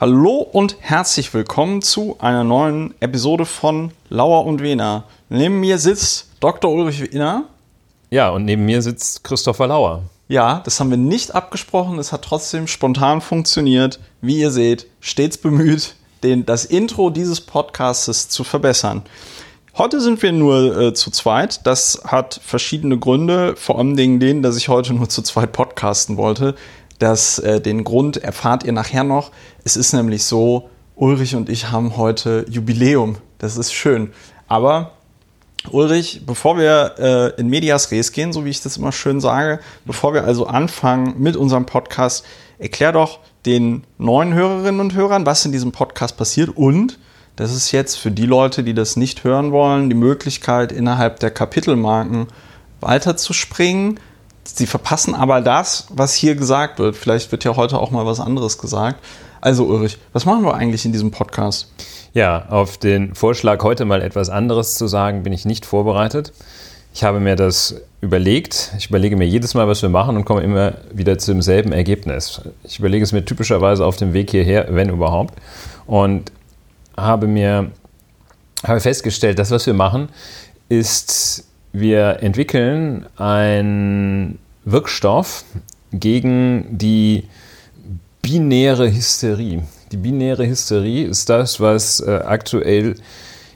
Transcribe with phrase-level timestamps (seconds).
[0.00, 5.04] Hallo und herzlich willkommen zu einer neuen Episode von Lauer und Wena.
[5.28, 6.72] Neben mir sitzt Dr.
[6.72, 7.44] Ulrich Wiener.
[8.08, 10.04] Ja, und neben mir sitzt Christopher Lauer.
[10.26, 11.98] Ja, das haben wir nicht abgesprochen.
[11.98, 14.00] Es hat trotzdem spontan funktioniert.
[14.22, 19.02] Wie ihr seht, stets bemüht, den, das Intro dieses Podcasts zu verbessern.
[19.76, 21.66] Heute sind wir nur äh, zu zweit.
[21.66, 26.54] Das hat verschiedene Gründe, vor allem den, dass ich heute nur zu zweit podcasten wollte.
[27.00, 29.32] Das, äh, den Grund erfahrt ihr nachher noch.
[29.64, 33.16] Es ist nämlich so, Ulrich und ich haben heute Jubiläum.
[33.38, 34.12] Das ist schön.
[34.46, 34.92] Aber
[35.70, 36.94] Ulrich, bevor wir
[37.36, 40.46] äh, in Medias Res gehen, so wie ich das immer schön sage, bevor wir also
[40.46, 42.24] anfangen mit unserem Podcast,
[42.58, 46.98] erklär doch den neuen Hörerinnen und Hörern, was in diesem Podcast passiert und
[47.36, 51.30] das ist jetzt für die Leute, die das nicht hören wollen, die Möglichkeit, innerhalb der
[51.30, 52.26] Kapitelmarken
[52.82, 53.98] weiterzuspringen.
[54.44, 56.96] Sie verpassen aber das, was hier gesagt wird.
[56.96, 59.04] Vielleicht wird ja heute auch mal was anderes gesagt.
[59.40, 61.72] Also Ulrich, was machen wir eigentlich in diesem Podcast?
[62.12, 66.32] Ja, auf den Vorschlag, heute mal etwas anderes zu sagen, bin ich nicht vorbereitet.
[66.92, 68.72] Ich habe mir das überlegt.
[68.78, 72.40] Ich überlege mir jedes Mal, was wir machen und komme immer wieder zum selben Ergebnis.
[72.64, 75.34] Ich überlege es mir typischerweise auf dem Weg hierher, wenn überhaupt.
[75.86, 76.32] Und
[76.96, 77.70] habe mir
[78.66, 80.08] habe festgestellt, das, was wir machen,
[80.68, 85.44] ist, wir entwickeln einen Wirkstoff
[85.92, 87.24] gegen die
[88.22, 89.62] binäre Hysterie.
[89.92, 92.96] Die binäre Hysterie ist das, was äh, aktuell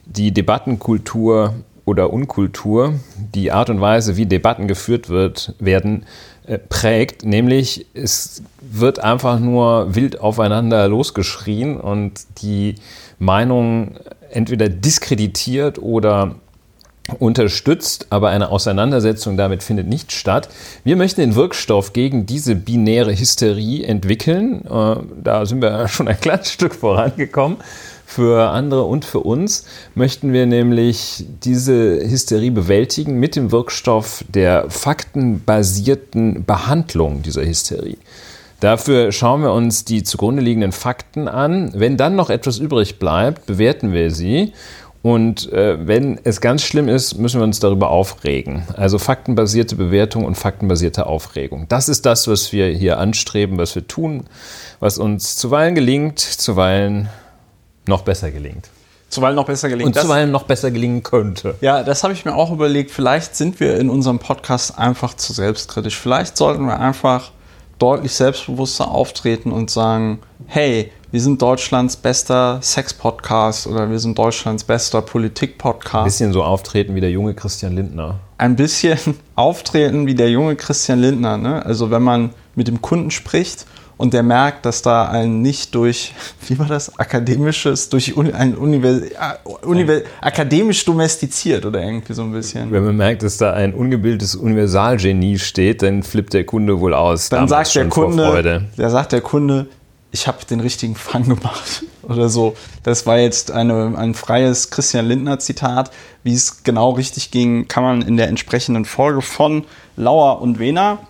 [0.07, 2.95] die Debattenkultur oder Unkultur,
[3.35, 6.07] die Art und Weise, wie Debatten geführt wird, werden,
[6.47, 7.25] äh, prägt.
[7.25, 12.77] Nämlich, es wird einfach nur wild aufeinander losgeschrien und die
[13.19, 13.97] Meinung
[14.31, 16.37] entweder diskreditiert oder
[17.19, 20.49] unterstützt, aber eine Auseinandersetzung damit findet nicht statt.
[20.85, 24.65] Wir möchten den Wirkstoff gegen diese binäre Hysterie entwickeln.
[24.65, 27.59] Äh, da sind wir schon ein kleines Stück vorangekommen.
[28.07, 34.71] Für andere und für uns möchten wir nämlich diese Hysterie bewältigen mit dem Wirkstoff der
[34.71, 37.97] faktenbasierten Behandlung dieser Hysterie.
[38.61, 41.73] Dafür schauen wir uns die zugrunde liegenden Fakten an.
[41.75, 44.53] Wenn dann noch etwas übrig bleibt, bewerten wir sie.
[45.05, 48.63] Und äh, wenn es ganz schlimm ist, müssen wir uns darüber aufregen.
[48.75, 51.67] Also faktenbasierte Bewertung und faktenbasierte Aufregung.
[51.69, 54.25] Das ist das, was wir hier anstreben, was wir tun,
[54.81, 57.11] was uns zuweilen gelingt, zuweilen
[57.87, 58.71] noch besser gelingt.
[59.11, 59.95] Zuweilen noch besser gelingt.
[59.95, 61.55] Und zuweilen noch besser gelingen könnte.
[61.61, 62.91] Ja, das habe ich mir auch überlegt.
[62.91, 65.99] Vielleicht sind wir in unserem Podcast einfach zu selbstkritisch.
[65.99, 67.31] Vielleicht sollten wir einfach
[67.79, 74.65] deutlich selbstbewusster auftreten und sagen, hey, wir sind Deutschlands bester Sex-Podcast oder wir sind Deutschlands
[74.65, 75.95] bester Politik-Podcast.
[75.95, 78.19] Ein bisschen so auftreten wie der junge Christian Lindner.
[78.37, 78.99] Ein bisschen
[79.37, 81.37] auftreten wie der junge Christian Lindner.
[81.37, 81.65] Ne?
[81.65, 83.65] Also wenn man mit dem Kunden spricht
[83.97, 86.13] und der merkt, dass da ein nicht durch,
[86.49, 89.03] wie war das, akademisches, durch ein Univers,
[89.63, 92.73] Univers, akademisch domestiziert oder irgendwie so ein bisschen.
[92.73, 97.29] Wenn man merkt, dass da ein ungebildetes Universalgenie steht, dann flippt der Kunde wohl aus.
[97.29, 99.69] Dann sagt der Kunde, der sagt der Kunde,
[100.15, 102.55] ich habe den richtigen Fang gemacht oder so.
[102.85, 105.91] Das war jetzt eine, ein freies Christian Lindner Zitat.
[106.23, 109.65] Wie es genau richtig ging, kann man in der entsprechenden Folge von
[109.97, 111.01] Lauer und Wena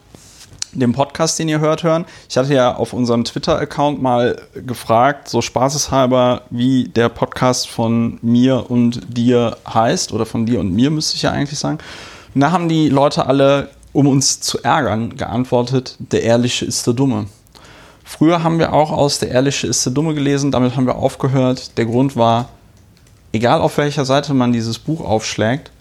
[0.73, 2.05] dem Podcast, den ihr hört, hören.
[2.29, 8.69] Ich hatte ja auf unserem Twitter-Account mal gefragt, so spaßeshalber, wie der Podcast von mir
[8.71, 11.79] und dir heißt, oder von dir und mir müsste ich ja eigentlich sagen.
[12.35, 16.95] Und da haben die Leute alle, um uns zu ärgern, geantwortet, der Ehrliche ist der
[16.95, 17.27] Dumme.
[18.05, 21.77] Früher haben wir auch aus Der Ehrliche ist der Dumme gelesen, damit haben wir aufgehört.
[21.79, 22.51] Der Grund war,
[23.33, 25.73] egal auf welcher Seite man dieses Buch aufschlägt,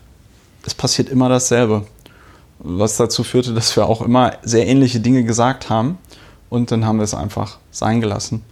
[0.65, 1.85] es passiert immer dasselbe
[2.63, 5.97] was dazu führte, dass wir auch immer sehr ähnliche Dinge gesagt haben.
[6.49, 8.43] Und dann haben wir es einfach sein gelassen.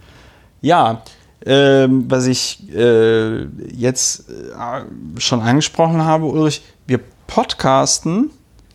[0.60, 1.02] Ja,
[1.40, 8.30] äh, was ich äh, jetzt äh, schon angesprochen habe, Ulrich, wir podcasten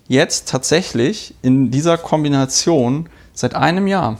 [0.08, 4.18] jetzt tatsächlich in dieser Kombination seit einem Jahr.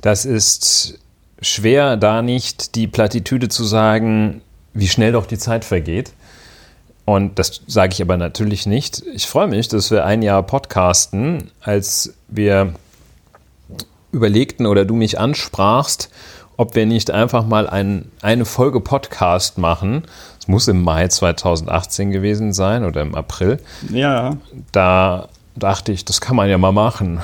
[0.00, 0.98] Das ist
[1.40, 4.42] schwer, da nicht die Plattitüde zu sagen,
[4.74, 6.12] wie schnell doch die Zeit vergeht.
[7.04, 9.02] Und das sage ich aber natürlich nicht.
[9.14, 12.74] Ich freue mich, dass wir ein Jahr podcasten, als wir
[14.12, 16.10] überlegten oder du mich ansprachst,
[16.58, 20.02] ob wir nicht einfach mal ein, eine Folge Podcast machen.
[20.38, 23.58] Es muss im Mai 2018 gewesen sein oder im April.
[23.90, 24.36] Ja.
[24.72, 27.20] Da dachte ich, das kann man ja mal machen.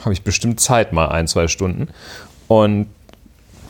[0.00, 1.88] Habe ich bestimmt Zeit, mal ein, zwei Stunden.
[2.48, 2.86] Und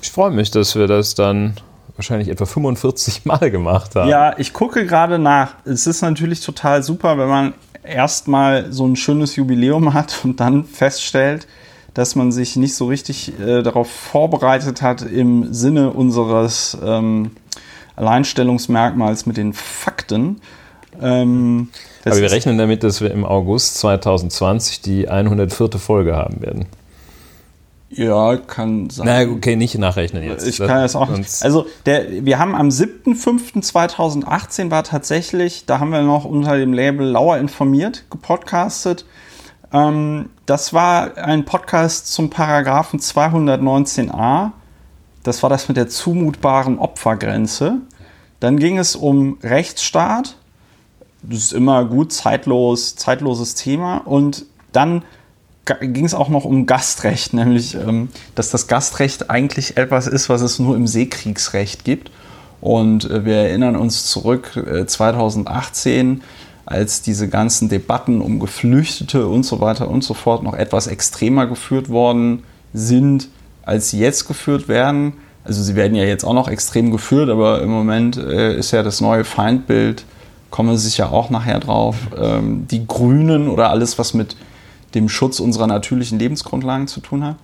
[0.03, 1.55] ich freue mich, dass wir das dann
[1.97, 4.09] wahrscheinlich etwa 45 Mal gemacht haben.
[4.09, 5.55] Ja, ich gucke gerade nach.
[5.65, 10.65] Es ist natürlich total super, wenn man erstmal so ein schönes Jubiläum hat und dann
[10.65, 11.47] feststellt,
[11.95, 17.33] dass man sich nicht so richtig äh, darauf vorbereitet hat im Sinne unseres ähm,
[17.97, 20.41] Alleinstellungsmerkmals mit den Fakten.
[21.01, 21.69] Ähm,
[22.05, 25.71] Aber wir rechnen damit, dass wir im August 2020 die 104.
[25.79, 26.67] Folge haben werden.
[27.93, 29.07] Ja, kann sein.
[29.07, 30.47] Na, okay, nicht nachrechnen jetzt.
[30.47, 31.43] Ich kann das auch nicht.
[31.43, 37.05] Also, der, wir haben am 7.5.2018 war tatsächlich, da haben wir noch unter dem Label
[37.05, 39.07] Lauer informiert gepodcastet.
[39.73, 44.53] Ähm, das war ein Podcast zum Paragraphen 219a.
[45.25, 47.79] Das war das mit der zumutbaren Opfergrenze.
[48.39, 50.37] Dann ging es um Rechtsstaat.
[51.23, 53.99] Das ist immer gut, zeitlos, zeitloses Thema.
[53.99, 55.03] Und dann
[55.81, 60.41] ging es auch noch um Gastrecht, nämlich ähm, dass das Gastrecht eigentlich etwas ist, was
[60.41, 62.11] es nur im Seekriegsrecht gibt.
[62.61, 66.23] Und äh, wir erinnern uns zurück äh, 2018,
[66.67, 71.47] als diese ganzen Debatten um Geflüchtete und so weiter und so fort noch etwas extremer
[71.47, 73.29] geführt worden sind,
[73.63, 75.15] als sie jetzt geführt werden.
[75.43, 78.83] Also sie werden ja jetzt auch noch extrem geführt, aber im Moment äh, ist ja
[78.83, 80.05] das neue Feindbild,
[80.51, 84.37] kommen wir sicher auch nachher drauf, ähm, die Grünen oder alles, was mit
[84.95, 87.37] dem Schutz unserer natürlichen Lebensgrundlagen zu tun hat,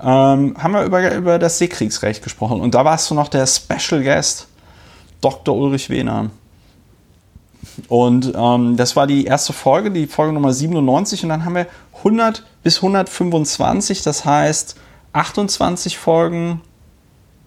[0.00, 2.60] ähm, haben wir über, über das Seekriegsrecht gesprochen.
[2.60, 4.48] Und da warst du noch der Special Guest,
[5.20, 5.56] Dr.
[5.56, 6.30] Ulrich Wehner.
[7.88, 11.22] Und ähm, das war die erste Folge, die Folge Nummer 97.
[11.22, 11.66] Und dann haben wir
[11.98, 14.76] 100 bis 125, das heißt
[15.12, 16.60] 28 Folgen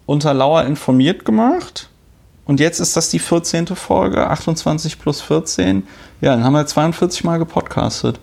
[0.06, 1.90] unter Lauer informiert gemacht.
[2.46, 3.68] Und jetzt ist das die 14.
[3.68, 5.88] Folge, 28 plus 14.
[6.22, 8.20] Ja, dann haben wir 42 Mal gepodcastet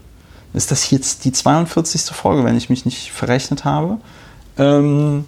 [0.55, 2.15] ist das jetzt die 42.
[2.15, 3.99] Folge, wenn ich mich nicht verrechnet habe.
[4.59, 5.25] Ähm,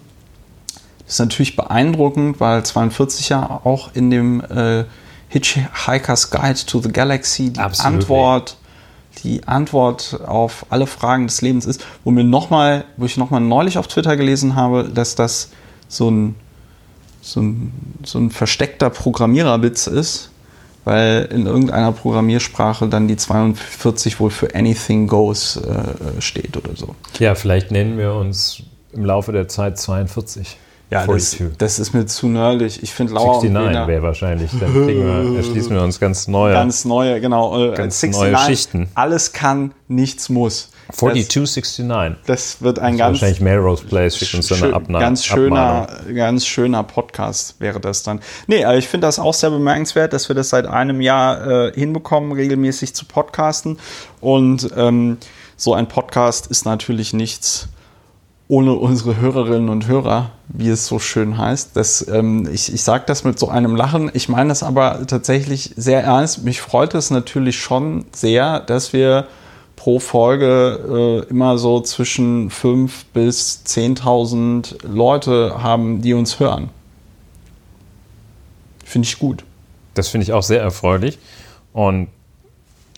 [1.05, 4.85] das ist natürlich beeindruckend, weil 42 ja auch in dem äh,
[5.29, 8.57] Hitchhiker's Guide to the Galaxy die Antwort,
[9.23, 13.41] die Antwort auf alle Fragen des Lebens ist, wo mir noch mal, wo ich nochmal
[13.41, 15.49] neulich auf Twitter gelesen habe, dass das
[15.87, 16.35] so ein,
[17.25, 17.73] so ein,
[18.03, 20.29] so ein versteckter Programmiererwitz ist,
[20.83, 26.95] weil in irgendeiner Programmiersprache dann die 42 wohl für Anything Goes äh, steht oder so.
[27.19, 28.61] Ja, vielleicht nennen wir uns
[28.93, 30.57] im Laufe der Zeit 42.
[30.91, 32.83] Ja, das, das, ist mir zu nerdig.
[32.83, 34.51] Ich finde Lauer 69 wäre wahrscheinlich.
[34.59, 36.53] Dann wir, erschließen wir uns ganz neue.
[36.53, 37.71] Ganz neue, genau.
[37.71, 38.89] Äh, ganz 69, neue Schichten.
[38.93, 40.69] Alles kann, nichts muss.
[40.91, 42.25] 4269.
[42.25, 43.13] Das wird ein das ganz.
[43.15, 45.03] Wahrscheinlich Melrose Place schickt uns eine Abnahme.
[45.03, 48.19] Ganz schöner, ganz schöner Podcast wäre das dann.
[48.47, 51.73] Nee, aber ich finde das auch sehr bemerkenswert, dass wir das seit einem Jahr äh,
[51.73, 53.79] hinbekommen, regelmäßig zu podcasten.
[54.21, 55.17] Und ähm,
[55.57, 57.69] so ein Podcast ist natürlich nichts
[58.47, 61.75] ohne unsere Hörerinnen und Hörer, wie es so schön heißt.
[61.75, 64.11] Das, ähm, ich ich sage das mit so einem Lachen.
[64.13, 66.43] Ich meine das aber tatsächlich sehr ernst.
[66.43, 69.27] Mich freut es natürlich schon sehr, dass wir
[69.85, 76.71] pro Folge äh, immer so zwischen 5.000 bis 10.000 Leute haben, die uns hören.
[78.83, 79.43] Finde ich gut.
[79.93, 81.19] Das finde ich auch sehr erfreulich.
[81.71, 82.07] Und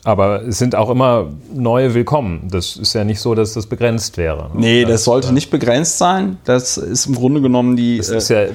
[0.06, 2.48] aber es sind auch immer neue willkommen.
[2.50, 4.52] Das ist ja nicht so, dass das begrenzt wäre.
[4.54, 6.38] Nee, das, das sollte äh, nicht begrenzt sein.
[6.46, 7.98] Das ist im Grunde genommen die.
[7.98, 8.54] Das ist äh, ja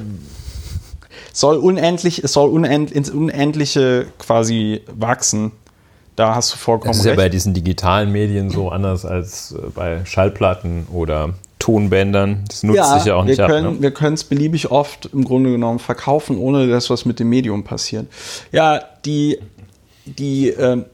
[1.34, 5.52] soll unendlich, es soll unend, ins Unendliche quasi wachsen.
[6.16, 6.98] Da hast du vollkommen recht.
[6.98, 7.18] Das ist recht.
[7.18, 12.44] ja bei diesen digitalen Medien so anders als äh, bei Schallplatten oder Tonbändern.
[12.48, 13.72] Das nutzt ja, sich ja auch nicht wir können, ab.
[13.74, 13.82] Ne?
[13.82, 17.62] Wir können es beliebig oft im Grunde genommen verkaufen, ohne dass was mit dem Medium
[17.64, 18.06] passiert.
[18.50, 19.38] Ja, die,
[20.04, 20.86] die, ähm,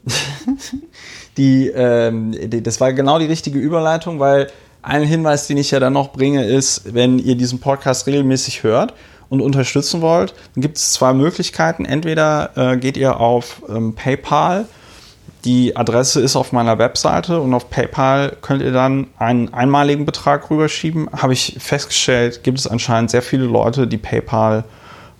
[1.37, 4.47] die, ähm, die, das war genau die richtige Überleitung, weil
[4.83, 8.93] ein Hinweis, den ich ja dann noch bringe, ist, wenn ihr diesen Podcast regelmäßig hört
[9.27, 11.83] und unterstützen wollt, dann gibt es zwei Möglichkeiten.
[11.83, 14.67] Entweder äh, geht ihr auf ähm, PayPal
[15.45, 20.49] die Adresse ist auf meiner Webseite und auf PayPal könnt ihr dann einen einmaligen Betrag
[20.49, 21.09] rüberschieben.
[21.13, 24.65] Habe ich festgestellt, gibt es anscheinend sehr viele Leute, die PayPal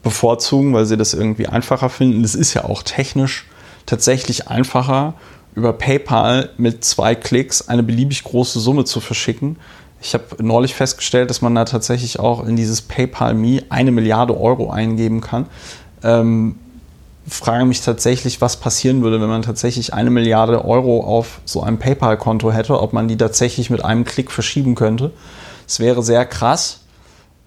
[0.03, 2.21] bevorzugen, weil sie das irgendwie einfacher finden.
[2.21, 3.45] Das ist ja auch technisch
[3.85, 5.13] tatsächlich einfacher,
[5.55, 9.57] über PayPal mit zwei Klicks eine beliebig große Summe zu verschicken.
[10.01, 14.39] Ich habe neulich festgestellt, dass man da tatsächlich auch in dieses PayPal Me eine Milliarde
[14.39, 15.47] Euro eingeben kann.
[16.03, 16.55] Ähm,
[17.29, 21.79] frage mich tatsächlich, was passieren würde, wenn man tatsächlich eine Milliarde Euro auf so einem
[21.79, 25.12] PayPal-Konto hätte, ob man die tatsächlich mit einem Klick verschieben könnte.
[25.67, 26.81] Es wäre sehr krass.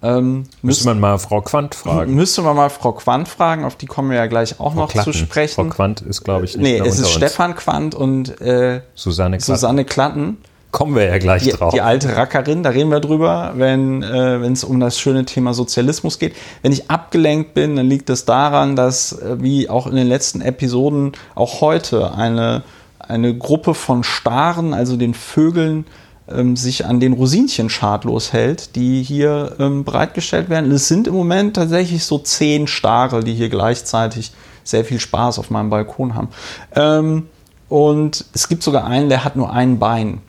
[0.03, 2.13] Ähm, müsste man mal Frau Quandt fragen.
[2.13, 4.89] Müsste man mal Frau Quandt fragen, auf die kommen wir ja gleich auch Frau noch
[4.91, 5.13] Klatten.
[5.13, 5.55] zu sprechen.
[5.55, 9.55] Frau Quandt ist, glaube ich, nicht Nee, es ist Stefan Quandt und äh, Susanne Klatten.
[9.55, 10.37] Susanne Klatten.
[10.73, 11.71] Kommen wir ja gleich die, drauf.
[11.71, 16.17] Die alte Rackerin, da reden wir drüber, wenn äh, es um das schöne Thema Sozialismus
[16.17, 16.35] geht.
[16.63, 20.41] Wenn ich abgelenkt bin, dann liegt es daran, dass, äh, wie auch in den letzten
[20.41, 22.63] Episoden, auch heute eine,
[22.97, 25.85] eine Gruppe von Staren, also den Vögeln,
[26.27, 30.71] ähm, sich an den Rosinchen schadlos hält, die hier ähm, bereitgestellt werden.
[30.71, 34.31] Es sind im Moment tatsächlich so zehn Stare, die hier gleichzeitig
[34.63, 36.29] sehr viel Spaß auf meinem Balkon haben.
[36.75, 37.27] Ähm,
[37.69, 40.21] und es gibt sogar einen, der hat nur ein Bein.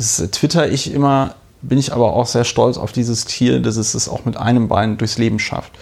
[0.00, 3.76] Das äh, twitter ich immer, bin ich aber auch sehr stolz auf dieses Tier, dass
[3.76, 5.72] es es auch mit einem Bein durchs Leben schafft.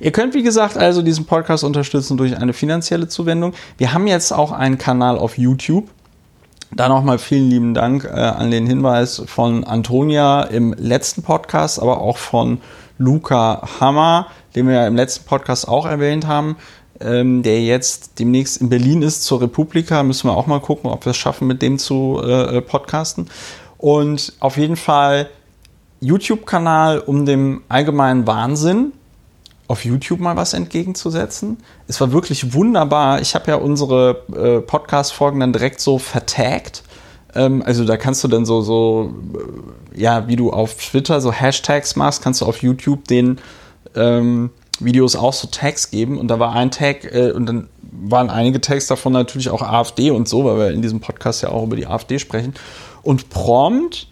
[0.00, 3.52] Ihr könnt, wie gesagt, also diesen Podcast unterstützen durch eine finanzielle Zuwendung.
[3.76, 5.90] Wir haben jetzt auch einen Kanal auf YouTube.
[6.74, 12.00] Da nochmal vielen lieben Dank äh, an den Hinweis von Antonia im letzten Podcast, aber
[12.00, 12.62] auch von
[12.96, 16.56] Luca Hammer, den wir ja im letzten Podcast auch erwähnt haben
[17.00, 20.02] ähm, der jetzt demnächst in Berlin ist zur Republika.
[20.02, 23.28] Müssen wir auch mal gucken, ob wir es schaffen, mit dem zu äh, äh podcasten.
[23.78, 25.28] Und auf jeden Fall
[26.00, 28.92] YouTube-Kanal, um dem allgemeinen Wahnsinn
[29.68, 31.58] auf YouTube mal was entgegenzusetzen.
[31.88, 33.20] Es war wirklich wunderbar.
[33.20, 36.84] Ich habe ja unsere äh, Podcast-Folgen dann direkt so vertagt.
[37.34, 39.14] Ähm, also da kannst du dann so, so,
[39.94, 43.38] äh, ja, wie du auf Twitter so Hashtags machst, kannst du auf YouTube den
[43.94, 48.30] ähm, Videos auch so Tags geben und da war ein Tag äh, und dann waren
[48.30, 51.64] einige Tags davon natürlich auch AfD und so, weil wir in diesem Podcast ja auch
[51.64, 52.54] über die AfD sprechen.
[53.06, 54.08] Und prompt,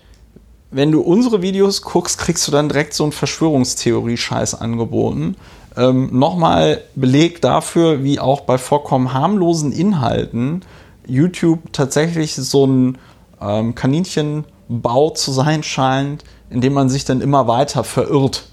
[0.71, 5.37] wenn du unsere Videos guckst, kriegst du dann direkt so einen Verschwörungstheorie-Scheiß angeboten.
[5.77, 10.63] Ähm, Nochmal Beleg dafür, wie auch bei vollkommen harmlosen Inhalten
[11.07, 12.99] YouTube tatsächlich so ein
[13.41, 18.45] ähm, Kaninchenbau zu sein scheint, in dem man sich dann immer weiter verirrt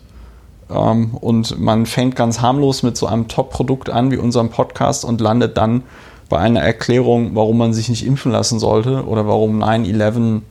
[0.71, 5.21] ähm, und man fängt ganz harmlos mit so einem Top-Produkt an wie unserem Podcast und
[5.21, 5.83] landet dann
[6.31, 10.41] bei einer Erklärung, warum man sich nicht impfen lassen sollte oder warum 9-11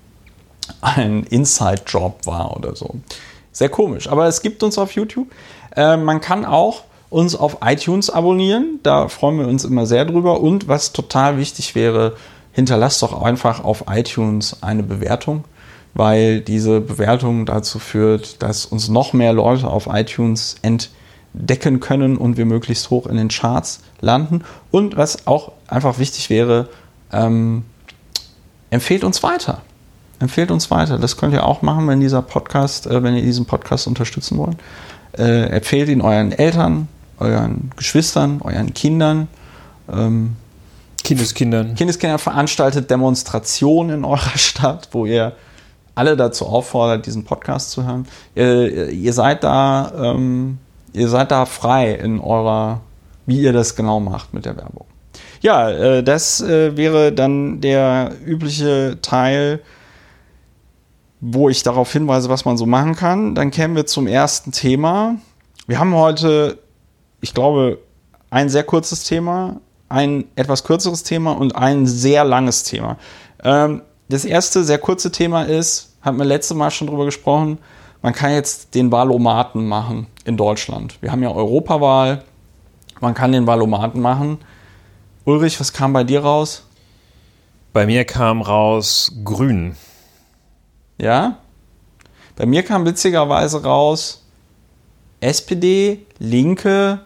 [0.83, 2.97] ein Inside-Job war oder so.
[3.51, 5.27] Sehr komisch, aber es gibt uns auf YouTube.
[5.75, 10.41] Äh, man kann auch uns auf iTunes abonnieren, da freuen wir uns immer sehr drüber.
[10.41, 12.15] Und was total wichtig wäre,
[12.53, 15.45] hinterlasst doch einfach auf iTunes eine Bewertung
[15.93, 21.00] weil diese Bewertung dazu führt, dass uns noch mehr Leute auf iTunes entdecken
[21.81, 24.43] können und wir möglichst hoch in den Charts landen.
[24.71, 26.69] Und was auch einfach wichtig wäre,
[27.13, 27.65] ähm,
[28.71, 29.63] empfehlt uns weiter.
[30.19, 30.99] Empfehlt uns weiter.
[30.99, 34.57] Das könnt ihr auch machen, wenn dieser Podcast, äh, wenn ihr diesen Podcast unterstützen wollt.
[35.17, 39.29] Äh, empfehlt ihn euren Eltern, euren Geschwistern, euren Kindern.
[39.91, 40.37] Ähm,
[41.03, 41.75] Kindeskindern.
[41.75, 45.33] Kindeskindern veranstaltet Demonstrationen in eurer Stadt, wo ihr
[45.95, 48.07] alle dazu auffordert, diesen Podcast zu hören.
[48.35, 50.59] Ihr, ihr seid da, ähm,
[50.93, 52.81] ihr seid da frei in eurer,
[53.27, 54.87] wie ihr das genau macht mit der Werbung.
[55.41, 59.61] Ja, äh, das äh, wäre dann der übliche Teil,
[61.21, 63.35] wo ich darauf hinweise, was man so machen kann.
[63.35, 65.17] Dann kämen wir zum ersten Thema.
[65.67, 66.59] Wir haben heute,
[67.21, 67.79] ich glaube,
[68.31, 72.97] ein sehr kurzes Thema, ein etwas kürzeres Thema und ein sehr langes Thema.
[73.43, 77.59] Ähm, das erste sehr kurze Thema ist, haben wir letzte Mal schon drüber gesprochen,
[78.03, 81.01] man kann jetzt den Wahlomaten machen in Deutschland.
[81.03, 82.25] Wir haben ja Europawahl,
[83.01, 84.39] man kann den Wahlomaten machen.
[85.25, 86.65] Ulrich, was kam bei dir raus?
[87.73, 89.77] Bei mir kam raus grün.
[90.99, 91.39] Ja?
[92.37, 94.21] Bei mir kam witzigerweise raus
[95.21, 97.01] SPD, Linke,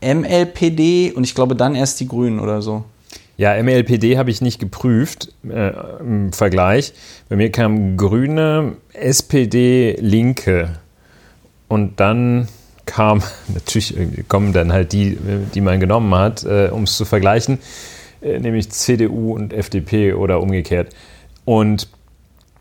[0.00, 2.84] MLPD und ich glaube dann erst die Grünen oder so.
[3.38, 6.94] Ja, MLPD habe ich nicht geprüft äh, im Vergleich.
[7.28, 10.78] Bei mir kam Grüne, SPD, Linke.
[11.68, 12.48] Und dann
[12.86, 13.94] kam, natürlich
[14.28, 15.18] kommen dann halt die,
[15.54, 17.58] die man genommen hat, äh, um es zu vergleichen,
[18.22, 20.94] äh, nämlich CDU und FDP oder umgekehrt.
[21.44, 21.88] Und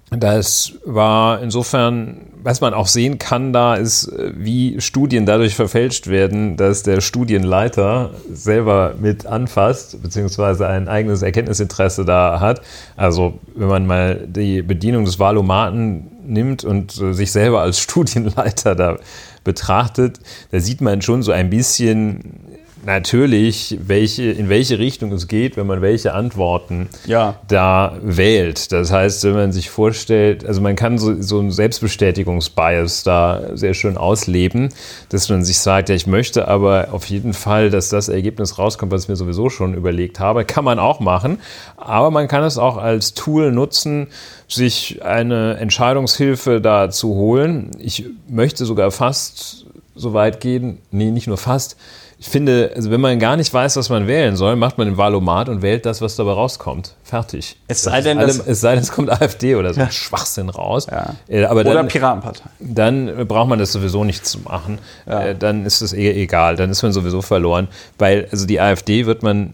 [0.09, 6.57] das war insofern, was man auch sehen kann, da ist, wie Studien dadurch verfälscht werden,
[6.57, 12.61] dass der Studienleiter selber mit anfasst, beziehungsweise ein eigenes Erkenntnisinteresse da hat.
[12.95, 18.75] Also, wenn man mal die Bedienung des Wahlomaten nimmt und äh, sich selber als Studienleiter
[18.75, 18.97] da
[19.43, 20.19] betrachtet,
[20.51, 22.44] da sieht man schon so ein bisschen
[22.85, 27.35] natürlich, welche, in welche Richtung es geht, wenn man welche Antworten ja.
[27.47, 28.71] da wählt.
[28.71, 33.73] Das heißt, wenn man sich vorstellt, also man kann so, so einen Selbstbestätigungsbias da sehr
[33.73, 34.69] schön ausleben,
[35.09, 38.91] dass man sich sagt, ja, ich möchte aber auf jeden Fall, dass das Ergebnis rauskommt,
[38.91, 40.45] was ich mir sowieso schon überlegt habe.
[40.45, 41.39] Kann man auch machen,
[41.77, 44.07] aber man kann es auch als Tool nutzen,
[44.47, 47.71] sich eine Entscheidungshilfe da zu holen.
[47.79, 49.65] Ich möchte sogar fast
[49.95, 51.77] so weit gehen, nee, nicht nur fast,
[52.25, 54.97] ich finde, also wenn man gar nicht weiß, was man wählen soll, macht man den
[54.97, 56.95] Wahlomat und wählt das, was dabei rauskommt.
[57.03, 57.55] Fertig.
[57.67, 59.91] Es sei denn, allem, es sei denn, es kommt AfD oder so ja.
[59.91, 60.87] Schwachsinn raus.
[60.89, 61.13] Ja.
[61.27, 62.45] Äh, aber oder dann, Piratenpartei.
[62.59, 64.79] Dann braucht man das sowieso nicht zu machen.
[65.05, 65.21] Ja.
[65.21, 66.55] Äh, dann ist es eh egal.
[66.55, 67.67] Dann ist man sowieso verloren.
[67.99, 69.53] Weil, also die AfD wird man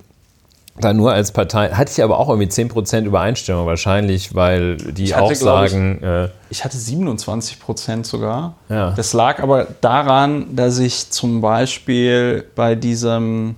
[0.80, 5.24] da nur als Partei, hatte ich aber auch irgendwie 10% Übereinstimmung wahrscheinlich, weil die hatte,
[5.24, 5.98] auch sagen.
[6.00, 8.56] Ich, äh, ich, hatte 27% sogar.
[8.70, 8.92] Ja.
[8.92, 13.56] Das lag aber daran, dass ich zum Beispiel bei diesem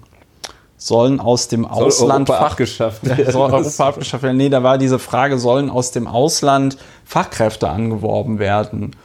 [0.84, 3.32] sollen aus dem Soll Ausland Europa Fach abgeschafft werden.
[3.32, 4.38] Soll Europa abgeschafft werden.
[4.38, 8.96] Nee, da war diese Frage, sollen aus dem Ausland Fachkräfte angeworben werden?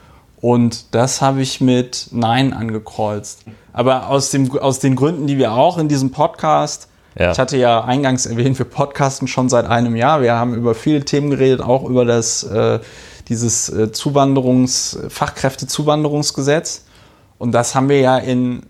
[0.41, 3.43] Und das habe ich mit Nein angekreuzt.
[3.71, 6.88] Aber aus, dem, aus den Gründen, die wir auch in diesem Podcast
[7.19, 7.31] ja.
[7.31, 10.21] Ich hatte ja eingangs erwähnt, wir podcasten schon seit einem Jahr.
[10.21, 12.79] Wir haben über viele Themen geredet, auch über das, äh,
[13.27, 16.85] dieses äh, Zuwanderungs-, Fachkräftezuwanderungsgesetz.
[17.37, 18.63] Und das haben wir ja in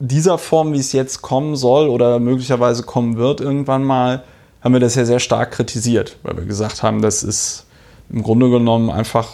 [0.00, 4.24] dieser Form, wie es jetzt kommen soll oder möglicherweise kommen wird irgendwann mal,
[4.60, 7.66] haben wir das ja sehr stark kritisiert, weil wir gesagt haben, das ist
[8.10, 9.28] im Grunde genommen einfach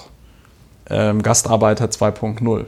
[0.90, 2.66] ähm, Gastarbeiter 2.0.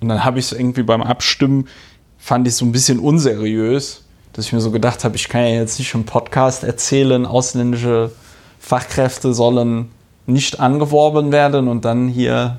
[0.00, 1.68] Und dann habe ich es irgendwie beim Abstimmen,
[2.16, 4.05] fand ich so ein bisschen unseriös,
[4.36, 8.10] dass ich mir so gedacht habe, ich kann ja jetzt nicht im Podcast erzählen, ausländische
[8.58, 9.90] Fachkräfte sollen
[10.26, 12.58] nicht angeworben werden und dann hier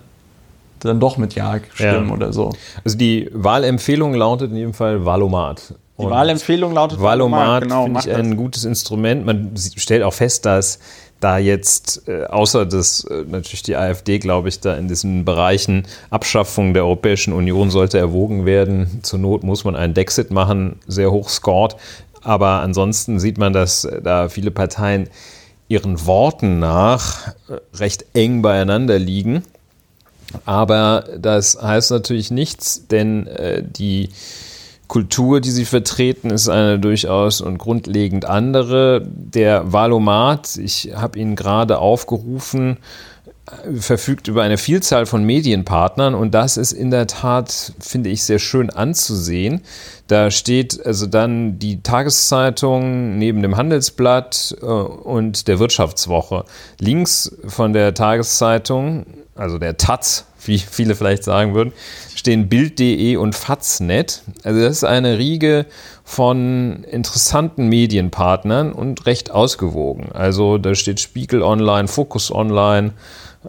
[0.79, 2.13] dann doch mit Ja stimmen ja.
[2.13, 2.53] oder so.
[2.84, 5.74] Also die Wahlempfehlung lautet in jedem Fall Valomat.
[6.00, 7.39] Die Wahlempfehlung lautet Valomat.
[7.39, 9.25] Valomat genau, finde ich ein gutes Instrument.
[9.25, 10.79] Man stellt auch fest, dass
[11.20, 15.86] da jetzt, äh, außer dass äh, natürlich die AfD, glaube ich, da in diesen Bereichen
[16.10, 19.00] Abschaffung der Europäischen Union sollte erwogen werden.
[19.04, 21.76] Zur Not muss man einen Dexit machen, sehr hoch scored.
[22.22, 25.10] Aber ansonsten sieht man, dass äh, da viele Parteien
[25.70, 27.34] ihren Worten nach
[27.74, 29.44] recht eng beieinander liegen.
[30.46, 34.10] Aber das heißt natürlich nichts, denn äh, die
[34.88, 39.06] Kultur, die sie vertreten, ist eine durchaus und grundlegend andere.
[39.06, 42.77] Der Valomat, ich habe ihn gerade aufgerufen,
[43.79, 48.39] verfügt über eine Vielzahl von Medienpartnern und das ist in der Tat, finde ich, sehr
[48.39, 49.62] schön anzusehen.
[50.08, 56.44] Da steht also dann die Tageszeitung neben dem Handelsblatt äh, und der Wirtschaftswoche.
[56.79, 61.72] Links von der Tageszeitung, also der Taz, wie viele vielleicht sagen würden,
[62.18, 64.24] stehen Bild.de und Faznet.
[64.44, 65.66] Also das ist eine Riege
[66.04, 70.10] von interessanten Medienpartnern und recht ausgewogen.
[70.14, 72.94] Also da steht Spiegel Online, Focus Online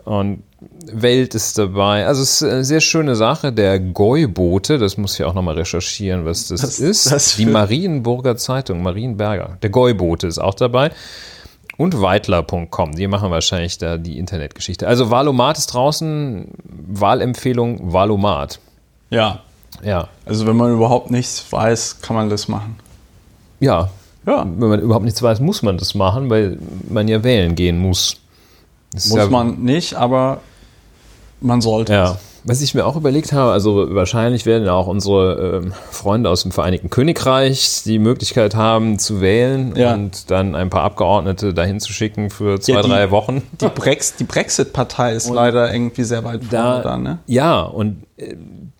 [0.04, 0.42] und
[0.90, 2.06] Welt ist dabei.
[2.06, 3.52] Also es ist eine sehr schöne Sache.
[3.52, 7.10] Der Goi-Bote, das muss ich auch nochmal recherchieren, was das, das ist.
[7.10, 9.56] Das Die Marienburger Zeitung, Marienberger.
[9.62, 10.90] Der Goi-Bote ist auch dabei
[11.78, 12.92] und Weitler.com.
[12.96, 14.86] Die machen wahrscheinlich da die Internetgeschichte.
[14.86, 16.48] Also Valomat ist draußen.
[16.64, 18.58] Wahlempfehlung Valomat.
[19.08, 19.40] Ja.
[19.82, 20.08] Ja.
[20.26, 22.76] Also wenn man überhaupt nichts weiß, kann man das machen.
[23.60, 23.88] Ja.
[24.26, 24.44] Ja.
[24.44, 28.16] Wenn man überhaupt nichts weiß, muss man das machen, weil man ja wählen gehen muss.
[28.92, 30.40] muss ja man nicht, aber
[31.40, 32.12] man sollte ja.
[32.12, 32.27] es.
[32.48, 36.50] Was ich mir auch überlegt habe, also wahrscheinlich werden auch unsere äh, Freunde aus dem
[36.50, 39.92] Vereinigten Königreich die Möglichkeit haben zu wählen ja.
[39.92, 43.42] und dann ein paar Abgeordnete dahin zu schicken für zwei, ja, die, drei Wochen.
[43.60, 47.18] Die, Brex, die Brexit-Partei ist und leider irgendwie sehr weit vorne da, da ne?
[47.26, 48.34] Ja, und äh,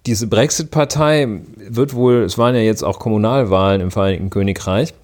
[0.07, 1.28] diese Brexit-Partei
[1.68, 4.94] wird wohl, es waren ja jetzt auch Kommunalwahlen im Vereinigten Königreich,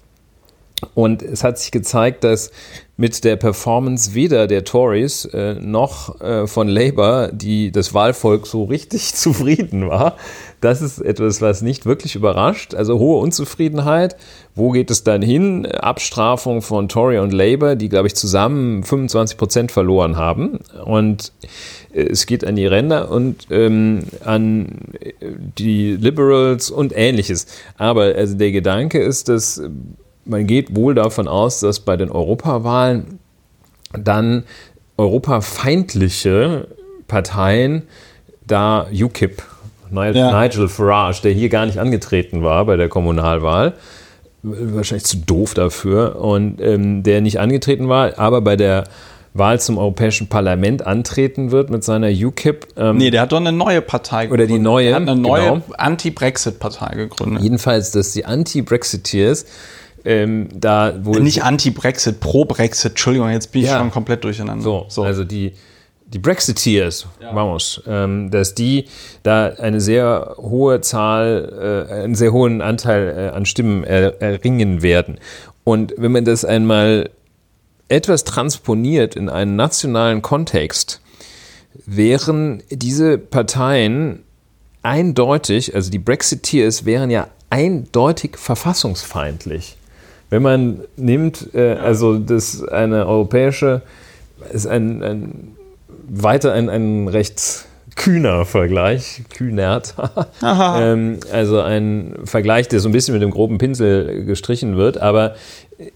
[0.93, 2.51] und es hat sich gezeigt, dass
[2.97, 8.65] mit der Performance weder der Tories äh, noch äh, von Labour die, das Wahlvolk so
[8.65, 10.15] richtig zufrieden war.
[10.61, 12.73] Das ist etwas, was nicht wirklich überrascht.
[12.73, 14.15] Also hohe Unzufriedenheit.
[14.53, 15.65] Wo geht es dann hin?
[15.65, 20.59] Abstrafung von Tory und Labour, die, glaube ich, zusammen 25 Prozent verloren haben.
[20.85, 21.33] Und
[21.93, 24.79] äh, es geht an die Ränder und ähm, an
[25.57, 27.47] die Liberals und ähnliches.
[27.77, 29.61] Aber also der Gedanke ist, dass
[30.25, 33.19] man geht wohl davon aus, dass bei den Europawahlen
[33.93, 34.43] dann
[34.97, 36.67] europafeindliche
[37.07, 37.83] Parteien,
[38.45, 39.41] da UKIP,
[39.89, 40.41] Nigel, ja.
[40.41, 43.73] Nigel Farage, der hier gar nicht angetreten war bei der Kommunalwahl,
[44.43, 48.85] wahrscheinlich zu doof dafür, und ähm, der nicht angetreten war, aber bei der
[49.33, 52.67] Wahl zum Europäischen Parlament antreten wird mit seiner UKIP.
[52.77, 54.47] Ähm, nee, der hat doch eine neue Partei gegründet.
[54.49, 54.89] Oder die neue.
[54.89, 55.61] Er hat eine neue genau.
[55.77, 57.43] Anti-Brexit-Partei gegründet.
[57.43, 59.45] Jedenfalls, dass die Anti-Brexiteers
[60.05, 61.19] ähm, da wohl.
[61.19, 63.79] Nicht Anti-Brexit, Pro-Brexit, Entschuldigung, jetzt bin ich ja.
[63.79, 64.63] schon komplett durcheinander.
[64.63, 65.03] So, so.
[65.03, 65.53] also die,
[66.05, 67.35] die Brexiteers, ja.
[67.35, 68.85] vamos, ähm, dass die
[69.23, 74.81] da eine sehr hohe Zahl, äh, einen sehr hohen Anteil äh, an Stimmen er, erringen
[74.81, 75.19] werden.
[75.63, 77.09] Und wenn man das einmal
[77.89, 81.01] etwas transponiert in einen nationalen Kontext,
[81.85, 84.23] wären diese Parteien
[84.83, 89.77] eindeutig, also die Brexiteers wären ja eindeutig verfassungsfeindlich.
[90.29, 93.81] Wenn man nimmt, äh, also das eine europäische,
[94.51, 95.55] ist ein, ein
[96.07, 99.95] weiter ein, ein recht kühner Vergleich, kühnert.
[100.43, 105.35] ähm, also ein Vergleich, der so ein bisschen mit dem groben Pinsel gestrichen wird, aber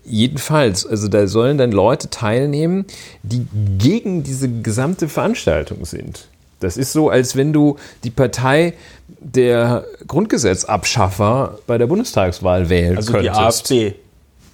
[0.05, 2.85] jedenfalls, also da sollen dann Leute teilnehmen,
[3.23, 3.45] die
[3.77, 6.27] gegen diese gesamte Veranstaltung sind.
[6.59, 8.73] Das ist so, als wenn du die Partei
[9.07, 13.37] der Grundgesetzabschaffer bei der Bundestagswahl wählen also könntest.
[13.37, 13.95] Also die AfD.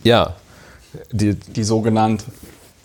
[0.06, 0.36] Ja.
[1.12, 2.26] Die, die sogenannte.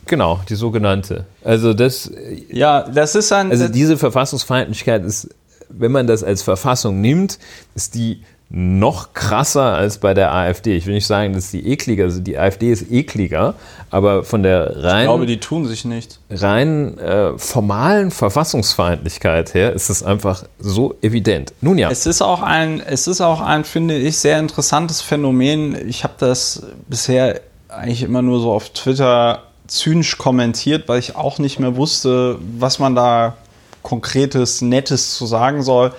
[0.07, 1.27] Genau, die sogenannte.
[1.45, 2.11] Also das.
[2.49, 3.51] Ja, das ist ein.
[3.53, 5.29] Also diese Verfassungsfeindlichkeit ist,
[5.69, 7.39] wenn man das als Verfassung nimmt,
[7.77, 10.77] ist die noch krasser als bei der AfD.
[10.77, 13.55] Ich will nicht sagen, dass die ekliger, also die AfD ist ekliger,
[13.91, 16.19] aber von der rein, ich glaube, die tun sich nicht.
[16.31, 21.53] rein äh, formalen Verfassungsfeindlichkeit her ist es einfach so evident.
[21.61, 21.91] Nun ja.
[21.91, 25.89] Es ist auch ein, es ist auch ein, finde ich, sehr interessantes Phänomen.
[25.89, 31.39] Ich habe das bisher eigentlich immer nur so auf Twitter zynisch kommentiert, weil ich auch
[31.39, 33.37] nicht mehr wusste, was man da
[33.83, 35.93] konkretes, nettes zu sagen soll.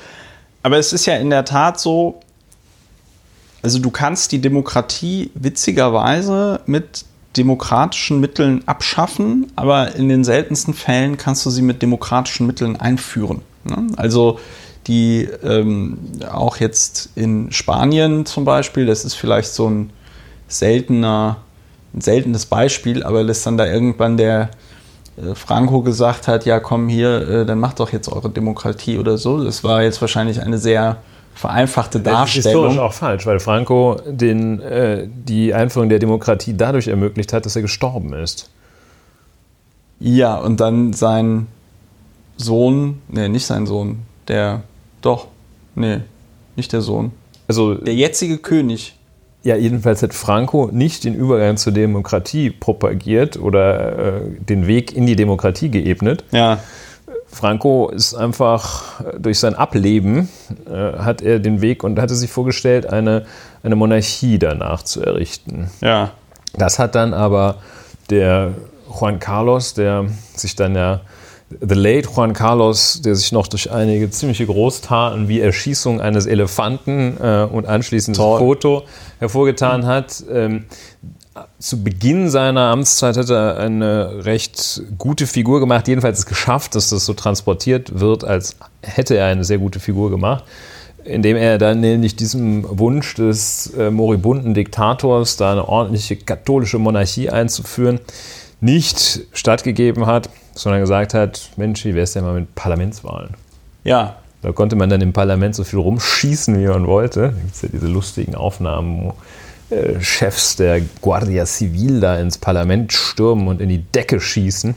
[0.63, 2.19] Aber es ist ja in der Tat so,
[3.61, 7.05] also du kannst die Demokratie witzigerweise mit
[7.37, 13.41] demokratischen Mitteln abschaffen, aber in den seltensten Fällen kannst du sie mit demokratischen Mitteln einführen.
[13.63, 13.87] Ne?
[13.95, 14.39] Also
[14.87, 15.97] die ähm,
[16.31, 19.91] auch jetzt in Spanien zum Beispiel, das ist vielleicht so ein
[20.47, 21.37] seltener,
[21.93, 24.49] ein seltenes Beispiel, aber dass dann da irgendwann der
[25.17, 29.17] äh, Franco gesagt hat, ja komm hier, äh, dann macht doch jetzt eure Demokratie oder
[29.17, 29.43] so.
[29.43, 30.97] Das war jetzt wahrscheinlich eine sehr
[31.33, 32.25] vereinfachte Darstellung.
[32.25, 37.33] Das ist historisch auch falsch, weil Franco den, äh, die Einführung der Demokratie dadurch ermöglicht
[37.33, 38.49] hat, dass er gestorben ist.
[39.99, 41.47] Ja, und dann sein
[42.37, 44.63] Sohn, nee, nicht sein Sohn, der,
[45.01, 45.27] doch,
[45.75, 45.99] nee,
[46.55, 47.11] nicht der Sohn.
[47.47, 48.95] Also der jetzige König.
[49.43, 55.07] Ja, jedenfalls hat Franco nicht den Übergang zur Demokratie propagiert oder äh, den Weg in
[55.07, 56.23] die Demokratie geebnet.
[56.31, 56.59] Ja
[57.31, 60.29] Franco ist einfach äh, durch sein Ableben
[60.69, 63.25] äh, hat er den Weg und hatte sich vorgestellt, eine,
[63.63, 65.71] eine Monarchie danach zu errichten.
[65.81, 66.11] Ja.
[66.53, 67.57] Das hat dann aber
[68.09, 68.53] der
[68.99, 71.01] Juan Carlos, der sich dann ja
[71.59, 77.17] The Late Juan Carlos, der sich noch durch einige ziemliche Großtaten wie Erschießung eines Elefanten
[77.21, 78.39] äh, und anschließend Toll.
[78.39, 78.83] Foto
[79.19, 80.65] hervorgetan hat, ähm,
[81.59, 86.89] zu Beginn seiner Amtszeit hat er eine recht gute Figur gemacht, jedenfalls es geschafft, dass
[86.89, 90.43] das so transportiert wird, als hätte er eine sehr gute Figur gemacht,
[91.03, 97.29] indem er dann nämlich diesem Wunsch des äh, moribunden Diktators, da eine ordentliche katholische Monarchie
[97.29, 97.99] einzuführen,
[98.59, 103.31] nicht stattgegeben hat, sondern gesagt hat, Mensch, wie wäre es denn mal mit Parlamentswahlen?
[103.83, 104.17] Ja.
[104.43, 107.21] Da konnte man dann im Parlament so viel rumschießen, wie man wollte.
[107.21, 109.13] Da gibt es ja diese lustigen Aufnahmen, wo
[109.99, 114.75] Chefs der Guardia Civil da ins Parlament stürmen und in die Decke schießen.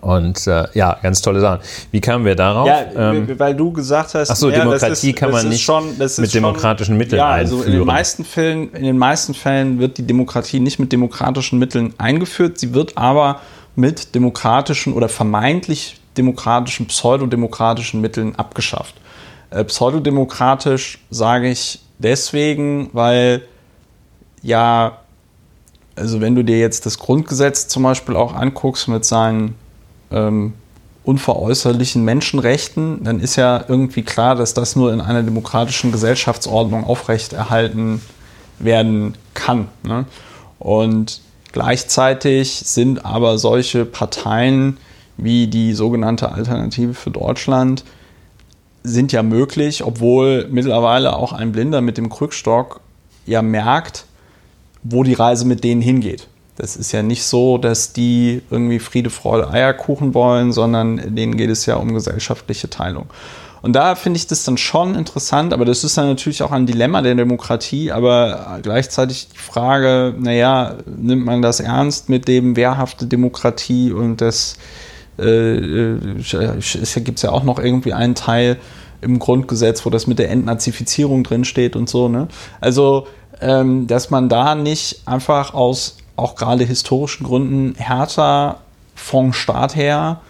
[0.00, 1.60] Und äh, ja, ganz tolle Sachen.
[1.90, 2.66] Wie kamen wir darauf?
[2.66, 5.96] Ja, ähm, weil du gesagt hast, ach so, ja, Demokratie ist, kann man nicht schon,
[5.98, 7.72] mit schon, demokratischen Mitteln ja, also einführen.
[7.72, 11.94] In den, meisten Fällen, in den meisten Fällen wird die Demokratie nicht mit demokratischen Mitteln
[11.98, 12.58] eingeführt.
[12.58, 13.40] Sie wird aber
[13.74, 18.94] mit demokratischen oder vermeintlich demokratischen, pseudodemokratischen Mitteln abgeschafft.
[19.50, 23.42] Äh, pseudodemokratisch sage ich deswegen, weil
[24.46, 24.98] ja,
[25.96, 29.56] also wenn du dir jetzt das Grundgesetz zum Beispiel auch anguckst mit seinen
[30.12, 30.54] ähm,
[31.02, 38.00] unveräußerlichen Menschenrechten, dann ist ja irgendwie klar, dass das nur in einer demokratischen Gesellschaftsordnung aufrechterhalten
[38.60, 39.66] werden kann.
[39.82, 40.04] Ne?
[40.60, 44.76] Und gleichzeitig sind aber solche Parteien
[45.16, 47.84] wie die sogenannte Alternative für Deutschland
[48.84, 52.80] sind ja möglich, obwohl mittlerweile auch ein Blinder mit dem Krückstock
[53.26, 54.04] ja merkt,
[54.88, 56.28] wo die Reise mit denen hingeht.
[56.56, 61.50] Das ist ja nicht so, dass die irgendwie Friede, Freude, Eierkuchen wollen, sondern denen geht
[61.50, 63.06] es ja um gesellschaftliche Teilung.
[63.62, 66.66] Und da finde ich das dann schon interessant, aber das ist dann natürlich auch ein
[66.66, 73.06] Dilemma der Demokratie, aber gleichzeitig die Frage, naja, nimmt man das ernst mit dem wehrhafte
[73.06, 74.56] Demokratie und das
[75.18, 78.56] äh, äh gibt es ja auch noch irgendwie einen Teil
[79.00, 82.08] im Grundgesetz, wo das mit der Entnazifizierung drinsteht und so.
[82.08, 82.28] Ne?
[82.60, 83.06] Also
[83.40, 88.60] ähm, dass man da nicht einfach aus auch gerade historischen Gründen härter
[88.94, 90.20] vom Staat her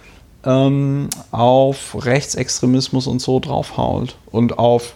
[0.45, 4.95] ähm, auf Rechtsextremismus und so draufhaut und auf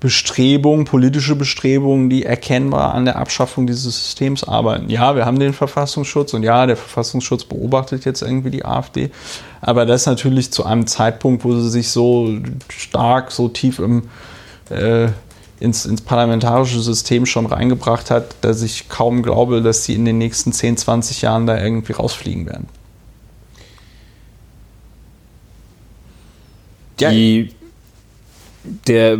[0.00, 4.88] Bestrebungen, politische Bestrebungen, die erkennbar an der Abschaffung dieses Systems arbeiten.
[4.90, 9.10] Ja, wir haben den Verfassungsschutz und ja, der Verfassungsschutz beobachtet jetzt irgendwie die AfD,
[9.60, 12.28] aber das natürlich zu einem Zeitpunkt, wo sie sich so
[12.68, 14.04] stark, so tief im
[14.70, 15.08] äh,
[15.60, 20.18] ins, ins parlamentarische System schon reingebracht hat, dass ich kaum glaube, dass sie in den
[20.18, 22.66] nächsten 10, 20 Jahren da irgendwie rausfliegen werden.
[27.00, 27.54] Die,
[28.86, 29.18] der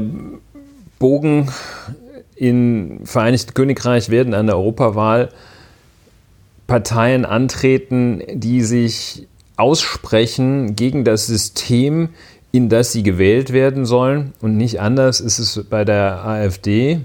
[0.98, 1.51] Bogen
[2.35, 5.31] im Vereinigten Königreich werden an der Europawahl
[6.66, 12.11] Parteien antreten, die sich aussprechen gegen das System,
[12.53, 14.33] in das sie gewählt werden sollen.
[14.41, 17.01] Und nicht anders ist es bei der AfD,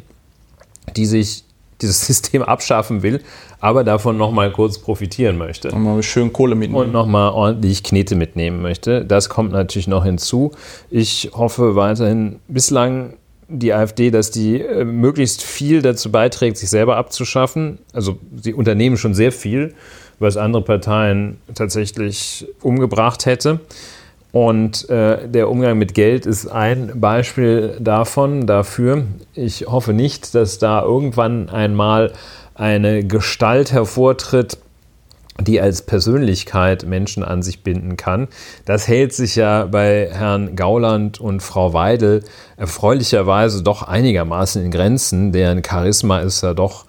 [0.96, 1.44] die sich
[1.82, 3.22] dieses System abschaffen will,
[3.60, 5.72] aber davon nochmal kurz profitieren möchte.
[5.72, 6.86] Und mal schön Kohle mitnehmen.
[6.86, 9.06] Und nochmal ordentlich Knete mitnehmen möchte.
[9.06, 10.52] Das kommt natürlich noch hinzu.
[10.90, 13.14] Ich hoffe weiterhin, bislang
[13.50, 17.80] die AfD, dass die äh, möglichst viel dazu beiträgt, sich selber abzuschaffen.
[17.94, 19.76] Also sie unternehmen schon sehr viel,
[20.20, 23.60] was andere Parteien tatsächlich umgebracht hätte.
[24.34, 29.04] Und äh, der Umgang mit Geld ist ein Beispiel davon, dafür.
[29.36, 32.14] Ich hoffe nicht, dass da irgendwann einmal
[32.56, 34.58] eine Gestalt hervortritt,
[35.40, 38.28] die als Persönlichkeit Menschen an sich binden kann.
[38.66, 42.24] Das hält sich ja bei Herrn Gauland und Frau Weidel
[42.58, 45.32] erfreulicherweise doch einigermaßen in Grenzen.
[45.32, 46.86] Deren Charisma ist ja doch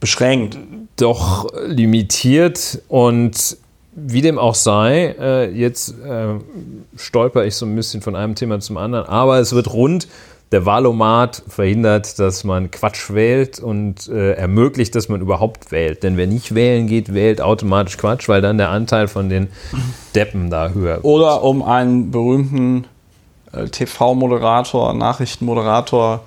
[0.00, 0.56] beschränkt,
[0.96, 3.58] doch limitiert und
[3.94, 6.38] wie dem auch sei, äh, jetzt äh,
[6.96, 10.08] stolper ich so ein bisschen von einem Thema zum anderen, aber es wird rund
[10.52, 16.02] der Wahlomat verhindert, dass man Quatsch wählt und äh, ermöglicht, dass man überhaupt wählt.
[16.02, 19.48] Denn wer nicht wählen geht, wählt automatisch Quatsch, weil dann der Anteil von den
[20.14, 21.04] Deppen da höher wird.
[21.04, 22.84] Oder um einen berühmten
[23.52, 26.24] äh, TV-Moderator, Nachrichtenmoderator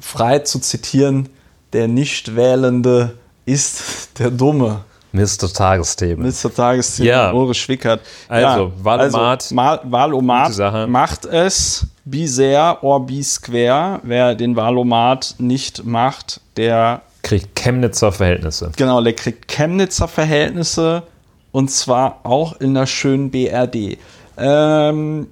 [0.00, 1.28] frei zu zitieren,
[1.72, 3.14] der Nichtwählende
[3.46, 4.84] ist der Dumme.
[5.16, 5.52] Mr.
[5.52, 6.26] Tagesthemen.
[6.26, 6.54] Mr.
[6.54, 7.32] Tagesthemen, ja.
[7.32, 8.00] Ulrich Schwickert.
[8.28, 9.52] Also, ja, Wahlomat.
[9.52, 14.00] Also, Wahlomat macht es be sehr or be square.
[14.02, 18.70] Wer den Wahlomat nicht macht, der kriegt Chemnitzer Verhältnisse.
[18.76, 21.02] Genau, der kriegt Chemnitzer Verhältnisse
[21.50, 23.98] und zwar auch in der schönen BRD.
[24.38, 25.26] Ähm,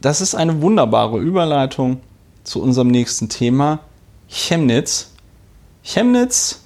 [0.00, 2.00] das ist eine wunderbare Überleitung
[2.44, 3.80] zu unserem nächsten Thema.
[4.28, 5.12] Chemnitz.
[5.82, 6.61] Chemnitz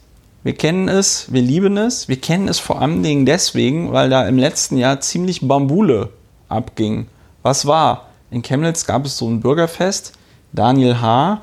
[0.47, 2.09] wir kennen es, wir lieben es.
[2.09, 6.11] Wir kennen es vor allen Dingen deswegen, weil da im letzten Jahr ziemlich Bambule
[6.49, 7.09] abging.
[7.43, 8.11] Was war?
[8.31, 10.13] In Chemnitz gab es so ein Bürgerfest.
[10.53, 11.41] Daniel H.,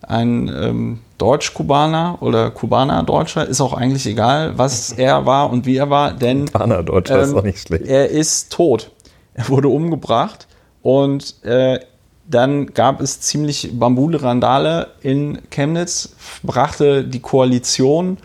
[0.00, 5.90] ein ähm, Deutsch-Kubaner oder Kubaner-Deutscher, ist auch eigentlich egal, was er war und wie er
[5.90, 7.84] war, denn Kubaner-Deutscher ähm, ist auch nicht schlecht.
[7.84, 8.90] Er ist tot.
[9.34, 10.46] Er wurde umgebracht
[10.80, 11.78] und äh,
[12.26, 18.16] dann gab es ziemlich Bambule-Randale in Chemnitz, brachte die Koalition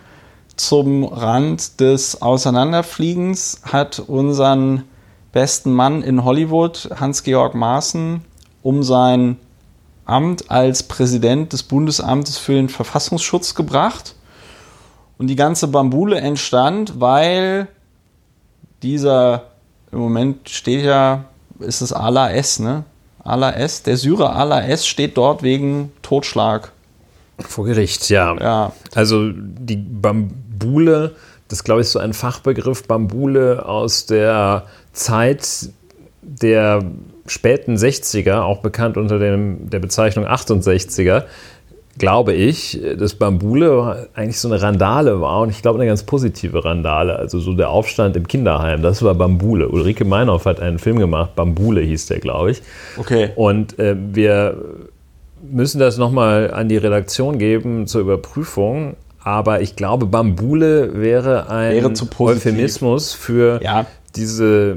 [0.67, 4.83] zum Rand des Auseinanderfliegens, hat unseren
[5.31, 8.21] besten Mann in Hollywood, Hans-Georg Maaßen,
[8.61, 9.37] um sein
[10.05, 14.15] Amt als Präsident des Bundesamtes für den Verfassungsschutz gebracht.
[15.17, 17.67] Und die ganze Bambule entstand, weil
[18.83, 19.43] dieser,
[19.91, 21.25] im Moment steht ja,
[21.59, 22.83] ist es Ala S, ne?
[23.23, 26.71] Ala S, der Syrer Ala S steht dort wegen Totschlag.
[27.39, 28.35] Vor Gericht, ja.
[28.39, 28.73] ja.
[28.95, 31.15] Also die Bambule Bambule,
[31.47, 35.69] das ist, glaube ich so ein Fachbegriff, Bambule aus der Zeit
[36.21, 36.83] der
[37.25, 41.23] späten 60er, auch bekannt unter dem, der Bezeichnung 68er,
[41.97, 46.63] glaube ich, dass Bambule eigentlich so eine Randale war und ich glaube eine ganz positive
[46.63, 49.67] Randale, also so der Aufstand im Kinderheim, das war Bambule.
[49.69, 52.61] Ulrike Meinhoff hat einen Film gemacht, Bambule hieß der, glaube ich.
[52.97, 53.31] Okay.
[53.35, 54.57] Und äh, wir
[55.41, 61.73] müssen das nochmal an die Redaktion geben zur Überprüfung, aber ich glaube, Bambule wäre ein
[61.73, 63.85] wäre Euphemismus für ja.
[64.15, 64.75] diese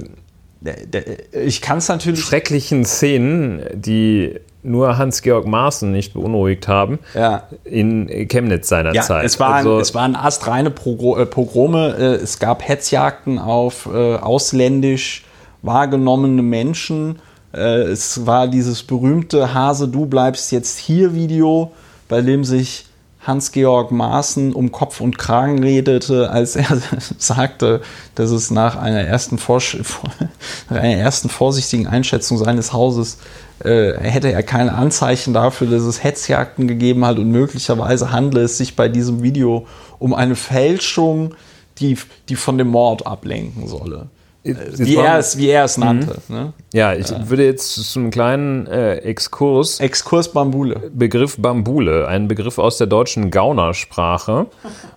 [1.44, 7.44] ich kann es natürlich schrecklichen Szenen, die nur Hans-Georg Maaßen nicht beunruhigt haben, ja.
[7.64, 9.26] in Chemnitz seiner ja, Zeit.
[9.26, 15.24] Es waren, also, es waren astreine äh, Pogrome, äh, es gab Hetzjagden auf äh, ausländisch
[15.62, 17.18] wahrgenommene Menschen.
[17.52, 21.70] Es war dieses berühmte Hase, du bleibst jetzt hier Video,
[22.08, 22.86] bei dem sich
[23.26, 26.78] Hans-Georg Maaßen um Kopf und Kragen redete, als er
[27.18, 27.80] sagte,
[28.14, 29.38] dass es nach einer ersten,
[30.68, 33.18] einer ersten vorsichtigen Einschätzung seines Hauses
[33.62, 38.58] äh, hätte er keine Anzeichen dafür, dass es Hetzjagden gegeben hat und möglicherweise handle es
[38.58, 39.66] sich bei diesem Video
[39.98, 41.34] um eine Fälschung,
[41.78, 41.96] die,
[42.28, 44.08] die von dem Mord ablenken solle.
[44.44, 46.18] Wie er, es, wie er es nannte.
[46.28, 46.34] Mhm.
[46.34, 46.52] Ne?
[46.74, 47.30] Ja, ich ja.
[47.30, 49.80] würde jetzt zu einem kleinen äh, Exkurs.
[49.80, 50.90] Exkurs Bambule.
[50.92, 54.46] Begriff Bambule, ein Begriff aus der deutschen Gaunersprache.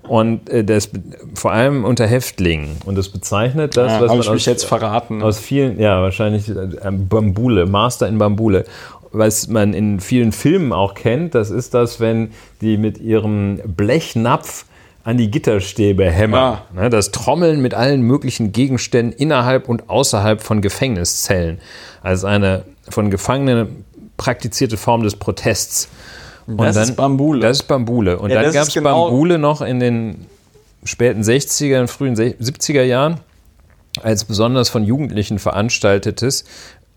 [0.03, 0.89] Und äh, das
[1.33, 2.75] vor allem unter Häftlingen.
[2.85, 5.23] Und das bezeichnet das, ja, was man ich aus, mich jetzt verraten.
[5.23, 8.65] aus vielen, ja, wahrscheinlich äh, Bambule, Master in Bambule.
[9.13, 14.65] Was man in vielen Filmen auch kennt, das ist das, wenn die mit ihrem Blechnapf
[15.07, 16.57] an die Gitterstäbe hämmern.
[16.73, 21.59] Ne, das Trommeln mit allen möglichen Gegenständen innerhalb und außerhalb von Gefängniszellen.
[22.03, 23.85] Als eine von Gefangenen
[24.17, 25.87] praktizierte Form des Protests.
[26.45, 27.39] Und das dann, ist Bambule.
[27.39, 28.19] Das ist Bambule.
[28.19, 30.25] Und ja, dann gab es genau Bambule noch in den
[30.83, 33.21] späten 60er, frühen 70er Jahren
[34.03, 36.43] als besonders von Jugendlichen veranstaltetes,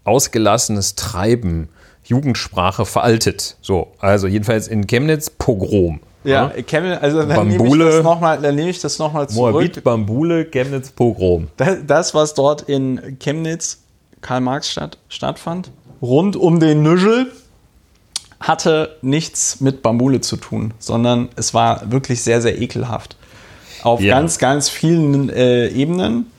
[0.03, 1.68] ausgelassenes Treiben,
[2.03, 3.57] Jugendsprache veraltet.
[3.61, 6.01] So, also jedenfalls in Chemnitz Pogrom.
[6.24, 6.62] Ja, ja?
[6.62, 7.59] Chemnitz, also dann Bambule,
[8.52, 9.52] nehme ich das nochmal nehm noch zurück.
[9.52, 11.48] Moabit, Bambule, Chemnitz Pogrom.
[11.56, 13.83] Das, das, was dort in Chemnitz,
[14.20, 15.70] Karl-Marx-Stadt stattfand,
[16.02, 17.33] rund um den Nüschel,
[18.40, 23.16] hatte nichts mit Bambule zu tun, sondern es war wirklich sehr, sehr ekelhaft.
[23.83, 24.14] Auf ja.
[24.14, 26.30] ganz, ganz vielen äh, Ebenen.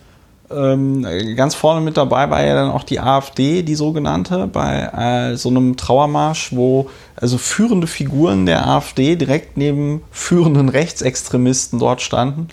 [0.55, 5.35] Ähm, ganz vorne mit dabei war ja dann auch die AfD, die sogenannte, bei äh,
[5.35, 12.47] so einem Trauermarsch, wo also führende Figuren der AfD direkt neben führenden Rechtsextremisten dort standen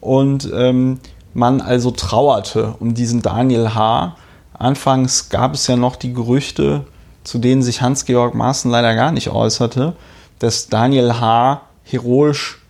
[0.00, 1.00] und ähm,
[1.32, 4.16] man also trauerte um diesen Daniel H.
[4.52, 6.84] Anfangs gab es ja noch die Gerüchte,
[7.24, 9.96] zu denen sich Hans-Georg Maaßen leider gar nicht äußerte,
[10.38, 11.62] dass Daniel H.
[11.82, 12.60] heroisch,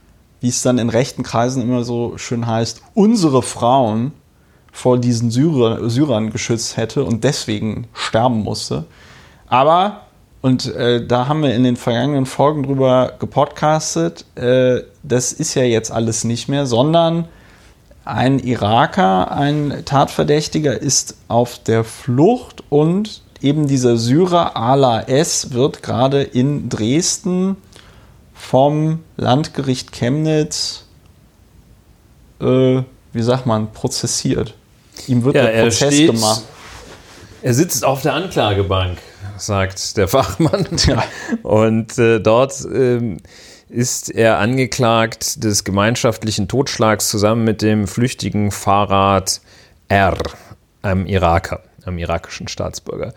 [0.40, 4.12] wie es dann in rechten Kreisen immer so schön heißt, unsere Frauen
[4.74, 8.86] vor diesen Syrer, Syrern geschützt hätte und deswegen sterben musste.
[9.46, 10.00] Aber,
[10.42, 15.62] und äh, da haben wir in den vergangenen Folgen drüber gepodcastet, äh, das ist ja
[15.62, 17.28] jetzt alles nicht mehr, sondern
[18.04, 25.84] ein Iraker, ein Tatverdächtiger ist auf der Flucht und eben dieser Syrer Ala S wird
[25.84, 27.56] gerade in Dresden
[28.34, 30.86] vom Landgericht Chemnitz,
[32.40, 32.82] äh,
[33.12, 34.54] wie sagt man, prozessiert.
[35.06, 36.42] Ihm wird ja, der Prozess steht, gemacht.
[37.42, 38.98] Er sitzt auf der Anklagebank,
[39.36, 40.66] sagt der Fachmann.
[40.86, 41.04] Ja.
[41.42, 43.16] Und äh, dort äh,
[43.68, 49.40] ist er angeklagt des gemeinschaftlichen Totschlags zusammen mit dem flüchtigen Fahrrad
[49.88, 50.16] R,
[50.82, 53.12] einem Iraker, einem irakischen Staatsbürger.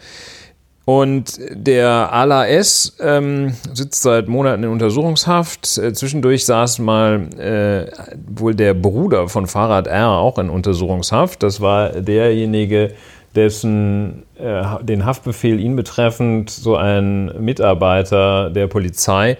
[0.87, 5.77] Und der Ala S ähm, sitzt seit Monaten in Untersuchungshaft.
[5.77, 7.91] Äh, zwischendurch saß mal äh,
[8.25, 11.43] wohl der Bruder von Fahrrad R auch in Untersuchungshaft.
[11.43, 12.93] Das war derjenige,
[13.35, 19.37] dessen äh, den Haftbefehl ihn betreffend so ein Mitarbeiter der Polizei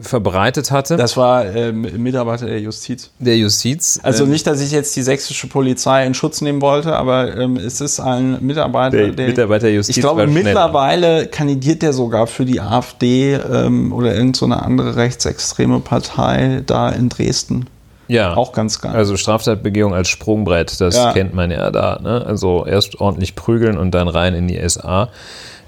[0.00, 0.96] verbreitet hatte.
[0.96, 3.10] Das war ähm, Mitarbeiter der Justiz.
[3.20, 4.00] Der Justiz.
[4.02, 7.56] Also ähm, nicht, dass ich jetzt die sächsische Polizei in Schutz nehmen wollte, aber ähm,
[7.56, 9.96] es ist ein Mitarbeiter der, der Mitarbeiter Justiz.
[9.96, 15.80] Ich glaube, mittlerweile kandidiert der sogar für die AfD ähm, oder irgendeine so andere rechtsextreme
[15.80, 17.66] Partei da in Dresden.
[18.08, 18.34] Ja.
[18.36, 18.94] Auch ganz geil.
[18.94, 21.12] Also Straftatbegehung als Sprungbrett, das ja.
[21.12, 21.98] kennt man ja da.
[22.02, 22.24] Ne?
[22.24, 25.10] Also erst ordentlich prügeln und dann rein in die SA.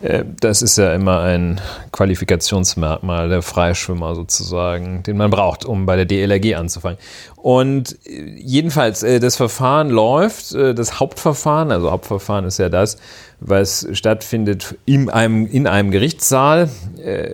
[0.00, 1.60] Äh, das ist ja immer ein
[1.92, 6.98] Qualifikationsmerkmal der Freischwimmer sozusagen, den man braucht, um bei der DLRG anzufangen.
[7.36, 12.98] Und äh, jedenfalls, äh, das Verfahren läuft, das Hauptverfahren, also Hauptverfahren ist ja das,
[13.40, 16.68] was stattfindet in einem, in einem Gerichtssaal,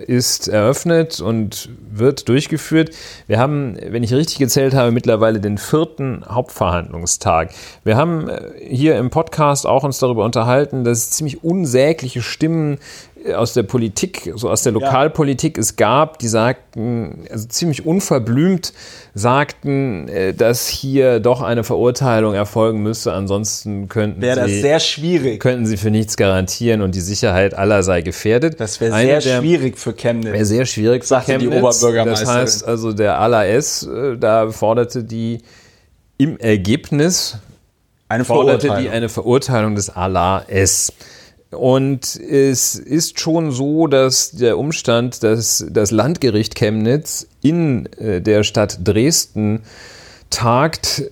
[0.07, 2.91] ist eröffnet und wird durchgeführt.
[3.27, 7.51] Wir haben, wenn ich richtig gezählt habe, mittlerweile den vierten Hauptverhandlungstag.
[7.83, 8.29] Wir haben
[8.61, 12.77] hier im Podcast auch uns darüber unterhalten, dass es ziemlich unsägliche Stimmen
[13.33, 18.73] aus der Politik, so aus der Lokalpolitik es gab, die sagten, also ziemlich unverblümt
[19.13, 25.39] sagten, äh, dass hier doch eine Verurteilung erfolgen müsse, ansonsten könnten wäre das sehr schwierig.
[25.39, 28.59] Könnten sie für nichts garantieren und die Sicherheit aller sei gefährdet.
[28.59, 30.33] Das wäre sehr der, schwierig für Chemnitz.
[30.33, 31.51] Wäre sehr schwierig für Sagte Chemnitz.
[31.51, 32.35] die Oberbürgermeisterin.
[32.35, 35.41] Das heißt also, der ALAS, äh, da forderte die
[36.17, 37.39] im Ergebnis
[38.07, 40.93] eine forderte die eine Verurteilung des ALAS.
[41.57, 48.43] Und es ist schon so, dass der Umstand, dass das Landgericht Chemnitz in äh, der
[48.43, 49.61] Stadt Dresden
[50.29, 51.03] tagt,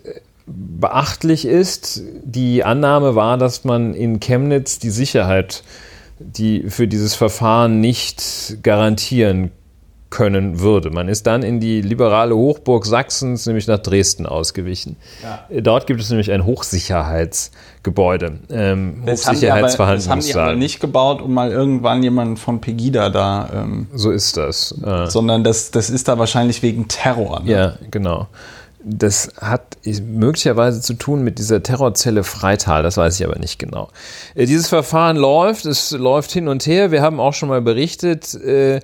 [0.46, 2.04] beachtlich ist.
[2.24, 5.64] Die Annahme war, dass man in Chemnitz die Sicherheit
[6.20, 9.52] die für dieses Verfahren nicht garantieren
[10.14, 10.92] können würde.
[10.92, 14.96] Man ist dann in die liberale Hochburg Sachsens, nämlich nach Dresden, ausgewichen.
[15.24, 15.44] Ja.
[15.60, 18.34] Dort gibt es nämlich ein Hochsicherheitsgebäude.
[18.52, 20.18] Ähm, das Hochsicherheitsverhandlungssaal.
[20.18, 23.50] Das haben die aber nicht gebaut, um mal irgendwann jemanden von Pegida da.
[23.56, 24.76] Ähm, so ist das.
[24.86, 27.40] Äh, sondern das, das ist da wahrscheinlich wegen Terror.
[27.40, 27.52] Ne?
[27.52, 28.28] Ja, genau.
[28.86, 33.90] Das hat möglicherweise zu tun mit dieser Terrorzelle Freital, das weiß ich aber nicht genau.
[34.36, 36.92] Äh, dieses Verfahren läuft, es läuft hin und her.
[36.92, 38.82] Wir haben auch schon mal berichtet, äh,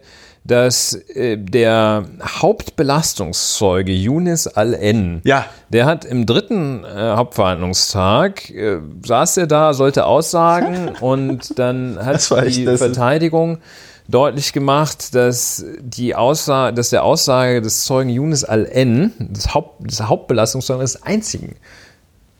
[0.49, 5.45] dass äh, der Hauptbelastungszeuge Yunis Al-N, ja.
[5.69, 12.29] der hat im dritten äh, Hauptverhandlungstag, äh, saß er da, sollte aussagen und dann hat
[12.47, 13.59] die Verteidigung
[14.07, 20.01] deutlich gemacht, dass die Aussage, dass der Aussage des Zeugen Yunus al-N, des, Haupt, des
[20.01, 21.57] Hauptbelastungszeugen, des einzigen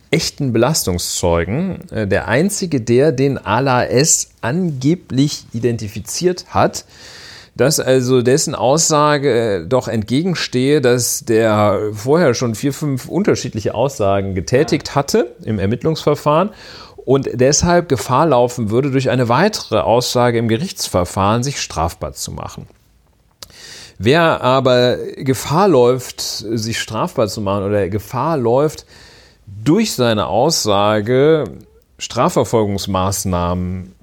[0.09, 6.85] echten Belastungszeugen, äh, der einzige, der den Allah S angeblich identifiziert hat,
[7.59, 14.33] dass also dessen Aussage äh, doch entgegenstehe, dass der vorher schon vier, fünf unterschiedliche Aussagen
[14.33, 16.51] getätigt hatte im Ermittlungsverfahren
[16.95, 22.65] und deshalb Gefahr laufen würde, durch eine weitere Aussage im Gerichtsverfahren sich strafbar zu machen.
[23.97, 28.85] Wer aber Gefahr läuft, sich strafbar zu machen oder Gefahr läuft,
[29.45, 31.43] durch seine Aussage
[31.97, 33.95] Strafverfolgungsmaßnahmen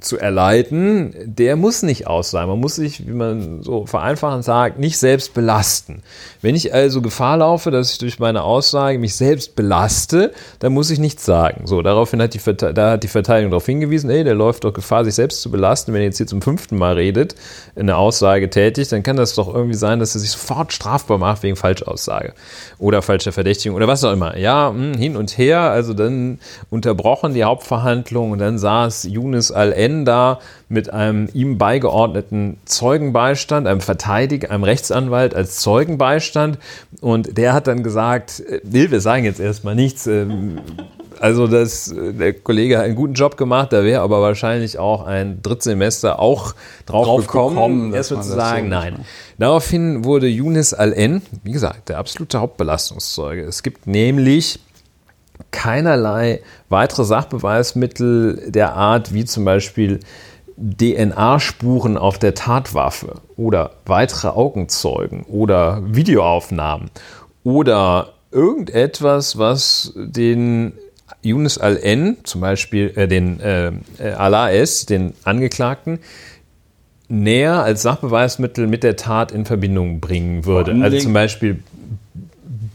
[0.00, 2.48] zu erleiden, der muss nicht aus sein.
[2.48, 6.02] Man muss sich, wie man so vereinfachend sagt, nicht selbst belasten.
[6.42, 10.90] Wenn ich also Gefahr laufe, dass ich durch meine Aussage mich selbst belaste, dann muss
[10.90, 11.66] ich nichts sagen.
[11.66, 15.04] So, daraufhin hat die, da hat die Verteidigung darauf hingewiesen, ey, der läuft doch Gefahr,
[15.04, 15.92] sich selbst zu belasten.
[15.92, 17.34] Wenn er jetzt hier zum fünften Mal redet,
[17.76, 21.42] eine Aussage tätigt, dann kann das doch irgendwie sein, dass er sich sofort strafbar macht
[21.42, 22.34] wegen Falschaussage
[22.80, 24.36] oder falscher Verdächtigung oder was auch immer.
[24.36, 26.38] Ja, hm, hin und her, also dann
[26.70, 33.80] unterbrochen die Hauptverhandlung und dann saß Yunus al-N da mit einem ihm beigeordneten Zeugenbeistand, einem
[33.80, 36.58] Verteidiger, einem Rechtsanwalt als Zeugenbeistand.
[37.00, 40.06] Und der hat dann gesagt, äh, nee, wir sagen jetzt erstmal nichts.
[40.06, 40.58] Ähm,
[41.20, 45.04] also, dass äh, der Kollege hat einen guten Job gemacht, da wäre aber wahrscheinlich auch
[45.04, 46.54] ein Drittsemester auch
[46.86, 49.04] drauf, drauf gekommen, gekommen erstmal zu sagen, nein.
[49.38, 53.42] Daraufhin wurde Yunus Al-N, wie gesagt, der absolute Hauptbelastungszeuge.
[53.42, 54.60] Es gibt nämlich
[55.50, 56.40] keinerlei
[56.70, 60.00] weitere Sachbeweismittel der Art wie zum Beispiel
[60.58, 66.90] DNA-Spuren auf der Tatwaffe oder weitere Augenzeugen oder Videoaufnahmen
[67.44, 70.72] oder irgendetwas, was den
[71.22, 73.72] Yunus al-N, zum Beispiel äh, den äh,
[74.16, 75.98] Allah S, den Angeklagten,
[77.08, 80.76] näher als Sachbeweismittel mit der Tat in Verbindung bringen würde.
[80.82, 81.62] Also zum Beispiel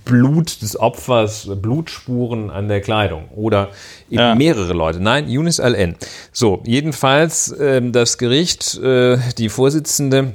[0.03, 3.69] Blut des Opfers, Blutspuren an der Kleidung oder
[4.09, 4.35] eben ja.
[4.35, 4.99] mehrere Leute.
[4.99, 5.95] Nein, Yunis al-N.
[6.31, 10.33] So, jedenfalls äh, das Gericht, äh, die Vorsitzende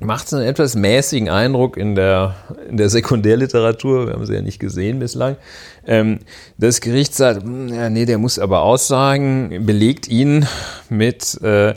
[0.00, 2.34] macht einen etwas mäßigen Eindruck in der,
[2.68, 4.06] in der Sekundärliteratur.
[4.06, 5.36] Wir haben sie ja nicht gesehen bislang.
[5.86, 6.20] Ähm,
[6.58, 10.46] das Gericht sagt, hm, ja, nee, der muss aber aussagen, belegt ihn
[10.88, 11.74] mit äh,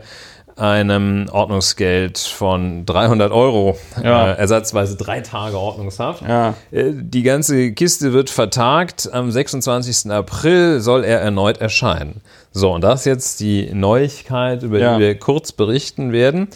[0.55, 4.31] einem Ordnungsgeld von 300 Euro, ja.
[4.31, 6.23] äh, ersatzweise drei Tage Ordnungshaft.
[6.23, 6.55] Ja.
[6.71, 9.09] Äh, die ganze Kiste wird vertagt.
[9.13, 10.11] Am 26.
[10.11, 12.21] April soll er erneut erscheinen.
[12.51, 16.47] So, und das ist jetzt die Neuigkeit, über die wir kurz berichten werden.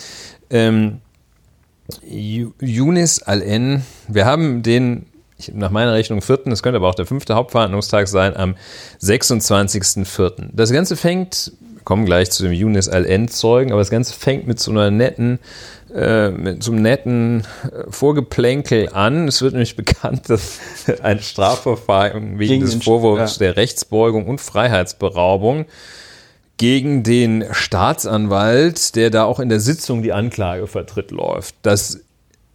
[0.49, 1.01] Ähm,
[2.03, 5.05] Yunis Al-En, wir haben den
[5.53, 8.55] nach meiner Rechnung vierten, es könnte aber auch der fünfte Hauptverhandlungstag sein, am
[9.01, 10.49] 26.04.
[10.53, 11.51] Das Ganze fängt
[11.83, 15.39] kommen gleich zu dem Yunus Al-End-Zeugen, aber das Ganze fängt mit so einer netten,
[15.93, 19.27] äh, mit so einem netten äh, Vorgeplänkel an.
[19.27, 20.59] Es wird nämlich bekannt, dass
[21.01, 23.47] ein Strafverfahren wegen gegen des Vorwurfs ja.
[23.47, 25.65] der Rechtsbeugung und Freiheitsberaubung
[26.57, 31.55] gegen den Staatsanwalt, der da auch in der Sitzung die Anklage vertritt, läuft.
[31.63, 31.99] Das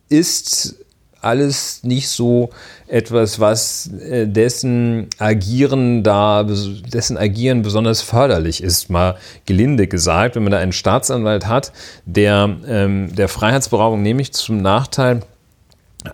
[0.08, 0.76] ist
[1.20, 2.50] alles nicht so
[2.86, 10.36] etwas, was äh, dessen Agieren da, dessen Agieren besonders förderlich ist, mal gelinde gesagt.
[10.36, 11.72] Wenn man da einen Staatsanwalt hat,
[12.04, 15.20] der ähm, der Freiheitsberaubung nämlich zum Nachteil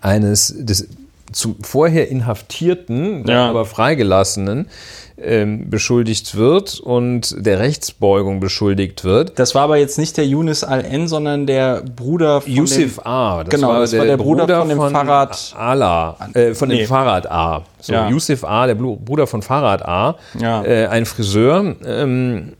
[0.01, 0.87] eines des
[1.33, 3.49] zum vorher Inhaftierten, ja.
[3.49, 4.69] aber freigelassenen
[5.17, 9.37] ähm, beschuldigt wird und der Rechtsbeugung beschuldigt wird.
[9.37, 13.43] Das war aber jetzt nicht der Yunus Al-N, sondern der Bruder von Yusuf dem, A.
[13.43, 16.69] Das genau, war das der, war der Bruder, Bruder von dem Farad Allah, äh, von
[16.69, 16.77] nee.
[16.77, 17.63] dem Fahrrad A.
[17.79, 18.09] So, ja.
[18.09, 20.63] Yusuf A, der Bruder von Fahrrad A, ja.
[20.63, 21.75] äh, ein Friseur.
[21.85, 22.53] Ähm,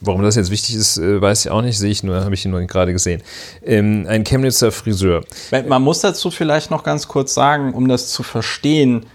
[0.00, 2.44] Warum das jetzt wichtig ist, äh, weiß ich auch nicht, sehe ich nur, habe ich
[2.44, 3.22] ihn nur gerade gesehen.
[3.64, 5.24] Ähm, ein Chemnitzer Friseur.
[5.66, 9.06] Man muss dazu vielleicht noch ganz kurz sagen, um das zu verstehen,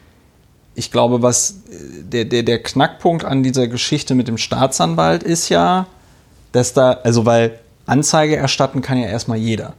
[0.76, 5.50] ich glaube, was äh, der, der, der Knackpunkt an dieser Geschichte mit dem Staatsanwalt ist
[5.50, 5.88] ja,
[6.52, 9.74] dass da, also weil Anzeige erstatten kann ja erstmal jeder.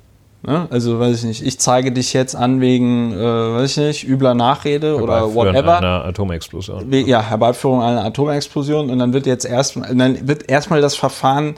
[0.47, 0.67] Ne?
[0.71, 4.35] Also weiß ich nicht, ich zeige dich jetzt an wegen, äh, weiß ich nicht, übler
[4.35, 5.79] Nachrede oder whatever.
[5.79, 6.93] Einer Atomexplosion.
[6.93, 11.55] Ja, Herbeiführung einer Atomexplosion und dann wird jetzt erst, dann wird erstmal das Verfahren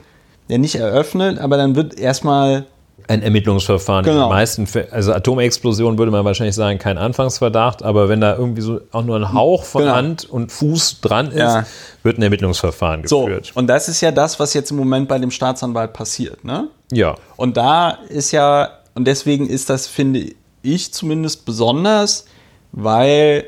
[0.47, 2.65] ja nicht eröffnet, aber dann wird erstmal
[3.07, 4.03] ein Ermittlungsverfahren.
[4.03, 4.15] Genau.
[4.15, 8.61] In den meisten, also Atomexplosion würde man wahrscheinlich sagen, kein Anfangsverdacht, aber wenn da irgendwie
[8.61, 9.95] so auch nur ein Hauch von genau.
[9.95, 11.65] Hand und Fuß dran ist, ja.
[12.03, 13.51] wird ein Ermittlungsverfahren geführt.
[13.53, 16.67] So, und das ist ja das, was jetzt im Moment bei dem Staatsanwalt passiert, ne?
[16.91, 17.15] Ja.
[17.35, 20.31] Und da ist ja, und deswegen ist das, finde
[20.61, 22.25] ich zumindest besonders,
[22.71, 23.45] weil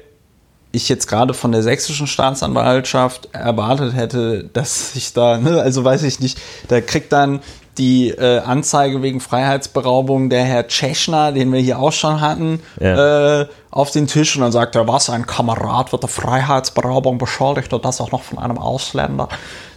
[0.72, 6.04] ich jetzt gerade von der sächsischen Staatsanwaltschaft erwartet hätte, dass sich da, ne, also weiß
[6.04, 7.41] ich nicht, da kriegt dann
[7.78, 13.42] die äh, Anzeige wegen Freiheitsberaubung der Herr Tschechner, den wir hier auch schon hatten, ja.
[13.42, 17.72] äh, auf den Tisch und dann sagt er, was, ein Kamerad wird der Freiheitsberaubung beschuldigt
[17.72, 19.30] und das auch noch von einem Ausländer.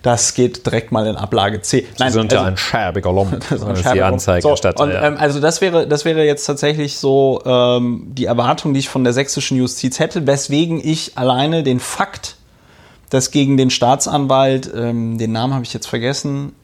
[0.02, 1.86] Das geht direkt mal in Ablage C.
[1.98, 3.32] Nein, Sie sind also, ja ein schärbiger Lump.
[3.50, 5.02] Das ist die Anzeige so, statt, und, ja.
[5.06, 9.04] ähm, also das wäre, das wäre jetzt tatsächlich so ähm, die Erwartung, die ich von
[9.04, 12.36] der sächsischen Justiz hätte, weswegen ich alleine den Fakt,
[13.10, 16.54] dass gegen den Staatsanwalt, ähm, den Namen habe ich jetzt vergessen,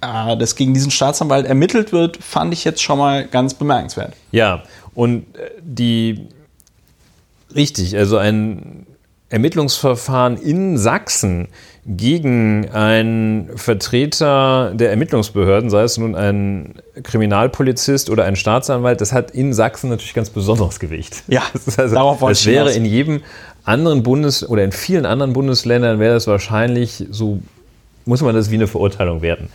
[0.00, 4.14] äh, dass gegen diesen Staatsanwalt ermittelt wird, fand ich jetzt schon mal ganz bemerkenswert.
[4.32, 4.62] Ja,
[4.94, 6.28] und äh, die
[7.54, 8.86] richtig, also ein
[9.28, 11.48] Ermittlungsverfahren in Sachsen
[11.86, 19.30] gegen einen Vertreter der Ermittlungsbehörden, sei es nun ein Kriminalpolizist oder ein Staatsanwalt, das hat
[19.30, 21.22] in Sachsen natürlich ganz besonderes Gewicht.
[21.28, 23.22] Ja, das, also, darauf das wäre in jedem
[23.64, 27.40] anderen Bundes- oder in vielen anderen Bundesländern wäre das wahrscheinlich so,
[28.04, 29.48] muss man das wie eine Verurteilung werten.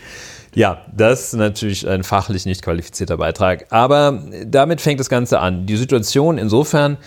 [0.56, 3.68] Ja, das ist natürlich ein fachlich nicht qualifizierter Beitrag.
[3.70, 5.66] Aber damit fängt das Ganze an.
[5.66, 6.98] Die Situation insofern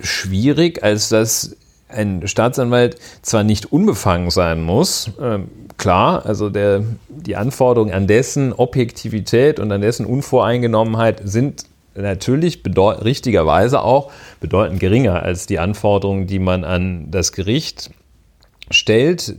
[0.00, 1.56] schwierig, als dass
[1.88, 5.40] ein Staatsanwalt zwar nicht unbefangen sein muss, äh,
[5.76, 11.64] klar, also der, die Anforderungen an dessen Objektivität und an dessen Unvoreingenommenheit sind
[11.94, 14.10] natürlich richtigerweise auch
[14.40, 17.90] bedeutend geringer als die Anforderungen, die man an das Gericht
[18.70, 19.34] stellt,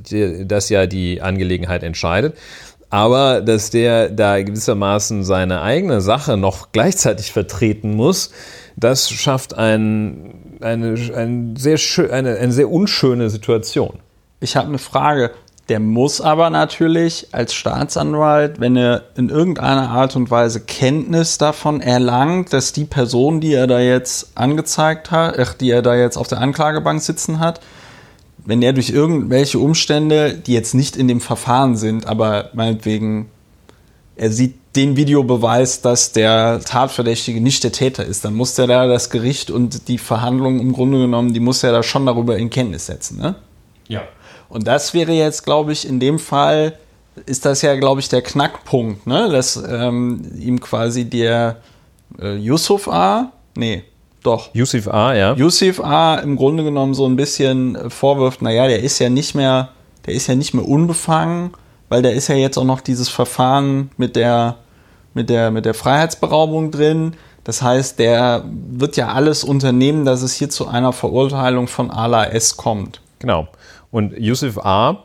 [0.51, 2.37] das ja die Angelegenheit entscheidet.
[2.93, 8.29] Aber dass der da gewissermaßen seine eigene Sache noch gleichzeitig vertreten muss,
[8.75, 11.79] das schafft ein, eine, ein sehr
[12.11, 13.97] eine, eine sehr unschöne Situation.
[14.41, 15.31] Ich habe eine Frage.
[15.69, 21.81] Der muss aber natürlich als Staatsanwalt, wenn er in irgendeiner Art und Weise Kenntnis davon
[21.81, 26.27] erlangt, dass die Person, die er da jetzt angezeigt hat, die er da jetzt auf
[26.27, 27.59] der Anklagebank sitzen hat,
[28.45, 33.29] wenn er durch irgendwelche Umstände, die jetzt nicht in dem Verfahren sind, aber meinetwegen,
[34.15, 38.87] er sieht den Videobeweis, dass der Tatverdächtige nicht der Täter ist, dann muss der da
[38.87, 42.49] das Gericht und die Verhandlungen im Grunde genommen, die muss er da schon darüber in
[42.49, 43.35] Kenntnis setzen, ne?
[43.87, 44.03] Ja.
[44.49, 46.77] Und das wäre jetzt, glaube ich, in dem Fall
[47.25, 49.29] ist das ja, glaube ich, der Knackpunkt, ne?
[49.29, 51.57] Dass ähm, ihm quasi der
[52.19, 53.31] äh, Yusuf A.
[53.55, 53.83] Nee,
[54.23, 54.53] doch.
[54.53, 55.33] Yusuf A., ja.
[55.33, 56.15] Yusuf A.
[56.15, 59.69] im Grunde genommen so ein bisschen äh, vorwirft, naja, der ist ja nicht mehr,
[60.05, 61.51] der ist ja nicht mehr unbefangen,
[61.89, 64.57] weil da ist ja jetzt auch noch dieses Verfahren mit der,
[65.13, 67.13] mit der, mit der Freiheitsberaubung drin.
[67.43, 72.25] Das heißt, der wird ja alles unternehmen, dass es hier zu einer Verurteilung von Ala
[72.25, 73.01] S kommt.
[73.19, 73.47] Genau.
[73.91, 75.03] Und Yusuf A.,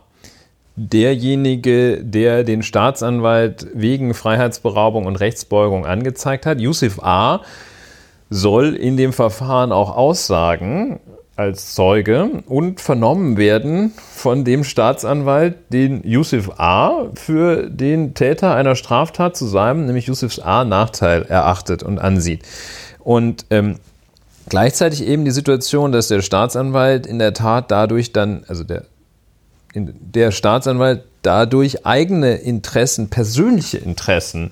[0.76, 7.40] derjenige, der den Staatsanwalt wegen Freiheitsberaubung und Rechtsbeugung angezeigt hat, Yusuf A.,
[8.30, 11.00] soll in dem Verfahren auch aussagen
[11.38, 17.10] als Zeuge und vernommen werden von dem Staatsanwalt, den Yusuf A.
[17.14, 20.64] für den Täter einer Straftat zu seinem, nämlich Yusuf A.
[20.64, 22.42] Nachteil erachtet und ansieht.
[22.98, 23.76] Und ähm,
[24.48, 28.82] gleichzeitig eben die Situation, dass der Staatsanwalt in der Tat dadurch dann, also der,
[29.74, 34.50] der Staatsanwalt dadurch eigene Interessen, persönliche Interessen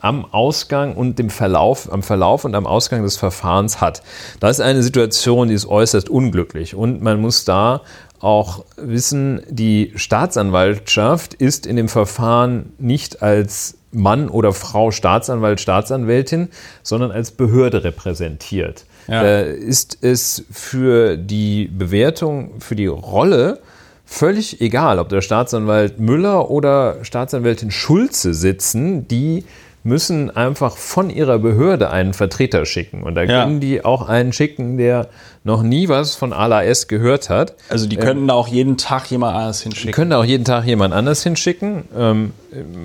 [0.00, 4.02] am Ausgang und dem Verlauf, am Verlauf und am Ausgang des Verfahrens hat.
[4.40, 7.82] Das ist eine Situation, die ist äußerst unglücklich und man muss da
[8.20, 16.48] auch wissen, die Staatsanwaltschaft ist in dem Verfahren nicht als Mann oder Frau Staatsanwalt, Staatsanwältin,
[16.82, 18.84] sondern als Behörde repräsentiert.
[19.06, 19.22] Ja.
[19.22, 23.60] Da ist es für die Bewertung, für die Rolle
[24.04, 29.44] völlig egal, ob der Staatsanwalt Müller oder Staatsanwältin Schulze sitzen, die
[29.84, 33.02] müssen einfach von ihrer Behörde einen Vertreter schicken.
[33.02, 33.44] Und da ja.
[33.44, 35.08] können die auch einen schicken, der
[35.44, 37.54] noch nie was von ALAS gehört hat.
[37.68, 39.88] Also die könnten ähm, da auch jeden Tag jemand anders hinschicken.
[39.88, 41.84] Die können da auch jeden Tag jemand anders hinschicken.
[41.96, 42.32] Ähm,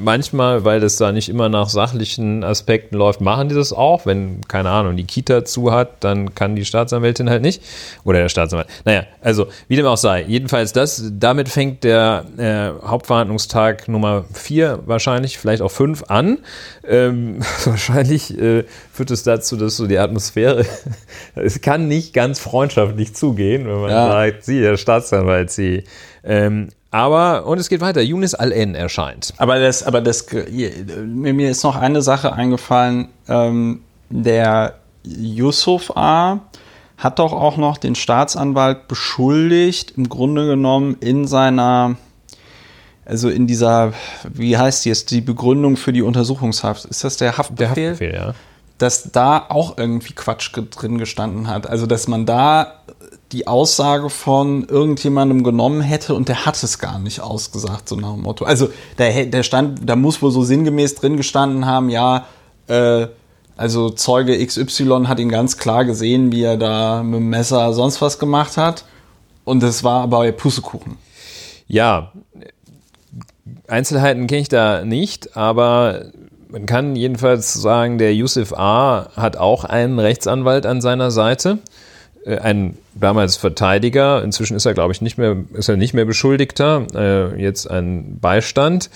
[0.04, 4.06] manchmal, weil das da nicht immer nach sachlichen Aspekten läuft, machen die das auch.
[4.06, 7.62] Wenn, keine Ahnung, die Kita zu hat, dann kann die Staatsanwältin halt nicht.
[8.04, 8.68] Oder der Staatsanwalt.
[8.86, 10.24] Naja, also wie dem auch sei.
[10.24, 16.40] Jedenfalls das, damit fängt der äh, Hauptverhandlungstag Nummer 4 wahrscheinlich, vielleicht auch 5 an.
[16.88, 18.64] Ähm, wahrscheinlich äh,
[18.94, 20.66] führt es dazu, dass so die Atmosphäre,
[21.36, 24.08] es kann nicht ganz freundschaftlich zugehen, wenn man ja.
[24.08, 25.84] sagt, sie, der Staatsanwalt, sie.
[26.24, 29.34] Ähm, aber, und es geht weiter, Yunis Al-N erscheint.
[29.38, 33.82] Aber das, aber das, mir ist noch eine Sache eingefallen, ähm,
[34.12, 36.42] der Yusuf A.
[37.00, 41.96] hat doch auch noch den Staatsanwalt beschuldigt, im Grunde genommen in seiner,
[43.06, 43.94] also in dieser,
[44.32, 46.86] wie heißt die jetzt, die Begründung für die Untersuchungshaft.
[46.86, 47.74] Ist das der Haftbefehl?
[47.74, 48.36] Der Haftbefehl, ja
[48.84, 51.68] dass da auch irgendwie Quatsch drin gestanden hat.
[51.68, 52.74] Also, dass man da
[53.32, 58.14] die Aussage von irgendjemandem genommen hätte und der hat es gar nicht ausgesagt, so nach
[58.14, 58.46] dem Motto.
[58.46, 62.28] Also der, der stand, da muss wohl so sinngemäß drin gestanden haben, ja,
[62.68, 63.08] äh,
[63.56, 68.02] also Zeuge XY hat ihn ganz klar gesehen, wie er da mit dem Messer sonst
[68.02, 68.86] was gemacht hat.
[69.46, 70.98] Und es war aber Pussekuchen.
[71.68, 72.12] Ja,
[73.68, 76.12] Einzelheiten kenne ich da nicht, aber
[76.54, 79.10] man kann jedenfalls sagen, der Yusuf A.
[79.16, 81.58] hat auch einen Rechtsanwalt an seiner Seite.
[82.26, 86.06] Äh, ein damals Verteidiger, inzwischen ist er, glaube ich, nicht mehr, ist er nicht mehr
[86.06, 88.92] Beschuldigter, äh, jetzt ein Beistand.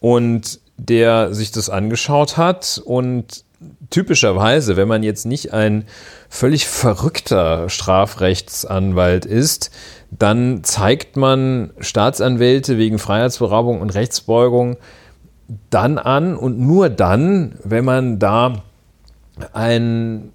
[0.00, 3.44] Und der sich das angeschaut hat und
[3.90, 5.84] typischerweise, wenn man jetzt nicht ein
[6.30, 9.70] völlig verrückter Strafrechtsanwalt ist,
[10.10, 14.78] dann zeigt man Staatsanwälte wegen Freiheitsberaubung und Rechtsbeugung
[15.70, 18.62] dann an und nur dann, wenn man da
[19.52, 20.32] ein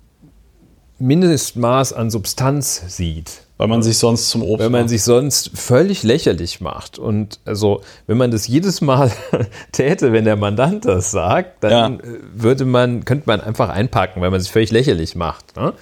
[1.00, 3.44] Mindestmaß an Substanz sieht.
[3.58, 4.90] Weil man sich sonst zum Obst Wenn man macht.
[4.90, 6.98] sich sonst völlig lächerlich macht.
[6.98, 9.12] Und also, wenn man das jedes Mal
[9.74, 12.12] täte, wenn der Mandant das sagt, dann ja.
[12.34, 15.58] würde man, könnte man einfach einpacken, weil man sich völlig lächerlich macht.
[15.58, 15.74] Ne?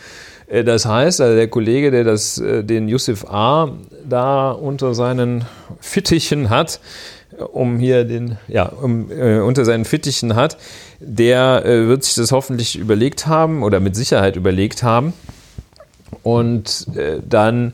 [0.48, 3.72] Äh, das heißt, also der Kollege, der das, äh, den Yusuf A.
[4.10, 5.46] da unter seinen
[5.80, 6.80] Fittichen hat,
[7.52, 10.58] um hier den, ja, um, äh, unter seinen Fittichen hat,
[11.00, 15.14] der äh, wird sich das hoffentlich überlegt haben oder mit Sicherheit überlegt haben
[16.24, 17.74] und äh, dann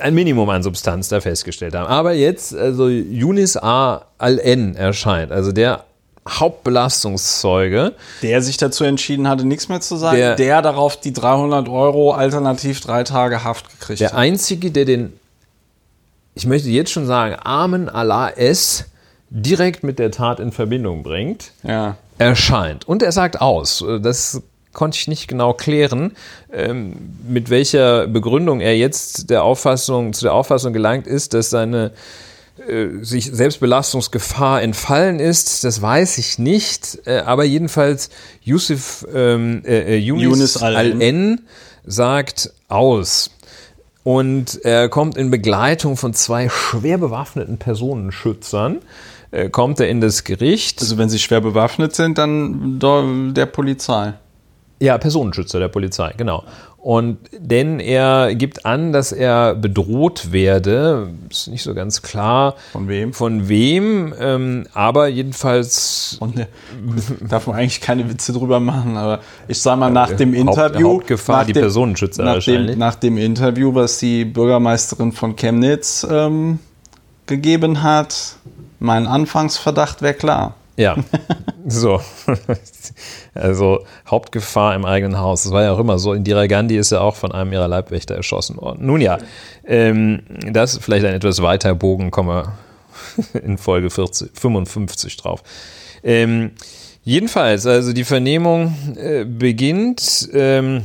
[0.00, 1.88] ein Minimum an Substanz da festgestellt haben.
[1.88, 4.04] Aber jetzt, also Yunis A.
[4.18, 5.84] Al-N erscheint, also der
[6.28, 7.94] Hauptbelastungszeuge.
[8.22, 12.12] Der sich dazu entschieden hatte, nichts mehr zu sagen, der, der darauf die 300 Euro
[12.12, 14.12] alternativ drei Tage Haft gekriegt der hat.
[14.14, 15.12] Der Einzige, der den,
[16.38, 18.84] ich möchte jetzt schon sagen, armen Allah S.
[19.28, 21.96] direkt mit der Tat in Verbindung bringt, ja.
[22.18, 22.86] erscheint.
[22.86, 23.84] Und er sagt aus.
[24.00, 24.40] Das
[24.72, 26.12] konnte ich nicht genau klären,
[26.52, 26.94] ähm,
[27.26, 31.90] mit welcher Begründung er jetzt der Auffassung, zu der Auffassung gelangt ist, dass seine
[32.68, 37.00] äh, sich Selbstbelastungsgefahr entfallen ist, das weiß ich nicht.
[37.04, 38.10] Äh, aber jedenfalls
[38.42, 41.40] Yusuf ähm, äh, äh Yunus, Al-N
[41.84, 43.30] sagt aus.
[44.08, 48.78] Und er kommt in Begleitung von zwei schwer bewaffneten Personenschützern
[49.52, 50.80] kommt er in das Gericht.
[50.80, 52.78] Also wenn sie schwer bewaffnet sind, dann
[53.34, 54.14] der Polizei.
[54.80, 56.44] Ja, Personenschützer der Polizei, genau.
[56.78, 62.54] Und denn er gibt an, dass er bedroht werde, ist nicht so ganz klar.
[62.70, 63.12] Von wem?
[63.12, 66.16] Von wem, ähm, aber jedenfalls.
[66.20, 66.46] Und, ne,
[67.28, 70.94] darf man eigentlich keine Witze drüber machen, aber ich sag mal, nach dem Interview.
[70.94, 76.06] Hauptgefahr, nach die dem, Personenschützer nach dem, nach dem Interview, was die Bürgermeisterin von Chemnitz
[76.08, 76.60] ähm,
[77.26, 78.36] gegeben hat,
[78.78, 80.54] mein Anfangsverdacht wäre klar.
[80.78, 80.96] Ja,
[81.66, 82.00] so.
[83.34, 85.44] Also Hauptgefahr im eigenen Haus.
[85.44, 86.12] Das war ja auch immer so.
[86.12, 88.84] Indira Gandhi ist ja auch von einem ihrer Leibwächter erschossen worden.
[88.84, 89.18] Nun ja,
[89.64, 92.52] ähm, das ist vielleicht ein etwas weiter Bogen, kommen wir
[93.44, 95.44] in Folge 40, 55 drauf.
[96.02, 96.52] Ähm,
[97.04, 100.28] jedenfalls, also die Vernehmung äh, beginnt.
[100.32, 100.84] Ähm,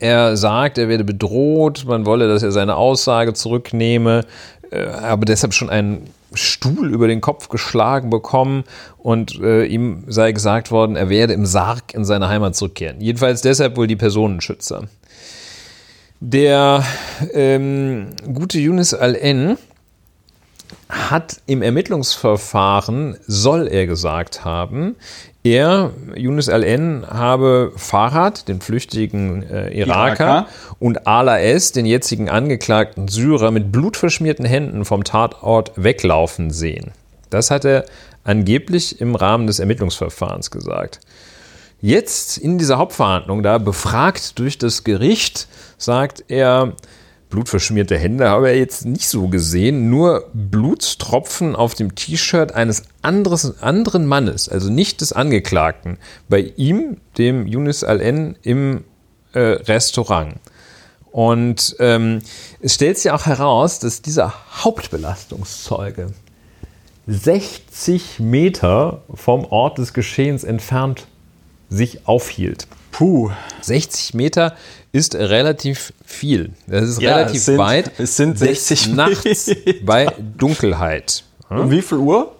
[0.00, 4.24] er sagt, er werde bedroht, man wolle, dass er seine Aussage zurücknehme,
[4.70, 8.64] äh, aber deshalb schon einen Stuhl über den Kopf geschlagen bekommen
[8.98, 13.00] und äh, ihm sei gesagt worden, er werde im Sarg in seine Heimat zurückkehren.
[13.00, 14.88] Jedenfalls deshalb wohl die Personenschützer.
[16.20, 16.84] Der
[17.32, 19.56] ähm, gute Yunus Al-N
[20.88, 24.96] hat im Ermittlungsverfahren, soll er gesagt haben,
[25.44, 30.46] er, Yunus Al-N, habe Farhad, den flüchtigen äh, Iraker, Iraker,
[30.78, 36.92] und Ala S., den jetzigen angeklagten Syrer, mit blutverschmierten Händen vom Tatort weglaufen sehen.
[37.30, 37.84] Das hat er
[38.24, 41.00] angeblich im Rahmen des Ermittlungsverfahrens gesagt.
[41.80, 46.72] Jetzt in dieser Hauptverhandlung, da befragt durch das Gericht, sagt er,
[47.30, 53.62] blutverschmierte Hände habe er jetzt nicht so gesehen, nur Blutstropfen auf dem T-Shirt eines anderes,
[53.62, 55.98] anderen Mannes, also nicht des Angeklagten,
[56.28, 58.84] bei ihm, dem Yunus Al-N, im
[59.32, 60.36] äh, Restaurant.
[61.10, 62.20] Und ähm,
[62.60, 66.12] es stellt sich auch heraus, dass dieser Hauptbelastungszeuge
[67.06, 71.06] 60 Meter vom Ort des Geschehens entfernt
[71.70, 72.66] sich aufhielt.
[72.90, 73.30] Puh.
[73.60, 74.54] 60 Meter
[74.92, 76.50] ist relativ viel.
[76.66, 77.90] Das ist ja, relativ es sind, weit.
[77.98, 79.50] Es sind 60 nachts
[79.84, 81.24] bei Dunkelheit.
[81.48, 81.60] Hm?
[81.60, 82.34] Um wie viel Uhr?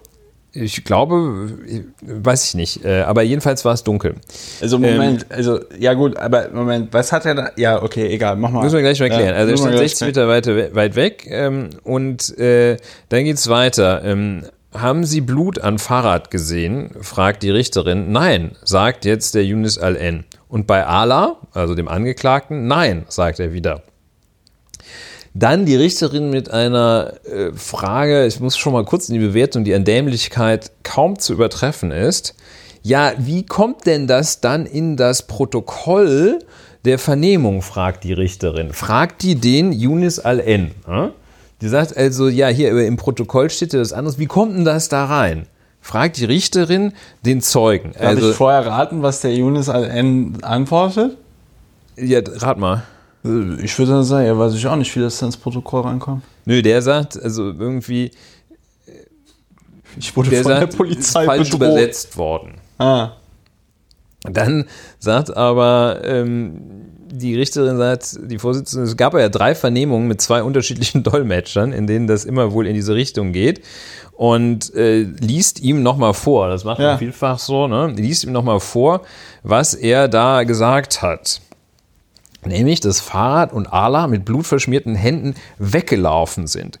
[0.51, 1.51] Ich glaube,
[2.01, 4.15] weiß ich nicht, äh, aber jedenfalls war es dunkel.
[4.59, 7.51] Also Moment, ähm, also ja gut, aber Moment, was hat er da?
[7.55, 8.63] Ja, okay, egal, mach mal.
[8.63, 9.35] Müssen wir gleich mal erklären.
[9.35, 12.77] Ja, also er steht 60 Meter weit, weit weg ähm, und äh,
[13.09, 14.03] dann es weiter.
[14.03, 14.43] Ähm,
[14.73, 16.91] haben Sie Blut an Fahrrad gesehen?
[17.01, 18.11] fragt die Richterin.
[18.11, 20.25] Nein, sagt jetzt der Yunus Al-N.
[20.49, 23.83] Und bei Allah, also dem Angeklagten, nein, sagt er wieder.
[25.33, 29.63] Dann die Richterin mit einer äh, Frage, ich muss schon mal kurz in die Bewertung,
[29.63, 32.35] die an Dämlichkeit kaum zu übertreffen ist.
[32.81, 36.39] Ja, wie kommt denn das dann in das Protokoll
[36.85, 38.73] der Vernehmung, fragt die Richterin.
[38.73, 40.71] Fragt die den Yunis al-N.
[40.87, 41.09] Äh?
[41.61, 44.17] Die sagt also, ja, hier im Protokoll steht ja das anderes.
[44.17, 45.45] Wie kommt denn das da rein?
[45.81, 46.93] Fragt die Richterin
[47.25, 47.93] den Zeugen.
[47.93, 51.17] Darf also, ich vorher raten, was der Yunis al-N antwortet?
[51.95, 52.83] Ja, rat mal.
[53.61, 56.23] Ich würde dann sagen, ja, weiß ich auch nicht, wie das dann ins Protokoll reinkommt.
[56.45, 58.11] Nö, der sagt, also irgendwie.
[59.97, 61.69] Ich wurde der von sagt, der Polizei falsch bedroht.
[61.69, 62.55] übersetzt worden.
[62.77, 63.11] Ah.
[64.23, 64.65] Dann
[64.99, 66.61] sagt aber ähm,
[67.11, 71.87] die Richterin, sagt, die Vorsitzende, es gab ja drei Vernehmungen mit zwei unterschiedlichen Dolmetschern, in
[71.87, 73.61] denen das immer wohl in diese Richtung geht.
[74.19, 76.89] Und äh, liest ihm nochmal vor, das macht ja.
[76.89, 77.87] man vielfach so, ne?
[77.87, 79.03] liest ihm nochmal vor,
[79.43, 81.39] was er da gesagt hat.
[82.43, 86.79] Nämlich, dass Fahrrad und Ala mit blutverschmierten Händen weggelaufen sind.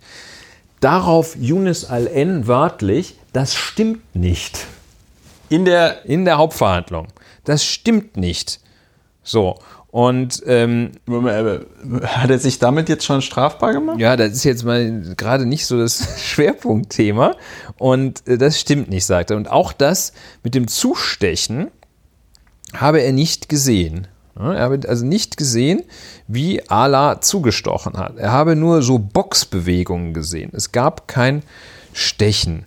[0.81, 4.67] Darauf Yunus al-N wörtlich, das stimmt nicht.
[5.47, 7.07] In der, in der Hauptverhandlung.
[7.45, 8.59] Das stimmt nicht.
[9.23, 9.57] So.
[9.91, 10.91] Und ähm,
[12.03, 13.99] hat er sich damit jetzt schon strafbar gemacht?
[13.99, 17.35] Ja, das ist jetzt mal gerade nicht so das Schwerpunktthema.
[17.77, 19.37] Und äh, das stimmt nicht, sagt er.
[19.37, 20.13] Und auch das
[20.43, 21.71] mit dem Zustechen
[22.73, 24.07] habe er nicht gesehen.
[24.35, 25.83] Er habe also nicht gesehen,
[26.27, 28.17] wie Allah zugestochen hat.
[28.17, 30.51] Er habe nur so Boxbewegungen gesehen.
[30.53, 31.43] Es gab kein
[31.91, 32.65] Stechen.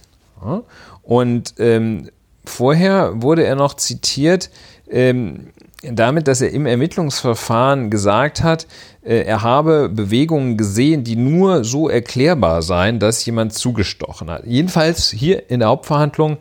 [1.02, 2.10] Und ähm,
[2.44, 4.50] vorher wurde er noch zitiert
[4.90, 5.48] ähm,
[5.83, 8.66] damit, dass er im Ermittlungsverfahren gesagt hat,
[9.03, 14.47] äh, er habe Bewegungen gesehen, die nur so erklärbar seien, dass jemand zugestochen hat.
[14.47, 16.39] Jedenfalls hier in der Hauptverhandlung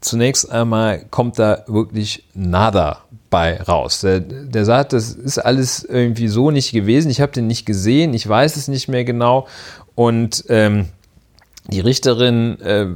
[0.00, 4.00] zunächst einmal kommt da wirklich nada bei raus.
[4.00, 8.14] Der, der sagt, das ist alles irgendwie so nicht gewesen, ich habe den nicht gesehen,
[8.14, 9.48] ich weiß es nicht mehr genau.
[9.94, 10.86] Und ähm,
[11.66, 12.86] die Richterin äh,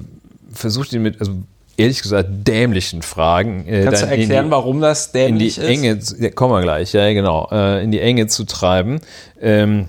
[0.53, 1.33] versucht ihn mit, also
[1.79, 3.66] ehrlich gesagt, dämlichen Fragen.
[3.66, 6.16] Äh, Kannst du erklären, die, warum das dämlich in die Enge, ist?
[6.18, 9.01] Ja, kommen wir gleich, ja genau, äh, in die Enge zu treiben.
[9.41, 9.89] Ähm,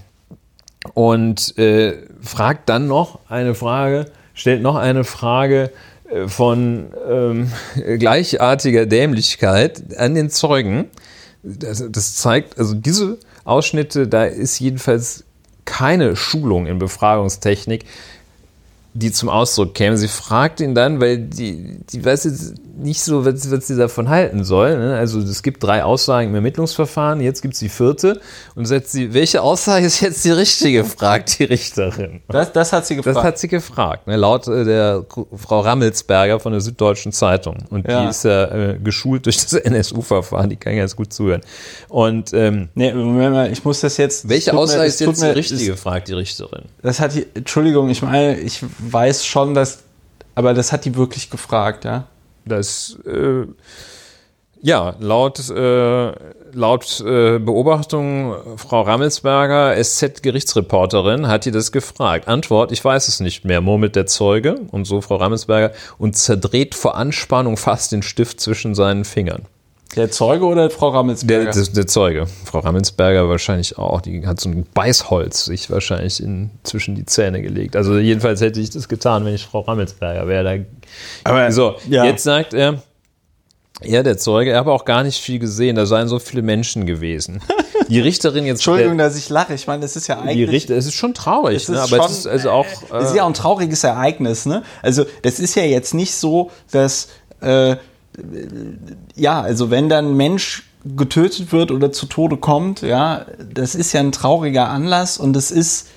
[0.94, 5.72] und äh, fragt dann noch eine Frage, stellt noch eine Frage
[6.10, 7.52] äh, von ähm,
[7.98, 10.86] gleichartiger Dämlichkeit an den Zeugen.
[11.42, 15.24] Das, das zeigt, also diese Ausschnitte, da ist jedenfalls
[15.66, 17.86] keine Schulung in Befragungstechnik
[19.00, 19.98] die zum Ausdruck käme.
[19.98, 24.10] Sie fragt ihn dann, weil die, die weiß jetzt nicht so, was, was sie davon
[24.10, 24.78] halten soll.
[24.78, 24.96] Ne?
[24.96, 28.20] Also es gibt drei Aussagen im Ermittlungsverfahren, jetzt gibt es die vierte
[28.56, 32.22] und setzt sie, welche Aussage ist jetzt die richtige, fragt die Richterin.
[32.28, 33.18] Das, das hat sie gefragt.
[33.18, 34.16] Das hat sie gefragt, ne?
[34.16, 37.58] laut äh, der Frau Rammelsberger von der Süddeutschen Zeitung.
[37.70, 38.04] Und ja.
[38.04, 41.42] die ist ja äh, geschult durch das NSU-Verfahren, die kann ganz gut zuhören.
[41.90, 44.28] Und ähm, nee, Moment mal, ich muss das jetzt.
[44.30, 46.64] Welche Aussage mir, ist jetzt mir, die richtige, ist, fragt die Richterin.
[46.82, 49.84] Das hat die, Entschuldigung, ich meine, ich weiß schon, dass,
[50.36, 52.08] aber das hat die wirklich gefragt, ja?
[52.46, 53.46] Das, äh,
[54.62, 56.12] ja, laut, äh,
[56.52, 62.28] laut äh, Beobachtung Frau Rammelsberger, SZ-Gerichtsreporterin, hat die das gefragt.
[62.28, 66.76] Antwort, ich weiß es nicht mehr, murmelt der Zeuge und so Frau Rammelsberger und zerdreht
[66.76, 69.46] vor Anspannung fast den Stift zwischen seinen Fingern.
[69.96, 71.52] Der Zeuge oder Frau Rammelsberger?
[71.52, 72.28] Der, der, der, Zeuge.
[72.46, 74.02] Frau Rammelsberger wahrscheinlich auch.
[74.02, 77.76] Die hat so ein Beißholz sich wahrscheinlich in, zwischen die Zähne gelegt.
[77.76, 80.66] Also jedenfalls hätte ich das getan, wenn ich Frau Rammelsberger wäre.
[81.24, 82.06] Aber so, ja.
[82.06, 82.84] jetzt sagt er,
[83.82, 86.86] ja, der Zeuge, er habe auch gar nicht viel gesehen, da seien so viele Menschen
[86.86, 87.42] gewesen.
[87.88, 88.58] Die Richterin jetzt.
[88.60, 89.54] Entschuldigung, der, dass ich lache.
[89.54, 90.36] Ich meine, das ist ja eigentlich.
[90.36, 91.82] Die Richter, es ist schon traurig, ne?
[91.82, 92.66] aber schon, es ist also auch.
[92.66, 94.64] Äh, es ist ja auch ein trauriges Ereignis, ne?
[94.82, 97.08] Also, das ist ja jetzt nicht so, dass.
[97.42, 97.78] Äh,
[99.16, 100.64] ja, also wenn dann ein Mensch
[100.96, 105.52] getötet wird oder zu Tode kommt, ja, das ist ja ein trauriger Anlass und das
[105.52, 105.88] ist,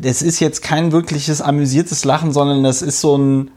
[0.00, 3.50] das ist jetzt kein wirkliches amüsiertes Lachen, sondern das ist so ein,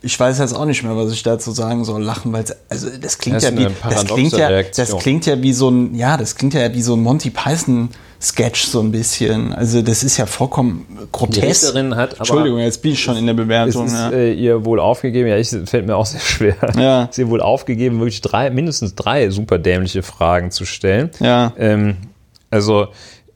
[0.00, 3.18] ich weiß jetzt auch nicht mehr, was ich dazu sagen soll, lachen, weil also das
[3.18, 6.36] klingt das ja wie, das klingt ja, das klingt ja wie so ein, ja, das
[6.36, 7.90] klingt ja wie so ein Monty Python
[8.20, 9.52] Sketch so ein bisschen.
[9.52, 11.72] Also das ist ja vollkommen grotesk.
[11.72, 13.86] Die hat aber Entschuldigung, jetzt bin ich schon in der Bewertung.
[13.86, 14.10] Ist ja.
[14.10, 15.28] äh, ihr wohl aufgegeben?
[15.28, 16.56] Ja, ich fällt mir auch sehr schwer.
[16.76, 17.04] Ja.
[17.10, 21.10] Ist ihr wohl aufgegeben, wirklich drei, mindestens drei super dämliche Fragen zu stellen.
[21.20, 21.52] Ja.
[21.58, 21.96] Ähm,
[22.50, 22.88] also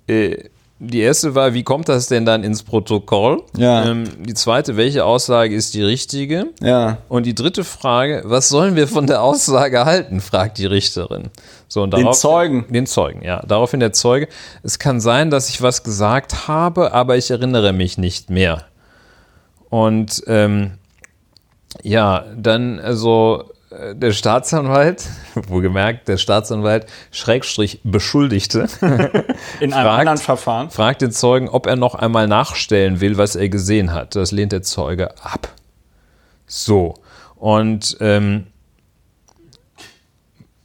[0.08, 0.48] äh,
[0.84, 3.42] die erste war, wie kommt das denn dann ins Protokoll?
[3.56, 3.84] Ja.
[3.84, 6.46] Ähm, die zweite, welche Aussage ist die richtige?
[6.60, 6.98] Ja.
[7.08, 10.20] Und die dritte Frage, was sollen wir von der Aussage halten?
[10.20, 11.30] fragt die Richterin.
[11.68, 12.66] So, und darauf, den Zeugen.
[12.68, 13.44] Den Zeugen, ja.
[13.46, 14.26] Daraufhin der Zeuge.
[14.64, 18.64] Es kann sein, dass ich was gesagt habe, aber ich erinnere mich nicht mehr.
[19.70, 20.72] Und ähm,
[21.82, 23.52] ja, dann also
[23.94, 28.68] der Staatsanwalt, wohlgemerkt, der Staatsanwalt, Schrägstrich Beschuldigte,
[29.60, 33.36] in einem fragt, anderen Verfahren, fragt den Zeugen, ob er noch einmal nachstellen will, was
[33.36, 34.14] er gesehen hat.
[34.14, 35.48] Das lehnt der Zeuge ab.
[36.46, 36.94] So.
[37.36, 38.46] Und ähm,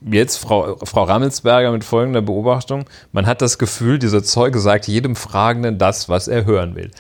[0.02, 2.86] jetzt Frau, Frau Rammelsberger mit folgender Beobachtung.
[3.12, 6.92] Man hat das Gefühl, dieser Zeuge sagt jedem Fragenden das, was er hören will.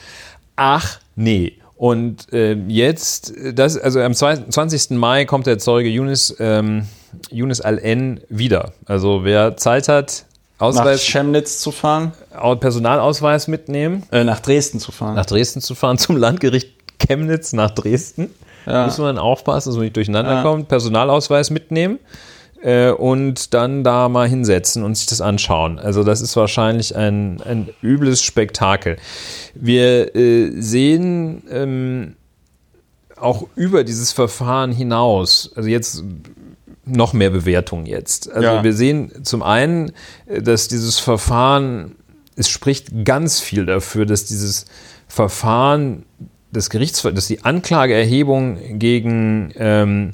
[0.55, 1.59] Ach, nee.
[1.77, 4.91] Und äh, jetzt, das, also am 20.
[4.91, 6.87] Mai kommt der Zeuge Yunus, ähm,
[7.29, 8.73] Yunus Al-N wieder.
[8.85, 10.25] Also wer Zeit hat,
[10.59, 10.99] Ausweis.
[11.01, 12.13] Nach Chemnitz zu fahren.
[12.59, 14.03] Personalausweis mitnehmen.
[14.11, 15.13] Äh, nach Dresden zu fahren.
[15.13, 18.31] Nach Dresden zu fahren, zum Landgericht Chemnitz nach Dresden.
[18.65, 18.85] Ja.
[18.85, 20.41] Muss man aufpassen, dass man nicht durcheinander ja.
[20.41, 20.67] kommt.
[20.67, 21.99] Personalausweis mitnehmen
[22.67, 25.79] äh, und dann da mal hinsetzen und sich das anschauen.
[25.79, 28.97] Also das ist wahrscheinlich ein, ein übles Spektakel.
[29.55, 32.17] Wir äh, sehen ähm,
[33.15, 36.03] auch über dieses Verfahren hinaus, also jetzt
[36.85, 38.29] noch mehr Bewertung jetzt.
[38.29, 38.63] Also ja.
[38.63, 39.93] wir sehen zum einen,
[40.25, 41.95] äh, dass dieses Verfahren,
[42.35, 44.65] es spricht ganz viel dafür, dass dieses
[45.07, 46.03] Verfahren
[46.51, 50.11] des Gerichts, dass die Anklageerhebung gegen ähm,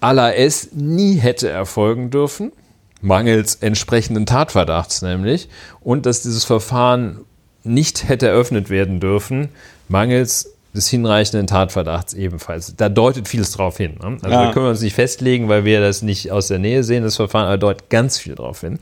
[0.00, 2.52] Alaes nie hätte erfolgen dürfen,
[3.00, 5.48] mangels entsprechenden Tatverdachts nämlich,
[5.80, 7.20] und dass dieses Verfahren
[7.62, 9.50] nicht hätte eröffnet werden dürfen,
[9.88, 12.74] mangels des hinreichenden Tatverdachts ebenfalls.
[12.76, 13.98] Da deutet vieles drauf hin.
[14.00, 14.18] Ne?
[14.22, 14.46] Also ja.
[14.46, 17.16] da können wir uns nicht festlegen, weil wir das nicht aus der Nähe sehen, das
[17.16, 18.78] Verfahren, aber deutet ganz viel drauf hin.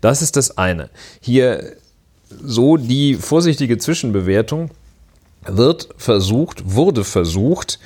[0.00, 0.90] Das ist das eine.
[1.20, 1.74] Hier
[2.42, 4.70] so die vorsichtige Zwischenbewertung
[5.46, 7.78] wird versucht, wurde versucht,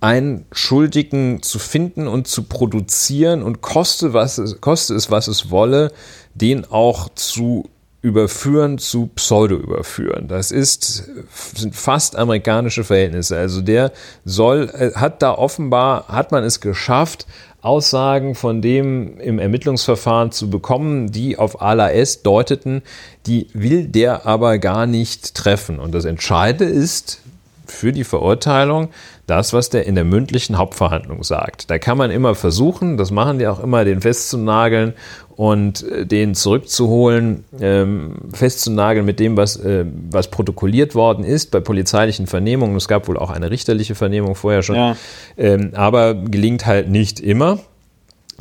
[0.00, 5.50] einen Schuldigen zu finden und zu produzieren und koste, was es, koste es, was es
[5.50, 5.92] wolle,
[6.34, 7.68] den auch zu
[8.02, 10.26] überführen, zu Pseudo-überführen.
[10.26, 11.10] Das ist,
[11.54, 13.36] sind fast amerikanische Verhältnisse.
[13.36, 13.92] Also der
[14.24, 17.26] soll, äh, hat da offenbar, hat man es geschafft,
[17.60, 22.80] Aussagen von dem im Ermittlungsverfahren zu bekommen, die auf ALAS deuteten,
[23.26, 25.78] die will der aber gar nicht treffen.
[25.78, 27.20] Und das Entscheidende ist
[27.66, 28.88] für die Verurteilung,
[29.30, 31.70] das, was der in der mündlichen Hauptverhandlung sagt.
[31.70, 34.94] Da kann man immer versuchen, das machen die auch immer, den festzunageln
[35.36, 41.60] und äh, den zurückzuholen, ähm, festzunageln mit dem, was, äh, was protokolliert worden ist bei
[41.60, 42.76] polizeilichen Vernehmungen.
[42.76, 44.96] Es gab wohl auch eine richterliche Vernehmung vorher schon, ja.
[45.38, 47.60] ähm, aber gelingt halt nicht immer.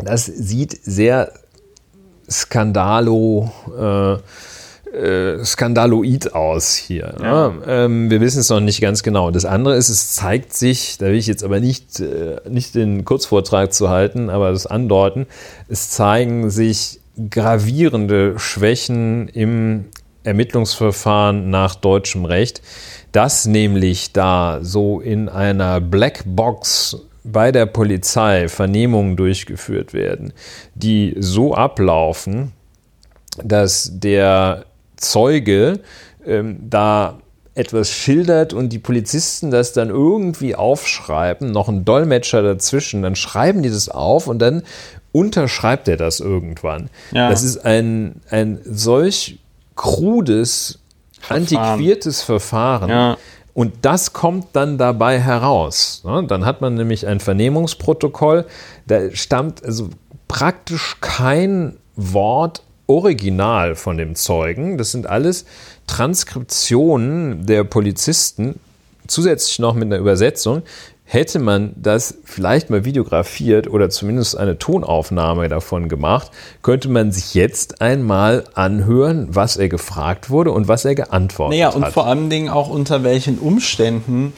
[0.04, 1.32] Das sieht sehr
[2.30, 4.18] skandalo äh,
[4.94, 7.14] äh, skandaloid aus hier.
[7.20, 7.26] Ne?
[7.26, 7.54] Ja.
[7.68, 9.32] Ähm, wir wissen es noch nicht ganz genau.
[9.32, 13.06] Das andere ist, es zeigt sich, da will ich jetzt aber nicht, äh, nicht den
[13.06, 15.28] Kurzvortrag zu halten, aber das andeuten,
[15.68, 19.86] es zeigen sich gravierende Schwächen im
[20.24, 22.62] Ermittlungsverfahren nach deutschem Recht,
[23.12, 30.34] dass nämlich da so in einer Blackbox bei der Polizei Vernehmungen durchgeführt werden,
[30.76, 32.54] die so ablaufen,
[33.44, 34.66] dass der
[35.00, 35.80] Zeuge
[36.26, 37.20] ähm, da
[37.56, 43.62] etwas schildert und die Polizisten das dann irgendwie aufschreiben, noch ein Dolmetscher dazwischen, dann schreiben
[43.64, 44.64] die das auf und dann
[45.12, 46.89] unterschreibt er das irgendwann.
[47.12, 47.30] Ja.
[47.30, 49.39] Das ist ein, ein solch
[49.76, 50.80] krudes,
[51.20, 51.41] Verfahren.
[51.41, 52.89] antiquiertes Verfahren.
[52.89, 53.18] Ja.
[53.54, 56.04] Und das kommt dann dabei heraus.
[56.06, 56.24] Ne?
[56.28, 58.45] Dann hat man nämlich ein Vernehmungsprotokoll,
[58.88, 59.89] da stammt also
[60.30, 64.78] praktisch kein Wort Original von dem Zeugen.
[64.78, 65.46] Das sind alles
[65.86, 68.60] Transkriptionen der Polizisten,
[69.08, 70.64] zusätzlich noch mit einer Übersetzung.
[71.06, 76.32] Hätte man das vielleicht mal videografiert oder zumindest eine Tonaufnahme davon gemacht,
[76.62, 81.74] könnte man sich jetzt einmal anhören, was er gefragt wurde und was er geantwortet hat.
[81.74, 84.34] Naja, und vor allen Dingen auch unter welchen Umständen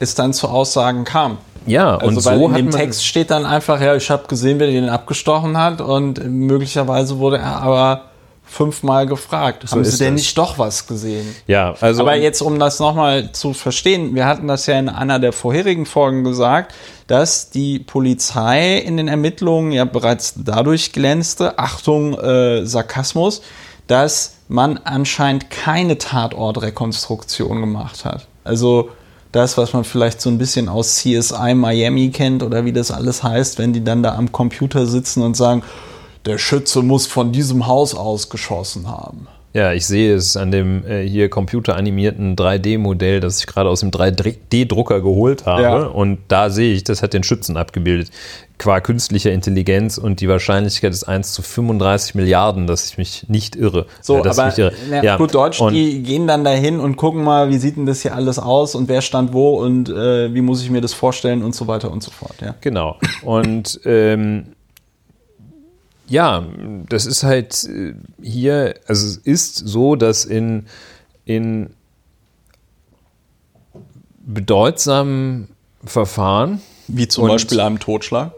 [0.00, 1.38] es dann zu Aussagen kam.
[1.68, 4.66] Ja, also und so in dem Text steht dann einfach, ja, ich habe gesehen, wer
[4.66, 8.02] den abgestochen hat und möglicherweise wurde er aber
[8.48, 9.64] fünfmal gefragt.
[9.66, 10.22] So Haben Sie denn das.
[10.22, 11.34] nicht doch was gesehen?
[11.46, 12.02] Ja, also.
[12.02, 15.86] Aber jetzt, um das nochmal zu verstehen, wir hatten das ja in einer der vorherigen
[15.86, 16.74] Folgen gesagt,
[17.06, 23.42] dass die Polizei in den Ermittlungen ja bereits dadurch glänzte, Achtung, äh, Sarkasmus,
[23.86, 28.26] dass man anscheinend keine Tatortrekonstruktion gemacht hat.
[28.44, 28.90] Also
[29.32, 33.22] das, was man vielleicht so ein bisschen aus CSI Miami kennt oder wie das alles
[33.22, 35.62] heißt, wenn die dann da am Computer sitzen und sagen,
[36.24, 39.28] der Schütze muss von diesem Haus aus geschossen haben.
[39.54, 43.90] Ja, ich sehe es an dem äh, hier computeranimierten 3D-Modell, das ich gerade aus dem
[43.90, 45.62] 3D-Drucker geholt habe.
[45.62, 45.76] Ja.
[45.84, 48.10] Und da sehe ich, das hat den Schützen abgebildet.
[48.58, 53.56] Qua künstlicher Intelligenz und die Wahrscheinlichkeit ist 1 zu 35 Milliarden, dass ich mich nicht
[53.56, 53.86] irre.
[54.02, 54.72] So, äh, aber irre.
[54.90, 55.16] Na, ja.
[55.16, 58.14] gut Deutsch, und die gehen dann dahin und gucken mal, wie sieht denn das hier
[58.14, 61.54] alles aus und wer stand wo und äh, wie muss ich mir das vorstellen und
[61.54, 62.34] so weiter und so fort.
[62.42, 62.54] Ja.
[62.60, 62.96] Genau.
[63.22, 64.48] Und ähm,
[66.08, 66.46] ja,
[66.88, 70.66] das ist halt äh, hier, also es ist so, dass in,
[71.24, 71.70] in
[74.26, 75.48] bedeutsamen
[75.84, 76.60] Verfahren.
[76.86, 78.32] Wie zum Beispiel einem Totschlag?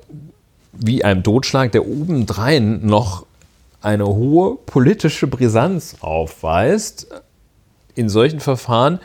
[0.72, 3.26] Wie einem Totschlag, der obendrein noch
[3.80, 7.08] eine hohe politische Brisanz aufweist,
[7.94, 9.00] in solchen Verfahren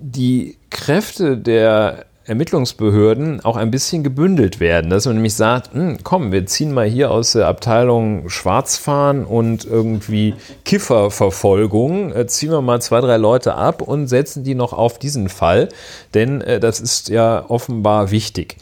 [0.00, 6.30] die Kräfte der Ermittlungsbehörden auch ein bisschen gebündelt werden, dass man nämlich sagt, hm, komm,
[6.30, 12.80] wir ziehen mal hier aus der Abteilung Schwarzfahren und irgendwie Kifferverfolgung, äh, ziehen wir mal
[12.82, 15.68] zwei, drei Leute ab und setzen die noch auf diesen Fall,
[16.14, 18.56] denn äh, das ist ja offenbar wichtig.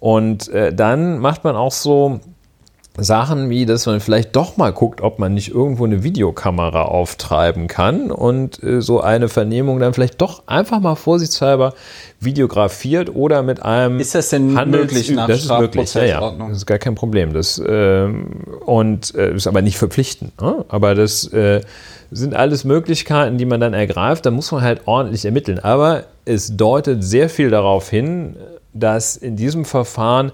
[0.00, 2.18] Und äh, dann macht man auch so
[2.98, 7.66] Sachen wie, dass man vielleicht doch mal guckt, ob man nicht irgendwo eine Videokamera auftreiben
[7.66, 11.72] kann und äh, so eine Vernehmung dann vielleicht doch einfach mal vorsichtshalber
[12.20, 16.32] videografiert oder mit einem Ist das denn Handels möglich nach Das ist möglich, ja, ja.
[16.32, 17.32] Das ist gar kein Problem.
[17.32, 18.08] Das, äh,
[18.66, 20.38] und äh, ist aber nicht verpflichtend.
[20.40, 20.64] Ne?
[20.68, 21.62] Aber das äh,
[22.10, 24.26] sind alles Möglichkeiten, die man dann ergreift.
[24.26, 25.58] Da muss man halt ordentlich ermitteln.
[25.60, 28.36] Aber es deutet sehr viel darauf hin,
[28.74, 30.30] dass in diesem Verfahren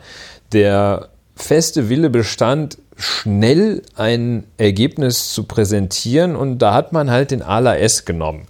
[0.52, 1.08] der
[1.38, 7.76] feste Wille bestand, schnell ein Ergebnis zu präsentieren und da hat man halt den Ala
[7.76, 8.48] S genommen,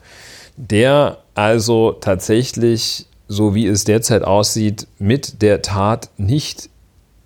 [0.56, 6.70] der also tatsächlich, so wie es derzeit aussieht, mit der Tat nicht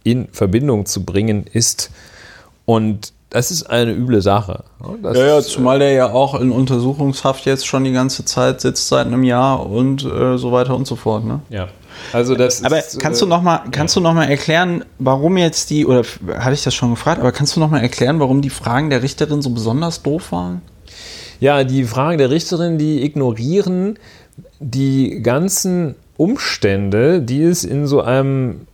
[0.05, 1.91] in Verbindung zu bringen ist
[2.65, 4.65] und das ist eine üble Sache.
[5.03, 8.89] Das ja, ja, zumal der ja auch in Untersuchungshaft jetzt schon die ganze Zeit sitzt
[8.89, 11.25] seit einem Jahr und äh, so weiter und so fort.
[11.25, 11.41] Ne?
[11.49, 11.69] Ja.
[12.13, 14.01] Also das aber ist, kannst du noch mal kannst ja.
[14.01, 16.03] du noch mal erklären, warum jetzt die oder
[16.39, 19.03] hatte ich das schon gefragt, aber kannst du noch mal erklären, warum die Fragen der
[19.03, 20.63] Richterin so besonders doof waren?
[21.41, 23.99] Ja, die Fragen der Richterin, die ignorieren
[24.61, 28.67] die ganzen Umstände, die es in so einem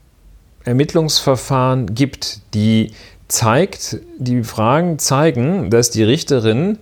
[0.64, 2.92] Ermittlungsverfahren gibt, die
[3.28, 6.78] zeigt, die Fragen zeigen, dass die Richterin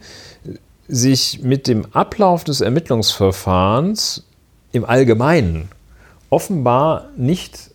[0.89, 4.25] sich mit dem Ablauf des Ermittlungsverfahrens
[4.73, 5.69] im Allgemeinen
[6.31, 7.71] offenbar nicht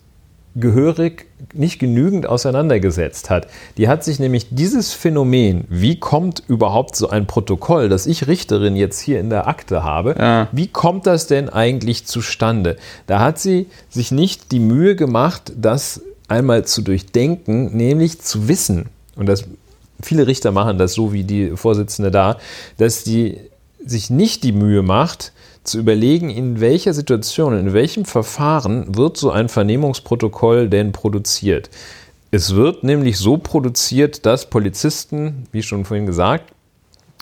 [0.54, 3.46] gehörig, nicht genügend auseinandergesetzt hat.
[3.78, 8.76] Die hat sich nämlich dieses Phänomen, wie kommt überhaupt so ein Protokoll, das ich Richterin
[8.76, 10.48] jetzt hier in der Akte habe, ja.
[10.52, 12.76] wie kommt das denn eigentlich zustande?
[13.06, 18.90] Da hat sie sich nicht die Mühe gemacht, das einmal zu durchdenken, nämlich zu wissen,
[19.16, 19.44] und das
[20.02, 22.38] viele Richter machen das so wie die Vorsitzende da,
[22.76, 23.38] dass die
[23.84, 25.32] sich nicht die Mühe macht,
[25.64, 31.70] zu überlegen, in welcher Situation, in welchem Verfahren wird so ein Vernehmungsprotokoll denn produziert.
[32.30, 36.52] Es wird nämlich so produziert, dass Polizisten, wie schon vorhin gesagt,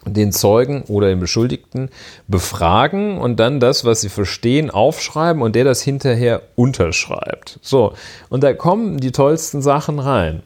[0.07, 1.91] den Zeugen oder den Beschuldigten
[2.27, 7.59] befragen und dann das, was sie verstehen, aufschreiben und der das hinterher unterschreibt.
[7.61, 7.93] So,
[8.31, 10.43] und da kommen die tollsten Sachen rein.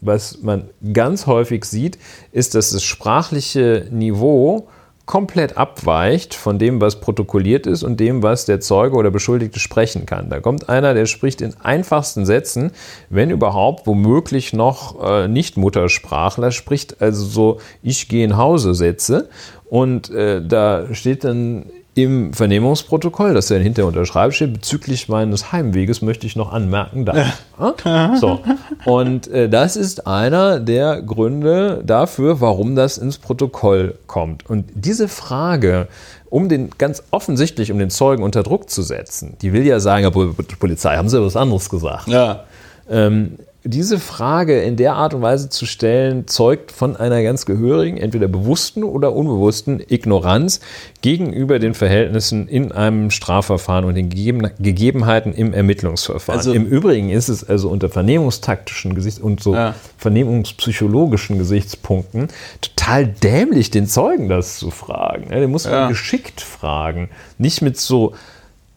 [0.00, 1.98] Was man ganz häufig sieht,
[2.30, 4.68] ist, dass das sprachliche Niveau
[5.06, 10.06] komplett abweicht von dem, was protokolliert ist und dem, was der Zeuge oder Beschuldigte sprechen
[10.06, 10.30] kann.
[10.30, 12.70] Da kommt einer, der spricht in einfachsten Sätzen,
[13.10, 19.28] wenn überhaupt, womöglich noch äh, Nicht-Muttersprachler, spricht also so Ich gehe in Hause Sätze
[19.68, 26.00] und äh, da steht dann im Vernehmungsprotokoll, das er hinterher unterschreibt, steht, bezüglich meines Heimweges
[26.00, 27.14] möchte ich noch anmerken, da.
[27.16, 28.16] Ja.
[28.18, 28.40] So.
[28.86, 34.48] Und äh, das ist einer der Gründe dafür, warum das ins Protokoll kommt.
[34.48, 35.86] Und diese Frage,
[36.30, 40.04] um den ganz offensichtlich, um den Zeugen unter Druck zu setzen, die will ja sagen,
[40.04, 40.10] ja,
[40.58, 42.08] Polizei, haben Sie was anderes gesagt.
[42.08, 42.44] Ja.
[42.88, 47.96] Ähm, diese Frage in der Art und Weise zu stellen, zeugt von einer ganz gehörigen,
[47.96, 50.60] entweder bewussten oder unbewussten Ignoranz
[51.00, 56.38] gegenüber den Verhältnissen in einem Strafverfahren und den Gegebenheiten im Ermittlungsverfahren.
[56.38, 59.76] Also, Im Übrigen ist es also unter vernehmungstaktischen Gesichts- und so ja.
[59.96, 62.28] vernehmungspsychologischen Gesichtspunkten
[62.60, 65.28] total dämlich, den Zeugen das zu fragen.
[65.30, 65.88] Den muss man ja.
[65.88, 67.10] geschickt fragen.
[67.38, 68.14] Nicht mit so,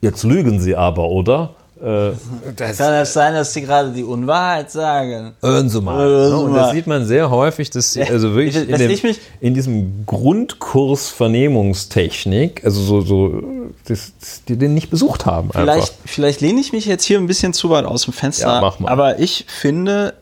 [0.02, 1.56] jetzt lügen Sie aber, oder?
[1.86, 2.14] Äh,
[2.56, 5.34] das Kann es sein, dass sie gerade die Unwahrheit sagen?
[5.40, 6.00] Hören Sie mal.
[6.00, 9.54] Hören Sie und das sieht man sehr häufig, dass sie also wirklich in, dem, in,
[9.54, 13.44] diesem Grundkurs Vernehmungstechnik, also so, so
[13.88, 14.14] das,
[14.48, 15.52] die den nicht besucht haben.
[15.52, 18.48] Vielleicht, vielleicht lehne ich mich jetzt hier ein bisschen zu weit aus dem Fenster.
[18.48, 18.90] Ja, mach mal.
[18.90, 20.16] Aber ich finde,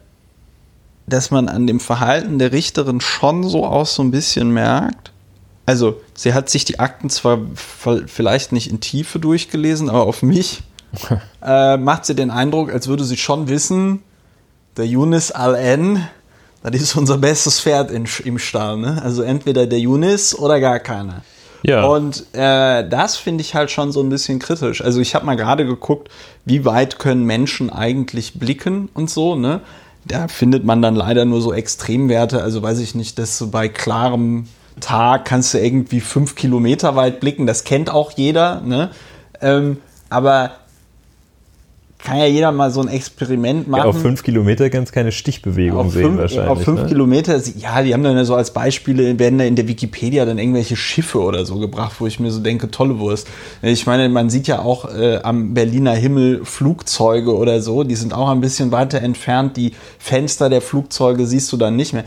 [1.07, 5.13] dass man an dem Verhalten der Richterin schon so auch so ein bisschen merkt,
[5.65, 7.39] also sie hat sich die Akten zwar
[8.07, 10.61] vielleicht nicht in Tiefe durchgelesen, aber auf mich
[11.43, 14.03] äh, macht sie den Eindruck, als würde sie schon wissen,
[14.77, 16.07] der Yunis Al-N,
[16.63, 18.77] das ist unser bestes Pferd in, im Stall.
[18.77, 19.01] Ne?
[19.03, 21.21] Also entweder der Yunis oder gar keiner.
[21.63, 21.85] Ja.
[21.85, 24.81] Und äh, das finde ich halt schon so ein bisschen kritisch.
[24.83, 26.09] Also ich habe mal gerade geguckt,
[26.45, 29.61] wie weit können Menschen eigentlich blicken und so, ne?
[30.05, 32.41] Da findet man dann leider nur so Extremwerte.
[32.41, 34.47] Also weiß ich nicht, dass du bei klarem
[34.81, 37.47] Tag kannst du irgendwie fünf Kilometer weit blicken.
[37.47, 38.89] Das kennt auch jeder, ne?
[39.39, 39.77] Ähm,
[40.09, 40.51] aber
[42.03, 43.83] kann ja jeder mal so ein Experiment machen.
[43.83, 46.49] Ja, auf fünf Kilometer kannst du keine Stichbewegung auf sehen fünf, wahrscheinlich.
[46.49, 46.87] Auf fünf ne?
[46.87, 50.37] Kilometer, ja, die haben dann ja so als Beispiele, werden da in der Wikipedia dann
[50.37, 53.27] irgendwelche Schiffe oder so gebracht, wo ich mir so denke, tolle Wurst.
[53.61, 58.13] Ich meine, man sieht ja auch äh, am Berliner Himmel Flugzeuge oder so, die sind
[58.13, 59.55] auch ein bisschen weiter entfernt.
[59.55, 62.03] Die Fenster der Flugzeuge siehst du dann nicht mehr.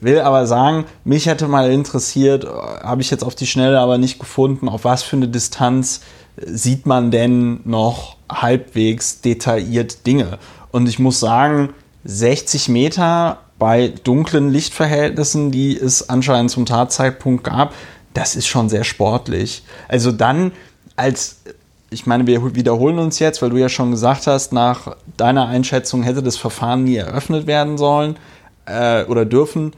[0.00, 4.18] Will aber sagen, mich hätte mal interessiert, habe ich jetzt auf die Schnelle aber nicht
[4.18, 6.00] gefunden, auf was für eine Distanz
[6.36, 10.38] sieht man denn noch halbwegs detailliert Dinge.
[10.72, 11.70] Und ich muss sagen,
[12.04, 17.72] 60 Meter bei dunklen Lichtverhältnissen, die es anscheinend zum Tatzeitpunkt gab,
[18.12, 19.62] das ist schon sehr sportlich.
[19.88, 20.52] Also dann
[20.96, 21.42] als,
[21.90, 26.02] ich meine, wir wiederholen uns jetzt, weil du ja schon gesagt hast, nach deiner Einschätzung
[26.02, 28.16] hätte das Verfahren nie eröffnet werden sollen
[28.66, 29.72] äh, oder dürfen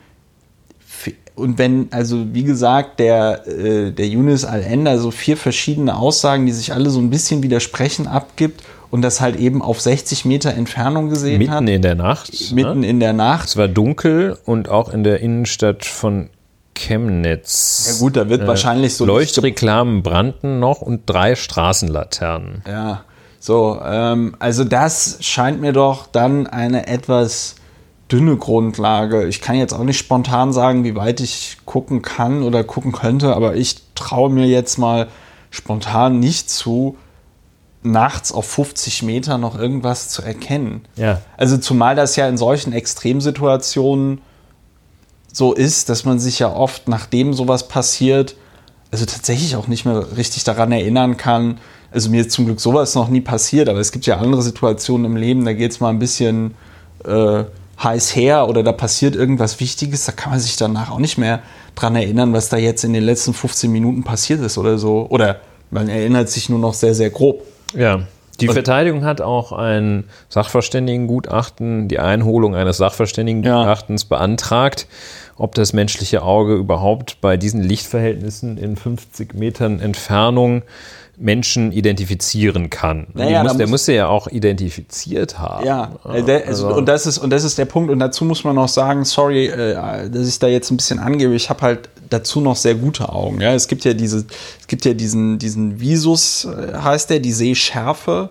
[1.36, 6.52] und wenn, also wie gesagt, der, äh, der Yunus Al-Ender so vier verschiedene Aussagen, die
[6.52, 11.10] sich alle so ein bisschen widersprechen, abgibt und das halt eben auf 60 Meter Entfernung
[11.10, 11.60] gesehen mitten hat.
[11.60, 12.52] Mitten in der Nacht.
[12.52, 12.88] Mitten ne?
[12.88, 13.48] in der Nacht.
[13.48, 16.30] Es war dunkel und auch in der Innenstadt von
[16.74, 17.86] Chemnitz.
[17.92, 19.04] Ja gut, da wird äh, wahrscheinlich so...
[19.04, 22.62] Leuchtreklamen brannten noch und drei Straßenlaternen.
[22.66, 23.04] Ja,
[23.38, 27.56] so, ähm, also das scheint mir doch dann eine etwas
[28.10, 29.26] dünne Grundlage.
[29.26, 33.34] Ich kann jetzt auch nicht spontan sagen, wie weit ich gucken kann oder gucken könnte,
[33.34, 35.08] aber ich traue mir jetzt mal
[35.50, 36.96] spontan nicht zu,
[37.82, 40.82] nachts auf 50 Meter noch irgendwas zu erkennen.
[40.96, 41.22] Ja.
[41.36, 44.20] Also zumal das ja in solchen Extremsituationen
[45.32, 48.36] so ist, dass man sich ja oft, nachdem sowas passiert,
[48.90, 51.58] also tatsächlich auch nicht mehr richtig daran erinnern kann.
[51.90, 55.06] Also mir ist zum Glück sowas noch nie passiert, aber es gibt ja andere Situationen
[55.06, 56.54] im Leben, da geht es mal ein bisschen
[57.04, 57.44] äh,
[57.82, 61.42] heiß her oder da passiert irgendwas Wichtiges, da kann man sich danach auch nicht mehr
[61.74, 65.06] dran erinnern, was da jetzt in den letzten 15 Minuten passiert ist oder so.
[65.10, 67.42] Oder man erinnert sich nur noch sehr, sehr grob.
[67.74, 68.00] Ja.
[68.40, 74.08] Die Verteidigung hat auch ein Sachverständigengutachten, die Einholung eines Sachverständigengutachtens ja.
[74.16, 74.86] beantragt,
[75.36, 80.62] ob das menschliche Auge überhaupt bei diesen Lichtverhältnissen in 50 Metern Entfernung
[81.18, 83.06] Menschen identifizieren kann.
[83.14, 85.64] Naja, muss, der muss ja auch identifiziert haben.
[85.64, 86.68] Ja, der, also.
[86.74, 87.90] und, das ist, und das ist der Punkt.
[87.90, 91.34] Und dazu muss man noch sagen, sorry, äh, dass ich da jetzt ein bisschen angebe,
[91.34, 93.40] ich habe halt dazu noch sehr gute Augen.
[93.40, 94.26] Ja, es gibt ja diese,
[94.60, 98.28] es gibt ja diesen, diesen Visus, äh, heißt der, die Sehschärfe.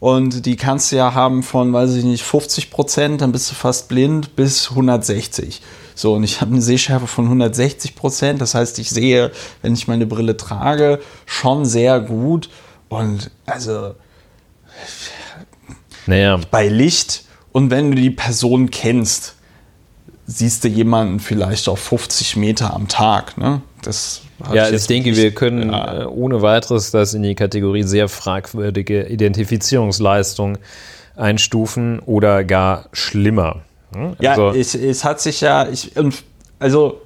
[0.00, 3.54] Und die kannst du ja haben von, weiß ich nicht, 50 Prozent, dann bist du
[3.54, 5.60] fast blind, bis 160.
[5.98, 8.40] So, und ich habe eine Sehschärfe von 160 Prozent.
[8.40, 9.32] Das heißt, ich sehe,
[9.62, 12.50] wenn ich meine Brille trage, schon sehr gut.
[12.88, 13.96] Und also
[16.06, 16.38] naja.
[16.52, 19.34] bei Licht und wenn du die Person kennst,
[20.24, 23.36] siehst du jemanden vielleicht auf 50 Meter am Tag.
[23.36, 23.62] Ne?
[23.82, 24.20] Das
[24.54, 26.02] ja, ich, ich denke, wir können ja.
[26.02, 30.58] Äh, ohne weiteres das in die Kategorie sehr fragwürdige Identifizierungsleistung
[31.16, 33.62] einstufen oder gar schlimmer.
[33.94, 34.16] Hm?
[34.20, 35.92] Ja, also, es, es hat sich ja, ich,
[36.58, 37.00] also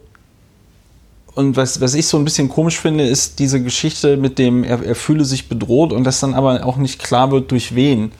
[1.34, 4.84] und was, was ich so ein bisschen komisch finde, ist diese Geschichte mit dem, er,
[4.84, 8.12] er fühle sich bedroht und das dann aber auch nicht klar wird, durch wen.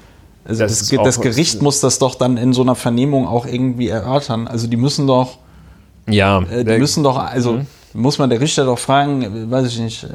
[0.45, 3.89] Also das, das, das Gericht muss das doch dann in so einer Vernehmung auch irgendwie
[3.89, 4.49] erörtern.
[4.49, 5.39] Also die müssen doch.
[6.09, 6.43] Ja.
[6.43, 7.55] Äh, die müssen doch, also.
[7.55, 10.07] Mhm muss man der Richter doch fragen, weiß ich nicht,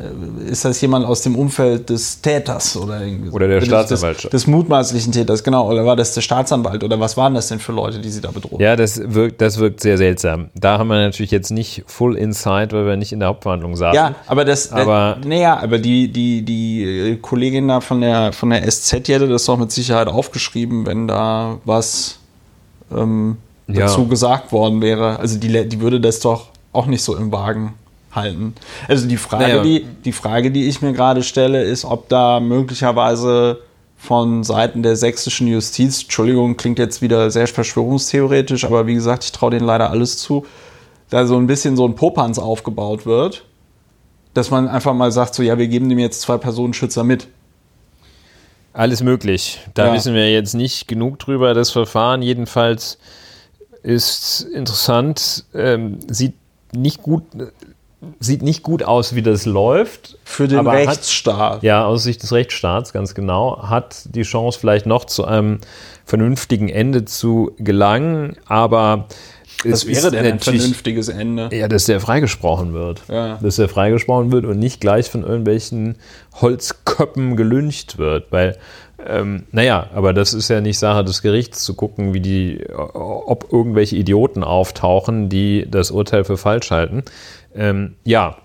[0.50, 4.24] ist das jemand aus dem Umfeld des Täters oder irgendwie Oder der Staatsanwalt.
[4.24, 5.70] Des, des, mutmaßlichen Täters, genau.
[5.70, 8.32] Oder war das der Staatsanwalt oder was waren das denn für Leute, die sie da
[8.32, 8.60] bedrohen?
[8.62, 10.50] Ja, das wirkt, das wirkt sehr seltsam.
[10.56, 13.96] Da haben wir natürlich jetzt nicht Full Insight, weil wir nicht in der Hauptverhandlung saßen.
[13.96, 18.70] Ja, aber das, aber, naja, aber die, die, die Kollegin da von der, von der
[18.70, 22.20] SZ, die hätte das doch mit Sicherheit aufgeschrieben, wenn da was
[22.92, 24.08] ähm, dazu ja.
[24.08, 25.20] gesagt worden wäre.
[25.20, 26.48] Also die, die würde das doch
[26.78, 27.74] auch nicht so im Wagen
[28.12, 28.54] halten.
[28.88, 29.64] Also die Frage, naja.
[29.64, 33.62] die, die Frage, die ich mir gerade stelle, ist, ob da möglicherweise
[33.98, 39.32] von Seiten der sächsischen Justiz, Entschuldigung, klingt jetzt wieder sehr verschwörungstheoretisch, aber wie gesagt, ich
[39.32, 40.46] traue denen leider alles zu,
[41.10, 43.44] da so ein bisschen so ein Popanz aufgebaut wird,
[44.34, 47.28] dass man einfach mal sagt, so ja, wir geben dem jetzt zwei Personenschützer mit.
[48.72, 49.60] Alles möglich.
[49.74, 49.94] Da ja.
[49.94, 51.56] wissen wir jetzt nicht genug drüber.
[51.56, 53.00] Das Verfahren jedenfalls
[53.82, 56.36] ist interessant, ähm, sieht
[56.76, 57.24] nicht gut,
[58.20, 60.18] sieht nicht gut aus, wie das läuft.
[60.24, 61.56] Für den Rechtsstaat.
[61.58, 63.64] Hat, ja, aus Sicht des Rechtsstaats, ganz genau.
[63.64, 65.60] Hat die Chance, vielleicht noch zu einem
[66.06, 69.08] vernünftigen Ende zu gelangen, aber.
[69.64, 71.50] Was wäre denn ein vernünftiges Ende?
[71.52, 73.02] Ja, dass der freigesprochen wird.
[73.08, 73.40] Ja.
[73.42, 75.98] Dass der freigesprochen wird und nicht gleich von irgendwelchen
[76.40, 78.32] Holzköppen gelüncht wird.
[78.32, 78.58] Weil
[79.06, 83.52] ähm, naja, aber das ist ja nicht Sache des Gerichts zu gucken, wie die, ob
[83.52, 87.04] irgendwelche Idioten auftauchen, die das Urteil für falsch halten.
[87.56, 88.38] Ähm, ja,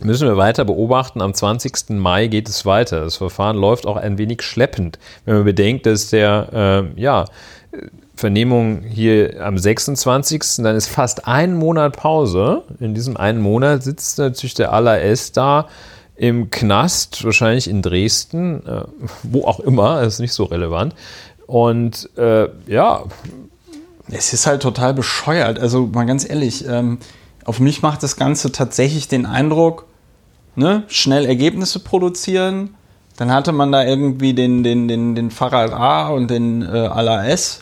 [0.00, 1.20] müssen wir weiter beobachten.
[1.20, 1.90] Am 20.
[1.90, 3.02] Mai geht es weiter.
[3.02, 7.26] Das Verfahren läuft auch ein wenig schleppend, wenn man bedenkt, dass der, äh, ja,
[8.16, 10.62] Vernehmung hier am 26.
[10.62, 12.62] Dann ist fast ein Monat Pause.
[12.80, 15.68] In diesem einen Monat sitzt natürlich der ALAS da
[16.16, 18.84] im Knast, wahrscheinlich in Dresden, äh,
[19.22, 20.94] wo auch immer, ist nicht so relevant.
[21.46, 23.04] Und äh, ja.
[24.08, 25.58] Es ist halt total bescheuert.
[25.58, 26.98] Also mal ganz ehrlich, ähm,
[27.44, 29.86] auf mich macht das Ganze tatsächlich den Eindruck,
[30.54, 32.74] ne, schnell Ergebnisse produzieren.
[33.16, 37.60] Dann hatte man da irgendwie den, den, den, den Fahrrad A und den äh, ALAS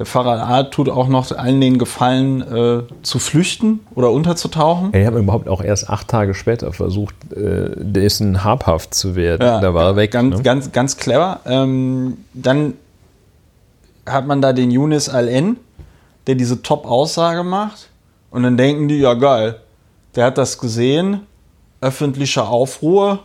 [0.00, 4.94] der Pfarrer A tut auch noch allen den Gefallen, äh, zu flüchten oder unterzutauchen.
[4.94, 9.46] Er hat überhaupt auch erst acht Tage später versucht, äh, dessen habhaft zu werden.
[9.46, 10.12] Ja, da war er weg.
[10.12, 10.42] Ganz, ne?
[10.42, 11.40] ganz, ganz clever.
[11.44, 12.72] Ähm, dann
[14.06, 15.58] hat man da den Yunus Al-N,
[16.26, 17.90] der diese Top-Aussage macht.
[18.30, 19.56] Und dann denken die, ja geil,
[20.16, 21.26] der hat das gesehen,
[21.82, 23.18] öffentlicher Aufruhr,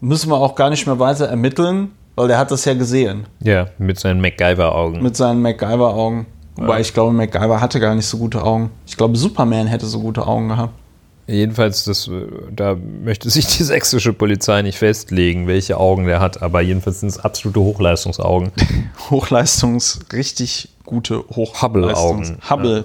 [0.00, 3.26] müssen wir auch gar nicht mehr weiter ermitteln weil der hat das ja gesehen.
[3.40, 5.02] Ja, mit seinen MacGyver-Augen.
[5.02, 6.26] Mit seinen MacGyver-Augen.
[6.56, 6.80] Wobei ja.
[6.80, 8.70] ich glaube, MacGyver hatte gar nicht so gute Augen.
[8.86, 10.74] Ich glaube, Superman hätte so gute Augen gehabt.
[11.28, 12.10] Jedenfalls, das,
[12.50, 17.10] da möchte sich die sächsische Polizei nicht festlegen, welche Augen der hat, aber jedenfalls sind
[17.10, 18.50] es absolute Hochleistungsaugen.
[19.10, 22.32] Hochleistungs, richtig gute Hochleistungs...
[22.40, 22.50] Hubble-Augen.
[22.50, 22.84] Hubble,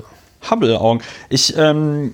[0.52, 1.02] Hubble-Augen.
[1.30, 2.14] Ich ähm,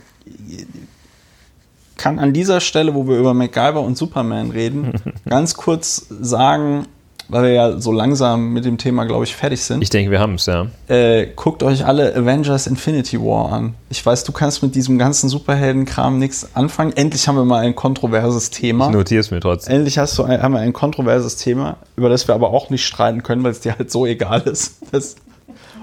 [1.98, 4.94] kann an dieser Stelle, wo wir über MacGyver und Superman reden,
[5.30, 6.88] ganz kurz sagen,
[7.30, 9.82] weil wir ja so langsam mit dem Thema, glaube ich, fertig sind.
[9.82, 10.66] Ich denke, wir haben es, ja.
[10.88, 13.76] Äh, guckt euch alle Avengers Infinity War an.
[13.90, 16.92] Ich weiß, du kannst mit diesem ganzen Superheldenkram nichts anfangen.
[16.96, 18.88] Endlich haben wir mal ein kontroverses Thema.
[18.88, 19.76] Ich notiere es mir trotzdem.
[19.76, 22.86] Endlich hast du ein, haben wir ein kontroverses Thema, über das wir aber auch nicht
[22.86, 24.78] streiten können, weil es dir halt so egal ist.
[24.92, 25.18] Das,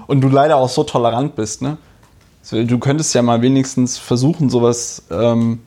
[0.07, 1.77] und du leider auch so tolerant bist, ne?
[2.51, 5.59] Du könntest ja mal wenigstens versuchen, sowas ähm,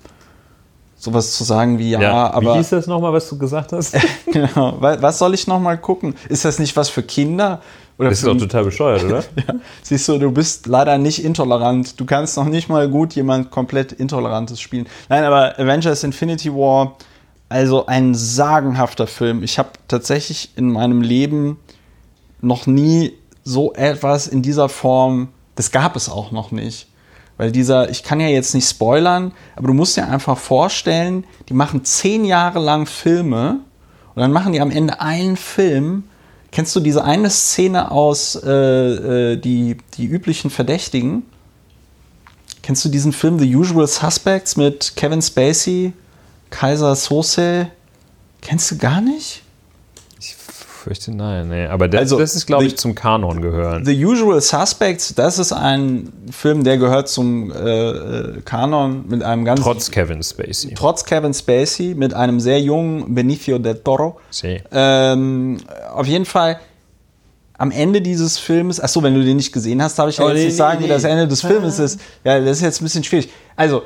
[1.01, 2.55] sowas zu sagen wie, ja, ja aber.
[2.55, 3.97] Wie hieß das nochmal, was du gesagt hast?
[4.27, 4.77] genau.
[4.79, 6.15] Was soll ich nochmal gucken?
[6.29, 7.61] Ist das nicht was für Kinder?
[7.99, 9.19] Oder das ist doch total bescheuert, oder?
[9.37, 9.55] ja.
[9.83, 11.99] Siehst du, du bist leider nicht intolerant.
[11.99, 14.87] Du kannst noch nicht mal gut jemand komplett Intolerantes spielen.
[15.09, 16.97] Nein, aber Avengers Infinity War,
[17.49, 19.43] also ein sagenhafter Film.
[19.43, 21.59] Ich habe tatsächlich in meinem Leben
[22.41, 23.13] noch nie
[23.43, 26.90] so etwas in dieser Form, das gab es auch noch nicht.
[27.41, 31.55] Weil dieser, ich kann ja jetzt nicht spoilern, aber du musst dir einfach vorstellen, die
[31.55, 33.61] machen zehn Jahre lang Filme
[34.15, 36.05] und dann machen die am Ende einen Film.
[36.53, 38.51] Kennst du diese eine Szene aus äh,
[39.33, 41.23] äh, die, die üblichen Verdächtigen?
[42.63, 45.95] Kennst du diesen Film The Usual Suspects mit Kevin Spacey,
[46.51, 47.69] Kaiser Sose?
[48.43, 49.45] Kennst du gar nicht?
[50.81, 51.49] Fürchte nein.
[51.49, 51.67] Nee.
[51.67, 53.85] Aber das, also, das ist, glaube ich, zum Kanon gehören.
[53.85, 59.45] The Usual Suspects, das ist ein Film, der gehört zum äh, äh Kanon mit einem
[59.45, 59.61] ganz.
[59.61, 60.75] Trotz Kevin Spacey.
[60.75, 64.21] Trotz Kevin Spacey, mit einem sehr jungen Benicio del Toro.
[64.31, 64.61] Sí.
[64.73, 65.59] Ähm,
[65.93, 66.59] auf jeden Fall.
[67.59, 70.29] Am Ende dieses Films, achso, wenn du den nicht gesehen hast, darf ich ja oh,
[70.29, 72.01] jetzt nee, nicht sagen, nee, wie das Ende des Films ist.
[72.25, 73.29] Ja, das ist jetzt ein bisschen schwierig.
[73.55, 73.83] Also,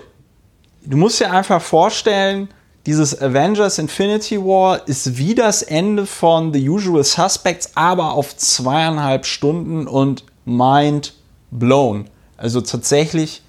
[0.84, 2.48] du musst dir einfach vorstellen,
[2.86, 9.24] dieses Avengers Infinity War ist wie das Ende von The Usual Suspects, aber auf zweieinhalb
[9.24, 11.14] Stunden und mind
[11.50, 12.06] blown.
[12.36, 13.42] Also tatsächlich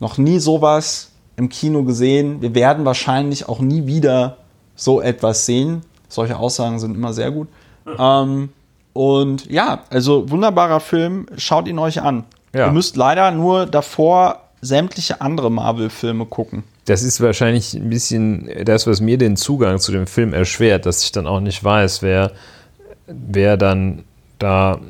[0.00, 2.42] noch nie sowas im Kino gesehen.
[2.42, 4.38] Wir werden wahrscheinlich auch nie wieder
[4.74, 5.82] so etwas sehen.
[6.08, 7.48] Solche Aussagen sind immer sehr gut.
[7.98, 8.48] Ähm,
[8.92, 11.26] und ja, also wunderbarer Film.
[11.36, 12.24] Schaut ihn euch an.
[12.52, 12.66] Ja.
[12.66, 18.86] Ihr müsst leider nur davor sämtliche andere Marvel-Filme gucken das ist wahrscheinlich ein bisschen das,
[18.86, 22.32] was mir den Zugang zu dem Film erschwert, dass ich dann auch nicht weiß, wer,
[23.06, 24.04] wer dann
[24.38, 24.80] da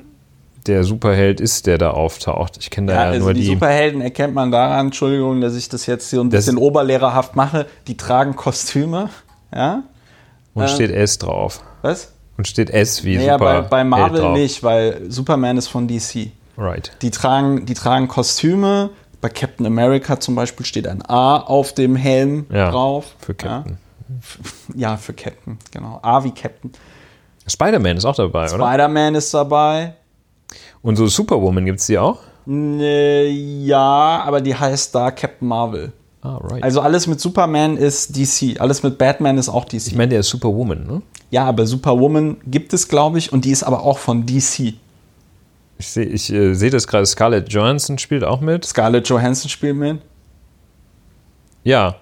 [0.66, 2.56] der Superheld ist, der da auftaucht.
[2.58, 3.40] Ich kenne da ja, ja also nur die.
[3.40, 7.66] Die Superhelden erkennt man daran, Entschuldigung, dass ich das jetzt hier ein bisschen oberlehrerhaft mache,
[7.86, 9.10] die tragen Kostüme,
[9.54, 9.82] ja.
[10.54, 11.62] Und ähm, steht S drauf.
[11.82, 12.12] Was?
[12.36, 13.62] Und steht S wie naja, Super.
[13.62, 16.30] Bei, bei Marvel nicht, weil Superman ist von DC.
[16.56, 16.92] Right.
[17.02, 18.90] Die tragen, die tragen Kostüme,
[19.22, 23.14] bei Captain America zum Beispiel steht ein A auf dem Helm ja, drauf.
[23.20, 23.78] Für Captain.
[24.74, 24.90] Ja.
[24.90, 26.00] ja, für Captain, genau.
[26.02, 26.72] A wie Captain.
[27.46, 28.72] Spider-Man ist auch dabei, Spider oder?
[28.72, 29.94] Spider-Man ist dabei.
[30.82, 32.18] Und so Superwoman gibt es die auch?
[32.44, 35.92] Ne, ja, aber die heißt da Captain Marvel.
[36.20, 36.62] Ah, right.
[36.62, 39.86] Also alles mit Superman ist DC, alles mit Batman ist auch DC.
[39.86, 41.02] Ich meine, der ist Superwoman, ne?
[41.30, 44.74] Ja, aber Superwoman gibt es, glaube ich, und die ist aber auch von DC.
[45.82, 48.64] Ich sehe ich, äh, seh das gerade, Scarlett Johansson spielt auch mit.
[48.64, 49.98] Scarlett Johansson spielt mit.
[51.64, 51.96] Ja.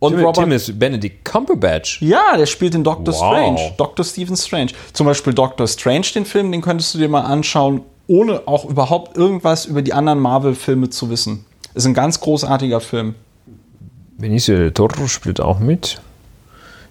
[0.00, 2.02] Und Tim, Robert, Tim ist Benedict Cumberbatch.
[2.02, 3.20] Ja, der spielt in Doctor wow.
[3.20, 3.72] Strange.
[3.78, 4.04] Dr.
[4.04, 4.72] Stephen Strange.
[4.92, 9.16] Zum Beispiel Doctor Strange, den Film, den könntest du dir mal anschauen, ohne auch überhaupt
[9.16, 11.46] irgendwas über die anderen Marvel-Filme zu wissen.
[11.72, 13.14] Ist ein ganz großartiger Film.
[14.18, 16.02] Benicio del Toro spielt auch mit.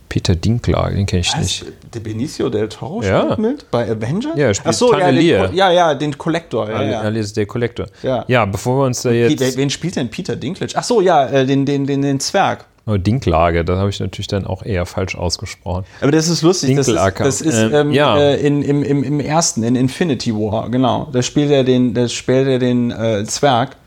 [0.10, 1.40] Peter Dinklage, den kenne ich Was?
[1.40, 1.66] nicht.
[1.96, 3.22] Der Benicio del Toro ja.
[3.22, 3.72] spielt mit?
[3.72, 4.34] Bei Avengers?
[4.36, 6.70] Ja, er spielt Ach ja, den, ja, ja, den Collector.
[6.70, 7.00] Ja, ja.
[7.00, 7.86] Alice, der Collector.
[8.04, 8.26] Ja.
[8.28, 9.56] ja, bevor wir uns da jetzt...
[9.56, 10.74] Wen spielt denn Peter Dinklage?
[10.76, 12.66] Ach so, ja, äh, den, den, den, den Zwerg.
[12.86, 15.86] Oh, Dinklage, das habe ich natürlich dann auch eher falsch ausgesprochen.
[16.02, 16.76] Aber das ist lustig.
[16.76, 18.18] Das ist, das ist ähm, ähm, ja.
[18.18, 21.08] äh, in, im, im, im ersten, in Infinity War, genau.
[21.14, 23.78] Da spielt er den, da spielt er den äh, Zwerg.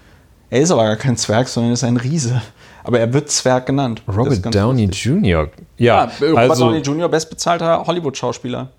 [0.51, 2.41] Er ist aber gar kein Zwerg, sondern ist ein Riese.
[2.89, 4.03] Aber er wird Zwerg genannt.
[4.09, 5.05] Robert Downey lustig.
[5.05, 5.51] Jr.
[5.77, 7.11] Ja, ja Robert also, Downey Jr.
[7.11, 8.71] bestbezahlter Hollywood-Schauspieler.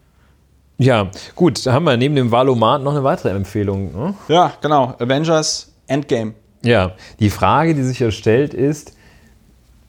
[0.79, 3.93] Ja, gut, da haben wir neben dem Valomat noch eine weitere Empfehlung.
[3.93, 4.15] Ne?
[4.27, 4.95] Ja, genau.
[4.97, 6.33] Avengers Endgame.
[6.63, 8.93] Ja, die Frage, die sich ja stellt, ist,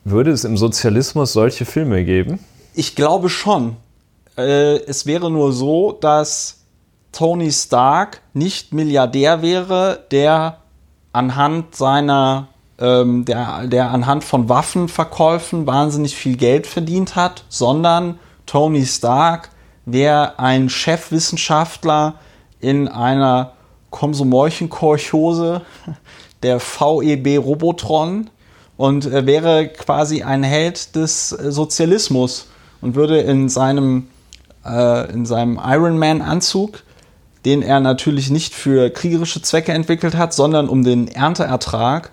[0.04, 2.40] würde es im Sozialismus solche Filme geben?
[2.74, 3.76] Ich glaube schon.
[4.36, 6.60] Äh, es wäre nur so, dass
[7.12, 10.58] Tony Stark nicht Milliardär wäre, der
[11.14, 12.48] anhand seiner,
[12.80, 19.50] ähm, der, der anhand von Waffenverkäufen wahnsinnig viel Geld verdient hat, sondern Tony Stark
[19.84, 22.14] wäre ein Chefwissenschaftler
[22.60, 23.52] in einer
[23.90, 25.62] Komsomolchenkorchose
[26.42, 28.30] der VEB Robotron
[28.76, 32.48] und äh, wäre quasi ein Held des äh, Sozialismus
[32.80, 34.08] und würde in seinem,
[34.64, 36.82] äh, in seinem Iron Man Anzug
[37.44, 42.12] den er natürlich nicht für kriegerische Zwecke entwickelt hat, sondern um den Ernteertrag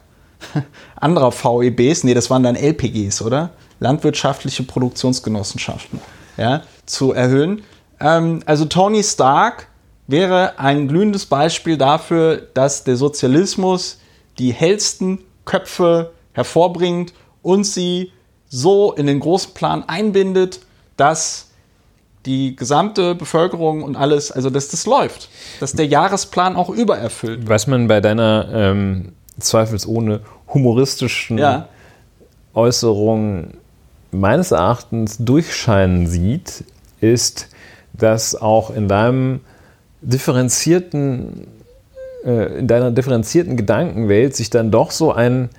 [0.96, 3.52] anderer VEBs, nee, das waren dann LPGs, oder?
[3.80, 6.00] Landwirtschaftliche Produktionsgenossenschaften,
[6.38, 7.64] ja, zu erhöhen.
[8.00, 9.68] Ähm, also Tony Stark
[10.08, 14.00] wäre ein glühendes Beispiel dafür, dass der Sozialismus
[14.40, 18.12] die hellsten Köpfe hervorbringt und sie
[18.50, 20.62] so in den großen Plan einbindet,
[20.96, 21.48] dass
[22.26, 27.48] die gesamte Bevölkerung und alles, also dass das läuft, dass der Jahresplan auch übererfüllt.
[27.48, 30.22] Was man bei deiner ähm, zweifelsohne
[30.54, 31.68] humoristischen ja.
[32.54, 33.52] Äußerung
[34.12, 36.64] meines Erachtens durchscheinen sieht,
[37.02, 37.50] ist,
[37.94, 39.42] dass auch in deinem
[40.02, 41.48] differenzierten,
[42.26, 45.50] äh, in deiner differenzierten Gedankenwelt sich dann doch so ein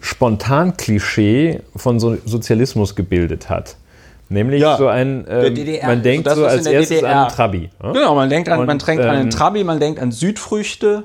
[0.00, 3.76] Spontan-Klischee von so Sozialismus gebildet hat.
[4.30, 5.54] Nämlich ja, so ein, ähm,
[5.84, 7.24] man denkt so, so als erstes DDR.
[7.24, 7.68] an Trabi.
[7.82, 7.92] Ja?
[7.92, 11.04] Genau, man denkt an, und, man denkt ähm, an den Trabi, man denkt an Südfrüchte.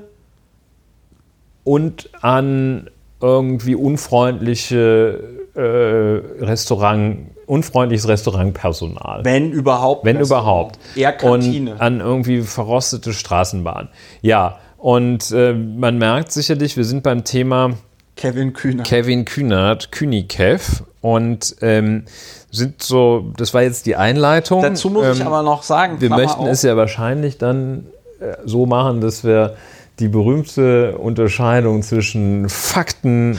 [1.66, 2.88] Und an
[3.20, 5.20] irgendwie unfreundliche
[5.56, 9.24] äh, Restaurant, unfreundliches Restaurantpersonal.
[9.24, 10.04] Wenn überhaupt.
[10.04, 10.78] Wenn überhaupt.
[10.94, 11.72] Eher Kantine.
[11.72, 13.88] Und an irgendwie verrostete Straßenbahn.
[14.22, 17.72] Ja, und äh, man merkt sicherlich, wir sind beim Thema
[18.14, 18.86] Kevin Kühnert.
[18.86, 20.84] Kevin Kühnert, Kühnikev.
[21.00, 22.04] Und ähm,
[22.52, 24.62] sind so, das war jetzt die Einleitung.
[24.62, 27.86] Dazu muss ähm, ich aber noch sagen, wir möchten es ja wahrscheinlich dann
[28.20, 29.56] äh, so machen, dass wir
[29.98, 33.38] die berühmte Unterscheidung zwischen Fakten,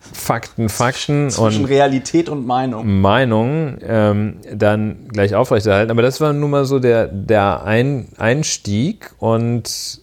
[0.00, 5.90] Fakten, Fakten zwischen und Realität und Meinung, Meinung ähm, dann gleich aufrechterhalten.
[5.90, 10.00] Aber das war nun mal so der, der Ein Einstieg und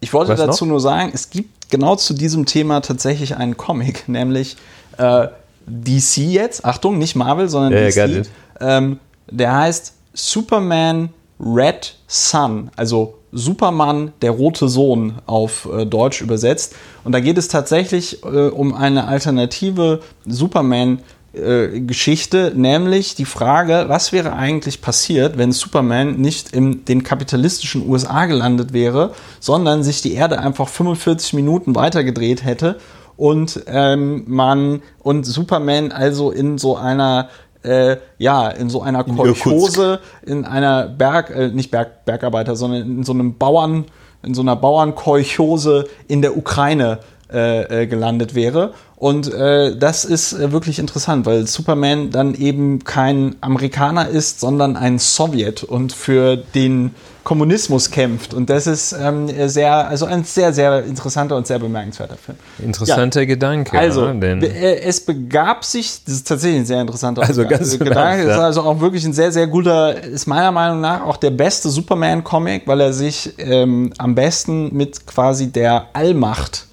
[0.00, 0.72] ich wollte dazu noch?
[0.72, 4.56] nur sagen, es gibt genau zu diesem Thema tatsächlich einen Comic, nämlich
[4.98, 5.28] äh,
[5.66, 8.28] DC jetzt, Achtung, nicht Marvel, sondern ja, DC.
[8.60, 9.00] Ähm,
[9.30, 16.74] der heißt Superman Red Sun, also Superman, der rote Sohn auf äh, Deutsch übersetzt.
[17.04, 24.12] Und da geht es tatsächlich äh, um eine alternative Superman-Geschichte, äh, nämlich die Frage, was
[24.12, 30.14] wäre eigentlich passiert, wenn Superman nicht in den kapitalistischen USA gelandet wäre, sondern sich die
[30.14, 32.78] Erde einfach 45 Minuten weitergedreht hätte
[33.16, 37.28] und ähm, man und Superman also in so einer
[37.62, 43.04] äh, ja, in so einer Kolchose, in einer Berg, äh, nicht Berg, Bergarbeiter, sondern in
[43.04, 43.86] so einem Bauern,
[44.22, 46.98] in so einer Bauernkolchose in der Ukraine
[47.32, 48.72] äh, äh, gelandet wäre.
[48.94, 54.76] Und äh, das ist äh, wirklich interessant, weil Superman dann eben kein Amerikaner ist, sondern
[54.76, 56.94] ein Sowjet und für den
[57.24, 58.32] Kommunismus kämpft.
[58.32, 62.38] Und das ist ähm, sehr, also ein sehr, sehr interessanter und sehr bemerkenswerter Film.
[62.60, 63.26] Interessanter ja.
[63.26, 63.76] Gedanke.
[63.76, 68.22] Also, denn äh, es begab sich, das ist tatsächlich ein sehr interessanter also ganz Gedanke.
[68.22, 71.68] Ist also auch wirklich ein sehr, sehr guter, ist meiner Meinung nach auch der beste
[71.70, 76.66] Superman-Comic, weil er sich ähm, am besten mit quasi der Allmacht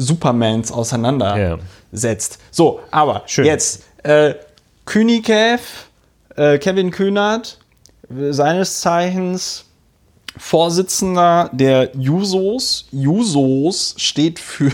[0.00, 2.32] Supermans auseinandersetzt.
[2.34, 2.46] Ja.
[2.50, 3.44] So, aber Schön.
[3.44, 4.34] jetzt äh,
[4.86, 5.60] Kühnikev,
[6.36, 7.58] äh, Kevin Kühnert,
[8.08, 9.66] seines Zeichens
[10.36, 12.86] Vorsitzender der Jusos.
[12.92, 14.72] Jusos steht für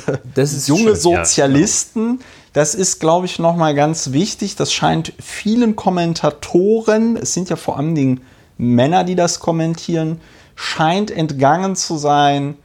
[0.66, 2.00] junge schön, Sozialisten.
[2.00, 2.24] Ja, genau.
[2.52, 4.56] Das ist, glaube ich, nochmal ganz wichtig.
[4.56, 8.20] Das scheint vielen Kommentatoren, es sind ja vor allen Dingen
[8.58, 10.20] Männer, die das kommentieren,
[10.54, 12.56] scheint entgangen zu sein,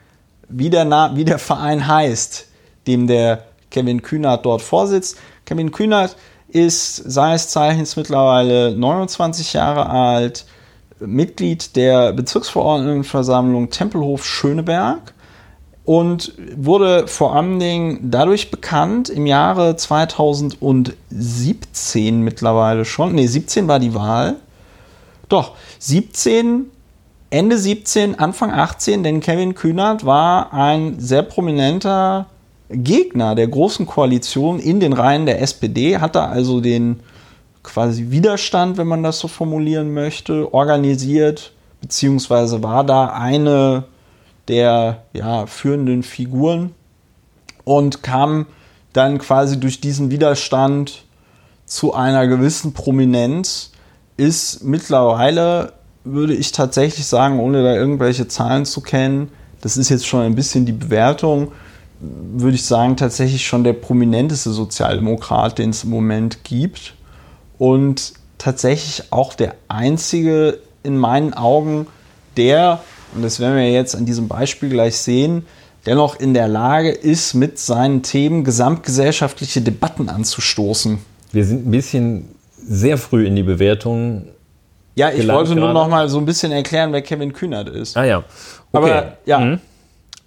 [0.47, 2.47] wie der, Na wie der Verein heißt,
[2.87, 5.17] dem der Kevin Kühnert dort vorsitzt.
[5.45, 6.17] Kevin Kühnert
[6.49, 10.45] ist seines Zeichens mittlerweile 29 Jahre alt,
[10.99, 15.13] Mitglied der Bezirksverordnetenversammlung Tempelhof Schöneberg
[15.83, 23.15] und wurde vor allen Dingen dadurch bekannt im Jahre 2017 mittlerweile schon.
[23.15, 24.35] Ne, 17 war die Wahl.
[25.27, 26.69] Doch, 17,
[27.31, 32.27] Ende 17, Anfang 18, denn Kevin Kühnert war ein sehr prominenter
[32.71, 37.01] Gegner der Großen Koalition in den Reihen der SPD, hatte also den
[37.63, 43.83] quasi Widerstand, wenn man das so formulieren möchte, organisiert, beziehungsweise war da eine
[44.47, 46.73] der ja, führenden Figuren
[47.63, 48.47] und kam
[48.93, 51.05] dann quasi durch diesen Widerstand
[51.65, 53.71] zu einer gewissen Prominenz,
[54.17, 55.73] ist mittlerweile,
[56.03, 59.29] würde ich tatsächlich sagen, ohne da irgendwelche Zahlen zu kennen,
[59.61, 61.51] das ist jetzt schon ein bisschen die Bewertung,
[62.01, 66.95] würde ich sagen, tatsächlich schon der prominenteste Sozialdemokrat, den es im Moment gibt
[67.57, 71.87] und tatsächlich auch der einzige in meinen Augen,
[72.37, 72.81] der,
[73.13, 75.45] und das werden wir jetzt an diesem Beispiel gleich sehen,
[75.85, 80.99] dennoch in der Lage ist, mit seinen Themen gesamtgesellschaftliche Debatten anzustoßen.
[81.31, 84.27] Wir sind ein bisschen sehr früh in die Bewertung.
[84.95, 87.95] Ja, ich wollte nur noch mal so ein bisschen erklären, wer Kevin Kühnert ist.
[87.95, 88.17] Ah ja.
[88.17, 88.25] Okay.
[88.71, 89.39] Aber ja.
[89.39, 89.59] Mhm.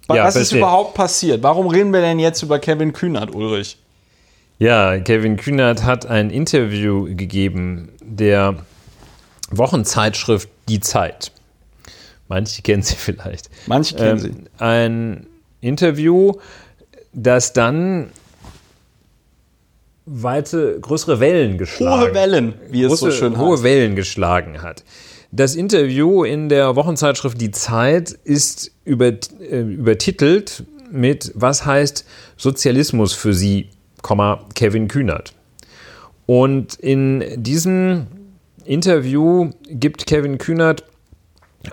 [0.07, 0.59] Was ja, ist verstehe.
[0.59, 1.43] überhaupt passiert?
[1.43, 3.77] Warum reden wir denn jetzt über Kevin Kühnert, Ulrich?
[4.59, 8.55] Ja, Kevin Kühnert hat ein Interview gegeben der
[9.51, 11.31] Wochenzeitschrift Die Zeit.
[12.27, 13.49] Manche kennen sie vielleicht.
[13.67, 14.63] Manche kennen ähm, sie.
[14.63, 15.27] Ein
[15.61, 16.33] Interview,
[17.13, 18.11] das dann
[20.05, 23.41] weite, größere Wellen geschlagen Hohe Wellen, wie es große, so schön heißt.
[23.41, 24.83] Hohe Wellen geschlagen hat.
[25.31, 32.05] Das Interview in der Wochenzeitschrift Die Zeit ist über, äh, übertitelt mit Was heißt
[32.37, 33.69] Sozialismus für Sie?
[34.53, 35.33] Kevin Kühnert.
[36.27, 38.05] Und in diesem
[38.63, 40.83] Interview gibt Kevin Kühnert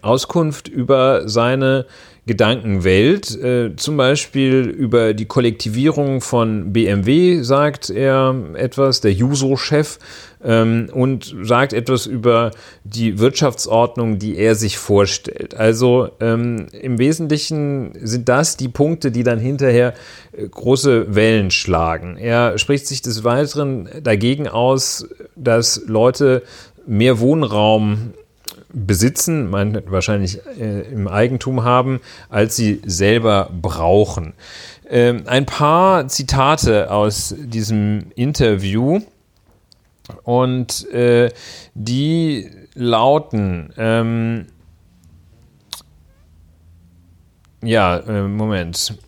[0.00, 1.86] Auskunft über seine
[2.24, 9.98] Gedankenwelt, äh, zum Beispiel über die Kollektivierung von BMW, sagt er etwas, der Juso-Chef,
[10.44, 12.52] ähm, und sagt etwas über
[12.84, 15.56] die Wirtschaftsordnung, die er sich vorstellt.
[15.56, 19.92] Also ähm, im Wesentlichen sind das die Punkte, die dann hinterher
[20.30, 22.16] äh, große Wellen schlagen.
[22.18, 26.42] Er spricht sich des Weiteren dagegen aus, dass Leute
[26.86, 28.12] mehr Wohnraum
[28.72, 34.34] besitzen, man wahrscheinlich äh, im Eigentum haben, als sie selber brauchen.
[34.88, 39.00] Ähm, ein paar Zitate aus diesem Interview
[40.24, 41.30] und äh,
[41.74, 44.46] die lauten, ähm,
[47.62, 48.98] ja, äh, Moment.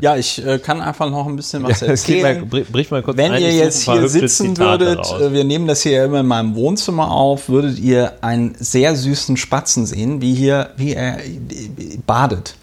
[0.00, 2.48] Ja, ich äh, kann einfach noch ein bisschen was ja, erzählen.
[2.48, 5.82] Mal, brich mal kurz Wenn ein, ihr jetzt hier sitzen würdet, äh, wir nehmen das
[5.82, 10.70] hier immer in meinem Wohnzimmer auf, würdet ihr einen sehr süßen Spatzen sehen, wie hier,
[10.76, 11.18] wie er
[12.06, 12.54] badet.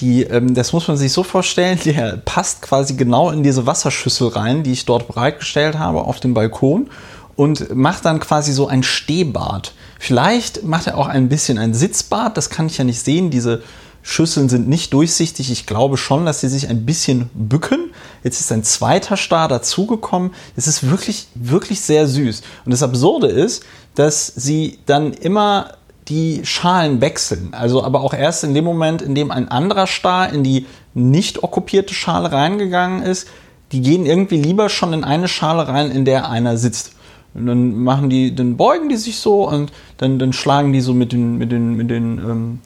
[0.00, 4.28] Die, ähm, das muss man sich so vorstellen, der passt quasi genau in diese Wasserschüssel
[4.28, 6.90] rein, die ich dort bereitgestellt habe auf dem Balkon
[7.34, 9.72] und macht dann quasi so ein Stehbad.
[9.98, 13.30] Vielleicht macht er auch ein bisschen ein Sitzbad, das kann ich ja nicht sehen.
[13.30, 13.62] Diese
[14.08, 15.50] Schüsseln sind nicht durchsichtig.
[15.50, 17.90] Ich glaube schon, dass sie sich ein bisschen bücken.
[18.22, 20.30] Jetzt ist ein zweiter Star dazugekommen.
[20.54, 22.42] Es ist wirklich, wirklich sehr süß.
[22.64, 23.64] Und das Absurde ist,
[23.96, 25.72] dass sie dann immer
[26.06, 27.48] die Schalen wechseln.
[27.50, 31.42] Also aber auch erst in dem Moment, in dem ein anderer Star in die nicht
[31.42, 33.26] okkupierte Schale reingegangen ist,
[33.72, 36.92] die gehen irgendwie lieber schon in eine Schale rein, in der einer sitzt.
[37.34, 40.94] Und dann machen die, dann beugen die sich so und dann, dann schlagen die so
[40.94, 42.60] mit den, mit den, mit den ähm,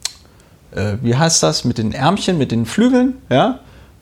[0.75, 3.59] äh, wie heißt das, mit den Ärmchen, mit den Flügeln, ja,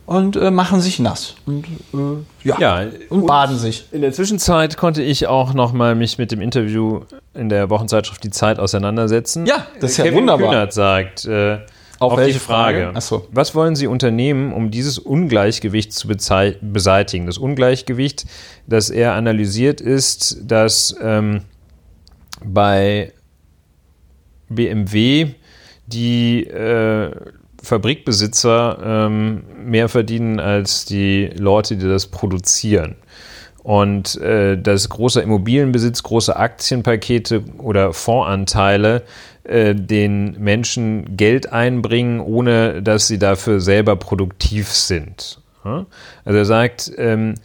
[0.10, 1.98] und äh, machen sich nass und äh,
[2.44, 3.86] ja, ja, und baden und sich.
[3.92, 7.02] In der Zwischenzeit konnte ich auch noch mal mich mit dem Interview
[7.36, 9.46] in der Wochenzeitschrift Die Zeit auseinandersetzen.
[9.46, 10.50] Ja, das ist ja Kevin wunderbar.
[10.50, 11.60] Kühnert sagt äh,
[12.00, 13.02] auf, auf welche Frage, Frage?
[13.02, 13.28] So.
[13.32, 17.28] was wollen Sie unternehmen, um dieses Ungleichgewicht zu beseitigen?
[17.28, 18.26] Das Ungleichgewicht,
[18.66, 21.42] das er analysiert, ist, dass ähm,
[22.44, 23.14] bei
[24.50, 25.36] BMW
[25.90, 27.12] die äh,
[27.62, 32.96] Fabrikbesitzer ähm, mehr verdienen als die Leute, die das produzieren.
[33.64, 39.04] Und äh, dass großer Immobilienbesitz, große Aktienpakete oder Fondsanteile
[39.44, 45.42] äh, den Menschen Geld einbringen, ohne dass sie dafür selber produktiv sind.
[45.64, 47.36] Also er sagt, ähm,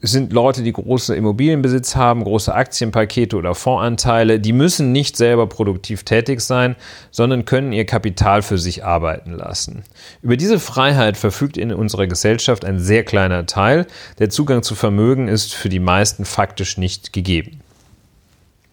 [0.00, 5.48] es sind Leute, die große Immobilienbesitz haben, große Aktienpakete oder Fondsanteile, die müssen nicht selber
[5.48, 6.76] produktiv tätig sein,
[7.10, 9.82] sondern können ihr Kapital für sich arbeiten lassen.
[10.22, 13.86] Über diese Freiheit verfügt in unserer Gesellschaft ein sehr kleiner Teil.
[14.20, 17.60] Der Zugang zu Vermögen ist für die meisten faktisch nicht gegeben.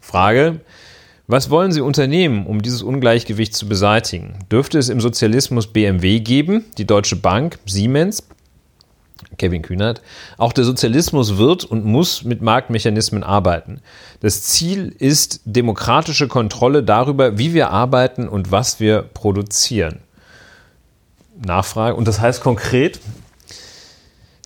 [0.02, 0.60] Frage,
[1.28, 4.38] was wollen Sie unternehmen, um dieses Ungleichgewicht zu beseitigen?
[4.52, 8.28] Dürfte es im Sozialismus BMW geben, die Deutsche Bank, Siemens,
[9.38, 10.02] Kevin Kühnert,
[10.38, 13.82] auch der Sozialismus wird und muss mit Marktmechanismen arbeiten.
[14.20, 20.00] Das Ziel ist demokratische Kontrolle darüber, wie wir arbeiten und was wir produzieren.
[21.44, 21.96] Nachfrage.
[21.96, 23.00] Und das heißt konkret,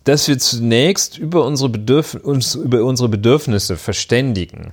[0.04, 4.72] dass wir zunächst über unsere, Bedürf uns über unsere Bedürfnisse verständigen.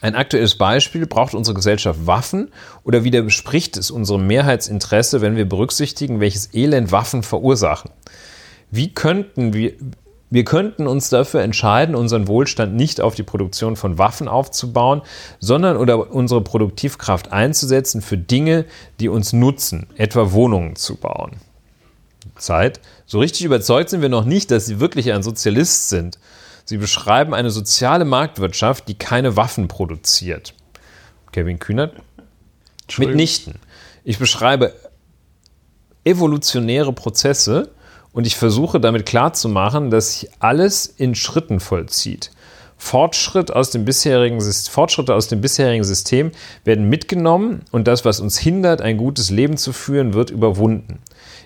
[0.00, 2.50] Ein aktuelles Beispiel, braucht unsere Gesellschaft Waffen
[2.84, 7.90] oder widerspricht es unserem Mehrheitsinteresse, wenn wir berücksichtigen, welches Elend Waffen verursachen?
[8.72, 9.74] Wie könnten wir,
[10.30, 15.02] wir könnten uns dafür entscheiden, unseren Wohlstand nicht auf die Produktion von Waffen aufzubauen,
[15.38, 18.64] sondern oder unsere Produktivkraft einzusetzen für Dinge,
[18.98, 21.32] die uns nutzen, etwa Wohnungen zu bauen.
[22.38, 22.80] Zeit.
[23.04, 26.18] So richtig überzeugt sind wir noch nicht, dass Sie wirklich ein Sozialist sind.
[26.64, 30.54] Sie beschreiben eine soziale Marktwirtschaft, die keine Waffen produziert.
[31.32, 31.94] Kevin Kühnert?
[32.96, 33.56] Mitnichten.
[34.02, 34.72] Ich beschreibe
[36.04, 37.70] evolutionäre Prozesse,
[38.12, 42.30] und ich versuche damit klarzumachen, dass sich alles in Schritten vollzieht.
[42.76, 46.32] Fortschritt aus dem bisherigen, Fortschritte aus dem bisherigen System
[46.64, 50.98] werden mitgenommen und das, was uns hindert, ein gutes Leben zu führen, wird überwunden.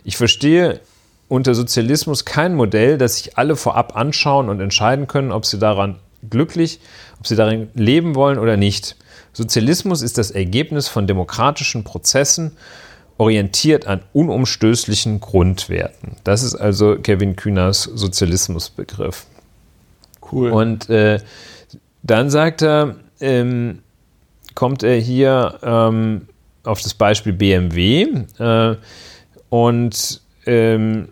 [0.02, 0.80] Ich verstehe
[1.28, 5.96] unter Sozialismus kein Modell, das sich alle vorab anschauen und entscheiden können, ob sie daran
[6.30, 6.80] glücklich,
[7.18, 8.96] ob sie darin leben wollen oder nicht.
[9.34, 12.56] Sozialismus ist das Ergebnis von demokratischen Prozessen
[13.18, 16.16] orientiert an unumstößlichen Grundwerten.
[16.24, 19.26] Das ist also Kevin Kühners Sozialismusbegriff.
[20.30, 20.50] Cool.
[20.50, 21.20] Und äh,
[22.02, 23.80] dann sagt er, ähm,
[24.54, 26.28] kommt er hier ähm,
[26.64, 28.76] auf das Beispiel BMW äh,
[29.48, 31.08] und ähm,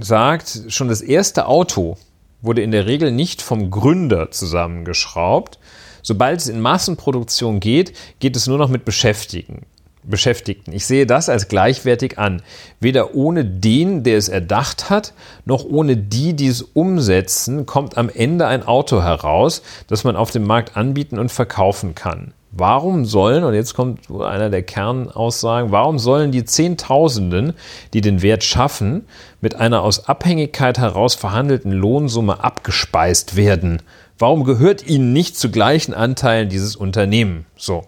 [0.00, 1.96] sagt, schon das erste Auto
[2.42, 5.58] wurde in der Regel nicht vom Gründer zusammengeschraubt.
[6.02, 9.66] Sobald es in Massenproduktion geht, geht es nur noch mit Beschäftigten.
[10.02, 10.72] Beschäftigten.
[10.72, 12.42] Ich sehe das als gleichwertig an.
[12.80, 15.12] Weder ohne den, der es erdacht hat,
[15.44, 20.30] noch ohne die, die es umsetzen, kommt am Ende ein Auto heraus, das man auf
[20.30, 22.32] dem Markt anbieten und verkaufen kann.
[22.52, 27.52] Warum sollen, und jetzt kommt einer der Kernaussagen, warum sollen die Zehntausenden,
[27.92, 29.06] die den Wert schaffen,
[29.40, 33.82] mit einer aus Abhängigkeit heraus verhandelten Lohnsumme abgespeist werden?
[34.18, 37.46] Warum gehört ihnen nicht zu gleichen Anteilen dieses Unternehmen?
[37.56, 37.84] So.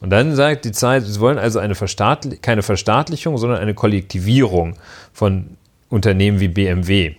[0.00, 4.76] Und dann sagt die Zeit, sie wollen also eine Verstaatli keine Verstaatlichung, sondern eine Kollektivierung
[5.12, 5.56] von
[5.90, 7.14] Unternehmen wie BMW.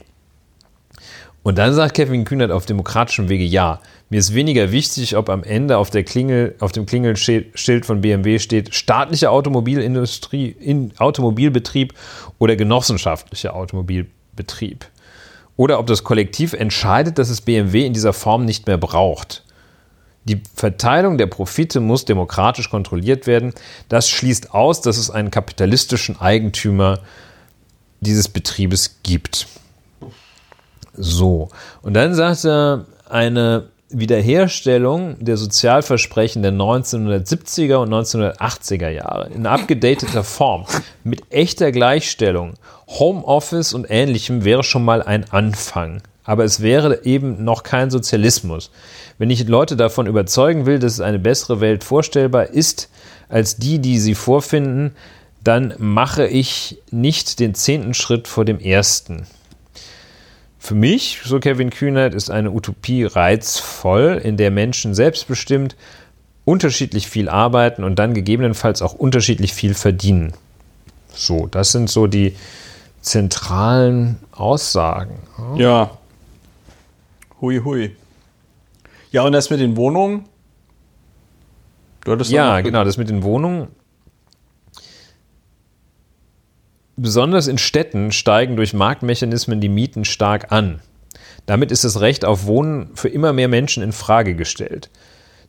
[1.43, 3.79] Und dann sagt Kevin Kühnert auf demokratischem Wege ja.
[4.09, 8.39] Mir ist weniger wichtig, ob am Ende auf, der Klingel, auf dem Klingelschild von BMW
[8.39, 11.93] steht staatliche Automobilindustrie, in Automobilbetrieb
[12.37, 14.85] oder genossenschaftlicher Automobilbetrieb.
[15.57, 19.43] Oder ob das Kollektiv entscheidet, dass es BMW in dieser Form nicht mehr braucht.
[20.25, 23.53] Die Verteilung der Profite muss demokratisch kontrolliert werden.
[23.89, 26.99] Das schließt aus, dass es einen kapitalistischen Eigentümer
[28.01, 29.47] dieses Betriebes gibt.
[30.93, 31.49] So,
[31.81, 40.23] und dann sagt er, eine Wiederherstellung der Sozialversprechen der 1970er und 1980er Jahre in abgedateter
[40.23, 40.65] Form
[41.03, 42.53] mit echter Gleichstellung,
[42.87, 46.01] Homeoffice und ähnlichem wäre schon mal ein Anfang.
[46.31, 48.71] Aber es wäre eben noch kein Sozialismus.
[49.17, 52.89] Wenn ich Leute davon überzeugen will, dass eine bessere Welt vorstellbar ist
[53.27, 54.95] als die, die sie vorfinden,
[55.43, 59.27] dann mache ich nicht den zehnten Schritt vor dem ersten.
[60.57, 65.75] Für mich, so Kevin Kühnert, ist eine Utopie reizvoll, in der Menschen selbstbestimmt
[66.45, 70.31] unterschiedlich viel arbeiten und dann gegebenenfalls auch unterschiedlich viel verdienen.
[71.13, 72.37] So, das sind so die
[73.01, 75.19] zentralen Aussagen.
[75.57, 75.97] Ja.
[77.41, 77.95] Hui, hui.
[79.11, 80.25] Ja, und das mit den Wohnungen?
[82.05, 83.67] Du hattest ja, genau, das mit den Wohnungen.
[86.95, 90.81] Besonders in Städten steigen durch Marktmechanismen die Mieten stark an.
[91.47, 94.91] Damit ist das Recht auf Wohnen für immer mehr Menschen in Frage gestellt.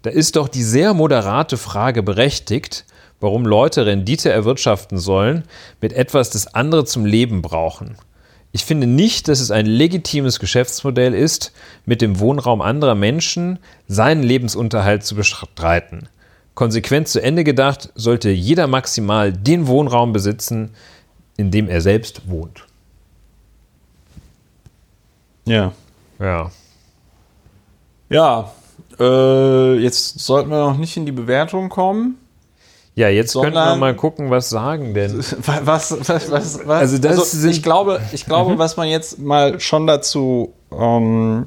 [0.00, 2.86] Da ist doch die sehr moderate Frage berechtigt,
[3.20, 5.44] warum Leute Rendite erwirtschaften sollen
[5.80, 7.96] mit etwas, das andere zum Leben brauchen.
[8.54, 11.52] Ich finde nicht, dass es ein legitimes Geschäftsmodell ist,
[11.86, 13.58] mit dem Wohnraum anderer Menschen
[13.88, 16.08] seinen Lebensunterhalt zu bestreiten.
[16.54, 20.74] Konsequent zu Ende gedacht, sollte jeder maximal den Wohnraum besitzen,
[21.38, 22.66] in dem er selbst wohnt.
[25.46, 25.72] Ja.
[26.18, 26.50] Ja.
[28.10, 28.52] Ja,
[29.00, 32.18] äh, jetzt sollten wir noch nicht in die Bewertung kommen.
[32.94, 35.18] Ja, jetzt können wir mal gucken, was sagen denn.
[35.64, 36.68] Was, was, was, was?
[36.68, 38.58] Also, das also ich glaube, ich glaube, mhm.
[38.58, 41.46] was man jetzt mal schon dazu, ähm,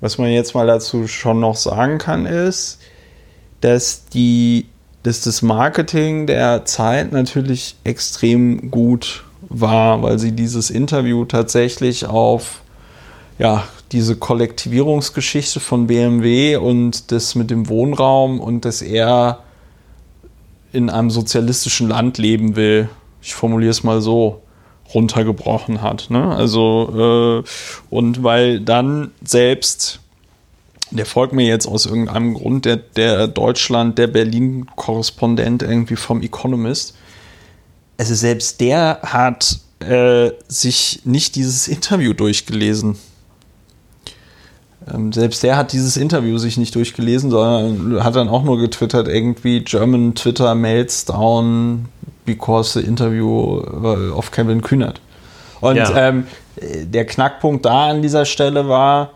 [0.00, 2.78] was man jetzt mal dazu schon noch sagen kann, ist,
[3.60, 4.66] dass die,
[5.02, 12.62] dass das Marketing der Zeit natürlich extrem gut war, weil sie dieses Interview tatsächlich auf
[13.38, 19.40] ja, diese Kollektivierungsgeschichte von BMW und das mit dem Wohnraum und dass er
[20.74, 22.88] in einem sozialistischen Land leben will.
[23.22, 24.42] Ich formuliere es mal so
[24.94, 26.10] runtergebrochen hat.
[26.10, 26.34] Ne?
[26.34, 30.00] Also äh, und weil dann selbst
[30.90, 36.94] der folgt mir jetzt aus irgendeinem Grund, der, der Deutschland, der Berlin-Korrespondent irgendwie vom Economist.
[37.98, 42.96] Also selbst der hat äh, sich nicht dieses Interview durchgelesen.
[44.92, 49.08] Ähm, selbst der hat dieses Interview sich nicht durchgelesen, sondern hat dann auch nur getwittert,
[49.08, 51.86] irgendwie German Twitter melts down
[52.24, 55.00] because the interview äh, of Kevin Kühnert.
[55.60, 56.08] Und ja.
[56.08, 56.26] ähm,
[56.60, 59.10] der Knackpunkt da an dieser Stelle war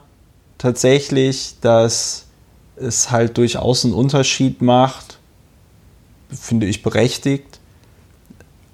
[0.57, 2.27] tatsächlich, dass
[2.77, 5.19] es halt durchaus einen Unterschied macht,
[6.31, 7.61] finde ich berechtigt,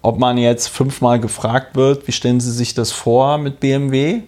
[0.03, 4.23] ob man jetzt fünfmal gefragt wird, wie stellen Sie sich das vor mit BMW?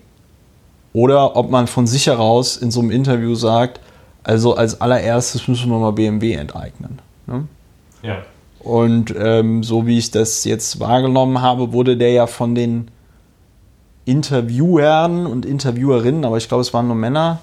[0.96, 3.80] Oder ob man von sich heraus in so einem Interview sagt,
[4.24, 7.00] also als allererstes müssen wir mal BMW enteignen.
[7.26, 7.46] Ne?
[8.02, 8.22] Ja.
[8.60, 12.90] Und ähm, so wie ich das jetzt wahrgenommen habe, wurde der ja von den
[14.06, 17.40] Interviewern und Interviewerinnen, aber ich glaube, es waren nur Männer,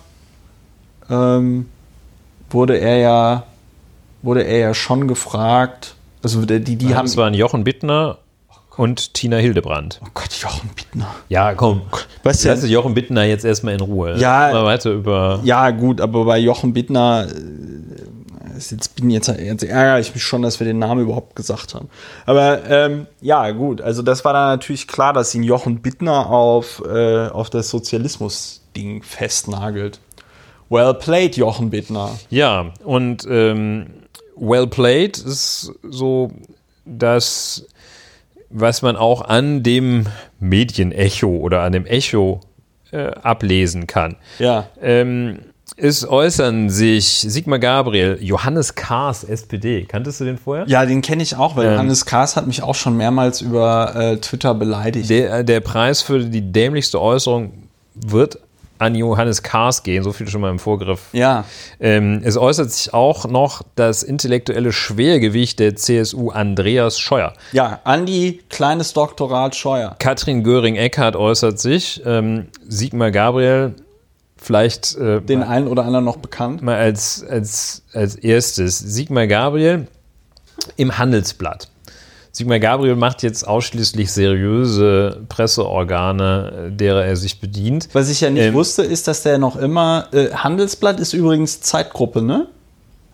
[1.11, 1.67] ähm,
[2.49, 3.43] wurde er ja
[4.23, 5.93] wurde er ja schon gefragt.
[6.23, 7.05] Also die, die, die haben.
[7.05, 8.17] Es waren Jochen Bittner
[8.77, 9.99] und Tina Hildebrand.
[10.03, 11.13] Oh Gott, Jochen Bittner.
[11.29, 11.81] Ja, komm.
[12.23, 14.17] Weißt Lass ja, Jochen Bittner jetzt erstmal in Ruhe.
[14.17, 14.49] Ja.
[14.51, 15.39] Mal weiter über.
[15.43, 17.27] Ja, gut, aber bei Jochen Bittner.
[17.27, 21.73] Äh, jetzt bin jetzt, jetzt ärgere ich mich schon, dass wir den Namen überhaupt gesagt
[21.73, 21.89] haben.
[22.25, 26.81] Aber ähm, ja, gut, also das war dann natürlich klar, dass ihn Jochen Bittner auf,
[26.85, 29.99] äh, auf das Sozialismus-Ding festnagelt.
[30.69, 32.11] Well played, Jochen Bittner.
[32.29, 33.87] Ja, und ähm,
[34.35, 36.31] well played ist so
[36.85, 37.65] dass
[38.53, 40.05] was man auch an dem
[40.39, 42.41] Medienecho oder an dem Echo
[42.91, 44.15] äh, ablesen kann.
[44.39, 44.67] Ja.
[44.81, 45.39] Ähm,
[45.75, 49.85] es äußern sich Sigmar Gabriel, Johannes Kahrs, SPD.
[49.85, 50.67] Kanntest du den vorher?
[50.67, 53.95] Ja, den kenne ich auch, weil ähm, Johannes Kahrs hat mich auch schon mehrmals über
[53.95, 55.09] äh, Twitter beleidigt.
[55.09, 57.53] Der, der Preis für die dämlichste Äußerung
[57.95, 58.39] wird
[58.83, 61.01] an Johannes Kahrs gehen, so viel schon mal im Vorgriff.
[61.13, 61.45] Ja.
[61.79, 67.33] Ähm, es äußert sich auch noch das intellektuelle Schwergewicht der CSU Andreas Scheuer.
[67.53, 69.95] Ja, Andi, kleines Doktorat Scheuer.
[69.99, 72.01] Katrin Göring-Eckardt äußert sich.
[72.05, 73.73] Ähm, Sigmar Gabriel,
[74.37, 74.95] vielleicht.
[74.97, 76.61] Äh, Den mal, einen oder anderen noch bekannt.
[76.61, 78.79] Mal als, als, als erstes.
[78.79, 79.87] Sigmar Gabriel
[80.75, 81.69] im Handelsblatt.
[82.35, 87.89] Sigmar Gabriel macht jetzt ausschließlich seriöse Presseorgane, derer er sich bedient.
[87.93, 90.07] Was ich ja nicht ähm, wusste, ist, dass der noch immer.
[90.11, 92.47] Äh, Handelsblatt ist übrigens Zeitgruppe, ne?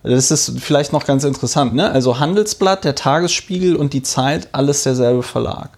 [0.02, 1.90] Das ist vielleicht noch ganz interessant, ne?
[1.90, 5.68] Also Handelsblatt, der Tagesspiegel und die Zeit, alles derselbe Verlag.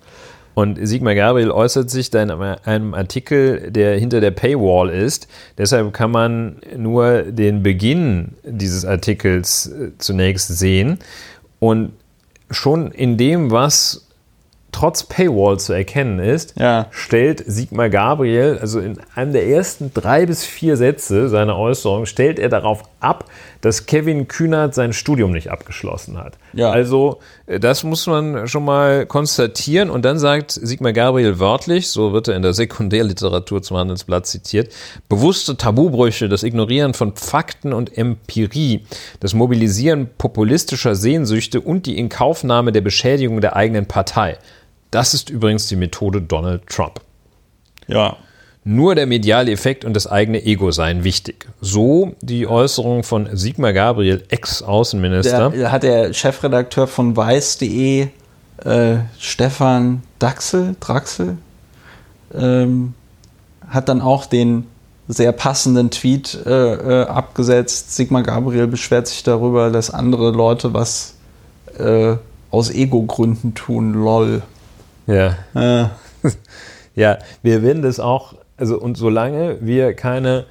[0.55, 5.27] Und Sigmar Gabriel äußert sich da in einem Artikel, der hinter der Paywall ist.
[5.59, 11.01] Deshalb kann man nur den Beginn dieses Artikels äh, zunächst sehen.
[11.59, 11.93] Und
[12.53, 14.09] schon in dem, was
[14.73, 16.87] trotz Paywall zu erkennen ist, ja.
[16.91, 22.39] stellt Sigmar Gabriel, also in einem der ersten drei bis vier Sätze seiner Äußerung, stellt
[22.39, 23.27] er darauf ab,
[23.61, 26.39] dass Kevin Kühnert sein Studium nicht abgeschlossen hat.
[26.53, 26.71] Ja.
[26.71, 32.13] Also äh, das muss man schon mal konstatieren und dann sagt Sigmar Gabriel wörtlich, so
[32.13, 34.73] wird er in der Sekundärliteratur zum Handelsblatt zitiert,
[35.09, 38.87] bewusste Tabubrüche, das Ignorieren von Fakten und Empirie,
[39.21, 44.39] das Mobilisieren populistischer Sehnsüchte und die Inkaufnahme der Beschädigung der eigenen Partei.
[44.91, 47.01] Das ist übrigens die Methode Donald Trump.
[47.89, 48.17] Ja,
[48.65, 51.49] nur der mediale Effekt und das eigene Ego seien wichtig.
[51.61, 55.51] So die Äußerung von Sigmar Gabriel, Ex-Außenminister.
[55.51, 58.09] Der, hat der Chefredakteur von weiß.de,
[58.65, 61.39] äh, Stefan Daxel, Draxel,
[62.35, 62.95] ähm,
[63.69, 64.67] hat dann auch den
[65.09, 67.97] sehr passenden Tweet äh, äh, abgesetzt.
[67.97, 71.15] Sigmar Gabriel beschwert sich darüber, dass andere Leute was
[71.79, 72.15] äh,
[72.51, 74.43] aus Ego-Gründen tun, lol.
[75.07, 75.37] Ja.
[75.55, 75.89] Äh.
[76.95, 80.45] ja, wir werden das auch, also und solange wir keine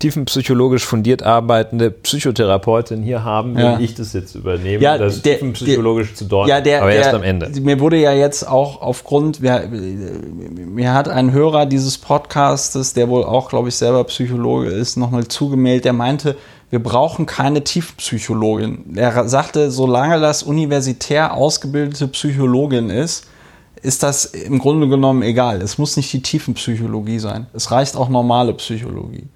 [0.00, 3.78] tiefenpsychologisch fundiert arbeitende Psychotherapeutin hier haben, will ja.
[3.80, 7.12] ich das jetzt übernehmen, ja, das der, tiefenpsychologisch der, zu deuten, ja, der, aber erst
[7.12, 7.48] der, am Ende.
[7.62, 13.24] Mir wurde ja jetzt auch aufgrund, mir, mir hat ein Hörer dieses Podcastes, der wohl
[13.24, 16.36] auch, glaube ich, selber Psychologe ist, nochmal zugemeldet, der meinte,
[16.68, 18.96] wir brauchen keine Tiefenpsychologin.
[18.96, 23.26] Er sagte, solange das universitär ausgebildete Psychologin ist,
[23.84, 25.60] ist das im Grunde genommen egal.
[25.60, 27.46] Es muss nicht die Tiefenpsychologie sein.
[27.52, 29.28] Es reicht auch normale Psychologie.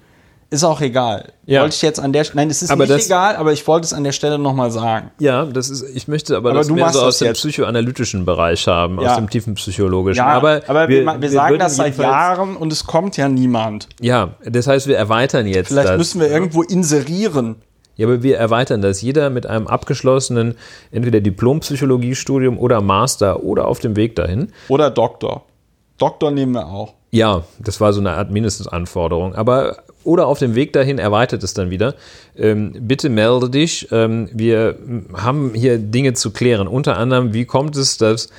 [0.51, 1.33] Ist auch egal.
[1.45, 1.61] Ja.
[1.61, 3.93] Wollte ich jetzt an der Nein, es ist aber nicht egal, aber ich wollte es
[3.93, 5.11] an der Stelle nochmal sagen.
[5.19, 7.37] Ja, das ist, ich möchte aber, aber das mehr so aus dem jetzt.
[7.37, 9.11] psychoanalytischen Bereich haben, ja.
[9.11, 10.17] aus dem tiefen psychologischen.
[10.17, 13.87] Ja, aber, aber wir, wir, wir sagen das seit Jahren und es kommt ja niemand.
[14.01, 15.67] Ja, das heißt, wir erweitern jetzt.
[15.67, 15.97] Vielleicht das.
[15.99, 17.57] müssen wir irgendwo inserieren.
[17.99, 19.01] Ja, aber wir erweitern das.
[19.01, 20.55] Jeder mit einem abgeschlossenen,
[20.89, 24.53] entweder Diplompsychologiestudium oder Master oder auf dem Weg dahin.
[24.69, 25.43] Oder Doktor.
[25.97, 26.93] Doktor nehmen wir auch.
[27.11, 29.35] Ja, das war so eine Art Mindestanforderung.
[29.35, 31.93] Aber oder auf dem Weg dahin erweitert es dann wieder.
[32.37, 33.89] Ähm, bitte melde dich.
[33.91, 34.77] Ähm, wir
[35.13, 36.69] haben hier Dinge zu klären.
[36.69, 38.29] Unter anderem, wie kommt es, dass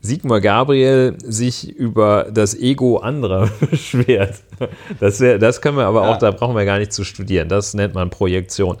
[0.00, 4.36] Sigmar Gabriel sich über das Ego anderer beschwert.
[5.00, 6.12] Das, das können wir aber ja.
[6.12, 7.48] auch, da brauchen wir gar nicht zu studieren.
[7.48, 8.78] Das nennt man Projektion.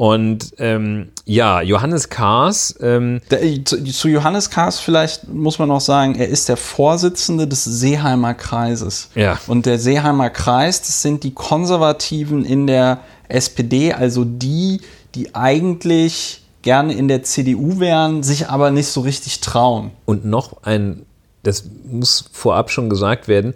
[0.00, 2.74] Und ähm, ja, Johannes Kahrs.
[2.80, 7.46] Ähm, der, zu, zu, Johannes Kahrs vielleicht muss man noch sagen, er ist der Vorsitzende
[7.46, 9.10] des Seeheimer Kreises.
[9.14, 9.38] Ja.
[9.46, 14.80] Und der Seeheimer Kreis, das sind die Konservativen in der SPD, also die,
[15.14, 19.90] die eigentlich gerne in der CDU wären, sich aber nicht so richtig trauen.
[20.04, 21.04] Und noch ein,
[21.42, 23.54] das muss vorab schon gesagt werden,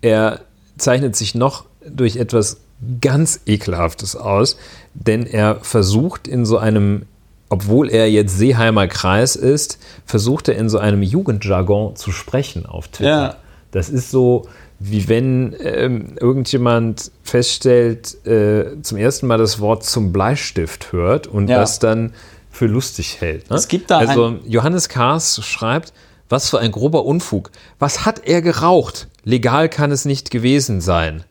[0.00, 0.40] er
[0.76, 2.58] zeichnet sich noch durch etwas
[3.00, 4.56] ganz Ekelhaftes aus,
[4.94, 7.06] denn er versucht in so einem,
[7.48, 12.88] obwohl er jetzt Seeheimer Kreis ist, versucht er in so einem Jugendjargon zu sprechen auf
[12.88, 13.10] Twitter.
[13.10, 13.36] Ja.
[13.70, 14.46] Das ist so,
[14.78, 21.48] wie wenn ähm, irgendjemand feststellt, äh, zum ersten Mal das Wort zum Bleistift hört und
[21.48, 21.58] ja.
[21.58, 22.12] das dann
[22.50, 23.50] für lustig hält.
[23.50, 23.56] Ne?
[23.56, 25.92] Es gibt da also Johannes Kahrs schreibt,
[26.28, 27.50] was für ein grober Unfug.
[27.78, 29.08] Was hat er geraucht?
[29.24, 31.24] Legal kann es nicht gewesen sein.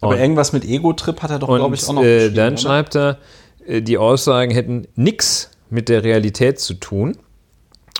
[0.00, 2.94] Aber und, irgendwas mit Ego-Trip hat er doch, glaube ich, auch noch äh, Dann schreibt
[2.94, 3.18] er,
[3.66, 7.16] äh, die Aussagen hätten nichts mit der Realität zu tun.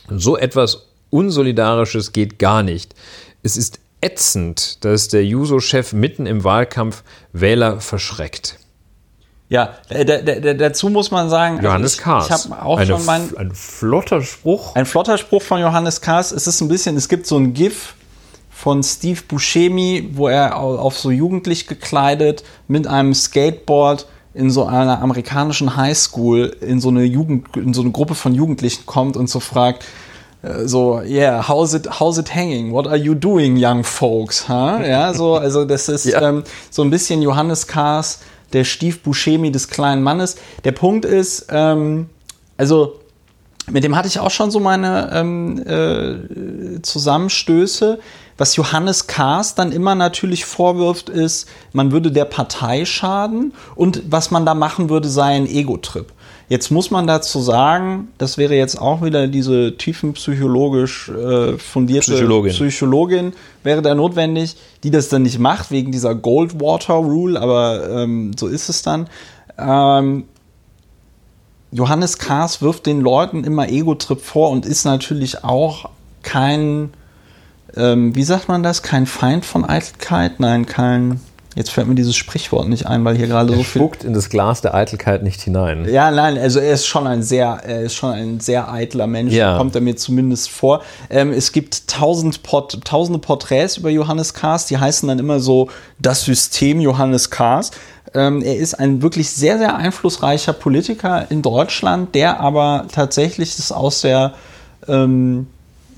[0.09, 2.94] So etwas Unsolidarisches geht gar nicht.
[3.43, 8.59] Es ist ätzend, dass der Juso-Chef mitten im Wahlkampf Wähler verschreckt.
[9.48, 12.24] Ja, dazu muss man sagen, also Johannes Kahrs.
[12.27, 14.74] Ich, ich habe auch Eine, schon mein, ein flotter Spruch.
[14.74, 16.32] Ein flotter Spruch von Johannes Kahrs.
[16.32, 17.94] Es ist ein bisschen, es gibt so ein GIF
[18.55, 25.02] von Steve Buscemi, wo er auf so jugendlich gekleidet mit einem Skateboard in so einer
[25.02, 29.40] amerikanischen Highschool in so eine Jugend, in so eine Gruppe von Jugendlichen kommt und so
[29.40, 29.85] fragt,
[30.43, 32.72] äh, so, yeah, how's it, how's it hanging?
[32.72, 34.48] What are you doing, young folks?
[34.48, 34.78] Huh?
[34.86, 36.22] Ja, so, also das ist ja.
[36.22, 38.20] ähm, so ein bisschen Johannes Kahrs,
[38.52, 40.36] der Stief Buscemi des kleinen Mannes.
[40.62, 42.09] Der Punkt ist, ähm,
[42.56, 43.01] also
[43.70, 47.98] mit dem hatte ich auch schon so meine ähm, äh, Zusammenstöße.
[48.36, 54.31] Was Johannes Kahrs dann immer natürlich vorwirft, ist, man würde der Partei schaden und was
[54.31, 56.06] man da machen würde, sei ein Ego-Trip.
[56.48, 62.52] Jetzt muss man dazu sagen, das wäre jetzt auch wieder diese tiefenpsychologisch äh, fundierte Psychologin.
[62.52, 63.32] Psychologin,
[63.62, 68.47] wäre da notwendig, die das dann nicht macht, wegen dieser Goldwater Rule, aber ähm, so
[68.47, 69.09] ist es dann.
[69.56, 70.24] Ähm,
[71.74, 75.90] Johannes Kahrs wirft den Leuten immer Ego-Trip vor und ist natürlich auch
[76.23, 76.93] kein,
[77.76, 81.20] ähm, wie sagt man das, kein Feind von Eitelkeit, nein, kein
[81.56, 83.80] Jetzt fällt mir dieses Sprichwort nicht ein, weil hier gerade er so viel.
[83.80, 85.88] spuckt in das Glas der Eitelkeit nicht hinein.
[85.88, 89.32] Ja, nein, also er ist schon ein sehr, er ist schon ein sehr eitler Mensch,
[89.32, 89.56] ja.
[89.56, 90.82] kommt er mir zumindest vor.
[91.10, 95.68] Ähm, es gibt tausend Port tausende Porträts über Johannes Kahrs, die heißen dann immer so
[96.01, 97.70] das System Johannes Kahrs.
[98.14, 103.70] Ähm, er ist ein wirklich sehr, sehr einflussreicher Politiker in Deutschland, der aber tatsächlich das
[103.70, 104.34] aus der
[104.88, 105.46] ähm,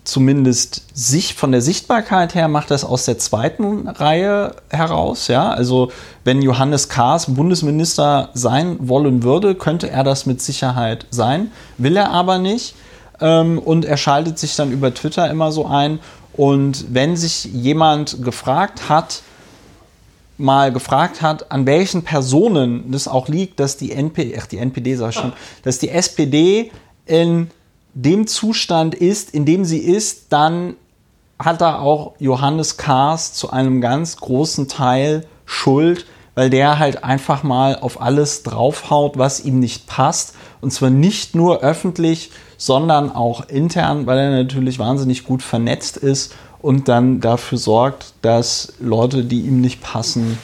[0.06, 5.28] zumindest sich von der Sichtbarkeit her macht das aus der zweiten Reihe heraus.
[5.28, 5.90] Ja, also
[6.24, 11.50] wenn Johannes Kahrs Bundesminister sein wollen würde, könnte er das mit Sicherheit sein.
[11.78, 12.74] Will er aber nicht.
[13.20, 15.98] Ähm, und er schaltet sich dann über Twitter immer so ein.
[16.34, 19.22] Und wenn sich jemand gefragt hat,
[20.38, 24.96] mal gefragt hat, an welchen Personen das auch liegt, dass die NPD, ach die NPD
[24.96, 26.70] sag ich schon, dass die SPD
[27.06, 27.50] in
[27.96, 30.74] dem Zustand ist, in dem sie ist, dann
[31.38, 36.04] hat da auch Johannes Kahrs zu einem ganz großen Teil Schuld,
[36.34, 40.34] weil der halt einfach mal auf alles draufhaut, was ihm nicht passt.
[40.60, 46.34] Und zwar nicht nur öffentlich, sondern auch intern, weil er natürlich wahnsinnig gut vernetzt ist
[46.60, 50.38] und dann dafür sorgt, dass Leute, die ihm nicht passen,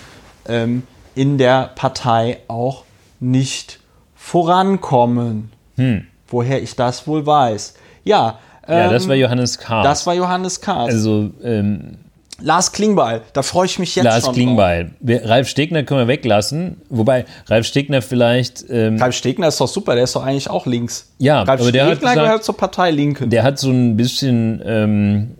[0.48, 0.84] ähm,
[1.14, 2.84] in der Partei auch
[3.20, 3.80] nicht
[4.14, 5.52] vorankommen.
[5.76, 6.06] Hm.
[6.32, 7.74] Woher ich das wohl weiß.
[8.04, 8.38] Ja.
[8.66, 9.84] Ähm, ja, das war Johannes Kahrs.
[9.84, 10.92] Das war Johannes Kahrs.
[10.92, 11.98] Also, ähm,
[12.40, 14.26] Lars Klingbeil, da freue ich mich jetzt Lars schon.
[14.26, 14.90] Lars Klingbeil.
[15.06, 16.80] Ralf Stegner können wir weglassen.
[16.88, 18.64] Wobei Ralf Stegner vielleicht.
[18.68, 21.12] Ähm, Ralf Stegner ist doch super, der ist doch eigentlich auch links.
[21.18, 23.30] Ja, Ralf aber der Stegner hat gesagt, gehört zur Partei Linken.
[23.30, 24.62] Der hat so ein bisschen.
[24.64, 25.30] Ähm,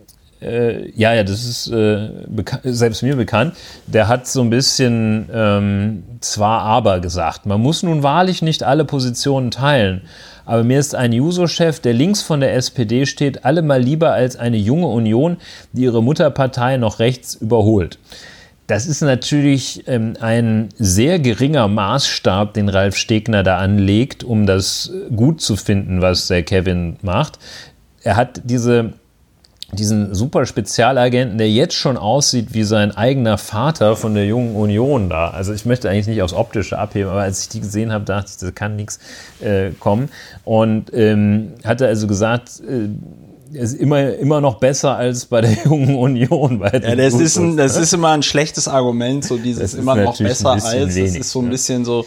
[0.41, 2.09] äh, ja, ja, das ist äh,
[2.65, 3.55] selbst mir bekannt.
[3.87, 7.47] Der hat so ein bisschen ähm, zwar aber gesagt.
[7.47, 10.03] Man muss nun wahrlich nicht alle Positionen teilen.
[10.45, 14.57] Aber mir ist ein Juso-Chef, der links von der SPD steht, allemal lieber als eine
[14.57, 15.37] junge Union,
[15.73, 17.99] die ihre Mutterpartei noch rechts überholt.
[18.67, 24.93] Das ist natürlich ähm, ein sehr geringer Maßstab, den Ralf Stegner da anlegt, um das
[25.15, 27.39] gut zu finden, was der Kevin macht.
[28.03, 28.95] Er hat diese
[29.73, 35.09] diesen super Spezialagenten, der jetzt schon aussieht wie sein eigener Vater von der Jungen Union
[35.09, 35.31] da.
[35.31, 38.31] Also ich möchte eigentlich nicht aufs Optische abheben, aber als ich die gesehen habe, dachte
[38.31, 38.99] ich, da kann nichts
[39.41, 40.11] äh, kommen.
[40.45, 42.89] Und ähm, hatte also gesagt, äh,
[43.59, 46.59] ist immer, immer noch besser als bei der Jungen Union.
[46.59, 50.19] Bei ja, das, ist, ein, das ist immer ein schlechtes Argument, so dieses immer noch
[50.19, 50.73] besser als.
[50.73, 52.07] Wenig, das ist so ein bisschen so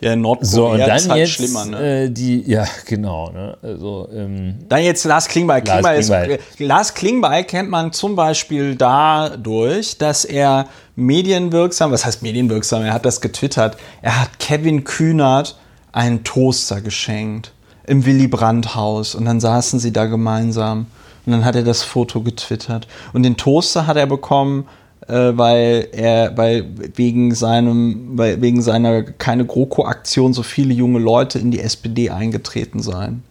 [0.00, 2.04] ja, Nordkorea so, und dann ist halt jetzt, schlimmer, ne?
[2.04, 3.30] Äh, die, ja, genau.
[3.30, 3.56] Ne?
[3.62, 5.62] Also, ähm, dann jetzt Lars Klingbeil.
[5.62, 6.30] Klingbeil, Lars Klingbeil.
[6.30, 10.66] Ist, Lars Klingbeil kennt man zum Beispiel dadurch, dass er
[10.96, 15.56] medienwirksam, was heißt medienwirksam, er hat das getwittert, er hat Kevin Kühnert
[15.92, 17.52] einen Toaster geschenkt
[17.86, 20.86] im Willy Brandt Haus und dann saßen sie da gemeinsam
[21.24, 24.66] und dann hat er das Foto getwittert und den Toaster hat er bekommen
[25.08, 31.38] äh, weil er, weil wegen seinem, weil wegen seiner keine GroKo-Aktion so viele junge Leute
[31.38, 33.22] in die SPD eingetreten seien.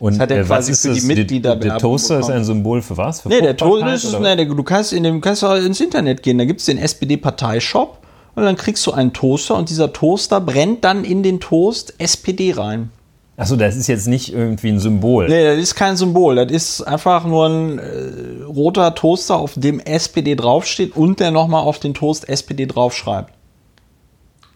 [0.00, 2.32] Und das hat er äh, quasi für die Mitglieder Der Toaster bekommen.
[2.32, 3.20] ist ein Symbol für was?
[3.20, 6.22] Für nee, der Toaster ist, nee, der, du kannst in dem kannst du ins Internet
[6.22, 7.98] gehen, da gibt es den SPD-Parteishop
[8.34, 12.52] und dann kriegst du einen Toaster und dieser Toaster brennt dann in den Toast SPD
[12.52, 12.90] rein.
[13.36, 15.28] Achso, das ist jetzt nicht irgendwie ein Symbol.
[15.28, 16.36] Nee, das ist kein Symbol.
[16.36, 21.62] Das ist einfach nur ein äh, roter Toaster, auf dem SPD draufsteht und der nochmal
[21.62, 23.32] auf den Toast SPD draufschreibt.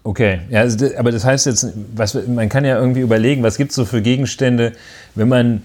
[0.07, 3.71] Okay, ja, also, aber das heißt jetzt, was, man kann ja irgendwie überlegen, was gibt
[3.71, 4.75] es so für Gegenstände,
[5.15, 5.63] wenn man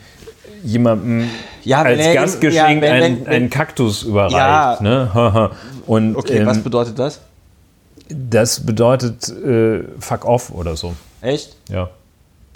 [0.63, 1.29] jemandem
[1.63, 4.35] ja, als er, Gastgeschenk ja, wenn, einen, wenn, einen, Kaktus überreicht.
[4.35, 4.77] Ja.
[4.81, 5.51] Ne?
[5.87, 7.19] Und, okay, ähm, was bedeutet das?
[8.07, 10.95] Das bedeutet äh, fuck off oder so.
[11.21, 11.57] Echt?
[11.69, 11.89] Ja.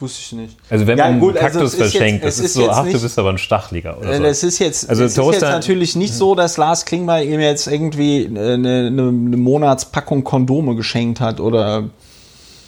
[0.03, 0.57] Wusste ich nicht.
[0.69, 2.83] Also wenn ja, man gut, einen also Kaktus also verschenkt, jetzt, das ist, so, ach,
[2.83, 4.23] nicht, du bist aber ein Stachliger oder so.
[4.23, 7.67] Das ist jetzt, also es ist jetzt natürlich nicht so, dass Lars Klingbeil ihm jetzt
[7.67, 11.85] irgendwie eine, eine, eine Monatspackung Kondome geschenkt hat oder...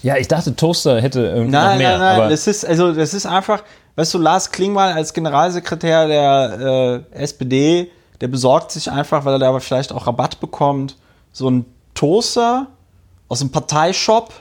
[0.01, 1.97] Ja, ich dachte, Toaster hätte irgendwie nein, noch mehr.
[1.97, 3.63] Nein, nein, das ist, also das ist einfach,
[3.97, 7.91] weißt du, Lars Klingbeil als Generalsekretär der äh, SPD,
[8.21, 10.95] der besorgt sich einfach, weil er da aber vielleicht auch Rabatt bekommt,
[11.33, 12.67] so einen Toaster
[13.27, 14.31] aus dem Parteishop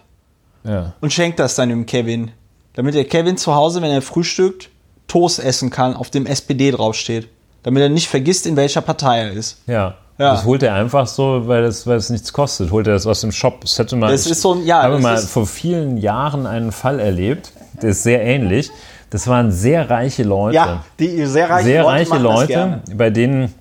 [0.62, 0.92] ja.
[1.00, 2.30] und schenkt das dann dem Kevin
[2.74, 4.70] damit der Kevin zu Hause, wenn er frühstückt,
[5.08, 7.28] Toast essen kann, auf dem SPD draufsteht.
[7.62, 9.58] Damit er nicht vergisst, in welcher Partei er ist.
[9.66, 9.94] Ja.
[10.18, 10.32] Ja.
[10.34, 12.70] Das holt er einfach so, weil es, weil es nichts kostet.
[12.70, 13.62] Holt er das aus dem Shop.
[13.62, 17.50] Das hätte mal, das ist so, ja, habe mal vor vielen Jahren einen Fall erlebt,
[17.82, 18.70] der ist sehr ähnlich.
[19.10, 20.54] Das waren sehr reiche Leute.
[20.54, 23.54] Ja, die sehr reiche sehr Leute, reiche Leute bei denen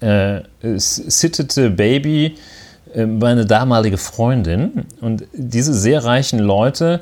[0.00, 2.36] äh, sittete Baby
[2.94, 4.86] äh, meine damalige Freundin.
[5.00, 7.00] Und diese sehr reichen Leute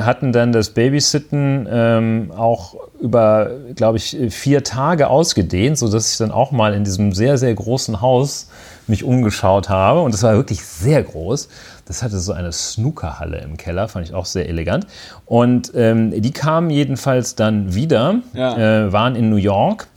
[0.00, 6.30] hatten dann das Babysitten ähm, auch über, glaube ich, vier Tage ausgedehnt, sodass ich dann
[6.30, 8.48] auch mal in diesem sehr, sehr großen Haus
[8.86, 10.00] mich umgeschaut habe.
[10.02, 11.48] Und es war wirklich sehr groß.
[11.86, 14.86] Das hatte so eine Snookerhalle im Keller, fand ich auch sehr elegant.
[15.26, 18.86] Und ähm, die kamen jedenfalls dann wieder, ja.
[18.86, 19.88] äh, waren in New York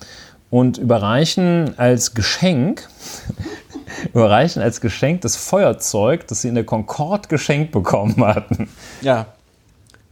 [0.49, 2.87] und überreichen als Geschenk
[4.13, 8.69] überreichen als Geschenk das Feuerzeug, das sie in der Concorde geschenkt bekommen hatten.
[9.01, 9.27] Ja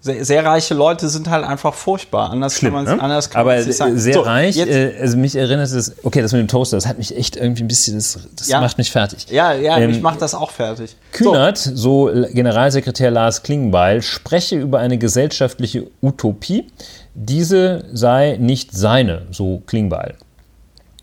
[0.04, 2.30] sehr, sehr, reiche Leute sind halt einfach furchtbar.
[2.30, 3.02] Anders Schlimm, kann man ne?
[3.02, 3.98] anders kann Aber sagen.
[3.98, 6.98] sehr so, reich, äh, also mich erinnert es, okay, das mit dem Toaster, das hat
[6.98, 8.60] mich echt irgendwie ein bisschen, das, das ja.
[8.60, 9.28] macht mich fertig.
[9.30, 10.98] Ja, ja, ähm, mich macht das auch fertig.
[11.14, 12.14] Kühnert, so.
[12.14, 16.68] so Generalsekretär Lars Klingbeil, spreche über eine gesellschaftliche Utopie.
[17.14, 20.16] Diese sei nicht seine, so Klingbeil.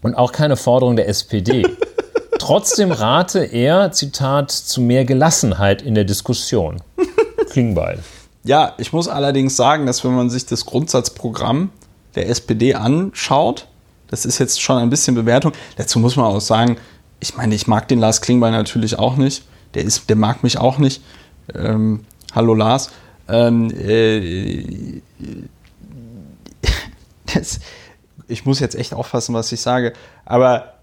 [0.02, 1.66] Und auch keine Forderung der SPD.
[2.38, 6.82] Trotzdem rate er, Zitat, zu mehr Gelassenheit in der Diskussion.
[7.50, 8.00] Klingbeil.
[8.42, 11.70] Ja, ich muss allerdings sagen, dass wenn man sich das Grundsatzprogramm
[12.14, 13.66] der SPD anschaut,
[14.08, 15.52] das ist jetzt schon ein bisschen Bewertung.
[15.76, 16.76] Dazu muss man auch sagen,
[17.20, 19.44] ich meine, ich mag den Lars Klingbeil natürlich auch nicht.
[19.74, 21.02] Der, ist, der mag mich auch nicht.
[21.54, 22.04] Ähm,
[22.34, 22.90] hallo Lars.
[23.28, 25.02] Ähm, äh,
[27.34, 27.60] das,
[28.26, 29.92] ich muss jetzt echt aufpassen, was ich sage,
[30.24, 30.74] aber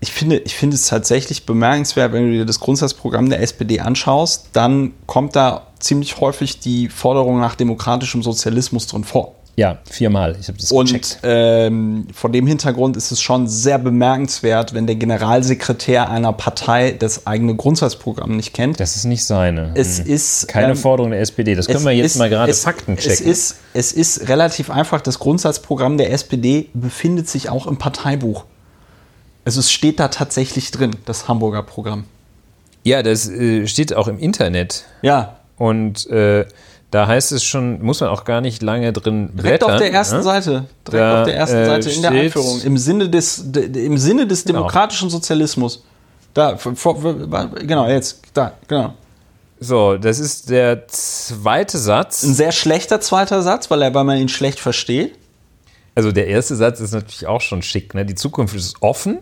[0.00, 4.48] ich finde, ich finde es tatsächlich bemerkenswert, wenn du dir das Grundsatzprogramm der SPD anschaust,
[4.52, 9.34] dann kommt da ziemlich häufig die Forderung nach demokratischem Sozialismus drin vor.
[9.54, 10.36] Ja, viermal.
[10.40, 11.18] Ich habe das Und gecheckt.
[11.24, 17.26] Ähm, von dem Hintergrund ist es schon sehr bemerkenswert, wenn der Generalsekretär einer Partei das
[17.26, 18.80] eigene Grundsatzprogramm nicht kennt.
[18.80, 19.72] Das ist nicht seine.
[19.74, 20.06] Es hm.
[20.06, 21.54] ist keine ähm, Forderung der SPD.
[21.54, 23.12] Das können wir jetzt ist, mal gerade Fakten checken.
[23.12, 25.02] Es ist, es ist relativ einfach.
[25.02, 28.46] Das Grundsatzprogramm der SPD befindet sich auch im Parteibuch.
[29.44, 32.04] Also es steht da tatsächlich drin, das Hamburger Programm.
[32.84, 34.84] Ja, das äh, steht auch im Internet.
[35.02, 35.36] Ja.
[35.56, 36.46] Und äh,
[36.90, 39.42] da heißt es schon, muss man auch gar nicht lange drin blättern.
[39.42, 40.22] Direkt auf der ersten ne?
[40.22, 40.64] Seite.
[40.86, 42.60] Direkt da, auf der ersten äh, Seite in der Einführung.
[42.62, 44.58] Im Sinne des, de, im Sinne des genau.
[44.58, 45.84] demokratischen Sozialismus.
[46.34, 46.98] Da, vor,
[47.60, 48.94] genau, jetzt, da, genau.
[49.58, 52.24] So, das ist der zweite Satz.
[52.24, 55.14] Ein sehr schlechter zweiter Satz, weil, er, weil man ihn schlecht versteht.
[55.94, 57.94] Also der erste Satz ist natürlich auch schon schick.
[57.94, 58.04] Ne?
[58.04, 59.18] Die Zukunft ist offen,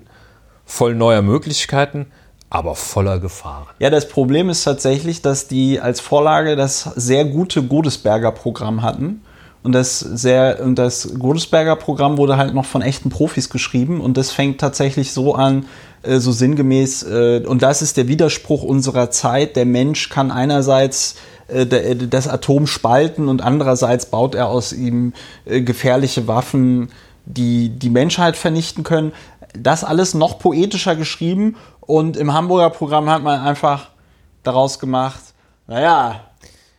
[0.64, 2.06] voll neuer Möglichkeiten
[2.50, 3.66] aber voller Gefahren.
[3.78, 9.22] Ja, das Problem ist tatsächlich, dass die als Vorlage das sehr gute Godesberger Programm hatten.
[9.62, 14.16] Und das sehr, und das Godesberger Programm wurde halt noch von echten Profis geschrieben und
[14.16, 15.66] das fängt tatsächlich so an,
[16.02, 19.56] äh, so sinngemäß, äh, und das ist der Widerspruch unserer Zeit.
[19.56, 21.16] Der Mensch kann einerseits
[21.48, 25.12] äh, das Atom spalten und andererseits baut er aus ihm
[25.44, 26.88] gefährliche Waffen,
[27.26, 29.12] die die Menschheit vernichten können.
[29.58, 31.56] Das alles noch poetischer geschrieben
[31.90, 33.88] und im Hamburger Programm hat man einfach
[34.44, 35.20] daraus gemacht,
[35.66, 36.20] naja,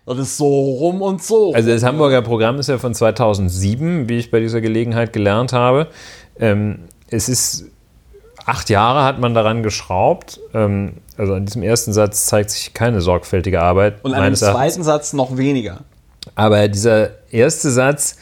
[0.06, 1.54] das ist so rum und so.
[1.54, 5.88] Also das Hamburger Programm ist ja von 2007, wie ich bei dieser Gelegenheit gelernt habe.
[6.40, 6.80] Ähm,
[7.10, 7.66] es ist
[8.46, 10.40] acht Jahre hat man daran geschraubt.
[10.54, 14.04] Ähm, also an diesem ersten Satz zeigt sich keine sorgfältige Arbeit.
[14.04, 15.82] Und an dem zweiten Satz noch weniger.
[16.36, 18.16] Aber dieser erste Satz,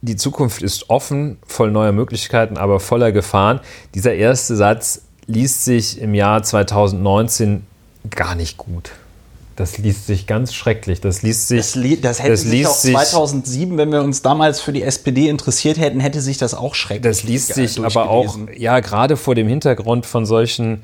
[0.00, 3.60] die Zukunft ist offen, voll neuer Möglichkeiten, aber voller Gefahren.
[3.94, 7.66] Dieser erste Satz liest sich im Jahr 2019
[8.10, 8.92] gar nicht gut.
[9.56, 11.00] Das liest sich ganz schrecklich.
[11.00, 11.58] Das liest sich.
[11.58, 15.28] Das, li das hätte das sich auch 2007, wenn wir uns damals für die SPD
[15.28, 17.02] interessiert hätten, hätte sich das auch schrecklich.
[17.02, 20.82] Das liest sich aber auch, ja, gerade vor dem Hintergrund von solchen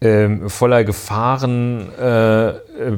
[0.00, 2.52] ähm, voller Gefahren äh, äh,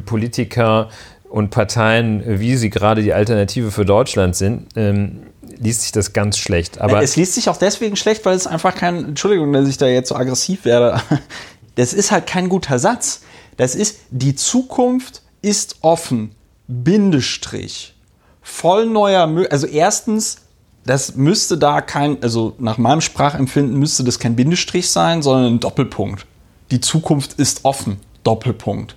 [0.04, 0.88] Politiker
[1.28, 5.24] und Parteien, wie sie gerade die Alternative für Deutschland sind, ähm,
[5.60, 6.80] liest sich das ganz schlecht.
[6.80, 9.86] Aber es liest sich auch deswegen schlecht, weil es einfach kein, Entschuldigung, dass ich da
[9.86, 11.00] jetzt so aggressiv werde,
[11.74, 13.22] das ist halt kein guter Satz.
[13.56, 16.34] Das ist, die Zukunft ist offen,
[16.66, 17.94] Bindestrich,
[18.42, 20.38] voll neuer, also erstens,
[20.84, 25.60] das müsste da kein, also nach meinem Sprachempfinden müsste das kein Bindestrich sein, sondern ein
[25.60, 26.26] Doppelpunkt.
[26.70, 28.96] Die Zukunft ist offen, Doppelpunkt.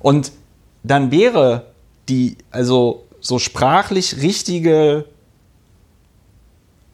[0.00, 0.32] Und
[0.82, 1.72] dann wäre
[2.08, 5.06] die, also so sprachlich richtige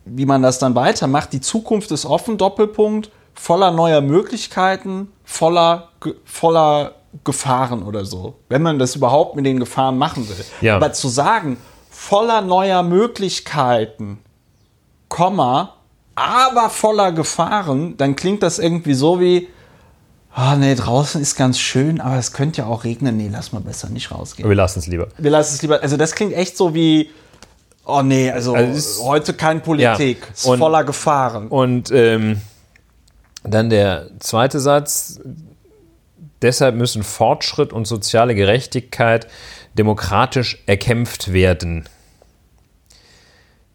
[0.05, 1.32] wie man das dann weitermacht.
[1.32, 5.89] Die Zukunft ist offen, Doppelpunkt, voller neuer Möglichkeiten, voller,
[6.24, 6.93] voller
[7.24, 8.35] Gefahren oder so.
[8.48, 10.44] Wenn man das überhaupt mit den Gefahren machen will.
[10.60, 10.76] Ja.
[10.76, 11.59] Aber zu sagen,
[11.90, 14.18] voller neuer Möglichkeiten,
[15.09, 15.74] Komma,
[16.16, 19.48] aber voller Gefahren, dann klingt das irgendwie so wie,
[20.35, 23.16] ah oh, nee, draußen ist ganz schön, aber es könnte ja auch regnen.
[23.16, 24.48] Nee, lass mal besser nicht rausgehen.
[24.48, 25.09] Wir lassen es lieber.
[25.18, 25.82] Wir lassen es lieber.
[25.82, 27.10] Also das klingt echt so wie,
[27.86, 30.32] Oh nee, also, also heute kein Politik, ja.
[30.32, 31.48] ist und, voller Gefahren.
[31.48, 32.40] Und ähm,
[33.43, 35.20] dann der zweite Satz,
[36.40, 39.27] deshalb müssen Fortschritt und soziale Gerechtigkeit
[39.74, 41.89] demokratisch erkämpft werden.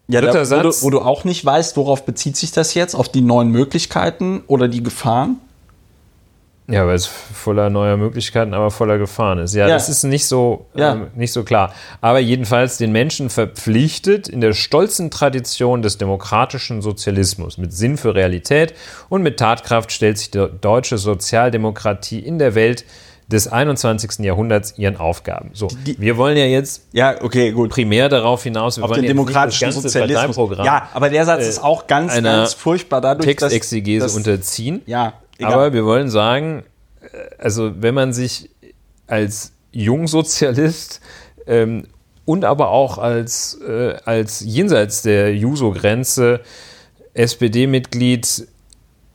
[0.08, 3.08] Ja, da, wo, du, wo du auch nicht weißt, worauf bezieht sich das jetzt, auf
[3.08, 5.38] die neuen Möglichkeiten oder die Gefahren?
[6.70, 9.54] Ja, weil es voller neuer Möglichkeiten, aber voller Gefahren ist.
[9.54, 9.74] Ja, ja.
[9.74, 10.92] das ist nicht so, ja.
[10.92, 11.72] ähm, nicht so klar.
[12.00, 18.14] Aber jedenfalls den Menschen verpflichtet, in der stolzen Tradition des demokratischen Sozialismus mit Sinn für
[18.14, 18.74] Realität
[19.08, 22.84] und mit Tatkraft stellt sich die deutsche Sozialdemokratie in der Welt
[23.30, 24.24] des 21.
[24.24, 25.50] Jahrhunderts ihren Aufgaben.
[25.52, 27.70] So, die, wir wollen ja jetzt ja, okay, gut.
[27.70, 30.36] primär darauf hinaus, wir Auf wollen den demokratischen Sozialismus.
[30.64, 34.82] Ja, aber der Satz äh, ist auch ganz, ganz furchtbar dadurch, Textexegese dass, unterziehen.
[34.86, 35.14] Ja,
[35.46, 36.64] Aber wir wollen sagen,
[37.00, 37.06] äh,
[37.38, 38.50] also wenn man sich
[39.06, 41.00] als Jungsozialist
[41.46, 41.86] ähm,
[42.24, 46.40] und aber auch als, äh, als jenseits der Juso-Grenze
[47.14, 48.46] SPD-Mitglied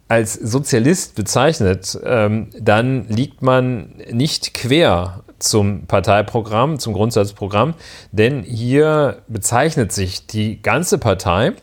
[0.08, 7.74] als Sozialist bezeichnet, ähm, dann liegt man nicht quer zum Parteiprogramm, zum Grundsatzprogramm,
[8.12, 11.54] denn hier bezeichnet sich die ganze Partei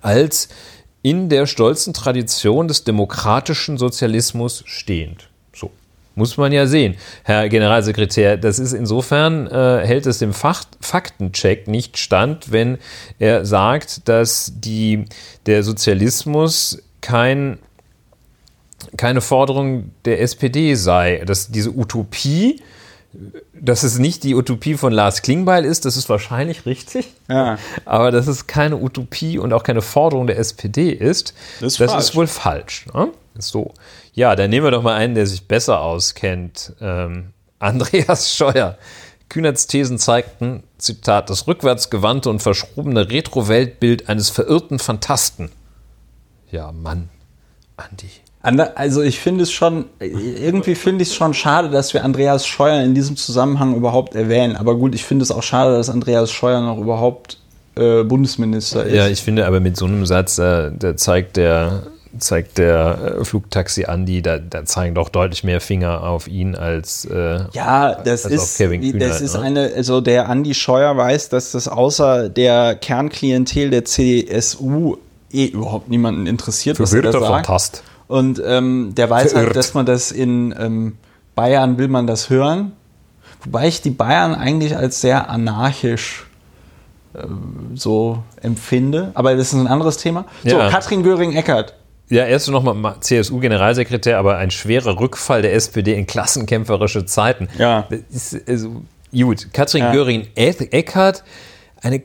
[0.00, 0.48] als
[1.02, 5.28] in der stolzen Tradition des demokratischen Sozialismus stehend.
[5.52, 5.70] So.
[6.14, 8.36] Muss man ja sehen, Herr Generalsekretär.
[8.36, 12.78] Das ist insofern, äh, hält es dem Fach Faktencheck nicht stand, wenn
[13.18, 15.06] er sagt, dass die,
[15.46, 17.58] der Sozialismus kein,
[18.96, 21.22] keine Forderung der SPD sei.
[21.24, 22.60] Dass diese Utopie,
[23.62, 27.06] dass es nicht die Utopie von Lars Klingbeil ist, das ist wahrscheinlich richtig.
[27.28, 27.58] Ja.
[27.84, 32.04] Aber dass es keine Utopie und auch keine Forderung der SPD ist, das ist, das
[32.04, 32.86] ist wohl falsch.
[32.92, 33.08] Ne?
[33.38, 33.72] So.
[34.14, 36.74] Ja, dann nehmen wir doch mal einen, der sich besser auskennt.
[36.80, 38.76] Ähm, Andreas Scheuer.
[39.28, 45.50] Kühnerts Thesen zeigten, Zitat, das rückwärtsgewandte und verschrobene Retro-Weltbild eines verirrten Fantasten.
[46.50, 47.08] Ja, Mann,
[47.76, 48.10] Andi.
[48.42, 52.82] Also ich finde es schon, irgendwie finde ich es schon schade, dass wir Andreas Scheuer
[52.82, 54.56] in diesem Zusammenhang überhaupt erwähnen.
[54.56, 57.38] Aber gut, ich finde es auch schade, dass Andreas Scheuer noch überhaupt
[57.76, 58.94] äh, Bundesminister ist.
[58.94, 61.84] Ja, ich finde aber mit so einem Satz, äh, der zeigt der
[62.18, 67.06] zeigt der äh, Flugtaxi Andi, da, da, zeigen doch deutlich mehr Finger auf ihn als,
[67.06, 69.08] äh, ja, das als ist, auf Kevin Kühnert.
[69.08, 69.40] Das ist ne?
[69.40, 74.96] eine, also der Andi Scheuer weiß, dass das außer der Kernklientel der CSU
[75.32, 77.26] eh überhaupt niemanden interessiert, Für was er da sagt.
[77.26, 77.82] Fantast.
[78.12, 79.46] Und ähm, der weiß halt, Verirrt.
[79.46, 80.98] halt, dass man das in ähm,
[81.34, 82.72] Bayern will man das hören.
[83.42, 86.26] Wobei ich die Bayern eigentlich als sehr anarchisch
[87.14, 87.22] äh,
[87.74, 89.12] so empfinde.
[89.14, 90.26] Aber das ist ein anderes Thema.
[90.44, 90.68] So, ja.
[90.68, 91.74] Katrin Göring-Eckert
[92.10, 97.48] ja, erst nochmal CSU-Generalsekretär, aber ein schwerer Rückfall der SPD in klassenkämpferische Zeiten.
[97.56, 97.86] Ja.
[97.88, 98.82] Das ist, also,
[99.14, 99.92] gut, Katrin ja.
[99.92, 101.24] Göring-Eckardt,
[101.80, 102.02] eine,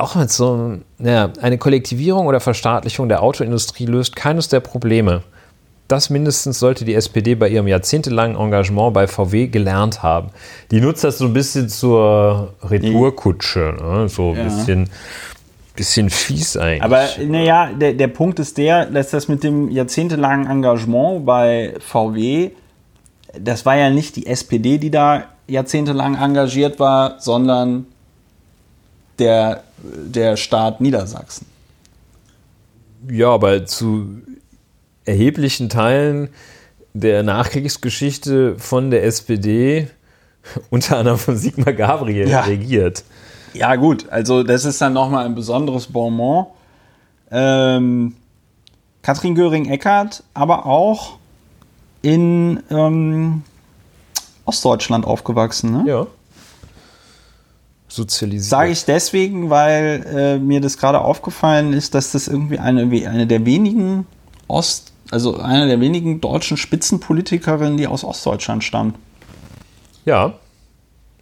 [0.00, 5.22] auch mit so ja, eine Kollektivierung oder Verstaatlichung der Autoindustrie löst keines der Probleme.
[5.88, 10.28] Das mindestens sollte die SPD bei ihrem jahrzehntelangen Engagement bei VW gelernt haben.
[10.70, 14.08] Die nutzt das so ein bisschen zur Retourkutsche, ne?
[14.08, 14.44] so ein ja.
[14.44, 14.90] bisschen
[15.78, 16.82] bisschen fies eigentlich.
[16.82, 22.50] Aber naja, der, der Punkt ist der, dass das mit dem jahrzehntelangen Engagement bei VW,
[23.38, 27.86] das war ja nicht die SPD, die da jahrzehntelang engagiert war, sondern
[29.18, 31.46] der, der Staat Niedersachsen.
[33.10, 34.22] Ja, aber zu
[35.04, 36.28] erheblichen Teilen
[36.92, 39.88] der Nachkriegsgeschichte von der SPD,
[40.70, 42.40] unter anderem von Sigmar Gabriel, ja.
[42.42, 43.04] regiert.
[43.54, 46.46] Ja, gut, also das ist dann nochmal ein besonderes Bonbon.
[47.30, 48.14] Ähm,
[49.02, 51.18] Katrin Göring-Eckardt, aber auch
[52.02, 53.42] in ähm,
[54.44, 55.84] Ostdeutschland aufgewachsen, ne?
[55.86, 56.06] Ja.
[57.88, 58.50] Sozialisiert.
[58.50, 63.26] Sage ich deswegen, weil äh, mir das gerade aufgefallen ist, dass das irgendwie eine, eine
[63.26, 64.06] der wenigen
[64.46, 68.96] Ost, also eine der wenigen deutschen Spitzenpolitikerinnen, die aus Ostdeutschland stammt.
[70.04, 70.34] Ja,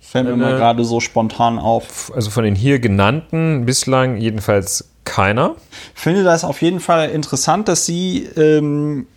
[0.08, 2.12] Fällt mir mal gerade so spontan auf.
[2.14, 5.56] Also von den hier genannten bislang jedenfalls keiner.
[5.96, 9.08] Ich finde das auf jeden Fall interessant, dass sie ähm,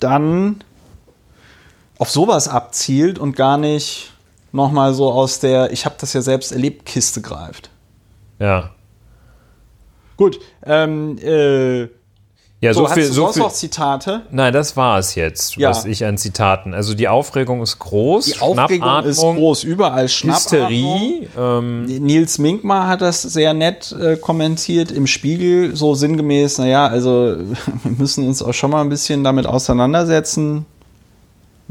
[0.00, 0.62] dann
[1.96, 4.11] auf sowas abzielt und gar nicht
[4.52, 7.70] nochmal so aus der, ich habe das ja selbst erlebt, Kiste greift.
[8.38, 8.70] Ja.
[10.16, 11.88] Gut, ähm, äh,
[12.62, 13.04] ja, so, so viel.
[13.06, 14.22] so viel, noch Zitate?
[14.30, 15.70] Nein, das war es jetzt, ja.
[15.70, 16.74] was ich an Zitaten.
[16.74, 18.26] Also die Aufregung ist groß.
[18.26, 21.28] Die Aufregung ist groß, überall Hysterie.
[21.36, 27.36] Ähm, Nils Minkmar hat das sehr nett äh, kommentiert im Spiegel, so sinngemäß, naja, also
[27.82, 30.64] wir müssen uns auch schon mal ein bisschen damit auseinandersetzen,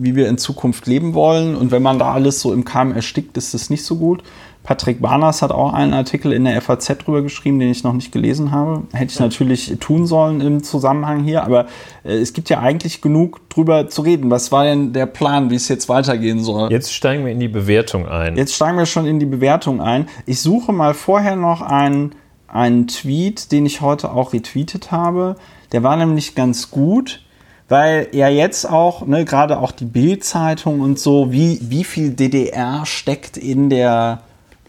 [0.01, 1.55] wie wir in Zukunft leben wollen.
[1.55, 4.23] Und wenn man da alles so im Keim erstickt, ist das nicht so gut.
[4.63, 8.11] Patrick Barners hat auch einen Artikel in der FAZ drüber geschrieben, den ich noch nicht
[8.11, 8.83] gelesen habe.
[8.93, 11.65] Hätte ich natürlich tun sollen im Zusammenhang hier, aber
[12.03, 14.29] äh, es gibt ja eigentlich genug drüber zu reden.
[14.29, 16.71] Was war denn der Plan, wie es jetzt weitergehen soll?
[16.71, 18.37] Jetzt steigen wir in die Bewertung ein.
[18.37, 20.07] Jetzt steigen wir schon in die Bewertung ein.
[20.27, 22.11] Ich suche mal vorher noch einen,
[22.47, 25.37] einen Tweet, den ich heute auch retweetet habe.
[25.71, 27.21] Der war nämlich ganz gut
[27.71, 32.85] weil ja jetzt auch, ne, gerade auch die Bild-Zeitung und so, wie, wie viel DDR
[32.85, 34.23] steckt in der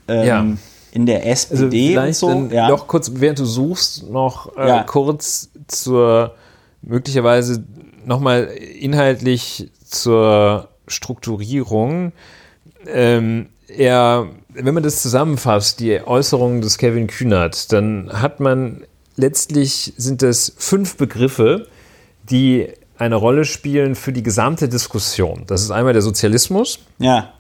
[0.06, 0.46] ähm, ja.
[0.92, 2.54] in der SPD also und so.
[2.54, 2.68] Ja.
[2.68, 4.82] Noch kurz, während du suchst, noch äh, ja.
[4.84, 6.36] kurz zur
[6.80, 7.64] möglicherweise
[8.04, 12.12] nochmal inhaltlich zur Strukturierung.
[12.86, 18.84] Ähm, er, wenn man das zusammenfasst, die Äußerungen des Kevin Kühnert, dann hat man
[19.16, 21.66] letztlich sind es fünf Begriffe,
[22.30, 22.68] die
[22.98, 25.44] eine Rolle spielen für die gesamte Diskussion.
[25.47, 26.81] Das ist einmal der Sozialismus.
[26.98, 27.32] Ja.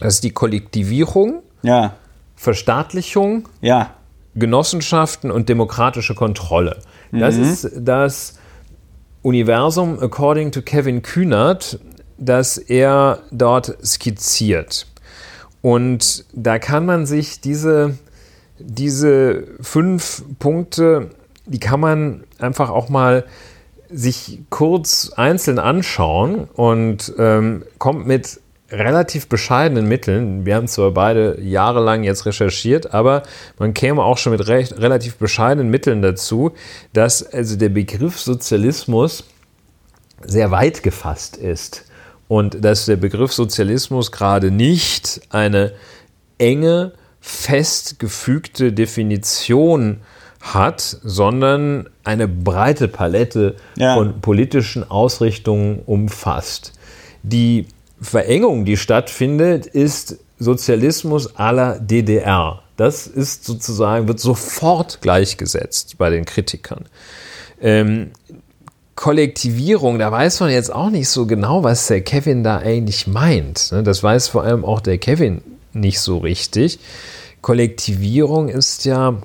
[0.00, 1.42] Das ist die Kollektivierung.
[1.62, 1.94] Ja.
[2.36, 3.94] Verstaatlichung, ja.
[4.34, 6.78] Genossenschaften und demokratische Kontrolle.
[7.12, 7.42] Das mhm.
[7.42, 8.38] ist das
[9.22, 11.78] Universum according to Kevin Kühnert,
[12.16, 14.86] das er dort skizziert.
[15.60, 17.98] Und da kann man sich diese,
[18.58, 21.10] diese fünf Punkte,
[21.44, 23.24] die kann man einfach auch mal
[23.92, 28.40] sich kurz einzeln anschauen und ähm, kommt mit
[28.70, 30.46] relativ bescheidenen Mitteln.
[30.46, 33.24] Wir haben zwar beide jahrelang jetzt recherchiert, aber
[33.58, 36.52] man käme auch schon mit recht, relativ bescheidenen Mitteln dazu,
[36.92, 39.24] dass also der Begriff Sozialismus
[40.24, 41.84] sehr weit gefasst ist
[42.28, 45.72] und dass der Begriff Sozialismus gerade nicht eine
[46.38, 50.00] enge, festgefügte Definition
[50.40, 53.94] hat, sondern eine breite Palette ja.
[53.94, 56.72] von politischen Ausrichtungen umfasst.
[57.22, 57.66] Die
[58.00, 62.62] Verengung, die stattfindet, ist Sozialismus aller DDR.
[62.76, 66.86] Das ist sozusagen, wird sofort gleichgesetzt bei den Kritikern.
[67.60, 68.12] Ähm,
[68.94, 73.70] Kollektivierung, da weiß man jetzt auch nicht so genau, was der Kevin da eigentlich meint.
[73.72, 73.82] Ne?
[73.82, 75.42] Das weiß vor allem auch der Kevin
[75.74, 76.78] nicht so richtig.
[77.42, 79.20] Kollektivierung ist ja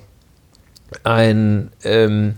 [1.04, 2.34] ein, ähm,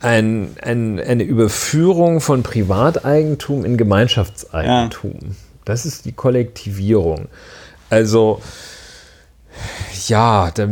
[0.00, 5.18] ein, ein, eine Überführung von Privateigentum in Gemeinschaftseigentum.
[5.22, 5.28] Ja.
[5.64, 7.28] Das ist die Kollektivierung.
[7.88, 8.40] Also,
[10.08, 10.66] ja, da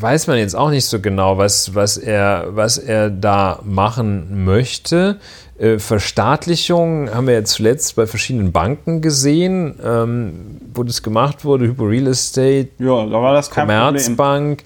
[0.00, 5.18] weiß man jetzt auch nicht so genau, was, was, er, was er da machen möchte.
[5.58, 11.66] Äh, Verstaatlichung haben wir jetzt zuletzt bei verschiedenen Banken gesehen, ähm, wo das gemacht wurde,
[11.66, 14.64] Hypo Real Estate, ja, da war das Commerzbank.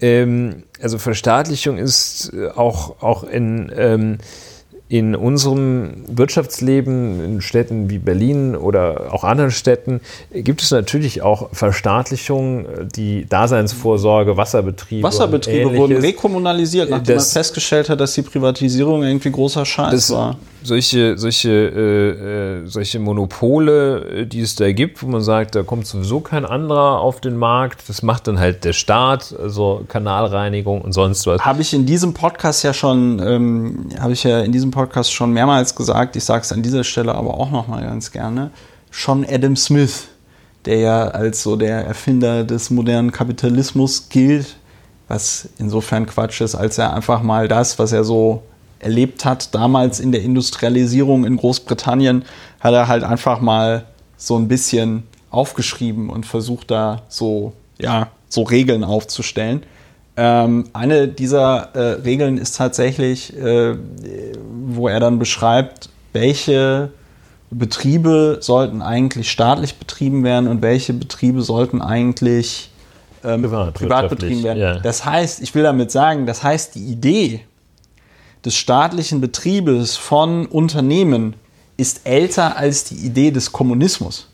[0.00, 4.18] Ähm, also Verstaatlichung ist äh, auch, auch in, ähm,
[4.88, 10.00] in unserem Wirtschaftsleben, in Städten wie Berlin oder auch anderen Städten,
[10.32, 15.02] gibt es natürlich auch Verstaatlichungen, die Daseinsvorsorge, Wasserbetriebe.
[15.02, 20.36] Wasserbetriebe wurden rekommunalisiert, nachdem das, man festgestellt hat, dass die Privatisierung irgendwie großer Scheiß war
[20.62, 25.62] solche, solche, äh, äh, solche Monopole, äh, die es da gibt, wo man sagt, da
[25.62, 27.88] kommt sowieso kein anderer auf den Markt.
[27.88, 31.44] Das macht dann halt der Staat, also Kanalreinigung und sonst was.
[31.44, 34.77] Habe ich in diesem Podcast ja schon, ähm, habe ich ja in diesem Podcast
[35.10, 36.16] schon mehrmals gesagt.
[36.16, 38.50] Ich sage es an dieser Stelle aber auch noch mal ganz gerne.
[38.90, 40.08] Schon Adam Smith,
[40.64, 44.56] der ja als so der Erfinder des modernen Kapitalismus gilt,
[45.08, 48.42] was insofern Quatsch ist, als er einfach mal das, was er so
[48.78, 52.24] erlebt hat, damals in der Industrialisierung in Großbritannien,
[52.60, 53.86] hat er halt einfach mal
[54.16, 59.62] so ein bisschen aufgeschrieben und versucht da so, ja, so Regeln aufzustellen.
[60.16, 63.76] Ähm, eine dieser äh, Regeln ist tatsächlich, äh,
[64.78, 66.90] wo er dann beschreibt, welche
[67.50, 72.70] Betriebe sollten eigentlich staatlich betrieben werden und welche Betriebe sollten eigentlich
[73.24, 74.58] ähm, privat, privat betrieben werden.
[74.58, 74.78] Ja.
[74.78, 77.40] Das heißt, ich will damit sagen, das heißt, die Idee
[78.44, 81.34] des staatlichen Betriebes von Unternehmen
[81.76, 84.27] ist älter als die Idee des Kommunismus.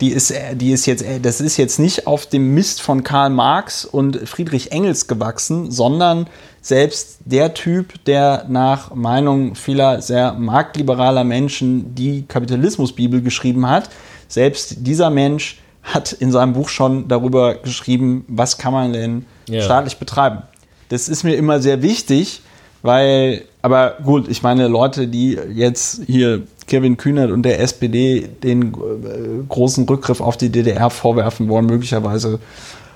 [0.00, 3.84] Die ist, die ist jetzt, das ist jetzt nicht auf dem Mist von Karl Marx
[3.84, 6.26] und Friedrich Engels gewachsen, sondern
[6.60, 13.90] selbst der Typ, der nach Meinung vieler sehr marktliberaler Menschen die Kapitalismusbibel geschrieben hat,
[14.28, 19.60] selbst dieser Mensch hat in seinem Buch schon darüber geschrieben, was kann man denn ja.
[19.60, 20.42] staatlich betreiben.
[20.88, 22.40] Das ist mir immer sehr wichtig,
[22.82, 28.72] weil, aber gut, ich meine, Leute, die jetzt hier Kevin Kühnert und der SPD den
[28.72, 32.40] äh, großen Rückgriff auf die DDR vorwerfen wollen, möglicherweise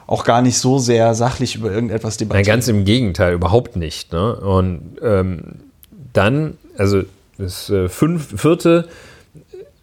[0.07, 2.47] auch gar nicht so sehr sachlich über irgendetwas debattieren.
[2.47, 4.13] Nein, ganz im Gegenteil, überhaupt nicht.
[4.13, 4.37] Ne?
[4.37, 5.43] Und ähm,
[6.15, 7.03] dann, also
[7.37, 8.89] das äh, fünf, vierte,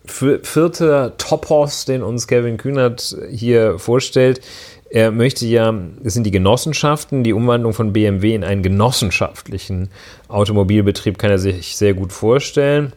[0.05, 4.41] vierte Topos, den uns Kevin Kühnert hier vorstellt,
[4.89, 9.89] er möchte ja, es sind die Genossenschaften, die Umwandlung von BMW in einen genossenschaftlichen
[10.27, 12.93] Automobilbetrieb kann er sich sehr gut vorstellen.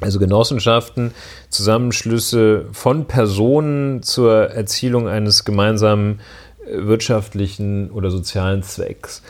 [0.00, 1.12] Also Genossenschaften,
[1.50, 6.20] Zusammenschlüsse von Personen zur Erzielung eines gemeinsamen
[6.66, 9.22] äh, wirtschaftlichen oder sozialen Zwecks.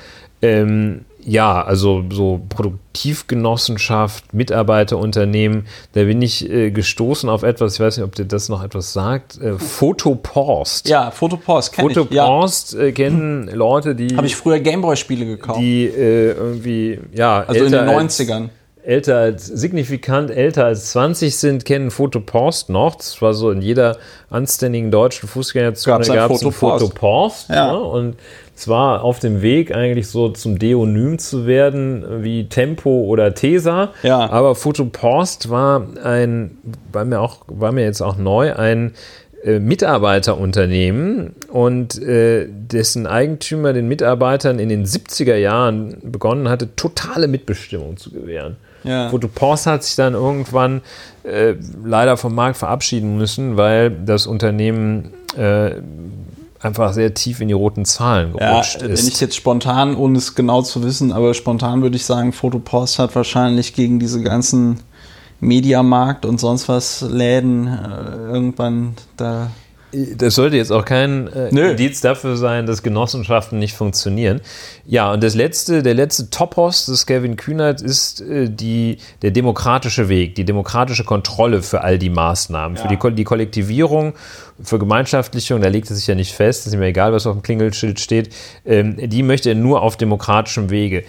[0.42, 7.98] Ähm, ja, also so Produktivgenossenschaft, Mitarbeiterunternehmen, da bin ich äh, gestoßen auf etwas, ich weiß
[7.98, 10.88] nicht, ob dir das noch etwas sagt, äh, Fotopost.
[10.88, 11.94] Ja, Fotopost kenne ich.
[11.98, 12.80] Fotopost ja.
[12.80, 14.16] äh, kennen Leute, die...
[14.16, 15.60] Habe ich früher Gameboy-Spiele gekauft.
[15.60, 17.44] Die äh, irgendwie, ja...
[17.46, 18.48] Also in den 90ern.
[18.82, 22.94] Älter als, signifikant älter als 20 sind, kennen Fotopost noch.
[22.96, 23.98] Das war so in jeder
[24.30, 27.50] anständigen deutschen Fußgängerzone gab es ein Fotopost.
[27.50, 27.72] Ja.
[27.72, 27.78] Ne?
[27.78, 28.16] Und
[28.54, 33.90] zwar auf dem Weg eigentlich so zum Deonym zu werden wie Tempo oder Tesa.
[34.02, 34.30] Ja.
[34.30, 36.58] Aber Fotopost war ein,
[36.92, 38.92] war mir auch, war mir jetzt auch neu, ein
[39.42, 47.26] äh, Mitarbeiterunternehmen und äh, dessen Eigentümer den Mitarbeitern in den 70er Jahren begonnen hatte, totale
[47.26, 48.56] Mitbestimmung zu gewähren.
[48.84, 49.10] Ja.
[49.10, 50.82] Fotopost hat sich dann irgendwann
[51.22, 51.54] äh,
[51.84, 55.72] leider vom Markt verabschieden müssen, weil das Unternehmen äh,
[56.60, 59.02] einfach sehr tief in die roten Zahlen gerutscht ja, ist.
[59.02, 62.98] Wenn ich jetzt spontan, ohne es genau zu wissen, aber spontan würde ich sagen, Fotopost
[62.98, 64.80] hat wahrscheinlich gegen diese ganzen
[65.40, 69.50] Mediamarkt und sonst was Läden äh, irgendwann da
[69.92, 74.40] das sollte jetzt auch kein äh, Indiz dafür sein, dass Genossenschaften nicht funktionieren.
[74.86, 80.08] Ja, und das letzte, der letzte Topos des Kevin Kühnert ist äh, die, der demokratische
[80.08, 82.82] Weg, die demokratische Kontrolle für all die Maßnahmen, ja.
[82.82, 84.14] für die, die Kollektivierung
[84.68, 87.98] Gemeinschaftlichung, da legt er sich ja nicht fest, ist ihm egal, was auf dem Klingelschild
[87.98, 88.34] steht,
[88.66, 91.04] ähm, die möchte er nur auf demokratischem Wege.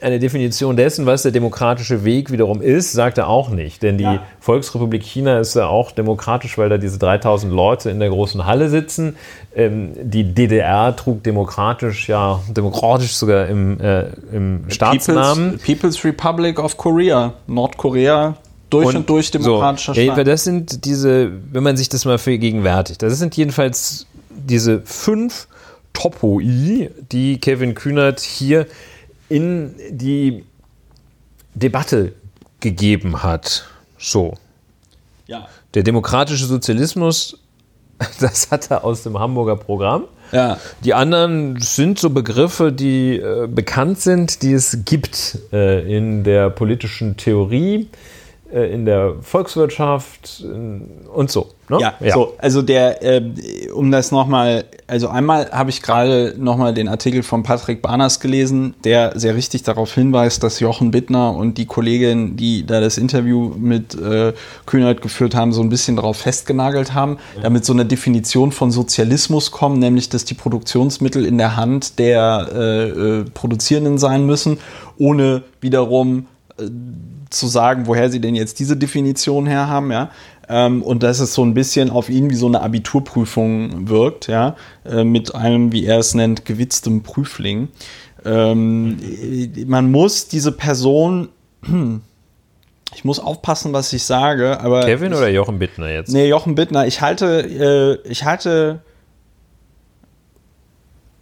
[0.00, 4.04] Eine Definition dessen, was der demokratische Weg wiederum ist, sagt er auch nicht, denn die
[4.04, 4.22] ja.
[4.40, 8.68] Volksrepublik China ist ja auch demokratisch, weil da diese 3000 Leute in der großen Halle
[8.68, 9.16] sitzen.
[9.54, 15.58] Ähm, die DDR trug demokratisch, ja, demokratisch sogar im, äh, im Staatsnamen.
[15.58, 18.36] People's, People's Republic of Korea, Nordkorea
[18.70, 20.26] durch und, und durch demokratischer so, Staat.
[20.26, 25.46] Das sind diese, wenn man sich das mal vergegenwärtigt, das sind jedenfalls diese fünf
[25.92, 28.66] Topoi, die Kevin Kühnert hier
[29.28, 30.44] in die
[31.54, 32.14] Debatte
[32.60, 33.64] gegeben hat.
[33.98, 34.34] So.
[35.26, 35.48] Ja.
[35.74, 37.38] Der demokratische Sozialismus,
[38.20, 40.04] das hat er aus dem Hamburger Programm.
[40.32, 40.58] Ja.
[40.82, 46.50] Die anderen sind so Begriffe, die äh, bekannt sind, die es gibt äh, in der
[46.50, 47.88] politischen Theorie.
[48.52, 51.50] Äh, in der Volkswirtschaft und so.
[51.70, 51.78] Ne?
[51.80, 53.22] Ja, ja, so, also der, äh,
[53.72, 58.74] um das nochmal, also einmal habe ich gerade nochmal den Artikel von Patrick Barners gelesen,
[58.84, 63.54] der sehr richtig darauf hinweist, dass Jochen Bittner und die Kollegin, die da das Interview
[63.56, 64.34] mit äh,
[64.66, 67.44] Kühnert geführt haben, so ein bisschen darauf festgenagelt haben, ja.
[67.44, 72.48] damit so eine Definition von Sozialismus kommt, nämlich, dass die Produktionsmittel in der Hand der
[72.52, 74.58] äh, äh Produzierenden sein müssen,
[74.98, 76.26] ohne wiederum
[76.58, 76.64] äh,
[77.34, 80.10] zu sagen, woher sie denn jetzt diese Definition her haben, ja.
[80.48, 84.56] Ähm, und dass es so ein bisschen auf ihn wie so eine Abiturprüfung wirkt, ja,
[84.84, 87.68] äh, mit einem, wie er es nennt, gewitztem Prüfling.
[88.24, 88.98] Ähm,
[89.66, 91.28] man muss diese Person,
[92.94, 94.84] ich muss aufpassen, was ich sage, aber.
[94.84, 96.12] Kevin oder Jochen Bittner jetzt?
[96.12, 96.86] Nee, Jochen Bittner.
[96.86, 98.80] Ich halte, äh, ich halte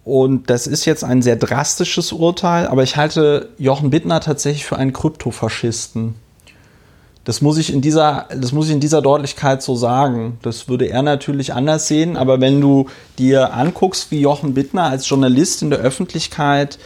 [0.03, 4.77] und das ist jetzt ein sehr drastisches Urteil, aber ich halte Jochen Bittner tatsächlich für
[4.77, 6.15] einen Kryptofaschisten.
[7.23, 10.39] Das muss ich in dieser, das muss ich in dieser Deutlichkeit so sagen.
[10.41, 12.87] Das würde er natürlich anders sehen, aber wenn du
[13.19, 16.79] dir anguckst, wie Jochen Bittner als Journalist in der Öffentlichkeit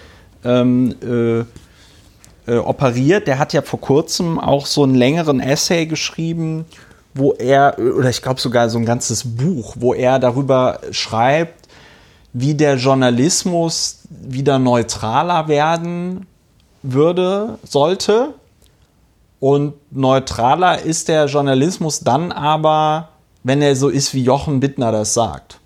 [0.44, 6.66] ähm, äh, äh, operiert, der hat ja vor kurzem auch so einen längeren Essay geschrieben,
[7.14, 11.65] wo er, oder ich glaube sogar so ein ganzes Buch, wo er darüber schreibt,
[12.38, 16.28] wie der Journalismus wieder neutraler werden
[16.84, 18.34] würde, sollte.
[19.40, 23.07] Und neutraler ist der Journalismus dann aber,
[23.44, 25.62] wenn er so ist, wie Jochen Bittner das sagt.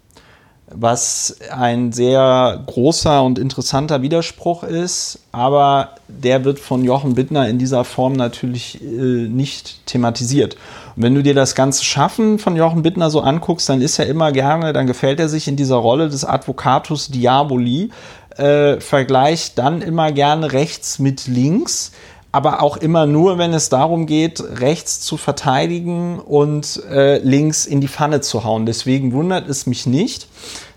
[0.71, 7.57] Was ein sehr großer und interessanter Widerspruch ist, aber der wird von Jochen Bittner in
[7.57, 10.57] dieser Form natürlich äh, nicht thematisiert.
[10.95, 14.31] Wenn du dir das ganze Schaffen von Jochen Bittner so anguckst, dann ist er immer
[14.31, 17.89] gerne, dann gefällt er sich in dieser Rolle des Advocatus Diaboli,
[18.37, 21.93] äh, vergleicht dann immer gerne rechts mit links,
[22.31, 27.81] aber auch immer nur, wenn es darum geht, rechts zu verteidigen und äh, links in
[27.81, 28.65] die Pfanne zu hauen.
[28.65, 30.27] Deswegen wundert es mich nicht,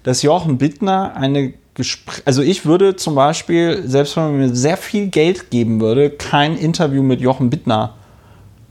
[0.02, 4.76] dass Jochen Bittner eine Gespräch, also ich würde zum Beispiel, selbst wenn man mir sehr
[4.76, 7.94] viel Geld geben würde, kein Interview mit Jochen Bittner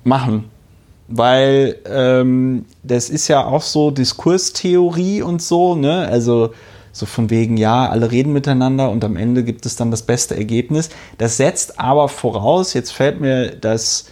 [0.04, 0.52] machen
[1.12, 6.08] weil ähm, das ist ja auch so Diskurstheorie und so, ne?
[6.08, 6.54] Also
[6.92, 10.36] so von wegen, ja, alle reden miteinander und am Ende gibt es dann das beste
[10.36, 10.90] Ergebnis.
[11.18, 14.06] Das setzt aber voraus, jetzt fällt mir das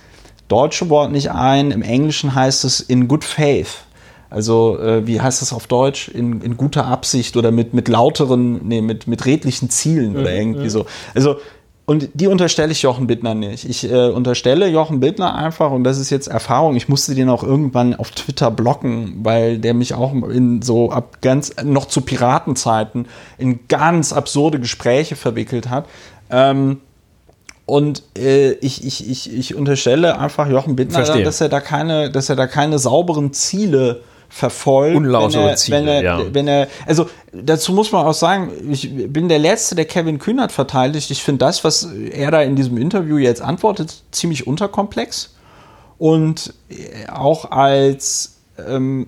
[0.48, 3.86] deutsche Wort nicht ein, im Englischen heißt es in good faith.
[4.32, 6.08] Also, äh, wie heißt das auf Deutsch?
[6.08, 10.38] In, in guter Absicht oder mit, mit lauteren, nee, mit, mit redlichen Zielen oder mhm,
[10.38, 10.70] irgendwie mhm.
[10.70, 10.86] so.
[11.16, 11.38] Also,
[11.90, 13.68] und die unterstelle ich Jochen Bittner nicht.
[13.68, 17.42] Ich äh, unterstelle Jochen Bittner einfach, und das ist jetzt Erfahrung, ich musste den auch
[17.42, 23.08] irgendwann auf Twitter blocken, weil der mich auch in so ab ganz, noch zu Piratenzeiten
[23.40, 25.88] in ganz absurde Gespräche verwickelt hat.
[26.30, 26.78] Ähm,
[27.66, 32.30] und äh, ich, ich, ich, ich unterstelle einfach Jochen Bittner, dass er da keine, dass
[32.30, 35.06] er da keine sauberen Ziele verfolgt.
[35.06, 36.34] Er, Ziele, wenn er, ja.
[36.34, 40.52] wenn er, also dazu muss man auch sagen, ich bin der Letzte, der Kevin Kühnert
[40.52, 41.12] verteidigt.
[41.12, 45.36] Ich finde das, was er da in diesem Interview jetzt antwortet, ziemlich unterkomplex.
[45.98, 46.54] Und
[47.12, 49.08] auch als ähm,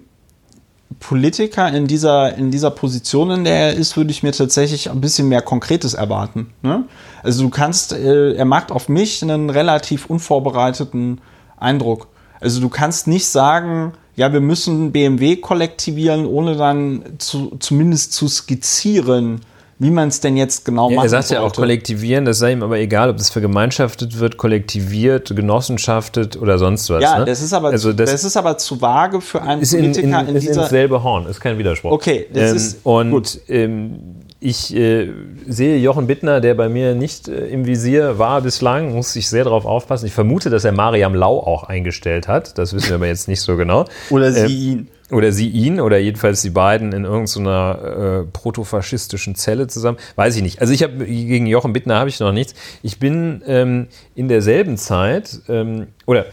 [1.00, 5.02] Politiker in dieser, in dieser Position, in der er ist, würde ich mir tatsächlich ein
[5.02, 6.54] bisschen mehr Konkretes erwarten.
[6.62, 6.86] Ne?
[7.24, 11.22] Also du kannst, äh, er macht auf mich einen relativ unvorbereiteten
[11.58, 12.08] Eindruck.
[12.40, 18.28] Also du kannst nicht sagen, ja, wir müssen BMW kollektivieren, ohne dann zu, zumindest zu
[18.28, 19.42] skizzieren,
[19.80, 21.06] wie man es denn jetzt genau ja, macht.
[21.06, 25.36] Er sagt ja auch kollektivieren, das sei ihm aber egal, ob das vergemeinschaftet wird, kollektiviert,
[25.36, 27.02] genossenschaftet oder sonst was.
[27.02, 27.26] Ja, ne?
[27.26, 30.14] das, ist aber, also das, das, ist aber zu vage für einen ist Politiker in,
[30.14, 30.64] in, in ist dieser...
[30.64, 31.92] Ist selbe Horn, ist kein Widerspruch.
[31.92, 33.40] Okay, das ähm, ist und gut.
[33.48, 34.00] Ähm,
[34.44, 35.08] ich äh,
[35.48, 39.44] sehe Jochen Bittner, der bei mir nicht äh, im Visier war bislang, muss ich sehr
[39.44, 40.08] darauf aufpassen.
[40.08, 42.58] Ich vermute, dass er Mariam Lau auch eingestellt hat.
[42.58, 43.86] Das wissen wir aber jetzt nicht so genau.
[44.10, 44.88] Oder sie ähm, ihn.
[45.12, 49.98] Oder sie ihn, oder jedenfalls die beiden in irgendeiner äh, protofaschistischen Zelle zusammen.
[50.16, 50.62] Weiß ich nicht.
[50.62, 52.56] Also ich habe gegen Jochen Bittner habe ich noch nichts.
[52.82, 56.28] Ich bin ähm, in derselben Zeit, ähm, oder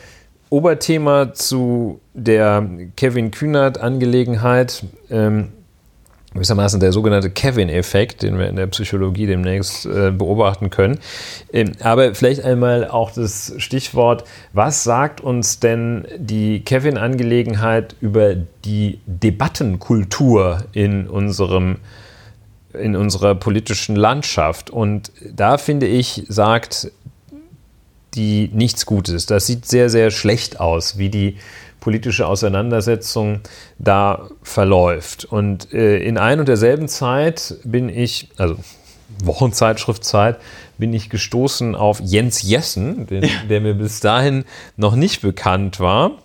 [0.49, 5.49] Oberthema zu der Kevin Kühnert-Angelegenheit, ähm,
[6.39, 10.99] gewissermaßen der sogenannte Kevin-Effekt, den wir in der Psychologie demnächst äh, beobachten können.
[11.53, 18.35] Ähm, aber vielleicht einmal auch das Stichwort, was sagt uns denn die Kevin-Angelegenheit über
[18.65, 21.77] die Debattenkultur in unserem
[22.75, 24.71] in unserer politischen Landschaft.
[24.71, 26.93] Und da finde ich, sagt
[28.15, 29.27] die nichts Gutes.
[29.27, 31.37] Das sieht sehr, sehr schlecht aus, wie die
[31.89, 33.41] politische Auseinandersetzung
[33.79, 35.25] da verläuft.
[35.25, 38.57] Und äh, in ein und derselben Zeit bin ich, also
[39.25, 40.37] Wochenzeitschriftzeit,
[40.77, 43.31] bin ich gestoßen auf Jens Jessen, den, ja.
[43.49, 44.45] der mir bis dahin
[44.77, 46.19] noch nicht bekannt war.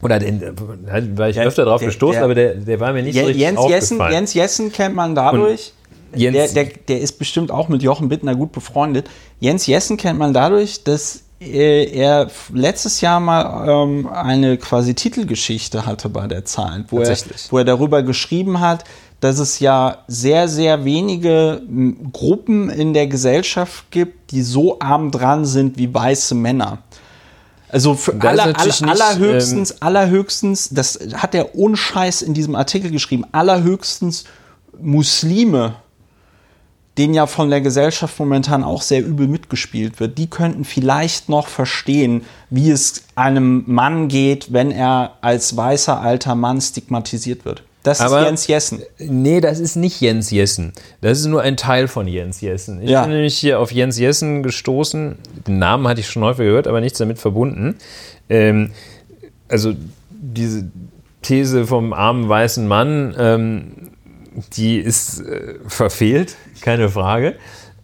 [0.00, 0.40] Oder den,
[0.86, 3.24] da war ich öfter drauf der, gestoßen, der, aber der, der war mir nicht Jens,
[3.24, 4.00] so richtig Jens aufgefallen.
[4.00, 5.74] Jessen, Jens Jessen kennt man dadurch,
[6.14, 9.10] Jens, der, der, der ist bestimmt auch mit Jochen Bittner gut befreundet.
[9.38, 15.86] Jens Jessen kennt man dadurch, dass äh, er letztes Jahr mal ähm, eine quasi Titelgeschichte
[15.86, 17.16] hatte bei der Zeit, wo er,
[17.50, 18.84] wo er darüber geschrieben hat,
[19.20, 21.62] dass es ja sehr, sehr wenige
[22.12, 26.78] Gruppen in der Gesellschaft gibt, die so arm dran sind wie weiße Männer.
[27.68, 32.90] Also für aller, aller, allerhöchstens, ähm, allerhöchstens, das hat er ohne Scheiß in diesem Artikel
[32.90, 34.24] geschrieben, allerhöchstens
[34.80, 35.74] Muslime
[36.98, 41.46] den ja von der Gesellschaft momentan auch sehr übel mitgespielt wird, die könnten vielleicht noch
[41.46, 47.62] verstehen, wie es einem Mann geht, wenn er als weißer alter Mann stigmatisiert wird.
[47.84, 48.82] Das Aber, ist Jens Jessen.
[48.98, 50.72] Nee, das ist nicht Jens Jessen.
[51.00, 52.82] Das ist nur ein Teil von Jens Jessen.
[52.82, 53.02] Ich ja.
[53.02, 55.16] bin nämlich hier auf Jens Jessen gestoßen.
[55.46, 57.76] Den Namen hatte ich schon häufig gehört, aber nichts damit verbunden.
[58.28, 58.72] Ähm,
[59.48, 59.72] also
[60.10, 60.68] diese
[61.22, 63.90] These vom armen weißen Mann, ähm,
[64.54, 67.36] die ist äh, verfehlt, keine Frage.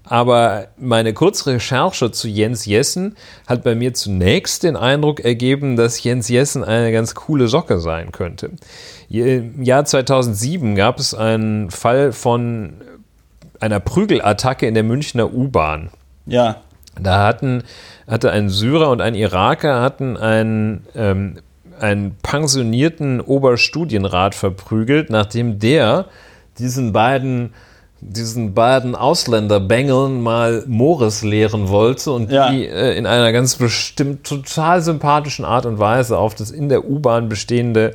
[0.07, 3.17] Aber meine Kurzrecherche zu Jens Jessen
[3.47, 8.13] hat bei mir zunächst den Eindruck ergeben, dass Jens Jessen eine ganz coole Socke sein
[8.13, 8.51] könnte.
[9.09, 12.75] Im Jahr 2007 gab es einen Fall von
[13.61, 15.89] einer Prügelattacke in der Münchner U-Bahn.
[16.27, 16.57] Ja.
[17.01, 17.63] Da hatten,
[18.07, 21.39] hatte ein Syrer und ein Iraker hatten einen, ähm,
[21.81, 26.07] einen pensionierten Oberstudienrat verprügelt, nachdem der
[26.59, 27.53] diesen beiden
[28.07, 32.51] diesen beiden Ausländerbängeln mal Morris lehren wollte und ja.
[32.51, 36.85] die äh, in einer ganz bestimmt total sympathischen Art und Weise auf das in der
[36.85, 37.95] U-Bahn bestehende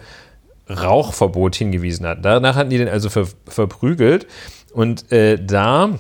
[0.68, 2.26] Rauchverbot hingewiesen hat.
[2.26, 4.26] Danach hatten die den also ver verprügelt
[4.74, 6.00] und äh, da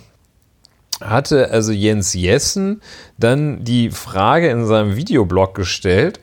[1.01, 2.81] hatte also Jens Jessen
[3.17, 6.19] dann die Frage in seinem Videoblog gestellt,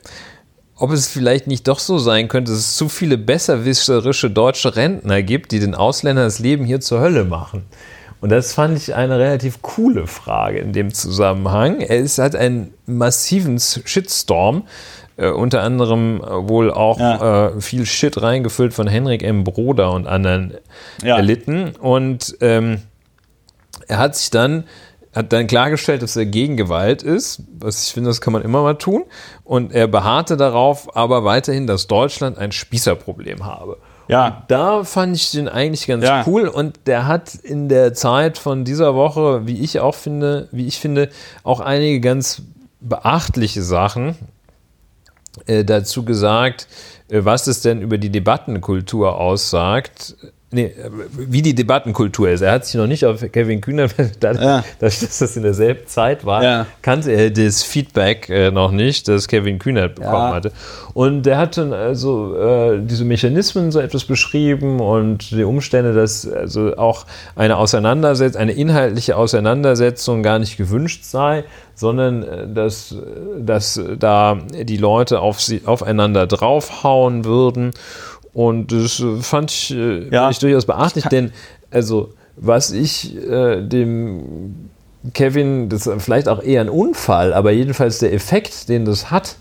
[0.77, 5.23] ob es vielleicht nicht doch so sein könnte, dass es zu viele besserwisserische deutsche Rentner
[5.23, 7.65] gibt, die den Ausländern das Leben hier zur Hölle machen.
[8.19, 11.81] Und das fand ich eine relativ coole Frage in dem Zusammenhang.
[11.81, 14.63] Es hat einen massiven Shitstorm,
[15.17, 17.47] äh, unter anderem äh, wohl auch ja.
[17.47, 19.43] äh, viel Shit reingefüllt von Henrik M.
[19.43, 20.55] Broder und anderen
[21.03, 21.17] ja.
[21.17, 21.75] erlitten.
[21.75, 22.81] Und ähm,
[23.87, 24.63] er hat sich dann
[25.17, 28.61] hat dann klargestellt, dass er gegen Gewalt ist, was ich finde, das kann man immer
[28.61, 29.03] mal tun.
[29.43, 33.77] Und er beharrte darauf, aber weiterhin, dass Deutschland ein Spießerproblem habe.
[34.07, 34.27] Ja.
[34.27, 36.23] Und da fand ich den eigentlich ganz ja.
[36.27, 40.67] cool und der hat in der Zeit von dieser Woche, wie ich auch finde, wie
[40.67, 41.09] ich finde,
[41.43, 42.43] auch einige ganz
[42.79, 44.15] beachtliche Sachen
[45.45, 46.67] äh, dazu gesagt,
[47.09, 50.15] äh, was es denn über die Debattenkultur aussagt
[50.49, 50.73] Nee,
[51.11, 52.39] wie die Debattenkultur ist.
[52.39, 53.89] Er hat sich noch nicht auf Kevin Kühner,
[54.21, 54.63] dadurch, ja.
[54.79, 56.65] dass das in derselben Zeit war, ja.
[56.81, 60.33] kannte er das Feedback äh, noch nicht, das Kevin Kühner bekommen ja.
[60.33, 60.53] hatte.
[60.93, 66.25] Und er hat dann also äh, diese Mechanismen so etwas beschrieben und die Umstände, dass
[66.25, 67.05] also auch
[67.35, 71.43] eine Auseinandersetzung, eine inhaltliche Auseinandersetzung gar nicht gewünscht sei,
[71.75, 72.95] sondern äh, dass,
[73.37, 77.73] dass da die Leute auf sie, aufeinander draufhauen würden
[78.37, 80.29] und das äh, fand ich, äh, ja.
[80.29, 81.31] ich durchaus beachtlich, denn
[81.71, 84.69] also was ich äh, dem
[85.15, 89.37] Kevin, das ist vielleicht auch eher ein Unfall, aber jedenfalls der Effekt, den das hat,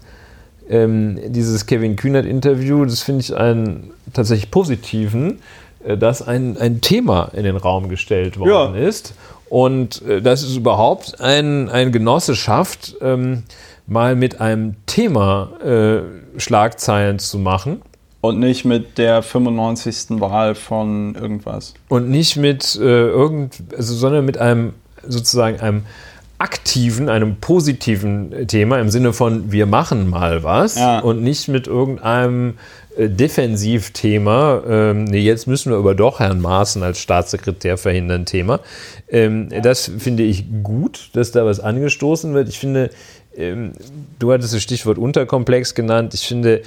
[0.71, 5.41] ähm, dieses Kevin Kühnert-Interview, das finde ich einen tatsächlich positiven,
[5.85, 8.89] äh, dass ein, ein Thema in den Raum gestellt worden ja.
[8.89, 9.13] ist.
[9.51, 13.43] Und äh, das ist überhaupt ein, eine Genossenschaft, ähm,
[13.87, 17.83] mal mit einem Thema äh, Schlagzeilen zu machen.
[18.29, 20.21] Und nicht mit der 95.
[20.21, 21.75] Wahl von irgendwas.
[21.89, 24.75] Und nicht mit äh, irgend, also, sondern mit einem
[25.07, 25.83] sozusagen einem
[26.39, 30.99] aktiven, einem positiven Thema im Sinne von wir machen mal was ja.
[30.99, 32.59] und nicht mit irgendeinem
[32.97, 38.61] äh, Defensivthema, ähm, nee, jetzt müssen wir aber doch Herrn Maaßen als Staatssekretär verhindern, Thema.
[39.09, 39.61] Ähm, ja.
[39.61, 42.49] Das finde ich gut, dass da was angestoßen wird.
[42.49, 42.91] Ich finde,
[43.37, 43.73] ähm,
[44.19, 46.15] du hattest das Stichwort Unterkomplex genannt.
[46.15, 46.63] Ich finde,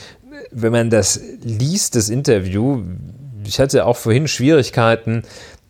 [0.52, 2.84] wenn man das liest, das Interview,
[3.46, 5.24] ich hatte auch vorhin Schwierigkeiten,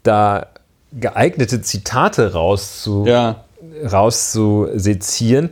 [0.03, 0.47] da
[0.93, 3.43] geeignete Zitate rauszu, ja.
[3.83, 5.49] rauszusezieren.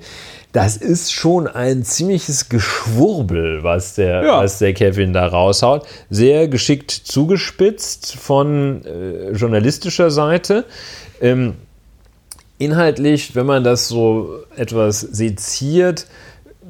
[0.53, 4.38] Das ist schon ein ziemliches Geschwurbel, was der, ja.
[4.39, 5.85] was der Kevin da raushaut.
[6.10, 10.65] Sehr geschickt zugespitzt von äh, journalistischer Seite.
[11.22, 11.56] Ähm,
[12.57, 16.07] inhaltlich, wenn man das so etwas seziert,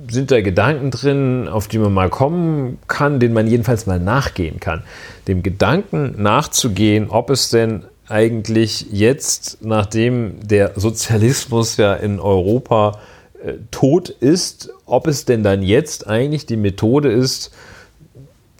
[0.10, 4.60] sind da Gedanken drin, auf die man mal kommen kann, denen man jedenfalls mal nachgehen
[4.60, 4.84] kann.
[5.28, 13.00] Dem Gedanken nachzugehen, ob es denn eigentlich jetzt, nachdem der Sozialismus ja in Europa
[13.44, 17.52] äh, tot ist, ob es denn dann jetzt eigentlich die Methode ist,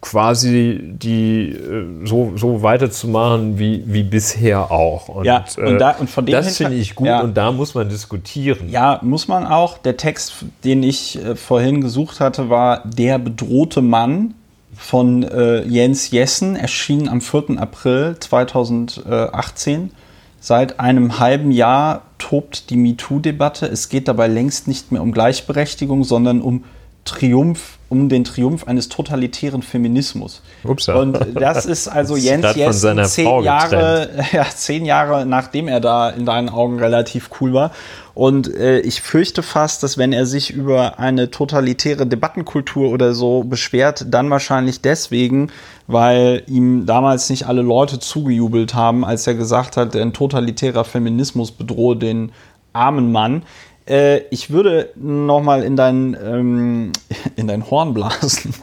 [0.02, 5.10] quasi die äh, so, so weiterzumachen wie, wie bisher auch.
[5.10, 7.52] Und, ja, und, äh, da, und von dem das finde ich gut ja, und da
[7.52, 8.70] muss man diskutieren.
[8.70, 9.78] Ja, muss man auch.
[9.78, 14.36] Der Text, den ich äh, vorhin gesucht hatte, war Der bedrohte Mann
[14.76, 17.58] von äh, Jens Jessen, erschienen am 4.
[17.58, 19.92] April 2018.
[20.40, 23.66] Seit einem halben Jahr tobt die MeToo-Debatte.
[23.66, 26.64] Es geht dabei längst nicht mehr um Gleichberechtigung, sondern um
[27.08, 30.42] Triumph, um den Triumph eines totalitären Feminismus.
[30.64, 30.96] Upsa.
[30.96, 36.10] Und das ist also das Jens Jessen zehn Jahre, ja, zehn Jahre nachdem er da
[36.10, 37.72] in deinen Augen relativ cool war.
[38.14, 43.44] Und äh, ich fürchte fast, dass wenn er sich über eine totalitäre Debattenkultur oder so
[43.44, 45.52] beschwert, dann wahrscheinlich deswegen,
[45.88, 51.52] weil ihm damals nicht alle Leute zugejubelt haben, als er gesagt hat, ein totalitärer Feminismus
[51.52, 52.32] bedrohe den
[52.74, 53.44] armen Mann.
[53.88, 56.92] Äh, ich würde noch mal in dein, ähm,
[57.36, 58.54] in dein Horn blasen.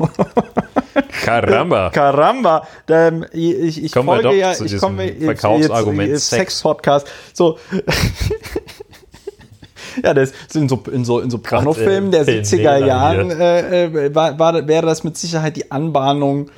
[1.24, 1.90] Caramba.
[1.90, 2.66] Caramba.
[2.86, 6.62] Ähm, ich, ich kommen folge ja, ich komme Verkaufsargument jetzt, jetzt Sex.
[6.62, 7.06] Podcast.
[7.32, 7.58] So.
[10.02, 14.38] ja, das in so, in so, in so Pornofilmen der 70er Jahren äh, äh, war,
[14.38, 16.50] war, wäre das mit Sicherheit die Anbahnung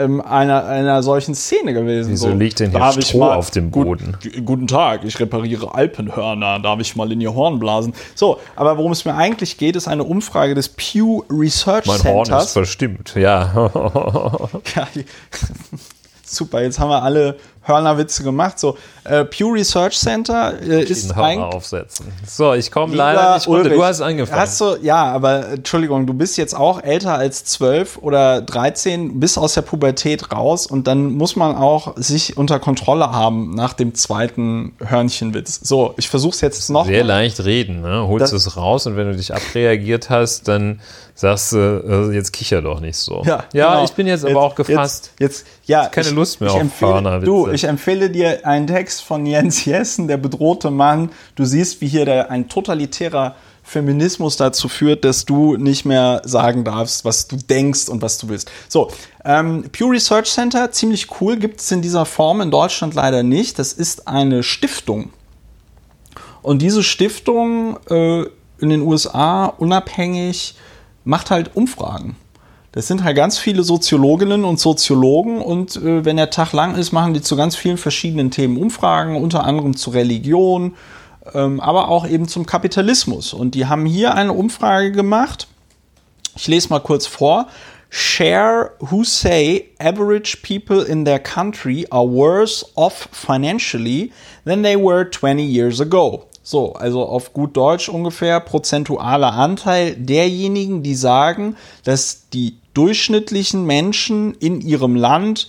[0.00, 2.12] ähm, einer, einer solchen Szene gewesen.
[2.12, 4.16] Wieso so, liegt denn hier Stroh mal, auf dem Boden?
[4.22, 7.94] Gut, guten Tag, ich repariere Alpenhörner, darf ich mal in Ihr Horn blasen?
[8.14, 12.04] So, aber worum es mir eigentlich geht, ist eine Umfrage des Pew Research mein Centers.
[12.04, 13.70] Mein Horn ist verstimmt, ja.
[14.74, 14.88] ja
[16.24, 18.58] super, jetzt haben wir alle Hörnerwitze gemacht.
[18.58, 22.06] So, äh, Pew Research Center äh, ist ein aufsetzen.
[22.26, 23.68] So, ich komme leider nicht runter.
[23.68, 24.40] Du hast angefangen.
[24.40, 29.38] Hast du, ja, aber Entschuldigung, du bist jetzt auch älter als 12 oder 13, bist
[29.38, 33.94] aus der Pubertät raus und dann muss man auch sich unter Kontrolle haben nach dem
[33.94, 35.60] zweiten Hörnchenwitz.
[35.62, 36.86] So, ich versuch's jetzt noch.
[36.86, 37.08] Sehr mal.
[37.08, 38.06] leicht reden, ne?
[38.08, 40.80] Holst es raus und wenn du dich abreagiert hast, dann
[41.20, 43.22] sagst du, äh, jetzt kicher doch nicht so.
[43.26, 43.84] Ja, ja genau.
[43.84, 45.12] ich bin jetzt, jetzt aber auch gefasst.
[45.18, 49.02] Jetzt, jetzt ja, keine ich, Lust mehr auf empfehle, Du, ich empfehle dir einen Text
[49.02, 51.10] von Jens Jessen, der bedrohte Mann.
[51.34, 56.64] Du siehst, wie hier der, ein totalitärer Feminismus dazu führt, dass du nicht mehr sagen
[56.64, 58.50] darfst, was du denkst und was du willst.
[58.68, 58.90] So,
[59.24, 63.58] ähm, Pew Research Center, ziemlich cool, gibt es in dieser Form in Deutschland leider nicht.
[63.58, 65.10] Das ist eine Stiftung.
[66.42, 68.22] Und diese Stiftung äh,
[68.58, 70.56] in den USA unabhängig
[71.04, 72.16] macht halt Umfragen.
[72.72, 76.92] Das sind halt ganz viele Soziologinnen und Soziologen und äh, wenn der Tag lang ist,
[76.92, 80.76] machen die zu ganz vielen verschiedenen Themen Umfragen, unter anderem zu Religion,
[81.34, 83.34] ähm, aber auch eben zum Kapitalismus.
[83.34, 85.48] Und die haben hier eine Umfrage gemacht.
[86.36, 87.48] Ich lese mal kurz vor.
[87.92, 94.12] Share who say average people in their country are worse off financially
[94.44, 96.26] than they were 20 years ago.
[96.44, 104.34] So, also auf gut Deutsch ungefähr prozentualer Anteil derjenigen, die sagen, dass die durchschnittlichen Menschen
[104.34, 105.48] in ihrem Land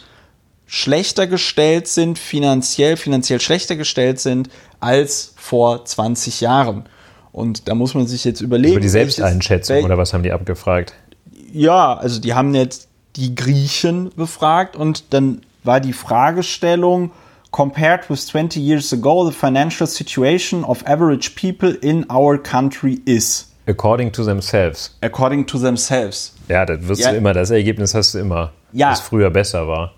[0.65, 4.49] schlechter gestellt sind, finanziell, finanziell schlechter gestellt sind
[4.80, 6.85] als vor 20 Jahren.
[7.31, 8.73] Und da muss man sich jetzt überlegen.
[8.73, 10.93] Über die Selbsteinschätzung welches, oder was haben die abgefragt?
[11.52, 17.11] Ja, also die haben jetzt die Griechen befragt und dann war die Fragestellung,
[17.52, 23.51] compared with 20 years ago, the financial situation of average people in our country is.
[23.67, 24.95] According to themselves.
[25.01, 26.33] According to themselves.
[26.47, 27.11] Ja, das wirst ja.
[27.11, 28.51] du immer, das Ergebnis hast du immer.
[28.73, 28.89] Ja.
[28.89, 29.93] Das früher besser war.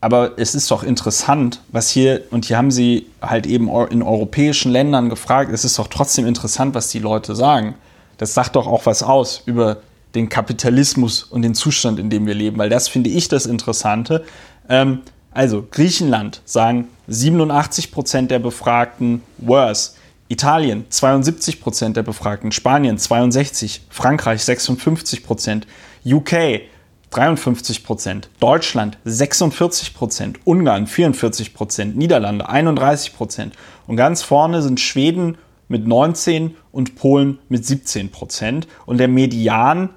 [0.00, 4.70] Aber es ist doch interessant, was hier, und hier haben sie halt eben in europäischen
[4.70, 7.74] Ländern gefragt, es ist doch trotzdem interessant, was die Leute sagen.
[8.18, 9.78] Das sagt doch auch was aus über
[10.14, 14.24] den Kapitalismus und den Zustand, in dem wir leben, weil das finde ich das Interessante.
[14.68, 15.00] Ähm,
[15.32, 19.92] also Griechenland sagen 87 Prozent der Befragten worse.
[20.28, 25.66] Italien 72 Prozent der Befragten, Spanien 62, Frankreich 56 Prozent,
[26.04, 26.62] UK
[27.10, 33.54] 53 Prozent, Deutschland 46 Prozent, Ungarn 44 Prozent, Niederlande 31 Prozent
[33.86, 35.38] und ganz vorne sind Schweden
[35.68, 39.90] mit 19 und Polen mit 17 Prozent und der Median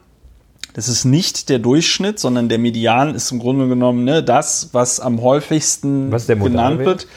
[0.73, 4.99] das ist nicht der Durchschnitt, sondern der Median ist im Grunde genommen ne, das, was
[4.99, 7.07] am häufigsten was genannt wird.
[7.09, 7.11] Oh,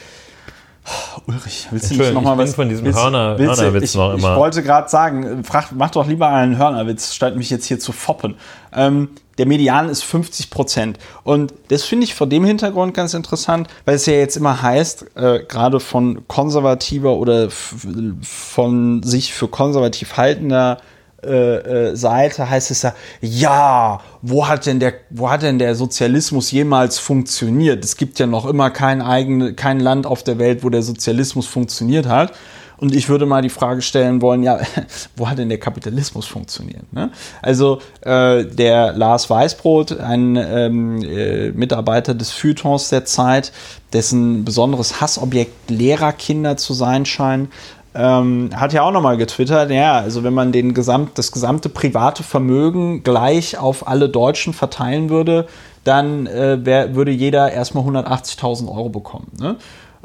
[1.27, 4.33] Ulrich, willst du nicht nochmal was von diesem Hörner, Hörnerwitz ich, noch immer?
[4.33, 7.91] Ich wollte gerade sagen, frag, mach doch lieber einen Hörnerwitz, statt mich jetzt hier zu
[7.91, 8.35] foppen.
[8.73, 10.99] Ähm, der Median ist 50 Prozent.
[11.23, 15.15] Und das finde ich vor dem Hintergrund ganz interessant, weil es ja jetzt immer heißt,
[15.15, 20.79] äh, gerade von konservativer oder von sich für konservativ haltender
[21.23, 25.75] äh, äh, Seite heißt es ja, ja, wo hat denn der, wo hat denn der
[25.75, 27.83] Sozialismus jemals funktioniert?
[27.83, 31.47] Es gibt ja noch immer kein eigene, kein Land auf der Welt, wo der Sozialismus
[31.47, 32.33] funktioniert hat.
[32.81, 34.59] Und ich würde mal die Frage stellen wollen, ja,
[35.15, 36.91] wo hat denn der Kapitalismus funktioniert?
[36.91, 37.11] Ne?
[37.43, 43.51] Also äh, der Lars Weißbrot, ein ähm, äh, Mitarbeiter des Feuilletons der Zeit,
[43.93, 47.51] dessen besonderes Hassobjekt Lehrerkinder zu sein scheinen,
[47.93, 52.23] ähm, hat ja auch nochmal getwittert, ja, also wenn man den Gesamt, das gesamte private
[52.23, 55.47] Vermögen gleich auf alle Deutschen verteilen würde,
[55.83, 59.31] dann äh, wär, würde jeder erstmal 180.000 Euro bekommen.
[59.39, 59.57] Ne?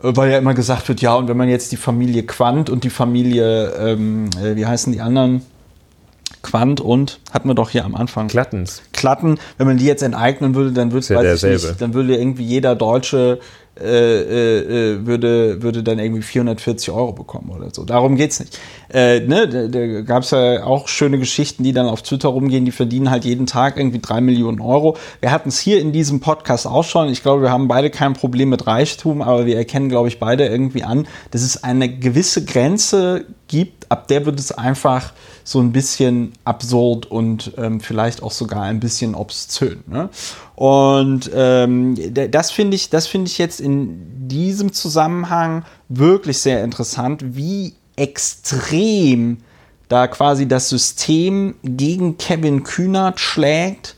[0.02, 2.84] Äh, weil ja immer gesagt wird, ja, und wenn man jetzt die Familie Quant und
[2.84, 5.42] die Familie, ähm, äh, wie heißen die anderen?
[6.42, 8.28] Quant und hatten wir doch hier am Anfang.
[8.28, 8.82] Klattens.
[8.92, 12.16] Klatten, wenn man die jetzt enteignen würde, dann würde, ja weiß ich nicht, dann würde
[12.16, 13.40] irgendwie jeder Deutsche
[13.78, 17.84] äh, äh, äh, würde, würde dann irgendwie 440 Euro bekommen oder so.
[17.84, 18.58] Darum geht's nicht.
[18.88, 22.64] Äh, ne, da, da gab es ja auch schöne Geschichten, die dann auf Twitter rumgehen,
[22.64, 24.96] die verdienen halt jeden Tag irgendwie drei Millionen Euro.
[25.20, 27.10] Wir hatten es hier in diesem Podcast auch schon.
[27.10, 30.46] Ich glaube, wir haben beide kein Problem mit Reichtum, aber wir erkennen, glaube ich, beide
[30.46, 35.12] irgendwie an, dass es eine gewisse Grenze gibt, ab der wird es einfach
[35.44, 39.84] so ein bisschen absurd und ähm, vielleicht auch sogar ein bisschen obszön.
[39.86, 40.08] Ne?
[40.54, 41.96] Und ähm,
[42.30, 49.38] das finde ich, das ich jetzt in diesem Zusammenhang wirklich sehr interessant, wie extrem
[49.88, 53.96] da quasi das System gegen Kevin Kühnert schlägt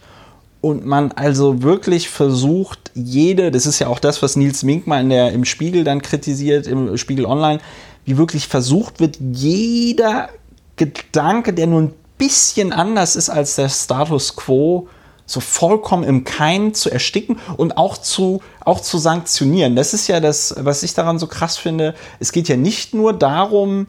[0.61, 5.01] und man also wirklich versucht, jede, das ist ja auch das, was Nils Mink mal
[5.01, 7.61] in der, im Spiegel dann kritisiert, im Spiegel Online,
[8.09, 10.31] wie wirklich versucht wird, jeder
[10.77, 14.89] Gedanke, der nur ein bisschen anders ist als der Status quo,
[15.27, 19.77] so vollkommen im Keim zu ersticken und auch zu, auch zu sanktionieren.
[19.77, 21.95] Das ist ja das, was ich daran so krass finde.
[22.19, 23.89] Es geht ja nicht nur darum,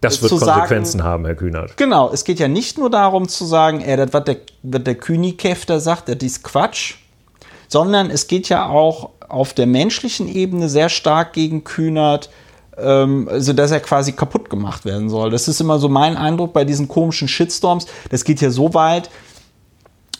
[0.00, 1.76] das wird Konsequenzen sagen, haben, Herr Kühnert.
[1.76, 4.94] Genau, es geht ja nicht nur darum zu sagen, ey, das, was der, was der
[4.94, 6.94] Kühnikäf da sagt, das ist Quatsch,
[7.66, 12.30] sondern es geht ja auch auf der menschlichen Ebene sehr stark gegen Kühnert,
[12.82, 15.30] ähm, also dass er quasi kaputt gemacht werden soll.
[15.30, 17.86] Das ist immer so mein Eindruck bei diesen komischen Shitstorms.
[18.10, 19.10] Das geht ja so weit,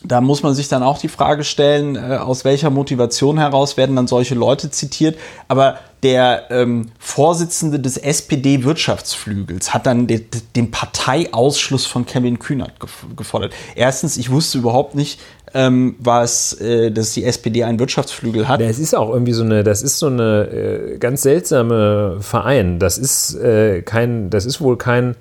[0.03, 3.97] da muss man sich dann auch die Frage stellen, äh, aus welcher Motivation heraus werden
[3.97, 5.19] dann solche Leute zitiert.
[5.49, 12.73] Aber der ähm, Vorsitzende des SPD-Wirtschaftsflügels hat dann de, de, den Parteiausschluss von Kevin Kühnert
[13.17, 13.53] gefordert.
[13.75, 15.21] Erstens, ich wusste überhaupt nicht,
[15.53, 18.61] ähm, was, äh, dass die SPD einen Wirtschaftsflügel hat.
[18.63, 22.79] Das ist auch irgendwie so eine, das ist so eine äh, ganz seltsame Verein.
[22.79, 25.17] Das ist äh, kein, das ist wohl kein,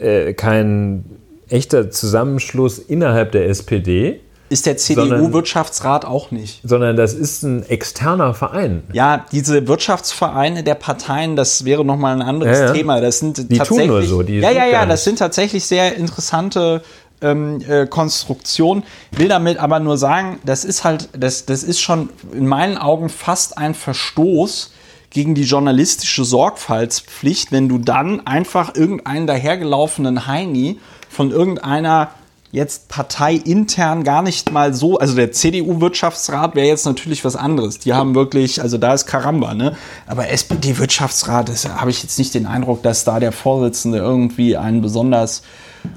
[0.00, 1.04] äh, kein
[1.52, 4.20] echter Zusammenschluss innerhalb der SPD.
[4.48, 6.60] Ist der CDU-Wirtschaftsrat auch nicht.
[6.62, 8.82] Sondern das ist ein externer Verein.
[8.92, 12.72] Ja, diese Wirtschaftsvereine der Parteien, das wäre nochmal ein anderes ja, ja.
[12.72, 13.00] Thema.
[13.00, 14.22] Das sind die tatsächlich, tun nur so.
[14.22, 16.82] Die ja, ja, ja, das sind tatsächlich sehr interessante
[17.22, 18.82] ähm, äh, Konstruktionen.
[19.12, 23.08] Will damit aber nur sagen, das ist halt, das, das ist schon in meinen Augen
[23.08, 24.72] fast ein Verstoß
[25.08, 30.78] gegen die journalistische Sorgfaltspflicht, wenn du dann einfach irgendeinen dahergelaufenen Heini
[31.12, 32.10] von irgendeiner
[32.52, 37.78] jetzt parteiintern gar nicht mal so, also der CDU-Wirtschaftsrat wäre jetzt natürlich was anderes.
[37.78, 39.74] Die haben wirklich, also da ist Karamba, ne?
[40.06, 44.82] Aber SPD-Wirtschaftsrat, da habe ich jetzt nicht den Eindruck, dass da der Vorsitzende irgendwie einen
[44.82, 45.42] besonders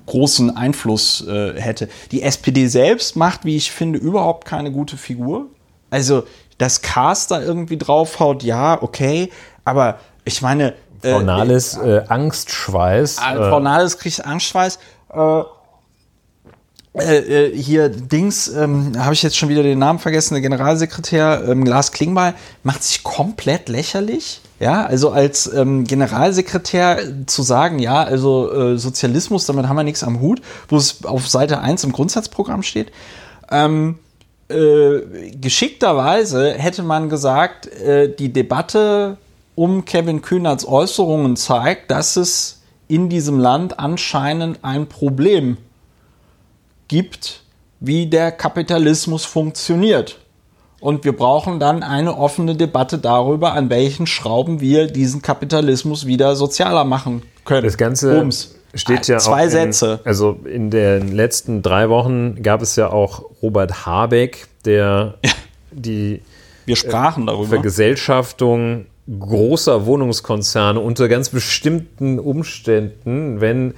[0.05, 1.89] großen Einfluss äh, hätte.
[2.11, 5.47] Die SPD selbst macht, wie ich finde, überhaupt keine gute Figur.
[5.89, 6.23] Also,
[6.57, 9.29] dass Cast da irgendwie draufhaut, ja, okay,
[9.65, 13.19] aber ich meine, Frau Nahles äh, Angstschweiß.
[13.19, 14.79] Frau Nahles kriegt Angstschweiß.
[15.09, 15.43] Äh,
[16.97, 21.65] äh, hier Dings, ähm, habe ich jetzt schon wieder den Namen vergessen, der Generalsekretär ähm,
[21.65, 24.41] Lars Klingbeil macht sich komplett lächerlich.
[24.61, 30.03] Ja, also als ähm, Generalsekretär zu sagen, ja, also äh, Sozialismus, damit haben wir nichts
[30.03, 32.93] am Hut, wo es auf Seite 1 im Grundsatzprogramm steht.
[33.51, 33.99] Ähm,
[34.47, 39.17] äh, geschickterweise hätte man gesagt, äh, die Debatte
[39.55, 42.54] um Kevin Kühnerts Äußerungen zeigt, dass es
[42.87, 45.57] in diesem Land anscheinend ein Problem
[46.87, 47.41] gibt
[47.79, 50.19] wie der Kapitalismus funktioniert.
[50.79, 56.35] Und wir brauchen dann eine offene Debatte darüber, an welchen Schrauben wir diesen Kapitalismus wieder
[56.35, 57.63] sozialer machen können.
[57.63, 58.55] Das Ganze Bums.
[58.73, 59.35] steht ja Zwei auch.
[59.35, 59.99] Zwei Sätze.
[60.03, 65.31] Also in den letzten drei Wochen gab es ja auch Robert Habeck, der ja.
[65.71, 66.21] die
[66.65, 67.47] wir sprachen darüber.
[67.49, 73.73] Vergesellschaftung großer Wohnungskonzerne unter ganz bestimmten Umständen, wenn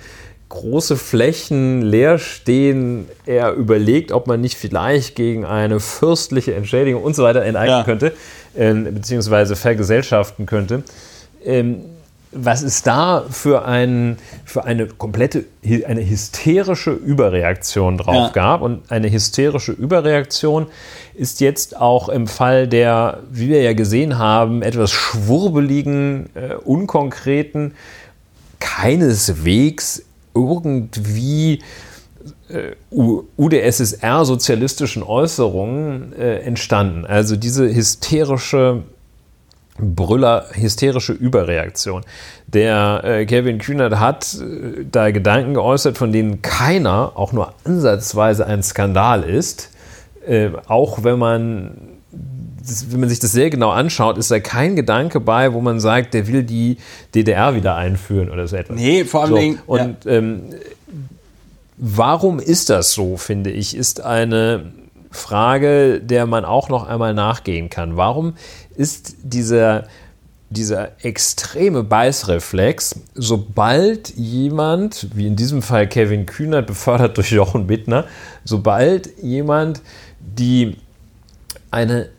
[0.49, 7.15] große Flächen leer stehen, er überlegt, ob man nicht vielleicht gegen eine fürstliche Entschädigung und
[7.15, 7.83] so weiter enteignen ja.
[7.83, 8.13] könnte,
[8.55, 10.83] äh, beziehungsweise vergesellschaften könnte.
[11.43, 11.81] Ähm,
[12.31, 18.29] was es da für, ein, für eine komplette, eine hysterische Überreaktion drauf ja.
[18.29, 18.61] gab.
[18.61, 20.67] Und eine hysterische Überreaktion
[21.17, 27.73] ist jetzt auch im Fall der, wie wir ja gesehen haben, etwas schwurbeligen, äh, unkonkreten,
[28.59, 30.03] keineswegs
[30.35, 31.61] irgendwie
[32.49, 37.05] äh, UdSSR-sozialistischen Äußerungen äh, entstanden.
[37.05, 38.83] Also diese hysterische
[39.79, 42.03] Brüller, hysterische Überreaktion.
[42.47, 48.45] Der äh, Kevin Kühnert hat äh, da Gedanken geäußert, von denen keiner auch nur ansatzweise
[48.45, 49.69] ein Skandal ist.
[50.27, 51.97] Äh, auch wenn man
[52.89, 56.13] wenn man sich das sehr genau anschaut, ist da kein Gedanke bei, wo man sagt,
[56.13, 56.77] der will die
[57.15, 58.75] DDR wieder einführen oder so etwas.
[58.75, 59.53] Nee, vor allem.
[59.53, 59.73] So.
[59.73, 60.11] Und ja.
[60.11, 60.43] ähm,
[61.77, 64.73] warum ist das so, finde ich, ist eine
[65.11, 67.95] Frage, der man auch noch einmal nachgehen kann.
[67.95, 68.33] Warum
[68.75, 69.85] ist dieser,
[70.49, 78.05] dieser extreme Beißreflex, sobald jemand, wie in diesem Fall Kevin Kühnert, befördert durch Jochen Bittner,
[78.43, 79.81] sobald jemand
[80.37, 80.77] die
[81.71, 82.09] eine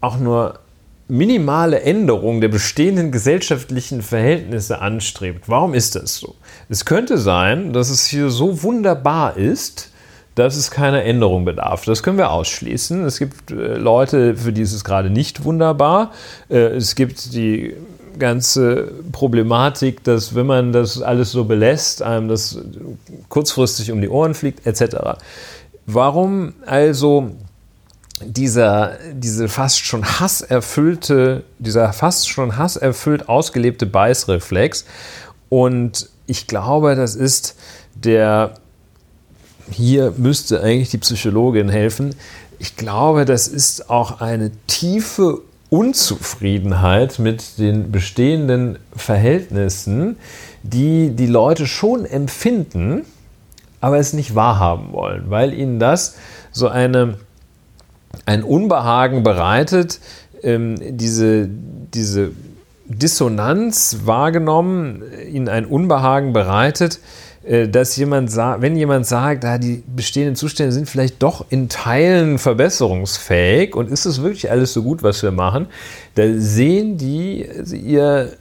[0.00, 0.60] auch nur
[1.08, 5.48] minimale Änderung der bestehenden gesellschaftlichen Verhältnisse anstrebt.
[5.48, 6.34] Warum ist das so?
[6.68, 9.90] Es könnte sein, dass es hier so wunderbar ist,
[10.34, 11.84] dass es keiner Änderung bedarf.
[11.84, 13.04] Das können wir ausschließen.
[13.04, 16.12] Es gibt äh, Leute, für die ist es gerade nicht wunderbar.
[16.48, 17.74] Äh, es gibt die
[18.18, 22.58] ganze Problematik, dass wenn man das alles so belässt, einem das
[23.28, 25.18] kurzfristig um die Ohren fliegt, etc.
[25.86, 27.30] Warum also
[28.24, 34.84] dieser, diese fast schon hasserfüllte, dieser fast schon hasserfüllt ausgelebte Beißreflex.
[35.48, 37.56] Und ich glaube, das ist
[37.94, 38.54] der,
[39.70, 42.14] hier müsste eigentlich die Psychologin helfen.
[42.58, 45.40] Ich glaube, das ist auch eine tiefe
[45.70, 50.16] Unzufriedenheit mit den bestehenden Verhältnissen,
[50.62, 53.04] die die Leute schon empfinden,
[53.80, 56.16] aber es nicht wahrhaben wollen, weil ihnen das
[56.52, 57.18] so eine
[58.26, 60.00] ein Unbehagen bereitet,
[60.42, 62.30] ähm, diese, diese
[62.86, 67.00] Dissonanz wahrgenommen, ihnen ein Unbehagen bereitet,
[67.44, 71.68] äh, dass jemand sagt, wenn jemand sagt, ah, die bestehenden Zustände sind vielleicht doch in
[71.68, 75.66] Teilen verbesserungsfähig und ist es wirklich alles so gut, was wir machen,
[76.14, 78.32] da sehen die also ihr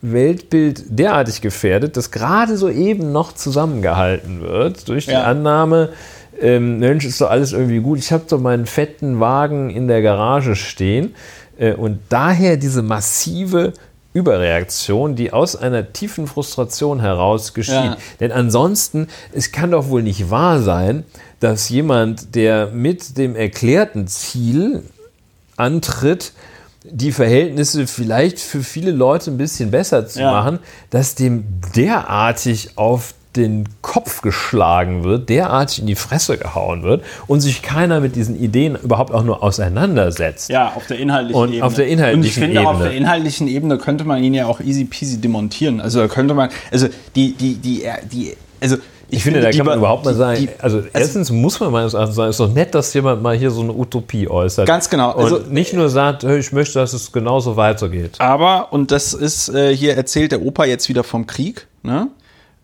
[0.00, 5.24] Weltbild derartig gefährdet, dass gerade soeben noch zusammengehalten wird durch die ja.
[5.24, 5.90] Annahme,
[6.40, 7.98] ähm, Mensch, ist doch alles irgendwie gut.
[7.98, 11.14] Ich habe doch meinen fetten Wagen in der Garage stehen.
[11.58, 13.72] Äh, und daher diese massive
[14.14, 17.74] Überreaktion, die aus einer tiefen Frustration heraus geschieht.
[17.74, 17.96] Ja.
[18.20, 21.04] Denn ansonsten, es kann doch wohl nicht wahr sein,
[21.40, 24.82] dass jemand, der mit dem erklärten Ziel
[25.56, 26.32] antritt,
[26.84, 30.30] die Verhältnisse vielleicht für viele Leute ein bisschen besser zu ja.
[30.30, 30.58] machen,
[30.90, 31.44] dass dem
[31.76, 38.00] derartig auf den Kopf geschlagen wird, derartig in die Fresse gehauen wird und sich keiner
[38.00, 40.50] mit diesen Ideen überhaupt auch nur auseinandersetzt.
[40.50, 41.64] Ja, auf der inhaltlichen und Ebene.
[41.64, 42.68] Auf der inhaltlichen und ich finde, Ebene.
[42.68, 45.80] auf der inhaltlichen Ebene könnte man ihn ja auch easy peasy demontieren.
[45.80, 48.76] Also da könnte man, also die, die, die, die, also
[49.10, 51.58] ich, ich finde, finde, da kann man überhaupt mal sagen, die, also, also erstens muss
[51.60, 54.28] man meines Erachtens sagen, es ist doch nett, dass jemand mal hier so eine Utopie
[54.28, 54.66] äußert.
[54.66, 55.12] Ganz genau.
[55.12, 58.16] Also, und nicht nur sagt, ich möchte, dass es genauso weitergeht.
[58.18, 62.08] Aber, und das ist, äh, hier erzählt der Opa jetzt wieder vom Krieg, ne?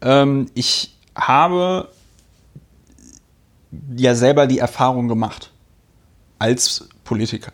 [0.05, 1.89] Ähm, ich habe
[3.97, 5.51] ja selber die Erfahrung gemacht
[6.39, 7.53] als Politiker.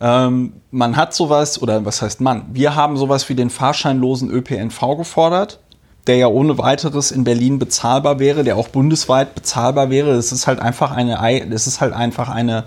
[0.00, 2.46] Ähm, man hat sowas, oder was heißt man?
[2.52, 5.60] Wir haben sowas wie den fahrscheinlosen ÖPNV gefordert,
[6.06, 10.10] der ja ohne weiteres in Berlin bezahlbar wäre, der auch bundesweit bezahlbar wäre.
[10.12, 11.18] Es ist halt einfach eine,
[11.50, 12.64] es ist halt einfach eine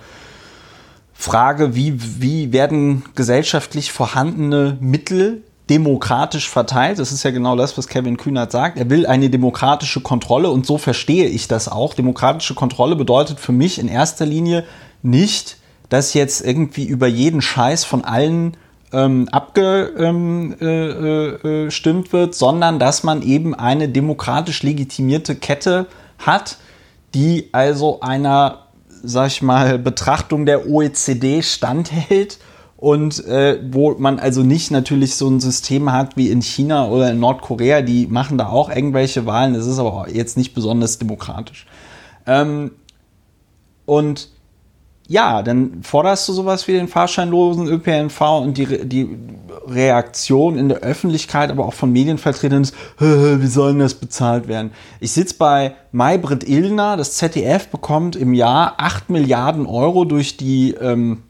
[1.13, 6.99] Frage, wie, wie werden gesellschaftlich vorhandene Mittel demokratisch verteilt.
[6.99, 8.77] Das ist ja genau das, was Kevin Kühnert sagt.
[8.77, 11.93] Er will eine demokratische Kontrolle und so verstehe ich das auch.
[11.93, 14.63] Demokratische Kontrolle bedeutet für mich in erster Linie
[15.03, 15.57] nicht,
[15.89, 18.57] dass jetzt irgendwie über jeden Scheiß von allen
[18.93, 25.87] ähm, abgestimmt ähm, äh, äh, wird, sondern dass man eben eine demokratisch legitimierte Kette
[26.19, 26.57] hat,
[27.13, 28.67] die also einer,
[29.03, 32.39] sag ich mal, Betrachtung der OECD standhält
[32.77, 37.09] und äh, wo man also nicht natürlich so ein System hat wie in China oder
[37.09, 41.65] in Nordkorea, die machen da auch irgendwelche Wahlen, das ist aber jetzt nicht besonders demokratisch.
[42.27, 42.71] Ähm,
[43.85, 44.29] und
[45.07, 49.17] ja, dann forderst du sowas wie den fahrscheinlosen ÖPNV und die, die
[49.65, 54.71] Reaktion in der Öffentlichkeit, aber auch von Medienvertretern ist, wie soll denn das bezahlt werden?
[54.99, 60.73] Ich sitze bei Maybrit Illner, das ZDF bekommt im Jahr 8 Milliarden Euro durch die
[60.73, 61.23] ähm,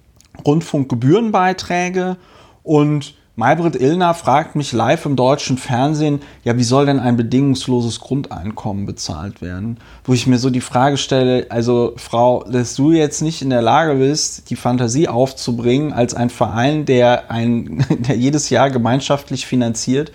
[0.47, 2.17] Rundfunkgebührenbeiträge
[2.63, 7.99] und Maybrit Illner fragt mich live im deutschen Fernsehen, ja, wie soll denn ein bedingungsloses
[7.99, 9.79] Grundeinkommen bezahlt werden?
[10.05, 13.61] Wo ich mir so die Frage stelle, also Frau, dass du jetzt nicht in der
[13.61, 20.11] Lage bist, die Fantasie aufzubringen, als ein Verein, der, ein, der jedes Jahr gemeinschaftlich finanziert,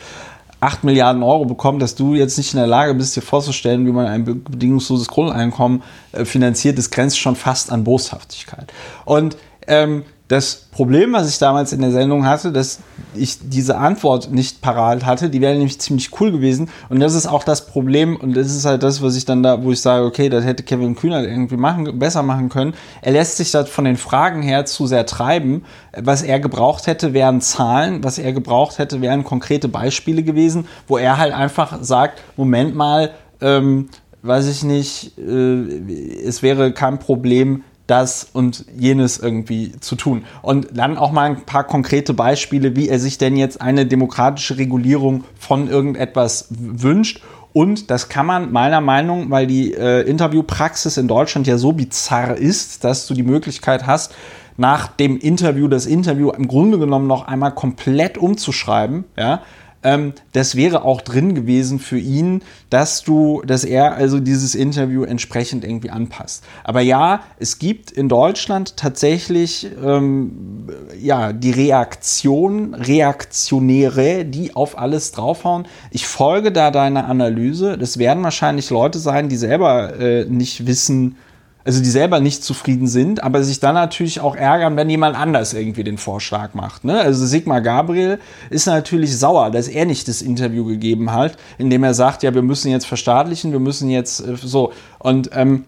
[0.59, 3.93] 8 Milliarden Euro bekommt, dass du jetzt nicht in der Lage bist, dir vorzustellen, wie
[3.93, 8.73] man ein bedingungsloses Grundeinkommen äh, finanziert, das grenzt schon fast an Boshaftigkeit.
[9.05, 9.37] Und
[9.69, 10.03] ähm,
[10.33, 12.81] das Problem, was ich damals in der Sendung hatte, dass
[13.15, 16.71] ich diese Antwort nicht parat hatte, die wäre nämlich ziemlich cool gewesen.
[16.89, 19.63] Und das ist auch das Problem, und das ist halt das, was ich dann da,
[19.63, 22.73] wo ich sage, okay, das hätte Kevin Kühner irgendwie machen, besser machen können.
[23.03, 25.67] Er lässt sich das von den Fragen her zu sehr treiben.
[25.95, 30.97] Was er gebraucht hätte, wären Zahlen, was er gebraucht hätte, wären konkrete Beispiele gewesen, wo
[30.97, 33.11] er halt einfach sagt, Moment mal,
[33.43, 33.91] ähm,
[34.23, 40.25] weiß ich nicht, äh, es wäre kein Problem, das und jenes irgendwie zu tun.
[40.41, 44.57] Und dann auch mal ein paar konkrete Beispiele, wie er sich denn jetzt eine demokratische
[44.57, 47.23] Regulierung von irgendetwas wünscht.
[47.53, 52.35] Und das kann man meiner Meinung, weil die äh, Interviewpraxis in Deutschland ja so bizarr
[52.35, 54.15] ist, dass du die Möglichkeit hast,
[54.57, 59.43] nach dem Interview das Interview im Grunde genommen noch einmal komplett umzuschreiben, ja,
[59.83, 65.05] ähm, das wäre auch drin gewesen für ihn, dass du, dass er also dieses Interview
[65.05, 66.45] entsprechend irgendwie anpasst.
[66.65, 70.69] Aber ja, es gibt in Deutschland tatsächlich ähm,
[71.01, 75.67] ja die Reaktion, Reaktionäre, die auf alles draufhauen.
[75.91, 77.77] Ich folge da deiner Analyse.
[77.77, 81.17] Das werden wahrscheinlich Leute sein, die selber äh, nicht wissen,
[81.65, 85.55] also die selber nicht zufrieden sind, aber sich dann natürlich auch ärgern, wenn jemand anders
[85.55, 86.85] irgendwie den Vorschlag macht.
[86.85, 87.01] Ne?
[87.01, 88.19] Also Sigmar Gabriel
[88.51, 92.35] ist natürlich sauer, dass er nicht das Interview gegeben hat, in dem er sagt, ja,
[92.35, 94.73] wir müssen jetzt verstaatlichen, wir müssen jetzt äh, so.
[94.99, 95.65] Und ähm,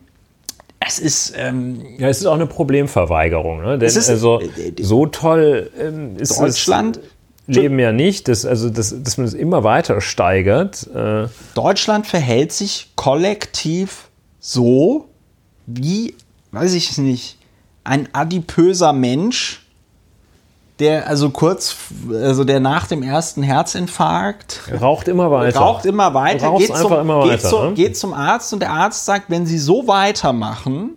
[0.87, 1.35] es ist.
[1.37, 3.63] Ähm, ja, es ist auch eine Problemverweigerung.
[3.63, 3.79] Ne?
[3.79, 7.01] Denn ist, also äh, so toll ähm, ist Deutschland.
[7.47, 10.89] Leben ja nicht, dass, also dass, dass man es immer weiter steigert.
[10.95, 14.09] Äh Deutschland verhält sich kollektiv
[14.41, 15.11] so,
[15.67, 16.15] wie,
[16.53, 17.39] weiß ich nicht,
[17.85, 19.65] ein adipöser Mensch,
[20.79, 21.77] der also kurz,
[22.11, 27.21] also der nach dem ersten Herzinfarkt raucht immer weiter, raucht immer weiter, geht zum, immer
[27.21, 27.75] weiter, geht, zu, ne?
[27.75, 30.91] geht zum Arzt und der Arzt sagt, wenn Sie so weitermachen,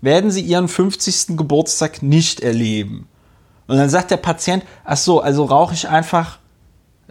[0.00, 1.36] werden Sie Ihren 50.
[1.36, 3.08] Geburtstag nicht erleben.
[3.66, 6.38] Und dann sagt der Patient, ach so, also rauche ich einfach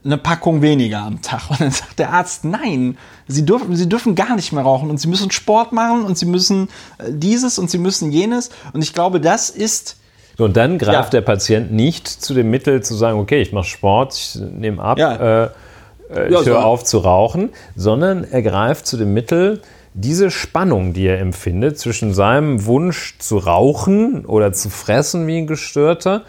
[0.06, 1.42] eine Packung weniger am Tag.
[1.50, 5.00] Und dann sagt der Arzt, nein, Sie dürfen, Sie dürfen gar nicht mehr rauchen und
[5.00, 8.50] Sie müssen Sport machen und Sie müssen äh, dieses und Sie müssen jenes.
[8.74, 9.98] Und ich glaube, das ist.
[10.38, 11.20] und dann greift ja.
[11.20, 14.98] der Patient nicht zu dem Mittel zu sagen, okay, ich mache Sport, ich nehme ab,
[14.98, 15.16] ja.
[15.16, 16.58] äh, äh ich ja, höre so.
[16.58, 19.62] auf zu rauchen, sondern er greift zu dem Mittel,
[19.96, 25.48] diese Spannung, die er empfindet zwischen seinem Wunsch zu rauchen oder zu fressen wie ein
[25.48, 26.24] Gestörter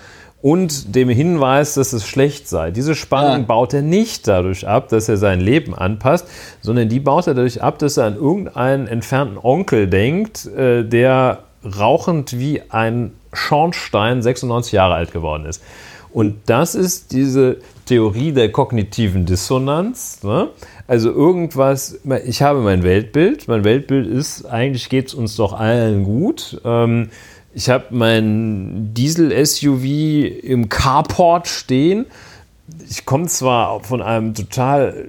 [0.45, 2.71] und dem Hinweis, dass es schlecht sei.
[2.71, 3.47] Diese Spannung ja.
[3.47, 6.29] baut er nicht dadurch ab, dass er sein Leben anpasst,
[6.61, 11.45] sondern die baut er dadurch ab, dass er an irgendeinen entfernten Onkel denkt, äh, der
[11.65, 15.63] rauchend wie ein Schornstein 96 Jahre alt geworden ist.
[16.13, 17.57] Und das ist diese
[17.87, 20.23] Theorie der kognitiven Dissonanz.
[20.23, 20.51] Ne?
[20.87, 26.05] Also irgendwas, ich habe mein Weltbild, mein Weltbild ist, eigentlich geht es uns doch allen
[26.05, 26.61] gut.
[26.67, 27.09] Ähm,
[27.55, 29.85] ich habe mein Diesel-SUV
[30.43, 32.07] im Carport stehen.
[32.89, 35.09] Ich komme zwar von einem total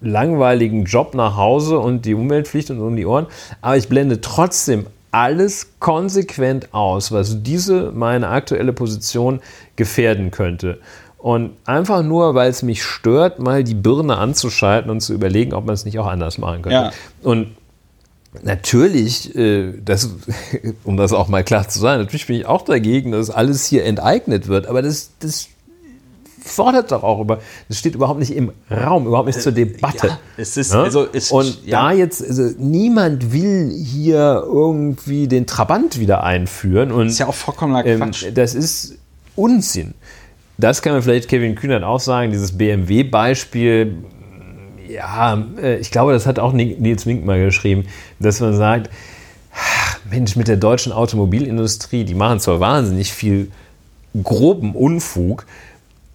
[0.00, 3.26] langweiligen Job nach Hause und die Umwelt fliegt uns um die Ohren,
[3.60, 9.40] aber ich blende trotzdem alles konsequent aus, was diese meine aktuelle Position
[9.76, 10.78] gefährden könnte.
[11.16, 15.64] Und einfach nur, weil es mich stört, mal die Birne anzuschalten und zu überlegen, ob
[15.64, 16.76] man es nicht auch anders machen könnte.
[16.76, 16.92] Ja.
[17.22, 17.48] Und
[18.42, 20.10] natürlich, äh, das,
[20.84, 23.84] um das auch mal klar zu sagen, natürlich bin ich auch dagegen, dass alles hier
[23.84, 24.66] enteignet wird.
[24.66, 25.48] Aber das, das
[26.40, 30.08] fordert doch auch über, das steht überhaupt nicht im Raum, überhaupt nicht zur Debatte.
[30.08, 30.82] Ja, es ist, ja?
[30.82, 31.82] also es, Und ja.
[31.82, 36.90] da jetzt, also niemand will hier irgendwie den Trabant wieder einführen.
[36.90, 38.24] Und, das ist ja auch vollkommener Quatsch.
[38.24, 38.96] Ähm, das ist
[39.36, 39.94] Unsinn.
[40.56, 43.94] Das kann man vielleicht Kevin Kühnert auch sagen, dieses BMW-Beispiel.
[44.88, 47.86] Ja, äh, ich glaube, das hat auch Nils Wink mal geschrieben,
[48.18, 48.90] dass man sagt,
[50.10, 53.50] Mensch, mit der deutschen Automobilindustrie, die machen zwar wahnsinnig viel
[54.22, 55.44] groben Unfug,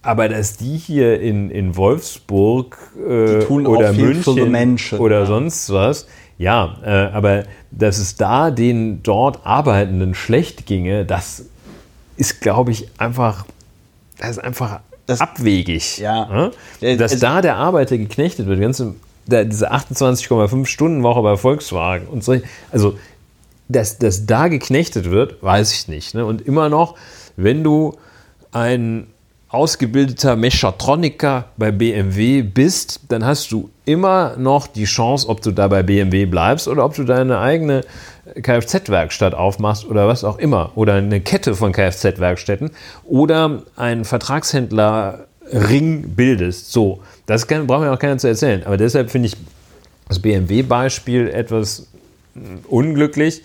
[0.02, 5.26] aber dass die hier in, in Wolfsburg äh, oder München oder ja.
[5.26, 11.44] sonst was, ja, äh, aber dass es da den dort Arbeitenden schlecht ginge, das
[12.16, 13.44] ist, glaube ich, einfach
[14.18, 15.98] das ist einfach das, abwegig.
[15.98, 16.50] Ja.
[16.80, 16.96] ja?
[16.96, 18.94] Dass da der Arbeiter geknechtet wird, ganze,
[19.26, 22.40] der, diese 28,5 Stunden Woche bei Volkswagen und so.
[22.70, 22.98] Also,
[23.68, 26.14] dass, dass da geknechtet wird, weiß ich nicht.
[26.14, 26.24] Ne?
[26.26, 26.96] Und immer noch,
[27.36, 27.96] wenn du
[28.52, 29.06] ein
[29.54, 35.68] ausgebildeter Mechatroniker bei BMW bist, dann hast du immer noch die Chance, ob du da
[35.68, 37.82] bei BMW bleibst oder ob du deine eigene
[38.40, 42.70] Kfz-Werkstatt aufmachst oder was auch immer oder eine Kette von Kfz-Werkstätten
[43.04, 46.72] oder einen Vertragshändler-Ring bildest.
[46.72, 48.62] So, das kann, braucht mir auch keiner zu erzählen.
[48.64, 49.36] Aber deshalb finde ich
[50.08, 51.86] das BMW-Beispiel etwas
[52.68, 53.42] unglücklich.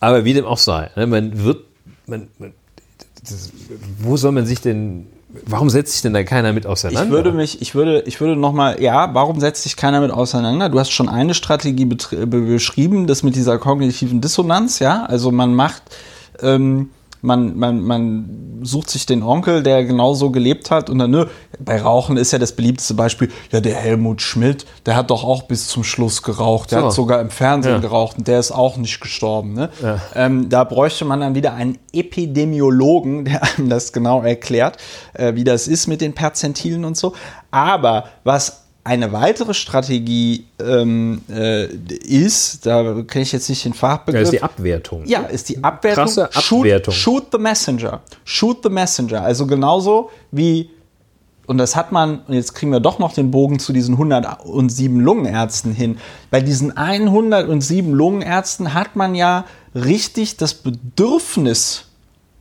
[0.00, 1.64] Aber wie dem auch sei, ne, man wird,
[2.06, 2.52] man, man
[3.22, 3.50] das,
[3.98, 5.06] wo soll man sich denn
[5.46, 7.04] Warum setzt sich denn da keiner mit auseinander?
[7.04, 10.68] Ich würde mich, ich würde, ich würde nochmal, ja, warum setzt sich keiner mit auseinander?
[10.68, 15.04] Du hast schon eine Strategie beschrieben, das mit dieser kognitiven Dissonanz, ja.
[15.04, 15.82] Also man macht,
[16.42, 16.90] ähm,
[17.22, 21.26] man, man, man sucht sich den Onkel, der genauso gelebt hat und dann, nö,
[21.58, 25.44] bei Rauchen ist ja das beliebteste Beispiel, ja, der Helmut Schmidt, der hat doch auch
[25.44, 26.86] bis zum Schluss geraucht, der so.
[26.86, 27.78] hat sogar im Fernsehen ja.
[27.78, 29.54] geraucht und der ist auch nicht gestorben.
[29.54, 29.70] Ne?
[29.82, 30.00] Ja.
[30.14, 34.78] Ähm, da bräuchte man dann wieder einen Epidemiologen, der einem das genau erklärt,
[35.14, 37.14] äh, wie das ist mit den Perzentilen und so.
[37.50, 44.20] Aber was eine weitere Strategie ähm, äh, ist, da kenne ich jetzt nicht den Fachbegriff.
[44.20, 45.02] Ja, ist die Abwertung.
[45.06, 46.04] Ja, ist die Abwertung.
[46.04, 46.94] Krasse Abwertung.
[46.94, 48.00] Shoot, shoot the messenger.
[48.24, 49.22] Shoot the messenger.
[49.22, 50.70] Also genauso wie,
[51.46, 54.98] und das hat man, und jetzt kriegen wir doch noch den Bogen zu diesen 107
[54.98, 55.98] Lungenärzten hin.
[56.30, 59.44] Bei diesen 107 Lungenärzten hat man ja
[59.74, 61.89] richtig das Bedürfnis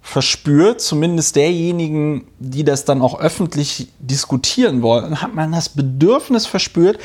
[0.10, 7.00] verspürt, zumindest derjenigen, die das dann auch öffentlich diskutieren wollen, hat man das Bedürfnis verspürt,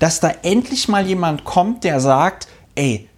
[0.00, 3.08] dass da endlich mal jemand kommt, der sagt, ey,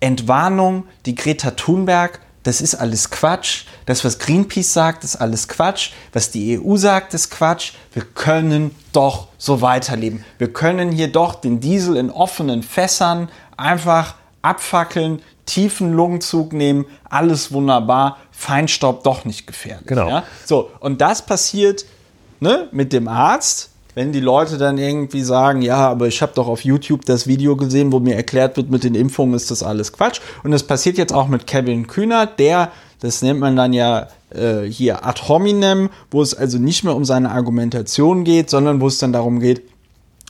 [0.00, 3.64] Entwarnung, die Greta Thunberg, das ist alles Quatsch.
[3.84, 5.90] Das, was Greenpeace sagt, ist alles Quatsch.
[6.14, 7.72] Was die EU sagt, ist Quatsch.
[7.92, 10.24] Wir können doch so weiterleben.
[10.38, 17.52] Wir können hier doch den Diesel in offenen Fässern einfach abfackeln, tiefen Lungenzug nehmen, alles
[17.52, 19.88] wunderbar, Feinstaub doch nicht gefährlich.
[19.88, 20.08] Genau.
[20.08, 20.24] Ja?
[20.46, 21.84] So, und das passiert
[22.38, 26.46] ne, mit dem Arzt, wenn die Leute dann irgendwie sagen, ja, aber ich habe doch
[26.46, 29.92] auf YouTube das Video gesehen, wo mir erklärt wird, mit den Impfungen ist das alles
[29.92, 30.20] Quatsch.
[30.44, 34.62] Und das passiert jetzt auch mit Kevin Kühnert, der, das nennt man dann ja äh,
[34.62, 38.98] hier ad hominem, wo es also nicht mehr um seine Argumentation geht, sondern wo es
[38.98, 39.62] dann darum geht,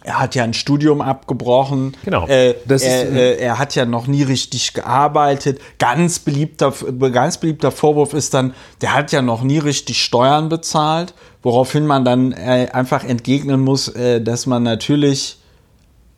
[0.05, 1.97] er hat ja ein Studium abgebrochen.
[2.05, 2.27] Genau.
[2.27, 5.61] Äh, er, äh, er, hat ja noch nie richtig gearbeitet.
[5.79, 6.73] Ganz beliebter,
[7.13, 11.15] ganz beliebter Vorwurf ist dann, der hat ja noch nie richtig Steuern bezahlt.
[11.43, 15.39] Woraufhin man dann äh, einfach entgegnen muss, äh, dass man natürlich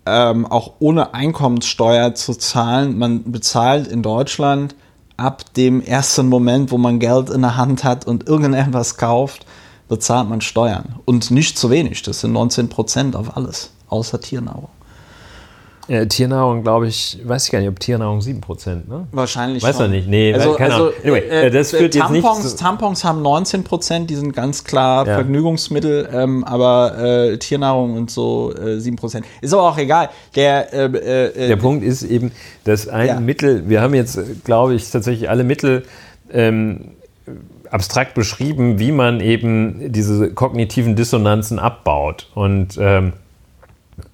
[0.07, 4.75] ähm, auch ohne Einkommenssteuer zu zahlen, man bezahlt in Deutschland
[5.17, 9.45] ab dem ersten Moment, wo man Geld in der Hand hat und irgendetwas kauft,
[9.91, 10.95] bezahlt man Steuern.
[11.05, 14.69] Und nicht zu wenig, das sind 19 Prozent auf alles, außer Tiernahrung.
[15.89, 19.09] Ja, Tiernahrung, glaube ich, weiß ich gar nicht, ob Tiernahrung 7%, ne?
[19.11, 22.59] Wahrscheinlich Weiß man nicht, nee, also, keine also, Anyway, äh, das führt Tampons, jetzt nicht
[22.61, 25.15] Tampons haben 19%, die sind ganz klar ja.
[25.15, 26.97] Vergnügungsmittel, ähm, aber
[27.33, 29.25] äh, Tiernahrung und so äh, 7%.
[29.41, 30.11] Ist aber auch egal.
[30.37, 32.31] Der, äh, äh, Der Punkt ist eben,
[32.63, 33.19] dass ein ja.
[33.19, 35.83] Mittel, wir haben jetzt, glaube ich, tatsächlich alle Mittel
[36.33, 36.93] ähm,
[37.71, 42.29] abstrakt beschrieben, wie man eben diese kognitiven Dissonanzen abbaut.
[42.35, 43.13] Und ähm,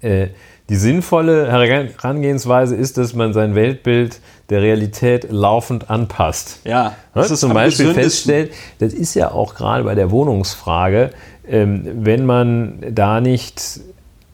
[0.00, 0.28] äh,
[0.68, 4.20] die sinnvolle Herangehensweise ist, dass man sein Weltbild
[4.50, 6.60] der Realität laufend anpasst.
[6.64, 11.10] Ja, das ist zum Beispiel feststellt, das ist ja auch gerade bei der Wohnungsfrage,
[11.48, 13.80] ähm, wenn man da nicht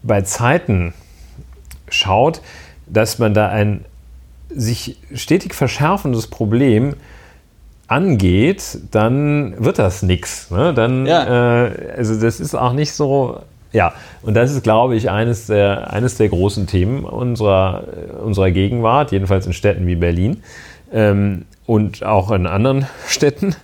[0.03, 0.95] bei Zeiten
[1.91, 2.41] schaut,
[2.87, 3.85] dass man da ein
[4.55, 6.95] sich stetig verschärfendes Problem
[7.93, 10.51] angeht, dann wird das nichts.
[10.51, 10.73] Ne?
[10.75, 11.67] Dann, ja.
[11.67, 13.41] äh, also das ist auch nicht so.
[13.73, 17.85] Ja, und das ist, glaube ich, eines der, eines der großen Themen unserer,
[18.23, 20.43] unserer Gegenwart, jedenfalls in Städten wie Berlin.
[20.93, 23.55] Ähm, und auch in anderen Städten.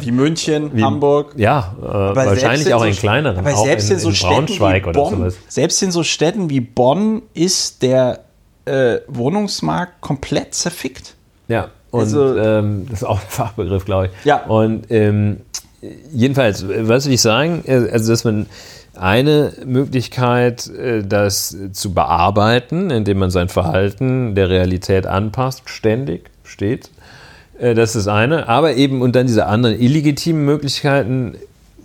[0.00, 1.34] Wie München, wie, Hamburg.
[1.36, 3.38] Ja, äh, wahrscheinlich auch in so, kleineren.
[3.38, 5.36] Aber selbst in, in so in Braunschweig oder Bonn, sowas.
[5.48, 8.20] Selbst in so Städten wie Bonn ist der
[8.64, 11.14] äh, Wohnungsmarkt komplett zerfickt.
[11.48, 14.24] Ja, und also, ähm, das ist auch ein Fachbegriff, glaube ich.
[14.24, 14.44] Ja.
[14.44, 15.38] Und ähm,
[16.12, 17.62] jedenfalls, was will ich sagen?
[17.66, 18.46] Also, dass man
[18.94, 26.90] eine Möglichkeit, äh, das zu bearbeiten, indem man sein Verhalten der Realität anpasst, ständig steht.
[27.58, 28.48] Äh, das ist das eine.
[28.48, 31.36] Aber eben, und dann diese anderen illegitimen Möglichkeiten,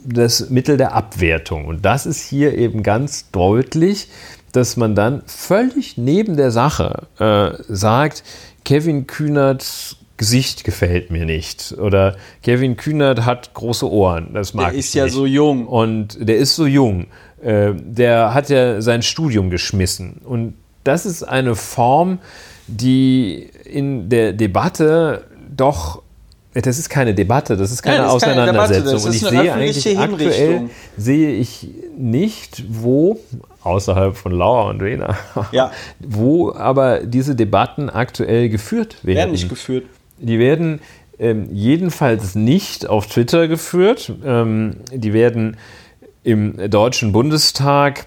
[0.03, 1.65] das Mittel der Abwertung.
[1.65, 4.07] Und das ist hier eben ganz deutlich,
[4.51, 8.23] dass man dann völlig neben der Sache äh, sagt,
[8.65, 11.73] Kevin Kühnerts Gesicht gefällt mir nicht.
[11.79, 15.67] Oder Kevin Kühnert hat große Ohren, das mag der ich ist ja so jung.
[15.67, 17.07] Und der ist so jung.
[17.41, 20.21] Äh, der hat ja sein Studium geschmissen.
[20.23, 22.19] Und das ist eine Form,
[22.67, 26.03] die in der Debatte doch
[26.53, 28.83] das ist keine Debatte, das ist keine ja, das ist Auseinandersetzung.
[28.83, 31.67] Keine Debatte, und ich sehe eigentlich aktuell sehe ich
[31.97, 33.19] nicht, wo
[33.63, 35.17] außerhalb von Lauer und Wehner,
[35.51, 35.71] ja.
[35.99, 39.17] wo aber diese Debatten aktuell geführt werden.
[39.17, 39.85] Werden nicht geführt.
[40.21, 40.79] Die werden
[41.19, 44.13] ähm, jedenfalls nicht auf Twitter geführt.
[44.23, 45.57] Ähm, die werden
[46.23, 48.05] im Deutschen Bundestag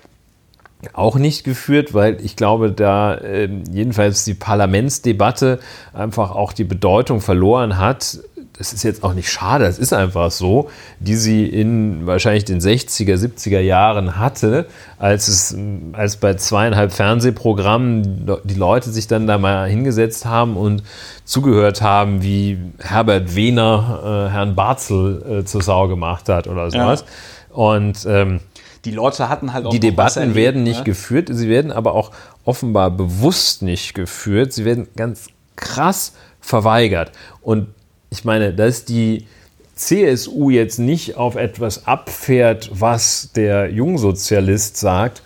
[0.93, 5.59] auch nicht geführt, weil ich glaube, da äh, jedenfalls die Parlamentsdebatte
[5.93, 8.18] einfach auch die Bedeutung verloren hat,
[8.57, 12.60] das ist jetzt auch nicht schade, es ist einfach so, die sie in wahrscheinlich den
[12.60, 14.66] 60er, 70er Jahren hatte,
[14.99, 15.57] als es
[15.92, 20.84] als bei zweieinhalb Fernsehprogrammen die Leute sich dann da mal hingesetzt haben und
[21.24, 27.05] zugehört haben, wie Herbert Wehner äh, Herrn Barzel äh, zur Sau gemacht hat oder sowas.
[27.50, 27.57] Ja.
[27.57, 28.41] Und ähm,
[28.84, 30.84] die Leute hatten halt auch Die Debatten erlebt, werden nicht ne?
[30.84, 32.12] geführt, sie werden aber auch
[32.44, 35.26] offenbar bewusst nicht geführt, sie werden ganz
[35.57, 37.10] krass verweigert.
[37.41, 37.68] Und
[38.15, 39.26] ich meine, dass die
[39.75, 45.23] CSU jetzt nicht auf etwas abfährt, was der Jungsozialist sagt,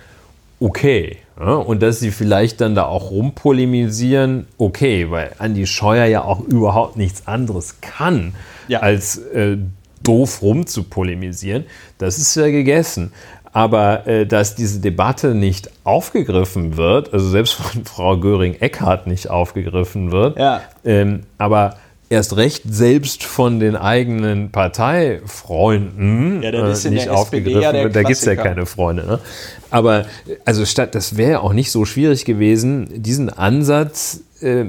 [0.58, 1.18] okay.
[1.38, 6.40] Ja, und dass sie vielleicht dann da auch rumpolemisieren, okay, weil Andi Scheuer ja auch
[6.40, 8.34] überhaupt nichts anderes kann,
[8.66, 8.80] ja.
[8.80, 9.58] als äh,
[10.02, 11.64] doof rumzupolemisieren,
[11.98, 13.12] das ist ja gegessen.
[13.52, 20.10] Aber äh, dass diese Debatte nicht aufgegriffen wird, also selbst von Frau Göring-Eckardt nicht aufgegriffen
[20.10, 20.62] wird, ja.
[20.84, 21.76] ähm, aber
[22.10, 27.94] erst recht selbst von den eigenen Parteifreunden ja, äh, nicht aufgegriffen ja wird.
[27.96, 29.06] Da gibt es ja keine Freunde.
[29.06, 29.18] Ne?
[29.70, 30.06] Aber
[30.44, 34.64] also statt, das wäre auch nicht so schwierig gewesen, diesen Ansatz äh,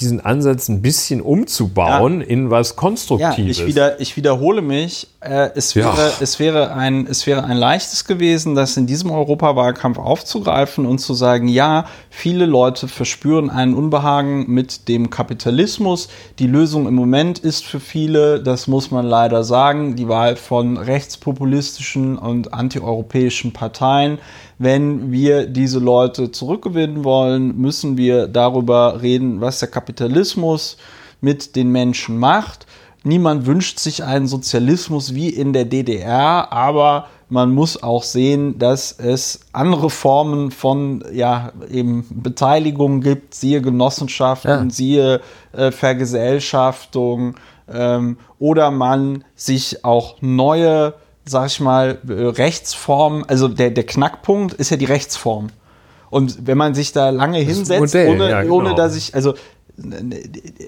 [0.00, 2.26] diesen Ansatz ein bisschen umzubauen ja.
[2.26, 3.58] in was Konstruktives.
[3.58, 5.08] Ja, ich, wieder, ich wiederhole mich.
[5.20, 6.12] Äh, es, wäre, ja.
[6.20, 11.14] es, wäre ein, es wäre ein leichtes gewesen, das in diesem Europawahlkampf aufzugreifen und zu
[11.14, 16.08] sagen, ja, viele Leute verspüren einen Unbehagen mit dem Kapitalismus.
[16.38, 20.76] Die Lösung im Moment ist für viele, das muss man leider sagen, die Wahl von
[20.76, 24.18] rechtspopulistischen und antieuropäischen Parteien
[24.58, 30.76] wenn wir diese Leute zurückgewinnen wollen, müssen wir darüber reden, was der Kapitalismus
[31.20, 32.66] mit den Menschen macht.
[33.04, 38.92] Niemand wünscht sich einen Sozialismus wie in der DDR, aber man muss auch sehen, dass
[38.92, 44.70] es andere Formen von ja, eben Beteiligung gibt, siehe Genossenschaften, ja.
[44.70, 45.20] siehe
[45.52, 47.34] äh, Vergesellschaftung
[47.72, 50.94] ähm, oder man sich auch neue
[51.28, 55.48] sag ich mal, Rechtsform, also der, der Knackpunkt ist ja die Rechtsform.
[56.08, 58.54] Und wenn man sich da lange das hinsetzt, Modell, ohne, ja, genau.
[58.54, 59.34] ohne dass ich, also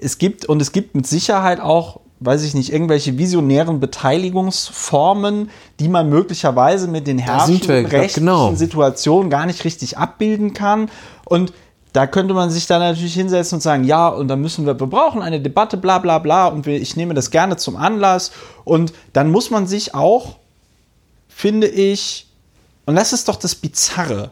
[0.01, 5.87] es gibt und es gibt mit Sicherheit auch, weiß ich nicht, irgendwelche visionären Beteiligungsformen, die
[5.87, 8.53] man möglicherweise mit den herrschenden rechtlichen genau.
[8.53, 10.89] Situationen gar nicht richtig abbilden kann.
[11.25, 11.53] Und
[11.93, 14.87] da könnte man sich dann natürlich hinsetzen und sagen, ja, und dann müssen wir, wir
[14.87, 18.31] brauchen eine Debatte, bla bla bla, und ich nehme das gerne zum Anlass.
[18.63, 20.38] Und dann muss man sich auch
[21.39, 22.27] finde ich,
[22.85, 24.31] und das ist doch das Bizarre,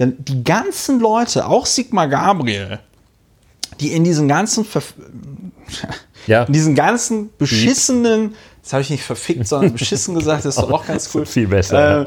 [0.00, 2.80] denn die ganzen Leute, auch Sigmar Gabriel,
[3.78, 4.94] die in diesen ganzen, Verf
[6.26, 6.42] ja.
[6.42, 8.34] in diesen ganzen beschissenen,
[8.64, 11.26] das habe ich nicht verfickt, sondern beschissen gesagt, das ist doch auch ganz cool.
[11.26, 12.06] Viel besser.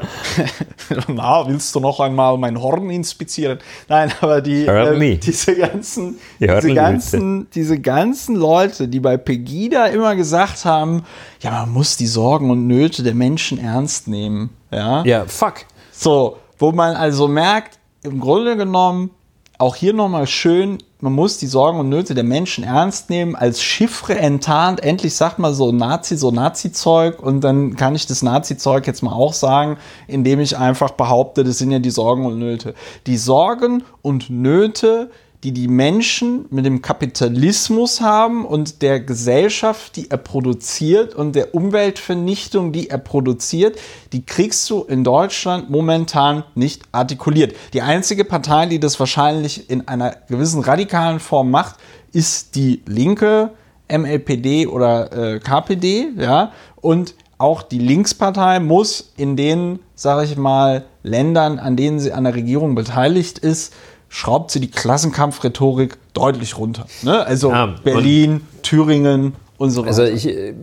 [1.06, 3.60] na, willst du noch einmal mein Horn inspizieren?
[3.88, 10.16] Nein, aber die, äh, diese ganzen, diese ganzen, diese ganzen Leute, die bei Pegida immer
[10.16, 11.04] gesagt haben,
[11.40, 14.50] ja, man muss die Sorgen und Nöte der Menschen ernst nehmen.
[14.72, 15.64] Ja, ja fuck.
[15.92, 19.10] So, wo man also merkt, im Grunde genommen,
[19.58, 23.60] auch hier nochmal schön, man muss die Sorgen und Nöte der Menschen ernst nehmen, als
[23.60, 24.80] Chiffre enttarnt.
[24.82, 29.12] Endlich sagt man so Nazi, so Nazi-Zeug und dann kann ich das Nazi-Zeug jetzt mal
[29.12, 32.74] auch sagen, indem ich einfach behaupte, das sind ja die Sorgen und Nöte.
[33.06, 35.10] Die Sorgen und Nöte,
[35.44, 41.54] die die Menschen mit dem Kapitalismus haben und der Gesellschaft, die er produziert und der
[41.54, 43.78] Umweltvernichtung, die er produziert,
[44.12, 47.54] die kriegst du in Deutschland momentan nicht artikuliert.
[47.72, 51.76] Die einzige Partei, die das wahrscheinlich in einer gewissen radikalen Form macht,
[52.12, 53.52] ist die Linke,
[53.90, 60.86] MLPD oder äh, KPD, ja, und auch die Linkspartei muss in den, sage ich mal,
[61.04, 63.72] Ländern, an denen sie an der Regierung beteiligt ist,
[64.08, 66.86] schraubt sie die Klassenkampfrhetorik deutlich runter.
[67.02, 67.24] Ne?
[67.24, 69.88] Also ja, Berlin, Thüringen und so weiter.
[69.88, 70.54] Also ich, äh,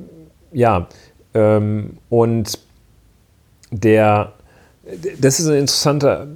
[0.52, 0.88] ja,
[1.34, 2.60] ähm, und
[3.72, 4.34] der,
[5.20, 6.28] das ist ein interessanter,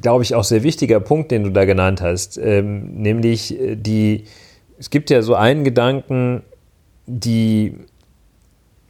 [0.00, 4.24] glaube ich, auch sehr wichtiger Punkt, den du da genannt hast, ähm, nämlich äh, die,
[4.78, 6.42] es gibt ja so einen Gedanken,
[7.06, 7.74] die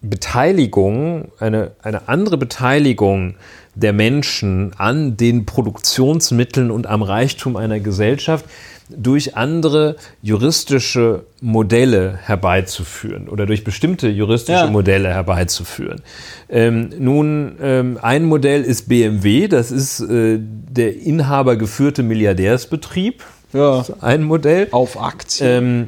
[0.01, 3.35] Beteiligung, eine, eine andere Beteiligung
[3.75, 8.44] der Menschen an den Produktionsmitteln und am Reichtum einer Gesellschaft
[8.91, 14.70] durch andere juristische Modelle herbeizuführen oder durch bestimmte juristische ja.
[14.70, 16.01] Modelle herbeizuführen.
[16.49, 23.23] Ähm, nun, ähm, ein Modell ist BMW, das ist äh, der inhabergeführte Milliardärsbetrieb.
[23.55, 23.83] Ja.
[24.01, 24.68] ein Modell.
[24.73, 25.49] Auf Aktien.
[25.49, 25.86] Ähm,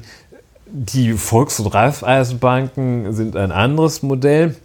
[0.73, 4.57] die Volks- und Raiffeisenbanken sind ein anderes Modell.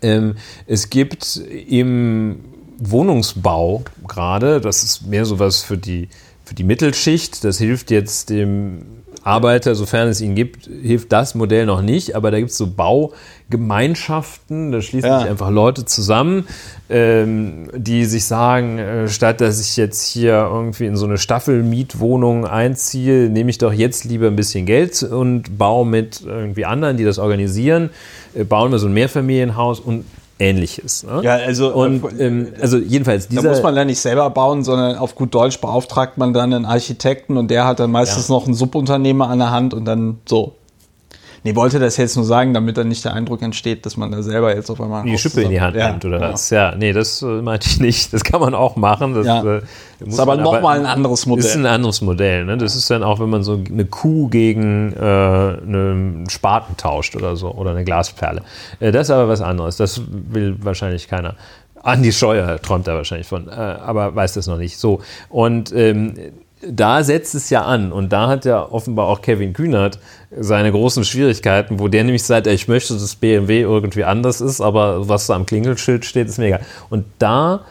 [0.00, 0.36] Ähm,
[0.66, 2.40] es gibt im
[2.78, 6.08] Wohnungsbau gerade, das ist mehr sowas für die,
[6.44, 11.66] für die Mittelschicht, das hilft jetzt dem Arbeiter, sofern es ihn gibt, hilft das Modell
[11.66, 15.20] noch nicht, aber da gibt es so Baugemeinschaften, da schließen ja.
[15.20, 16.46] sich einfach Leute zusammen,
[16.90, 22.46] ähm, die sich sagen, äh, statt dass ich jetzt hier irgendwie in so eine Staffelmietwohnung
[22.46, 27.04] einziehe, nehme ich doch jetzt lieber ein bisschen Geld und baue mit irgendwie anderen, die
[27.04, 27.90] das organisieren,
[28.34, 30.04] äh, bauen wir so ein Mehrfamilienhaus und
[30.38, 31.04] ähnliches.
[31.04, 31.20] Ne?
[31.22, 34.64] Ja, also, und, äh, ähm, also jedenfalls dieser, Da muss man ja nicht selber bauen,
[34.64, 38.34] sondern auf gut Deutsch beauftragt man dann einen Architekten und der hat dann meistens ja.
[38.34, 40.54] noch einen Subunternehmer an der Hand und dann so.
[41.44, 44.22] Nee, wollte das jetzt nur sagen, damit dann nicht der Eindruck entsteht, dass man da
[44.22, 45.04] selber jetzt auf einmal.
[45.04, 46.32] Die Schippe in die Hand ja, nimmt oder genau.
[46.32, 46.50] was?
[46.50, 48.12] Ja, nee, das äh, meinte ich nicht.
[48.12, 49.14] Das kann man auch machen.
[49.14, 49.56] Das, ja.
[49.56, 49.62] äh,
[50.04, 51.44] ist aber nochmal ein anderes Modell.
[51.44, 52.44] Ist ein anderes Modell.
[52.44, 52.58] Ne?
[52.58, 57.34] Das ist dann auch, wenn man so eine Kuh gegen äh, einen Spaten tauscht oder
[57.34, 58.42] so oder eine Glasperle.
[58.78, 59.76] Äh, das ist aber was anderes.
[59.76, 61.34] Das will wahrscheinlich keiner.
[61.82, 64.78] Andi Scheuer träumt da wahrscheinlich von, äh, aber weiß das noch nicht.
[64.78, 65.00] So.
[65.28, 66.14] Und ähm,
[66.66, 69.98] da setzt es ja an und da hat ja offenbar auch Kevin Kühnert
[70.36, 75.08] seine großen Schwierigkeiten, wo der nämlich sagt, ich möchte, dass BMW irgendwie anders ist, aber
[75.08, 76.60] was da am Klingelschild steht, ist mega.
[76.88, 77.62] Und da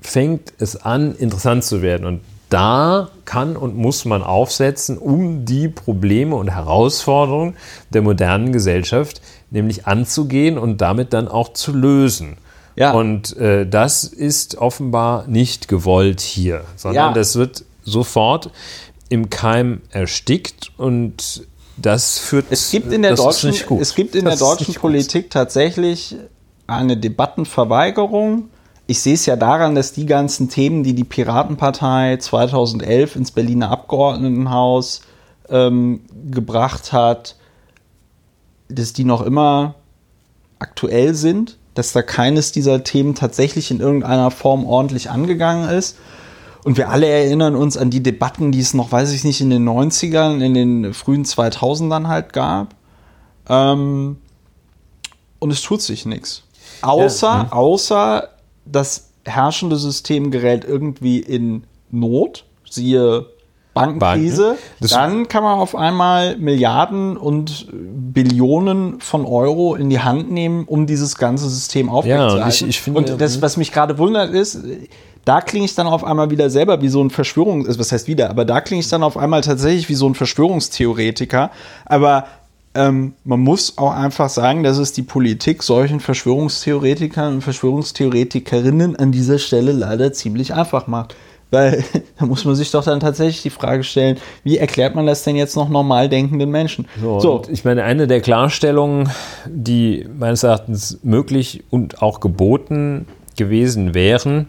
[0.00, 5.68] fängt es an, interessant zu werden und da kann und muss man aufsetzen, um die
[5.68, 7.56] Probleme und Herausforderungen
[7.90, 12.36] der modernen Gesellschaft nämlich anzugehen und damit dann auch zu lösen.
[12.76, 12.92] Ja.
[12.92, 17.12] Und äh, das ist offenbar nicht gewollt hier, sondern ja.
[17.12, 18.50] das wird sofort
[19.08, 21.46] im Keim erstickt und
[21.78, 23.50] das führt es gibt in der deutschen
[23.80, 25.32] es gibt in das der deutschen Politik gut.
[25.32, 26.16] tatsächlich
[26.66, 28.50] eine Debattenverweigerung
[28.88, 33.70] ich sehe es ja daran, dass die ganzen Themen, die die Piratenpartei 2011 ins Berliner
[33.70, 35.00] Abgeordnetenhaus
[35.48, 37.34] ähm, gebracht hat,
[38.68, 39.74] dass die noch immer
[40.58, 45.98] aktuell sind, dass da keines dieser Themen tatsächlich in irgendeiner Form ordentlich angegangen ist.
[46.66, 49.50] Und wir alle erinnern uns an die Debatten, die es noch, weiß ich nicht, in
[49.50, 52.74] den 90ern, in den frühen 2000ern halt gab.
[53.48, 54.16] Ähm,
[55.38, 56.42] und es tut sich nichts.
[56.82, 57.52] Außer, ja.
[57.52, 58.30] außer
[58.64, 61.62] das herrschende System gerät irgendwie in
[61.92, 63.26] Not, siehe
[63.72, 64.88] Bankenkrise, Banken.
[64.88, 70.88] dann kann man auf einmal Milliarden und Billionen von Euro in die Hand nehmen, um
[70.88, 72.40] dieses ganze System aufrechtzuerhalten.
[72.40, 74.58] Ja, ich, ich finde, und das, was mich gerade wundert, ist,
[75.26, 78.06] da klinge ich dann auf einmal wieder selber wie so ein Verschwörungs, also was heißt
[78.06, 81.50] wieder, aber da klinge ich dann auf einmal tatsächlich wie so ein Verschwörungstheoretiker.
[81.84, 82.26] Aber
[82.74, 89.10] ähm, man muss auch einfach sagen, dass es die Politik solchen Verschwörungstheoretikern und Verschwörungstheoretikerinnen an
[89.10, 91.16] dieser Stelle leider ziemlich einfach macht.
[91.50, 91.82] Weil
[92.20, 95.34] da muss man sich doch dann tatsächlich die Frage stellen, wie erklärt man das denn
[95.34, 96.86] jetzt noch normal denkenden Menschen?
[97.00, 97.42] So, so.
[97.50, 99.10] ich meine, eine der Klarstellungen,
[99.48, 103.06] die meines Erachtens möglich und auch geboten
[103.36, 104.46] gewesen wären,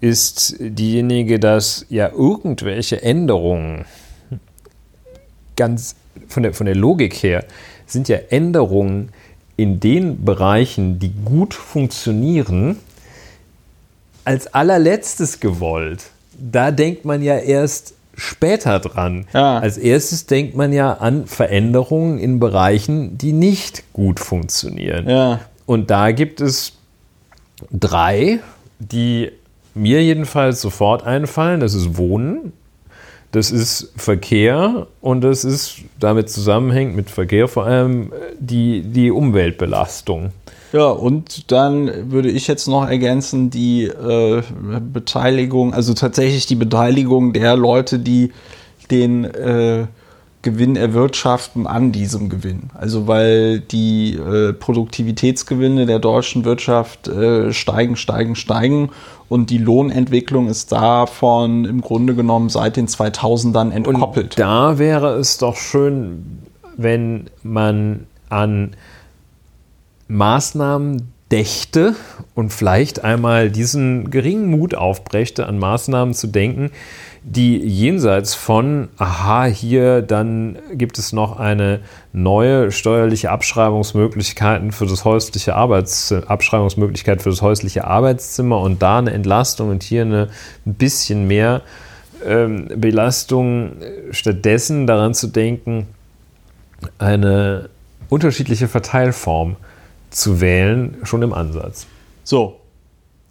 [0.00, 3.84] ist diejenige, dass ja irgendwelche Änderungen
[5.56, 5.96] ganz
[6.28, 7.44] von der, von der Logik her
[7.86, 9.10] sind ja Änderungen
[9.56, 12.76] in den Bereichen, die gut funktionieren,
[14.24, 16.10] als allerletztes gewollt.
[16.38, 19.26] Da denkt man ja erst später dran.
[19.32, 19.58] Ja.
[19.58, 25.08] Als erstes denkt man ja an Veränderungen in Bereichen, die nicht gut funktionieren.
[25.08, 25.40] Ja.
[25.64, 26.72] Und da gibt es
[27.70, 28.40] drei,
[28.78, 29.32] die
[29.76, 31.60] mir jedenfalls sofort einfallen.
[31.60, 32.52] Das ist Wohnen,
[33.32, 40.30] das ist Verkehr und das ist damit zusammenhängt mit Verkehr vor allem die, die Umweltbelastung.
[40.72, 44.42] Ja, und dann würde ich jetzt noch ergänzen, die äh,
[44.92, 48.32] Beteiligung, also tatsächlich die Beteiligung der Leute, die
[48.90, 49.86] den äh,
[50.46, 52.70] Gewinn erwirtschaften an diesem Gewinn.
[52.72, 58.90] Also weil die äh, Produktivitätsgewinne der deutschen Wirtschaft äh, steigen, steigen, steigen
[59.28, 64.34] und die Lohnentwicklung ist davon im Grunde genommen seit den 2000ern entkoppelt.
[64.34, 66.42] Und da wäre es doch schön,
[66.76, 68.76] wenn man an
[70.06, 71.96] Maßnahmen dächte
[72.36, 76.70] und vielleicht einmal diesen geringen Mut aufbrächte, an Maßnahmen zu denken,
[77.28, 81.80] die jenseits von, aha, hier, dann gibt es noch eine
[82.12, 89.10] neue steuerliche Abschreibungsmöglichkeiten für das häusliche Arbeits Abschreibungsmöglichkeit für das häusliche Arbeitszimmer und da eine
[89.10, 90.28] Entlastung und hier eine
[90.66, 91.62] ein bisschen mehr
[92.24, 93.72] ähm, Belastung,
[94.12, 95.88] stattdessen daran zu denken,
[96.98, 97.70] eine
[98.08, 99.56] unterschiedliche Verteilform
[100.10, 101.88] zu wählen, schon im Ansatz.
[102.22, 102.60] So,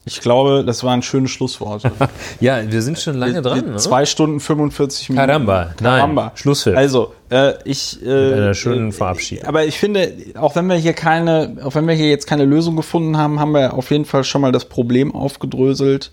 [0.08, 1.82] ich glaube, das war ein schönes Schlusswort.
[2.40, 3.72] ja, wir sind schon lange dran.
[3.72, 3.78] Ne?
[3.78, 5.28] Zwei Stunden 45 Minuten.
[5.28, 6.24] Karamba, Karamba.
[6.26, 6.78] Nein, Schlussfilm.
[6.78, 8.00] Also, äh, ich.
[8.04, 9.46] Äh, Mit einer schönen äh, Verabschiedung.
[9.46, 12.76] Aber ich finde, auch wenn wir hier keine, auch wenn wir hier jetzt keine Lösung
[12.76, 16.12] gefunden haben, haben wir auf jeden Fall schon mal das Problem aufgedröselt,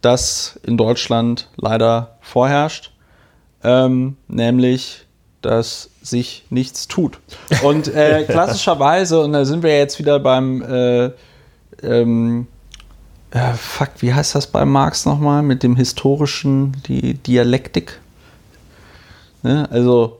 [0.00, 2.90] das in Deutschland leider vorherrscht.
[3.62, 5.04] Ähm, nämlich,
[5.42, 7.18] dass sich nichts tut.
[7.62, 10.62] Und äh, klassischerweise, und da sind wir jetzt wieder beim.
[10.62, 11.10] Äh,
[11.82, 12.46] ähm,
[13.30, 18.00] äh, fuck, wie heißt das bei Marx nochmal mit dem historischen, die Dialektik?
[19.42, 19.68] Ne?
[19.70, 20.18] Also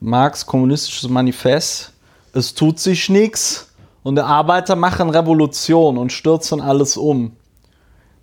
[0.00, 1.92] Marx kommunistisches Manifest,
[2.32, 7.32] es tut sich nichts und die Arbeiter machen Revolution und stürzen alles um.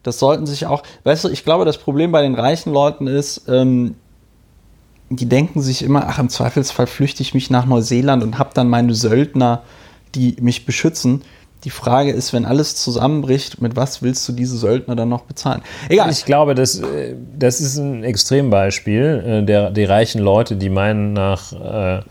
[0.04, 3.44] Das sollten sich auch, weißt du, ich glaube, das Problem bei den reichen Leuten ist,
[3.48, 3.96] ähm,
[5.10, 8.70] die denken sich immer, ach, im Zweifelsfall flüchte ich mich nach Neuseeland und habe dann
[8.70, 9.64] meine Söldner,
[10.16, 11.24] die mich beschützen.
[11.66, 15.62] Die Frage ist, wenn alles zusammenbricht, mit was willst du diese Söldner dann noch bezahlen?
[15.90, 16.10] Egal.
[16.10, 21.14] Ich glaube, das, äh, das ist ein Extrembeispiel äh, der, die reichen Leute, die meinen
[21.14, 22.02] nach äh,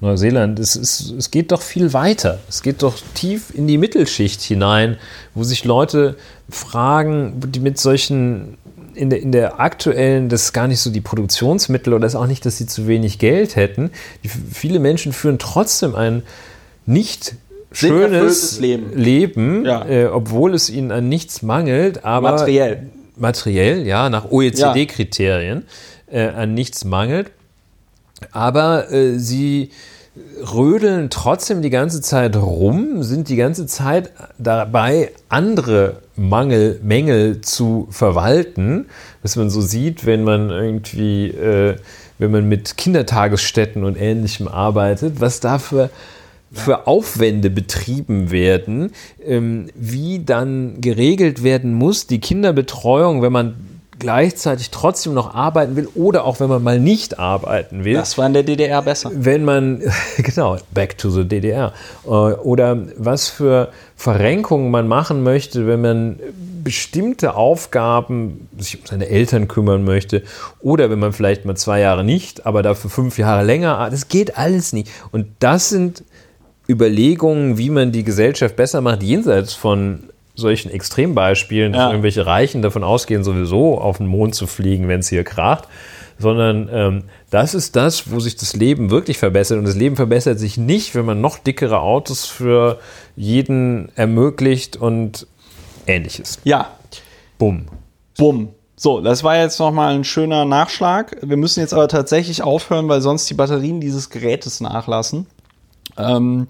[0.00, 0.58] Neuseeland.
[0.58, 2.38] Es, es, es geht doch viel weiter.
[2.48, 4.96] Es geht doch tief in die Mittelschicht hinein,
[5.34, 6.16] wo sich Leute
[6.48, 8.58] fragen, die mit solchen
[8.94, 12.26] in der, in der aktuellen, das ist gar nicht so die Produktionsmittel oder ist auch
[12.26, 13.90] nicht, dass sie zu wenig Geld hätten.
[14.22, 16.22] Die, viele Menschen führen trotzdem ein
[16.84, 17.36] nicht
[17.72, 19.84] schönes Leben, Leben ja.
[19.86, 25.64] äh, obwohl es ihnen an nichts mangelt, aber materiell, materiell ja, nach OECD-Kriterien
[26.10, 27.30] äh, an nichts mangelt.
[28.30, 29.70] Aber äh, sie
[30.54, 37.88] rödeln trotzdem die ganze Zeit rum, sind die ganze Zeit dabei, andere Mangel, Mängel zu
[37.90, 38.86] verwalten,
[39.22, 41.76] was man so sieht, wenn man irgendwie, äh,
[42.18, 45.58] wenn man mit Kindertagesstätten und Ähnlichem arbeitet, was da
[46.52, 48.92] für Aufwände betrieben werden,
[49.24, 53.54] ähm, wie dann geregelt werden muss, die Kinderbetreuung, wenn man
[53.98, 57.94] gleichzeitig trotzdem noch arbeiten will oder auch wenn man mal nicht arbeiten will.
[57.94, 59.12] Das war in der DDR besser.
[59.14, 59.80] Wenn man,
[60.16, 61.72] genau, back to the DDR.
[62.04, 66.18] Äh, oder was für Verrenkungen man machen möchte, wenn man
[66.64, 70.22] bestimmte Aufgaben sich um seine Eltern kümmern möchte
[70.60, 74.36] oder wenn man vielleicht mal zwei Jahre nicht, aber dafür fünf Jahre länger, das geht
[74.36, 74.90] alles nicht.
[75.12, 76.02] Und das sind
[76.68, 81.90] Überlegungen, wie man die Gesellschaft besser macht, jenseits von solchen Extrembeispielen, dass ja.
[81.90, 85.68] irgendwelche Reichen davon ausgehen, sowieso auf den Mond zu fliegen, wenn es hier kracht,
[86.18, 89.58] sondern ähm, das ist das, wo sich das Leben wirklich verbessert.
[89.58, 92.78] Und das Leben verbessert sich nicht, wenn man noch dickere Autos für
[93.16, 95.26] jeden ermöglicht und
[95.86, 96.38] ähnliches.
[96.44, 96.68] Ja.
[97.38, 97.66] Bumm.
[98.16, 98.50] Bumm.
[98.76, 101.16] So, das war jetzt nochmal ein schöner Nachschlag.
[101.22, 105.26] Wir müssen jetzt aber tatsächlich aufhören, weil sonst die Batterien dieses Gerätes nachlassen.
[105.96, 106.46] Ähm,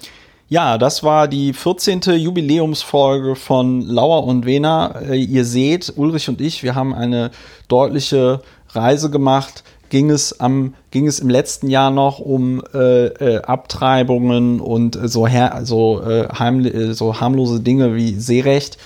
[0.53, 2.03] ja, das war die 14.
[2.19, 5.01] Jubiläumsfolge von Lauer und Wena.
[5.01, 7.31] Äh, ihr seht, Ulrich und ich, wir haben eine
[7.69, 9.65] deutliche Reise gemacht.
[9.89, 15.27] Ging es, am, ging es im letzten Jahr noch um äh, äh, Abtreibungen und so,
[15.27, 18.77] her, so, äh, heim, äh, so harmlose Dinge wie Seerecht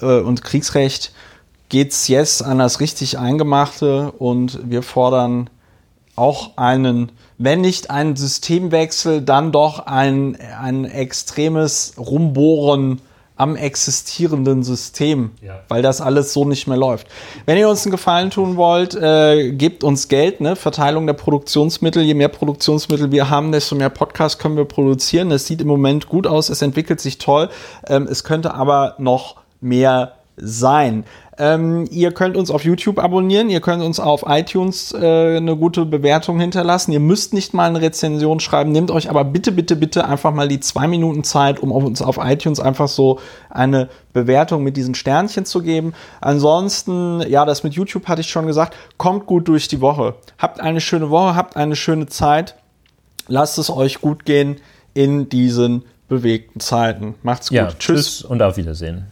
[0.00, 1.12] äh, und Kriegsrecht?
[1.68, 5.50] Geht's jetzt an das richtig Eingemachte und wir fordern
[6.16, 7.12] auch einen
[7.42, 13.00] wenn nicht ein Systemwechsel, dann doch ein, ein extremes Rumbohren
[13.34, 15.60] am existierenden System, ja.
[15.68, 17.06] weil das alles so nicht mehr läuft.
[17.46, 20.54] Wenn ihr uns einen Gefallen tun wollt, äh, gebt uns Geld, ne?
[20.54, 22.02] Verteilung der Produktionsmittel.
[22.02, 25.30] Je mehr Produktionsmittel wir haben, desto mehr Podcasts können wir produzieren.
[25.30, 27.48] Es sieht im Moment gut aus, es entwickelt sich toll.
[27.86, 31.04] Ähm, es könnte aber noch mehr sein.
[31.42, 35.86] Ähm, ihr könnt uns auf YouTube abonnieren, ihr könnt uns auf iTunes äh, eine gute
[35.86, 36.92] Bewertung hinterlassen.
[36.92, 40.48] Ihr müsst nicht mal eine Rezension schreiben, nehmt euch aber bitte, bitte, bitte einfach mal
[40.48, 45.46] die zwei Minuten Zeit, um uns auf iTunes einfach so eine Bewertung mit diesen Sternchen
[45.46, 45.94] zu geben.
[46.20, 50.16] Ansonsten, ja, das mit YouTube hatte ich schon gesagt, kommt gut durch die Woche.
[50.36, 52.56] Habt eine schöne Woche, habt eine schöne Zeit.
[53.28, 54.60] Lasst es euch gut gehen
[54.92, 57.14] in diesen bewegten Zeiten.
[57.22, 57.56] Macht's gut.
[57.56, 58.18] Ja, tschüss.
[58.18, 59.06] tschüss und auf Wiedersehen.